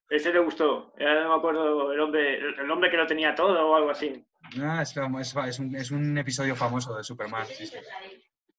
Ese 0.10 0.34
le 0.34 0.40
gustó. 0.40 0.94
Ya 1.00 1.14
no 1.24 1.30
me 1.30 1.36
acuerdo 1.36 1.94
el 1.94 2.00
hombre, 2.02 2.40
el 2.40 2.70
hombre 2.72 2.92
que 2.92 2.98
lo 2.98 3.08
tenía 3.08 3.34
todo 3.34 3.70
o 3.70 3.76
algo 3.76 3.90
así. 3.92 4.26
Ah, 4.62 4.82
es, 4.82 4.96
es 4.96 5.36
es 5.36 5.60
un, 5.60 5.76
es 5.76 5.92
un 5.92 6.18
episodio 6.18 6.56
famoso 6.56 6.96
de 6.96 7.04
Superman. 7.04 7.46
Sí, 7.48 7.66
sí. 7.68 7.78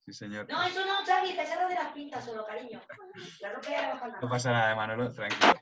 Sí, 0.07 0.13
señor. 0.13 0.47
No, 0.49 0.63
eso 0.67 0.87
no, 0.87 1.05
Charlie, 1.05 1.35
te 1.37 1.45
cerro 1.47 1.69
de 1.69 1.75
las 1.75 1.93
pintas 1.93 2.25
solo, 2.25 2.45
cariño. 2.47 2.81
La. 3.41 3.53
No 4.23 4.29
pasa 4.29 4.53
nada, 4.53 4.75
Manolo, 4.75 5.13
tranquilo. 5.13 5.55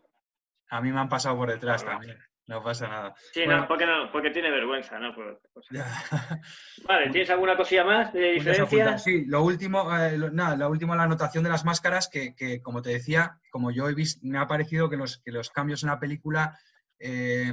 A 0.71 0.81
mí 0.81 0.93
me 0.93 1.01
han 1.01 1.09
pasado 1.09 1.37
por 1.37 1.51
detrás 1.51 1.85
también. 1.85 2.17
No 2.47 2.63
pasa 2.63 2.87
nada. 2.87 3.15
Sí, 3.33 3.41
Bueno. 3.45 3.63
no, 3.63 3.69
porque 3.69 3.87
no, 3.87 4.13
porque 4.13 4.31
tiene 4.31 4.51
vergüenza, 4.53 5.01
¿no? 5.01 5.13
Por 5.13 5.27
otra 5.29 5.51
cosa. 5.53 5.69
Ya. 5.73 6.41
Vale, 6.87 7.11
¿tienes 7.11 7.29
alguna 7.31 7.57
cosilla 7.57 7.83
más 7.85 8.13
de 8.13 8.35
Puntos 8.37 8.47
a 8.47 8.63
apuntar. 8.63 8.69
diferencias? 8.69 9.03
Sí, 9.03 9.25
lo 9.27 9.43
último, 9.43 9.97
eh, 9.97 10.17
lo- 10.17 10.31
nada, 10.31 10.57
la 10.57 10.69
última, 10.69 10.95
la 10.95 11.03
anotación 11.05 11.43
de 11.43 11.51
las 11.51 11.65
máscaras, 11.65 12.09
que, 12.09 12.37
que, 12.37 12.63
como 12.63 12.83
te 12.83 12.91
decía, 12.91 13.41
como 13.51 13.73
yo 13.73 13.89
he 13.89 13.95
visto, 13.95 14.21
me 14.25 14.39
ha 14.39 14.47
parecido 14.47 14.89
que 14.89 14.97
los, 14.97 15.19
que 15.25 15.33
los 15.33 15.51
cambios 15.51 15.83
en 15.83 15.89
la 15.89 15.99
película 15.99 16.57
eh, 17.01 17.53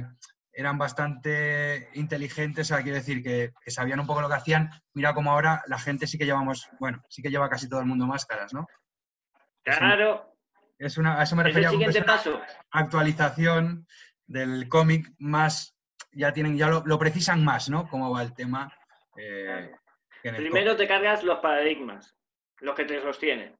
eran 0.54 0.78
bastante 0.78 1.88
inteligentes, 1.94 2.70
o 2.70 2.74
sea, 2.74 2.82
quiero 2.82 2.96
decir 2.98 3.22
que, 3.22 3.52
que 3.62 3.70
sabían 3.70 4.00
un 4.00 4.06
poco 4.06 4.20
lo 4.20 4.28
que 4.28 4.34
hacían. 4.36 4.70
Mira 4.94 5.12
como 5.12 5.32
ahora 5.32 5.62
la 5.66 5.78
gente 5.78 6.06
sí 6.06 6.16
que 6.16 6.24
llevamos, 6.26 6.68
bueno, 6.78 7.02
sí 7.08 7.22
que 7.22 7.30
lleva 7.30 7.50
casi 7.50 7.68
todo 7.68 7.80
el 7.80 7.86
mundo 7.86 8.06
máscaras, 8.06 8.54
¿no? 8.54 8.66
Claro, 9.64 10.36
Es 10.78 10.98
una, 10.98 11.18
a 11.18 11.22
eso 11.22 11.36
me 11.36 11.42
es 11.42 11.46
el 11.48 11.54
refería 11.54 11.68
es 11.68 11.72
siguiente 11.72 11.98
una 11.98 12.06
paso. 12.06 12.40
actualización 12.70 13.86
del 14.26 14.68
cómic 14.68 15.10
más, 15.18 15.74
ya 16.12 16.32
tienen, 16.32 16.56
ya 16.56 16.68
lo, 16.68 16.82
lo 16.86 16.98
precisan 16.98 17.44
más, 17.44 17.68
¿no? 17.68 17.88
Cómo 17.88 18.10
va 18.12 18.22
el 18.22 18.34
tema. 18.34 18.72
eh, 19.16 19.70
el 20.22 20.36
Primero 20.36 20.76
te 20.76 20.86
cargas 20.88 21.22
los 21.24 21.38
paradigmas, 21.40 22.14
los 22.60 22.74
que 22.74 22.84
te 22.84 23.00
sostienen. 23.02 23.54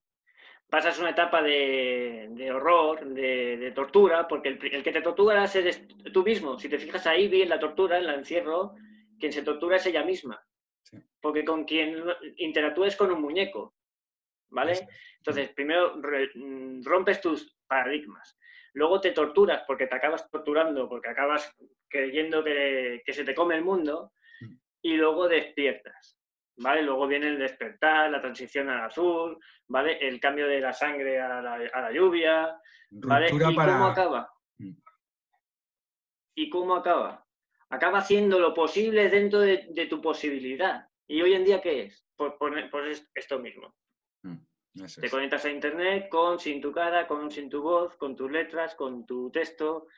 Pasas 0.74 0.98
una 0.98 1.10
etapa 1.10 1.40
de, 1.40 2.26
de 2.30 2.50
horror, 2.50 3.06
de, 3.06 3.56
de 3.58 3.70
tortura, 3.70 4.26
porque 4.26 4.48
el, 4.48 4.58
que 4.58 4.90
te 4.90 5.02
tortura 5.02 5.44
eres 5.44 5.86
tú 6.12 6.24
mismo. 6.24 6.58
Si 6.58 6.68
te 6.68 6.80
fijas 6.80 7.06
ahí, 7.06 7.28
bien 7.28 7.48
la 7.48 7.60
tortura, 7.60 7.96
en 7.96 8.06
la 8.06 8.16
encierro, 8.16 8.74
quien 9.20 9.32
se 9.32 9.42
tortura 9.44 9.76
es 9.76 9.86
ella 9.86 10.02
misma. 10.02 10.44
Sí. 10.82 10.98
Porque 11.20 11.44
con 11.44 11.62
quien 11.64 12.02
interactúa 12.38 12.88
es 12.88 12.96
con 12.96 13.12
un 13.12 13.22
muñeco. 13.22 13.76
¿Vale? 14.50 14.88
Entonces, 15.18 15.50
primero 15.50 16.00
re- 16.02 16.32
rompes 16.82 17.20
tus 17.20 17.56
paradigmas. 17.68 18.36
Luego 18.72 19.00
te 19.00 19.12
torturas 19.12 19.62
porque 19.68 19.86
te 19.86 19.94
acabas 19.94 20.28
torturando, 20.28 20.88
porque 20.88 21.08
acabas 21.08 21.54
creyendo 21.88 22.42
que, 22.42 23.00
que 23.06 23.12
se 23.12 23.22
te 23.22 23.32
come 23.36 23.54
el 23.54 23.62
mundo. 23.62 24.10
Mm. 24.40 24.54
Y 24.82 24.96
luego 24.96 25.28
despiertas. 25.28 26.13
¿Vale? 26.56 26.82
Luego 26.82 27.06
viene 27.08 27.26
el 27.28 27.38
despertar, 27.38 28.10
la 28.10 28.20
transición 28.20 28.68
al 28.70 28.84
azul, 28.84 29.38
¿vale? 29.66 29.98
El 30.06 30.20
cambio 30.20 30.46
de 30.46 30.60
la 30.60 30.72
sangre 30.72 31.20
a 31.20 31.40
la, 31.42 31.54
a 31.54 31.80
la 31.80 31.90
lluvia, 31.92 32.56
¿vale? 32.90 33.28
Ruptura 33.28 33.50
¿Y 33.50 33.56
para... 33.56 33.72
cómo 33.72 33.86
acaba? 33.86 34.32
Mm. 34.58 34.72
¿Y 36.36 36.50
cómo 36.50 36.74
acaba? 36.76 37.26
Acaba 37.70 37.98
haciendo 37.98 38.38
lo 38.38 38.54
posible 38.54 39.08
dentro 39.08 39.40
de, 39.40 39.66
de 39.70 39.86
tu 39.86 40.00
posibilidad. 40.00 40.86
¿Y 41.08 41.22
hoy 41.22 41.34
en 41.34 41.44
día 41.44 41.60
qué 41.60 41.82
es? 41.82 42.06
Pues, 42.16 42.32
poner- 42.38 42.70
pues 42.70 43.00
es 43.00 43.10
esto 43.14 43.38
mismo. 43.40 43.74
Mm, 44.22 44.84
eso 44.84 45.00
Te 45.00 45.06
es. 45.08 45.12
conectas 45.12 45.44
a 45.44 45.50
internet 45.50 46.08
con 46.08 46.38
sin 46.38 46.60
tu 46.60 46.72
cara, 46.72 47.06
con 47.08 47.30
sin 47.30 47.50
tu 47.50 47.62
voz, 47.62 47.96
con 47.96 48.14
tus 48.14 48.30
letras, 48.30 48.74
con 48.76 49.04
tu 49.06 49.30
texto 49.30 49.88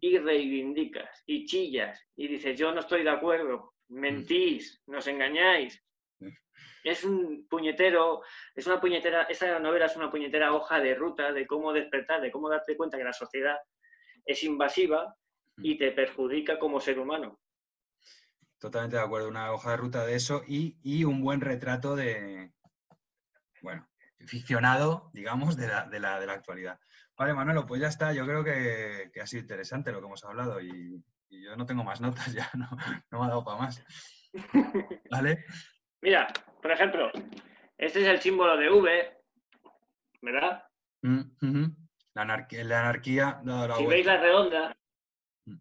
y 0.00 0.18
reivindicas 0.18 1.22
y 1.26 1.44
chillas 1.44 2.02
y 2.16 2.26
dices 2.26 2.58
yo 2.58 2.72
no 2.72 2.80
estoy 2.80 3.04
de 3.04 3.10
acuerdo, 3.10 3.74
mentís, 3.88 4.82
nos 4.86 5.06
engañáis. 5.06 5.82
Es 6.82 7.04
un 7.04 7.46
puñetero, 7.48 8.22
es 8.54 8.66
una 8.66 8.80
puñetera, 8.80 9.24
esa 9.24 9.58
novela 9.58 9.86
es 9.86 9.96
una 9.96 10.10
puñetera 10.10 10.54
hoja 10.54 10.80
de 10.80 10.94
ruta 10.94 11.32
de 11.32 11.46
cómo 11.46 11.72
despertar, 11.72 12.20
de 12.20 12.30
cómo 12.30 12.48
darte 12.48 12.76
cuenta 12.76 12.96
que 12.96 13.04
la 13.04 13.12
sociedad 13.12 13.56
es 14.24 14.42
invasiva 14.44 15.16
y 15.58 15.78
te 15.78 15.92
perjudica 15.92 16.58
como 16.58 16.80
ser 16.80 16.98
humano. 16.98 17.40
Totalmente 18.58 18.96
de 18.96 19.02
acuerdo. 19.02 19.28
Una 19.28 19.52
hoja 19.52 19.72
de 19.72 19.76
ruta 19.76 20.06
de 20.06 20.14
eso 20.14 20.42
y, 20.46 20.78
y 20.82 21.04
un 21.04 21.22
buen 21.22 21.40
retrato 21.40 21.96
de, 21.96 22.52
bueno, 23.62 23.88
ficcionado, 24.26 25.10
digamos, 25.12 25.56
de 25.56 25.68
la, 25.68 25.86
de 25.86 26.00
la, 26.00 26.20
de 26.20 26.26
la 26.26 26.32
actualidad. 26.34 26.78
Vale, 27.16 27.34
Manolo, 27.34 27.66
pues 27.66 27.80
ya 27.80 27.88
está. 27.88 28.12
Yo 28.12 28.24
creo 28.26 28.44
que, 28.44 29.10
que 29.12 29.20
ha 29.20 29.26
sido 29.26 29.42
interesante 29.42 29.92
lo 29.92 30.00
que 30.00 30.06
hemos 30.06 30.24
hablado 30.24 30.60
y, 30.60 31.02
y 31.28 31.44
yo 31.44 31.56
no 31.56 31.66
tengo 31.66 31.84
más 31.84 32.00
notas 32.00 32.32
ya, 32.32 32.50
no, 32.54 32.68
no 33.10 33.18
me 33.18 33.24
ha 33.24 33.28
dado 33.28 33.44
para 33.44 33.58
más. 33.58 33.82
¿Vale? 35.10 35.44
Mira, 36.06 36.28
por 36.62 36.70
ejemplo, 36.70 37.10
este 37.76 38.00
es 38.00 38.06
el 38.06 38.20
símbolo 38.20 38.56
de 38.56 38.70
V, 38.70 39.16
¿verdad? 40.22 40.62
Mm. 41.02 41.64
La, 42.14 42.22
anarquía, 42.22 42.62
la 42.62 42.80
anarquía 42.80 43.40
la 43.44 43.74
Si 43.76 43.84
vuelta. 43.84 43.88
veis 43.88 44.06
la 44.06 44.16
redonda, 44.18 44.76
Mm. 45.46 45.56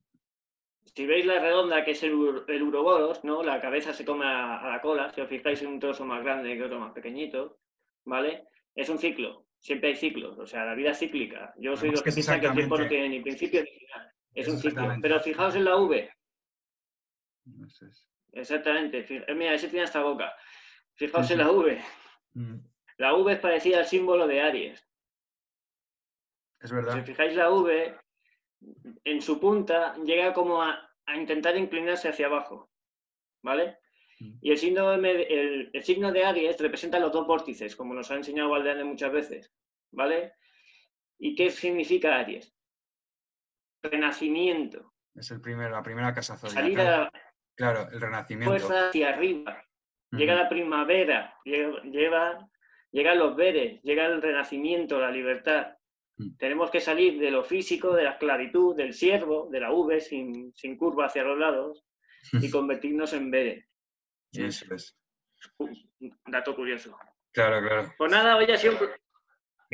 si 0.86 1.06
veis 1.08 1.26
la 1.26 1.40
redonda 1.40 1.84
que 1.84 1.92
es 1.92 2.04
el, 2.04 2.44
el 2.48 2.62
uroboros, 2.62 3.24
¿no? 3.24 3.42
La 3.42 3.60
cabeza 3.60 3.92
se 3.92 4.06
come 4.06 4.26
a, 4.28 4.60
a 4.60 4.70
la 4.70 4.82
cola, 4.82 5.12
si 5.16 5.22
os 5.22 5.28
fijáis 5.30 5.64
en 5.64 5.70
un 5.70 5.80
trozo 5.80 6.06
más 6.06 6.24
grande 6.24 6.56
que 6.56 6.64
otro 6.64 6.80
más 6.80 6.94
pequeñito, 6.94 7.58
¿vale? 8.06 8.48
Es 8.76 8.88
un 8.90 9.00
ciclo, 9.00 9.48
siempre 9.60 9.90
hay 9.90 9.96
ciclos, 9.96 10.38
o 10.38 10.46
sea, 10.46 10.64
la 10.64 10.76
vida 10.76 10.92
es 10.92 11.00
cíclica. 11.00 11.56
Yo 11.58 11.76
soy 11.76 11.90
de 11.90 11.94
los 11.94 12.02
que 12.02 12.06
que 12.06 12.10
es 12.10 12.16
piensan 12.18 12.40
que 12.40 12.46
el 12.46 12.54
tiempo 12.54 12.78
no 12.78 12.88
tiene 12.88 13.10
ni 13.10 13.20
principio 13.22 13.64
ni 13.64 13.72
final, 13.80 14.12
es 14.36 14.48
un 14.48 14.60
ciclo. 14.60 14.96
Pero 15.02 15.20
fijaos 15.22 15.56
en 15.56 15.66
la 15.66 15.76
V, 15.78 16.14
Eso 17.66 17.88
es. 17.88 18.12
Exactamente, 18.36 19.06
eh, 19.10 19.34
mira, 19.36 19.54
ese 19.54 19.68
tiene 19.70 19.86
hasta 19.86 20.02
boca. 20.04 20.36
Fijaos 20.96 21.30
en 21.32 21.40
la 21.40 21.52
V, 21.52 21.82
Mm, 22.34 22.58
la 22.98 23.14
V 23.16 23.34
es 23.34 23.40
parecida 23.40 23.80
al 23.80 23.86
símbolo 23.86 24.28
de 24.28 24.42
Aries. 24.42 24.88
Es 26.60 26.70
Si 26.70 26.76
verdad. 26.76 27.00
os 27.00 27.06
fijáis 27.06 27.36
la 27.36 27.50
V, 27.50 27.98
en 29.04 29.22
su 29.22 29.40
punta 29.40 29.96
llega 30.04 30.34
como 30.34 30.62
a, 30.62 30.90
a 31.06 31.16
intentar 31.18 31.56
inclinarse 31.58 32.10
hacia 32.10 32.28
abajo, 32.28 32.70
¿vale? 33.44 33.78
Mm. 34.20 34.38
Y 34.42 34.52
el 34.52 34.58
signo, 34.58 34.90
de, 34.92 34.98
med- 34.98 35.26
el, 35.30 35.70
el 35.74 35.84
signo 35.84 36.12
de 36.12 36.26
Aries 36.26 36.60
representa 36.60 37.00
los 37.00 37.12
dos 37.12 37.26
vórtices, 37.28 37.76
como 37.76 37.94
nos 37.94 38.10
ha 38.12 38.16
enseñado 38.16 38.50
Valdeane 38.50 38.84
muchas 38.84 39.12
veces, 39.12 39.54
¿vale? 39.92 40.34
¿Y 41.20 41.36
qué 41.36 41.50
significa 41.52 42.18
Aries? 42.18 42.54
Renacimiento, 43.84 44.94
Es 45.14 45.30
el 45.32 45.42
primer, 45.42 45.72
la 45.72 45.84
primera 45.84 46.14
casa 46.14 46.38
zodiacal. 46.38 46.64
a 46.88 47.02
la 47.02 47.12
Claro, 47.56 47.88
el 47.92 48.02
renacimiento. 48.02 48.52
fuerza 48.58 48.90
hacia 48.90 49.10
arriba, 49.10 49.64
llega 50.12 50.36
la 50.36 50.50
primavera, 50.50 51.34
llega, 51.46 51.82
lleva- 51.84 52.50
llegan 52.92 53.20
los 53.20 53.36
veres, 53.36 53.82
llega 53.84 54.06
el 54.08 54.22
renacimiento, 54.22 55.00
la 55.00 55.12
libertad. 55.12 55.68
Mm. 56.18 56.36
Tenemos 56.38 56.70
que 56.72 56.80
salir 56.82 57.20
de 57.20 57.32
lo 57.32 57.44
físico, 57.44 57.94
de 57.94 58.04
la 58.04 58.12
esclavitud, 58.12 58.76
del 58.76 58.94
siervo, 58.94 59.50
de 59.52 59.60
la 59.60 59.72
V 59.72 60.00
sin, 60.02 60.54
sin 60.56 60.78
curva 60.78 61.06
hacia 61.08 61.24
los 61.24 61.38
lados 61.38 61.84
y 62.34 62.50
convertirnos 62.52 63.14
en 63.14 63.32
veres. 63.32 63.66
Eso 64.34 64.74
es. 64.74 64.98
Un 65.58 65.74
dato 66.28 66.56
curioso. 66.56 66.98
Claro, 67.32 67.62
claro. 67.66 67.94
Pues 67.98 68.12
nada, 68.12 68.36
hoy 68.38 68.46
ha 68.52 68.58
sido 68.58 68.74
un... 68.74 68.90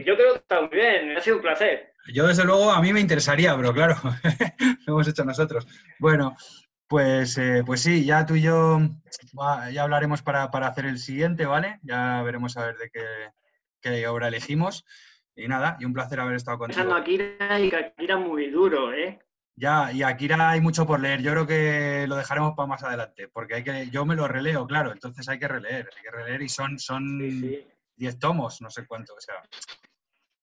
Yo 0.04 0.16
creo 0.16 0.34
que 0.34 0.40
está 0.40 0.62
muy 0.62 0.70
bien, 0.76 1.16
ha 1.18 1.22
sido 1.22 1.36
un 1.38 1.42
placer. 1.42 1.94
Yo, 2.14 2.26
desde 2.28 2.44
luego, 2.46 2.72
a 2.72 2.82
mí 2.82 2.92
me 2.94 3.00
interesaría, 3.00 3.56
pero 3.56 3.74
claro, 3.74 3.96
lo 4.88 4.94
hemos 4.94 5.08
hecho 5.08 5.24
nosotros. 5.26 5.68
Bueno, 6.00 6.36
pues, 6.92 7.38
eh, 7.38 7.64
pues 7.66 7.82
sí, 7.82 8.04
ya 8.04 8.26
tú 8.26 8.36
y 8.36 8.42
yo 8.42 8.82
ya 9.72 9.84
hablaremos 9.84 10.22
para, 10.22 10.52
para 10.52 10.68
hacer 10.68 10.86
el 10.86 11.00
siguiente, 11.00 11.46
¿vale? 11.46 11.80
Ya 11.84 12.22
veremos 12.22 12.58
a 12.58 12.66
ver 12.66 12.78
de 12.78 12.90
qué, 12.90 13.06
qué 13.80 14.06
obra 14.10 14.28
elegimos. 14.28 14.84
Y 15.34 15.48
nada, 15.48 15.78
y 15.80 15.86
un 15.86 15.94
placer 15.94 16.20
haber 16.20 16.36
estado 16.36 16.58
contigo. 16.58 16.94
Akira 16.94 17.62
y 17.62 17.74
Akira 17.74 18.18
muy 18.18 18.50
duro, 18.50 18.92
¿eh? 18.92 19.20
Ya, 19.56 19.90
y 19.94 20.04
Akira 20.04 20.50
hay 20.50 20.60
mucho 20.60 20.86
por 20.86 21.00
leer. 21.00 21.22
Yo 21.22 21.32
creo 21.32 21.48
que 21.48 22.08
lo 22.10 22.18
dejaremos 22.18 22.56
para 22.58 22.68
más 22.68 22.84
adelante, 22.84 23.30
porque 23.30 23.56
hay 23.56 23.64
que, 23.64 23.90
yo 23.90 24.06
me 24.06 24.18
lo 24.18 24.28
releo, 24.28 24.68
claro, 24.68 24.92
entonces 24.92 25.30
hay 25.30 25.40
que 25.40 25.48
releer, 25.48 25.90
hay 25.96 26.04
que 26.04 26.12
releer 26.12 26.42
y 26.42 26.50
son, 26.50 26.78
son 26.78 27.22
Sí, 27.22 27.40
sí. 27.40 27.68
10 27.96 28.20
tomos, 28.20 28.62
no 28.62 28.70
sé 28.70 28.86
cuánto, 28.86 29.14
o 29.14 29.22
sea. 29.22 29.36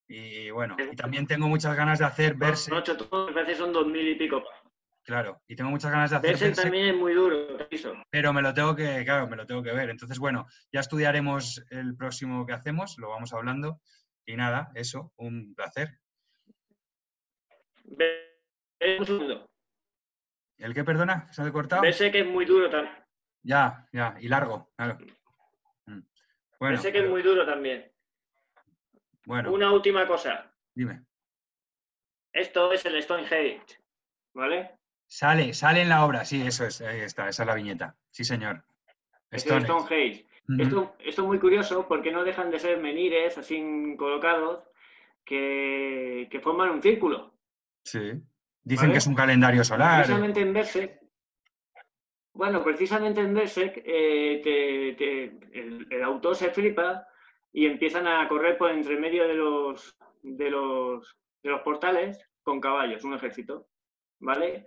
Y 0.09 0.49
bueno, 0.49 0.79
y 0.91 0.97
también 0.97 1.27
tengo 1.27 1.47
muchas 1.47 1.77
ganas 1.77 1.99
de 1.99 2.07
hacer 2.07 2.37
verse, 2.37 2.73
ocho 2.73 2.97
tomos, 2.97 3.35
que 3.47 3.55
son 3.55 3.71
dos 3.71 3.87
mil 3.87 4.09
y 4.09 4.15
pico. 4.15 4.43
Claro, 5.09 5.41
y 5.49 5.57
tengo 5.57 5.71
muchas 5.71 5.91
ganas 5.91 6.11
de 6.11 6.17
hacer 6.19 6.37
verse, 6.39 6.63
también 6.63 6.89
es 6.89 6.95
muy 6.95 7.15
duro, 7.15 7.57
aviso. 7.59 7.95
pero 8.11 8.35
me 8.35 8.43
lo 8.43 8.53
tengo 8.53 8.77
que, 8.77 9.03
claro, 9.07 9.27
me 9.27 9.37
lo 9.37 9.47
tengo 9.47 9.63
que 9.63 9.73
ver. 9.73 9.89
Entonces, 9.89 10.19
bueno, 10.19 10.47
ya 10.71 10.81
estudiaremos 10.81 11.65
el 11.71 11.97
próximo 11.97 12.45
que 12.45 12.53
hacemos, 12.53 12.99
lo 12.99 13.09
vamos 13.09 13.33
hablando. 13.33 13.81
Y 14.27 14.37
nada, 14.37 14.71
eso, 14.75 15.15
un 15.17 15.55
placer. 15.55 15.99
Un 17.87 19.07
segundo. 19.07 19.51
¿El 20.59 20.75
que 20.75 20.85
perdona? 20.85 21.33
¿Se 21.33 21.41
ha 21.41 21.51
cortado? 21.53 21.81
Berserk 21.83 22.15
es 22.15 22.27
muy 22.27 22.45
duro 22.45 22.69
también. 22.69 22.95
Ya, 23.43 23.89
ya, 23.93 24.15
y 24.21 24.29
largo, 24.29 24.71
claro. 24.77 24.99
Mm. 25.87 26.01
Bueno, 26.61 26.75
Berserk 26.77 26.95
es 26.97 27.01
pero- 27.03 27.11
muy 27.11 27.23
duro 27.23 27.47
también. 27.47 27.91
bueno, 29.25 29.53
Una 29.53 29.73
última 29.73 30.07
cosa. 30.07 30.53
dime. 30.75 31.05
Esto 32.33 32.73
es 32.73 32.85
el 32.85 33.03
Stonehenge, 33.03 33.81
¿vale? 34.35 34.78
Sale, 35.09 35.55
sale 35.55 35.83
en 35.83 35.89
la 35.89 36.05
obra, 36.05 36.25
sí, 36.25 36.47
eso 36.47 36.67
es, 36.67 36.81
ahí 36.83 37.01
está, 37.01 37.29
esa 37.29 37.43
es 37.43 37.47
la 37.47 37.55
viñeta. 37.55 37.97
Sí, 38.11 38.25
señor. 38.25 38.63
El 39.31 39.41
Stonehenge. 39.41 40.27
Esto, 40.59 40.95
esto 41.01 41.23
es 41.23 41.29
muy 41.29 41.39
curioso 41.39 41.87
porque 41.89 42.13
no 42.13 42.25
dejan 42.25 42.51
de 42.51 42.59
ser 42.59 42.79
menires 42.79 43.37
así 43.37 43.63
colocados 43.99 44.65
que, 45.25 46.29
que 46.31 46.41
forman 46.41 46.71
un 46.71 46.83
círculo. 46.83 47.35
Sí, 47.85 48.23
Dicen 48.69 48.93
que 48.93 48.99
es 48.99 49.07
un 49.07 49.15
calendario 49.15 49.65
solar. 49.65 50.01
Precisamente 50.03 50.43
en 50.43 50.53
Berserk, 50.53 51.01
bueno, 52.35 52.63
precisamente 52.63 53.23
en 53.23 53.33
Berserk 53.33 53.83
eh, 53.83 54.43
el, 55.91 56.03
autor 56.03 56.37
se 56.37 56.51
flipa 56.51 57.07
y 57.51 57.65
empiezan 57.65 58.07
a 58.07 58.29
correr 58.29 58.59
por 58.59 58.71
entre 58.71 58.99
medio 58.99 59.27
de 59.27 59.35
los, 59.35 59.97
de 60.23 60.51
los, 60.51 61.17
de 61.43 61.49
los 61.49 61.63
portales 61.63 62.31
con 62.43 62.61
caballos, 62.61 63.05
un 63.05 63.15
ejército, 63.15 63.69
¿vale? 64.19 64.67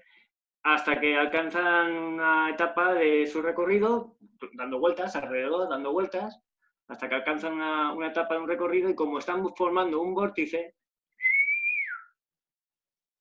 Hasta 0.63 0.99
que 0.99 1.17
alcanzan 1.17 1.91
una 1.91 2.49
etapa 2.49 2.93
de 2.93 3.25
su 3.25 3.41
recorrido, 3.41 4.17
dando 4.53 4.79
vueltas 4.79 5.15
alrededor, 5.15 5.69
dando 5.69 5.91
vueltas, 5.91 6.39
hasta 6.88 7.09
que 7.09 7.15
alcanzan 7.15 7.53
una, 7.53 7.93
una 7.93 8.07
etapa 8.07 8.35
de 8.35 8.41
un 8.41 8.47
recorrido 8.47 8.89
y 8.89 8.95
como 8.95 9.17
están 9.19 9.43
formando 9.55 10.01
un 10.01 10.13
vórtice, 10.13 10.75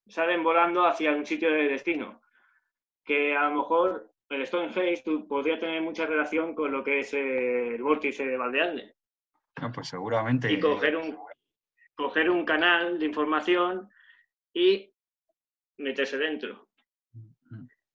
salen 0.07 0.43
volando 0.43 0.85
hacia 0.85 1.13
un 1.13 1.25
sitio 1.25 1.51
de 1.51 1.69
destino, 1.69 2.21
que 3.05 3.37
a 3.37 3.49
lo 3.49 3.57
mejor 3.57 4.13
el 4.29 4.47
Stonehenge 4.47 5.03
podría 5.29 5.59
tener 5.59 5.83
mucha 5.83 6.07
relación 6.07 6.55
con 6.55 6.73
lo 6.73 6.85
que 6.85 7.01
es 7.01 7.15
el 7.15 7.83
vórtice 7.83 8.27
de 8.27 8.37
Valdealde. 8.37 8.97
Ah, 9.57 9.71
pues 9.73 9.89
seguramente. 9.89 10.53
Y 10.53 10.61
coger 10.61 10.97
un, 10.97 11.19
coger 11.95 12.31
un 12.31 12.45
canal 12.45 12.99
de 12.99 13.07
información 13.07 13.91
y 14.53 14.93
meterse 15.79 16.19
dentro. 16.19 16.70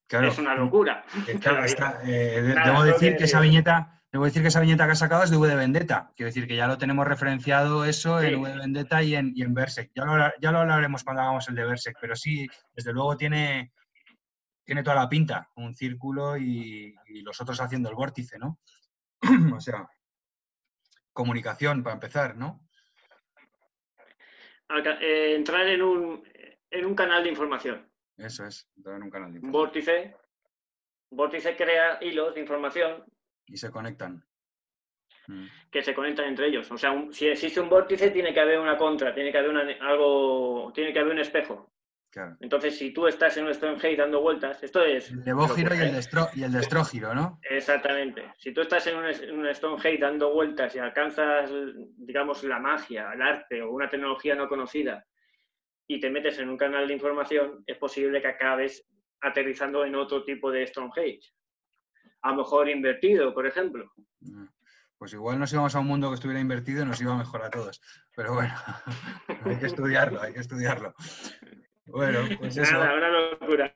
Es 0.10 0.38
una 0.38 0.56
locura. 0.56 1.04
Eh, 2.06 2.56
debo 2.64 2.84
decir 2.84 3.18
que 3.18 3.24
esa 3.24 3.40
viñeta, 3.40 4.02
debo 4.12 4.26
decir 4.26 4.42
que 4.42 4.50
esa 4.50 4.60
viñeta 4.60 4.86
que 4.86 4.92
has 4.92 5.00
sacado 5.00 5.24
es 5.24 5.32
de 5.32 5.38
V 5.38 5.48
de 5.48 5.56
Vendetta. 5.56 6.12
Quiero 6.16 6.28
decir 6.28 6.48
que 6.48 6.56
ya 6.56 6.68
lo 6.68 6.78
tenemos 6.78 7.08
referenciado 7.08 7.86
eso 7.86 8.22
en 8.22 8.40
V 8.40 8.50
de 8.50 8.58
Vendetta 8.58 9.02
y 9.02 9.16
en, 9.16 9.34
y 9.36 9.42
en 9.42 9.54
Berserk. 9.54 9.92
Ya 9.96 10.06
lo, 10.06 10.32
ya 10.40 10.52
lo 10.52 10.60
hablaremos 10.60 11.04
cuando 11.04 11.24
hagamos 11.24 11.48
el 11.50 11.56
de 11.56 11.66
Berserk, 11.66 11.98
pero 12.00 12.16
sí, 12.16 12.48
desde 12.74 12.94
luego 12.94 13.18
tiene, 13.18 13.74
tiene 14.64 14.84
toda 14.84 14.96
la 14.96 15.10
pinta, 15.10 15.50
un 15.56 15.74
círculo 15.74 16.38
y, 16.38 16.96
los 17.24 17.40
otros 17.42 17.60
haciendo 17.62 17.90
el 17.90 17.96
vórtice, 17.96 18.38
¿no? 18.38 18.60
o 19.56 19.60
sea, 19.60 19.90
comunicación 21.14 21.82
para 21.82 21.96
empezar, 21.96 22.36
¿no? 22.36 22.68
Eh, 24.70 25.36
entrar 25.36 25.68
en 25.68 25.82
un, 25.82 26.24
en 26.70 26.86
un 26.86 26.96
canal 26.96 27.24
de 27.24 27.30
información. 27.30 27.90
Eso 28.18 28.46
es, 28.46 28.68
entrar 28.78 28.96
en 28.96 29.04
un 29.04 29.10
canal 29.10 29.32
de 29.32 29.38
información. 29.40 29.64
Vórtice. 29.64 30.16
Vórtice 31.12 31.56
crea 31.56 32.00
hilos 32.02 32.34
de 32.34 32.42
información. 32.42 33.04
Y 33.48 33.58
se 33.58 33.70
conectan. 33.72 34.24
Mm. 35.28 35.46
Que 35.72 35.82
se 35.82 35.94
conectan 35.94 36.26
entre 36.26 36.48
ellos. 36.48 36.70
O 36.72 36.78
sea, 36.78 36.92
si 37.12 37.28
existe 37.28 37.60
un 37.60 37.70
vórtice, 37.70 38.12
tiene 38.12 38.34
que 38.34 38.40
haber 38.40 38.60
una 38.60 38.78
contra, 38.78 39.14
tiene 39.14 39.32
que 39.32 39.38
haber 39.38 39.82
algo, 39.82 40.72
tiene 40.74 40.94
que 40.94 41.00
haber 41.00 41.14
un 41.14 41.20
espejo. 41.20 41.72
Entonces, 42.40 42.78
si 42.78 42.94
tú 42.94 43.08
estás 43.08 43.36
en 43.36 43.46
un 43.46 43.54
Stonehenge 43.54 43.98
dando 43.98 44.22
vueltas, 44.22 44.64
esto 44.64 44.82
es... 44.82 45.12
El 45.12 45.24
de 45.26 45.34
Bógiro 45.34 45.76
y 45.76 45.80
el 45.80 45.92
de, 45.92 46.02
y 46.36 46.44
el 46.44 46.52
de 46.54 46.60
Estrógiro, 46.60 47.14
¿no? 47.14 47.42
Exactamente. 47.50 48.32
Si 48.38 48.54
tú 48.54 48.62
estás 48.62 48.88
en 48.88 48.96
un, 48.96 49.06
un 49.06 49.54
Stonehenge 49.54 49.98
dando 49.98 50.32
vueltas 50.32 50.74
y 50.76 50.80
alcanzas, 50.80 51.52
digamos, 51.98 52.42
la 52.46 52.58
magia, 52.60 53.12
el 53.14 53.22
arte 53.22 53.62
o 53.62 53.72
una 53.72 53.90
tecnología 53.90 54.34
no 54.34 54.48
conocida 54.48 55.06
y 55.88 56.00
te 56.00 56.10
metes 56.10 56.40
en 56.40 56.50
un 56.50 56.58
canal 56.58 56.88
de 56.88 56.94
información, 56.94 57.64
es 57.66 57.78
posible 57.78 58.22
que 58.22 58.28
acabes 58.28 58.88
aterrizando 59.22 59.86
en 59.86 59.96
otro 59.96 60.24
tipo 60.24 60.52
de 60.52 60.66
Stonehenge. 60.68 61.32
A 62.22 62.32
lo 62.32 62.38
mejor 62.38 62.70
invertido, 62.70 63.34
por 63.34 63.46
ejemplo. 63.46 63.92
Mm. 64.20 64.46
Pues 64.98 65.14
igual 65.14 65.38
nos 65.38 65.52
íbamos 65.52 65.76
a 65.76 65.80
un 65.80 65.88
mundo 65.88 66.10
que 66.10 66.16
estuviera 66.16 66.40
invertido 66.40 66.84
y 66.84 66.86
nos 66.86 67.02
iba 67.02 67.16
mejor 67.18 67.44
a 67.44 67.50
todos. 67.50 67.82
Pero 68.16 68.34
bueno, 68.34 68.54
hay 69.46 69.60
que 69.60 69.66
estudiarlo, 69.66 70.22
hay 70.22 70.34
que 70.34 70.40
estudiarlo. 70.40 70.94
Bueno, 71.86 72.22
pues 72.40 72.58
eso. 72.58 72.74
Nada, 72.74 72.96
una 72.96 73.10
locura. 73.10 73.76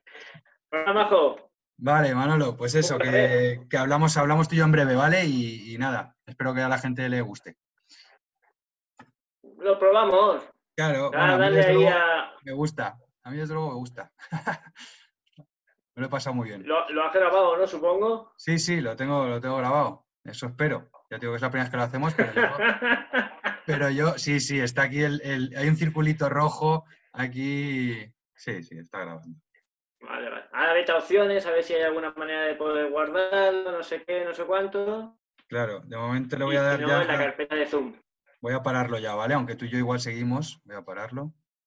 Hola, 0.72 0.92
Majo. 0.92 1.50
Vale, 1.76 2.14
Manolo, 2.14 2.56
pues 2.56 2.74
eso, 2.74 2.98
que, 2.98 3.58
hablamos, 3.78 4.16
hablamos 4.16 4.48
tú 4.48 4.54
y 4.54 4.58
yo 4.58 4.64
en 4.64 4.72
breve, 4.72 4.94
¿vale? 4.94 5.24
Y, 5.24 5.76
nada, 5.78 6.14
espero 6.26 6.52
que 6.52 6.60
a 6.60 6.68
la 6.68 6.78
gente 6.78 7.08
le 7.08 7.22
guste. 7.22 7.56
Lo 9.58 9.78
probamos. 9.78 10.42
Claro, 10.80 11.10
bueno, 11.10 11.34
a 11.34 11.36
mí 11.36 12.46
me 12.46 12.52
gusta. 12.52 12.96
A 13.22 13.30
mí 13.30 13.36
desde 13.36 13.52
luego 13.52 13.68
me 13.68 13.74
gusta. 13.74 14.10
me 15.94 16.00
lo 16.00 16.06
he 16.06 16.08
pasado 16.08 16.34
muy 16.34 16.48
bien. 16.48 16.66
¿Lo, 16.66 17.04
has 17.04 17.12
grabado, 17.12 17.58
no? 17.58 17.66
Supongo. 17.66 18.32
Sí, 18.38 18.58
sí, 18.58 18.80
lo 18.80 18.96
tengo, 18.96 19.26
lo 19.26 19.42
tengo 19.42 19.58
grabado. 19.58 20.06
Eso 20.24 20.46
espero. 20.46 20.88
Ya 21.10 21.18
digo 21.18 21.32
que 21.32 21.36
es 21.36 21.42
la 21.42 21.50
primera 21.50 21.64
vez 21.64 21.70
que 21.70 21.76
lo 21.76 21.82
hacemos, 21.82 22.14
pero 22.14 22.32
yo, 22.32 22.40
pero 23.66 23.90
yo 23.90 24.16
sí, 24.16 24.40
sí, 24.40 24.58
está 24.58 24.84
aquí 24.84 25.02
el, 25.02 25.52
hay 25.54 25.68
un 25.68 25.76
circulito 25.76 26.28
rojo 26.30 26.86
Aquí, 27.12 28.10
sí, 28.34 28.62
sí, 28.62 28.78
está 28.78 29.00
grabando. 29.00 29.36
Vale, 30.00 30.30
vale. 30.30 30.44
Ahora 30.52 30.72
vete 30.72 30.92
opciones, 30.92 31.44
a 31.44 31.50
ver 31.50 31.64
si 31.64 31.74
hay 31.74 31.82
alguna 31.82 32.12
manera 32.12 32.44
de 32.44 32.54
poder 32.54 32.88
guardarlo, 32.88 33.72
no 33.72 33.82
sé 33.82 34.02
qué, 34.04 34.24
no 34.24 34.32
sé 34.32 34.44
cuánto. 34.44 35.18
Claro, 35.48 35.80
de 35.80 35.96
momento 35.96 36.38
le 36.38 36.44
voy 36.44 36.56
a 36.56 36.62
dar 36.62 36.80
ya. 36.80 37.02
En 37.02 37.08
la 37.08 37.18
carpeta 37.18 37.56
de 37.56 37.66
Zoom. 37.66 37.94
Voy 38.40 38.52
a 38.54 38.62
pararlo 38.62 38.98
ya, 38.98 39.14
¿vale? 39.14 39.34
Aunque 39.34 39.56
tú 39.56 39.64
y 39.64 39.70
yo 39.70 39.78
igual 39.78 40.00
seguimos, 40.00 40.60
voy 40.64 40.76
a 40.76 40.84
pararlo. 40.84 41.32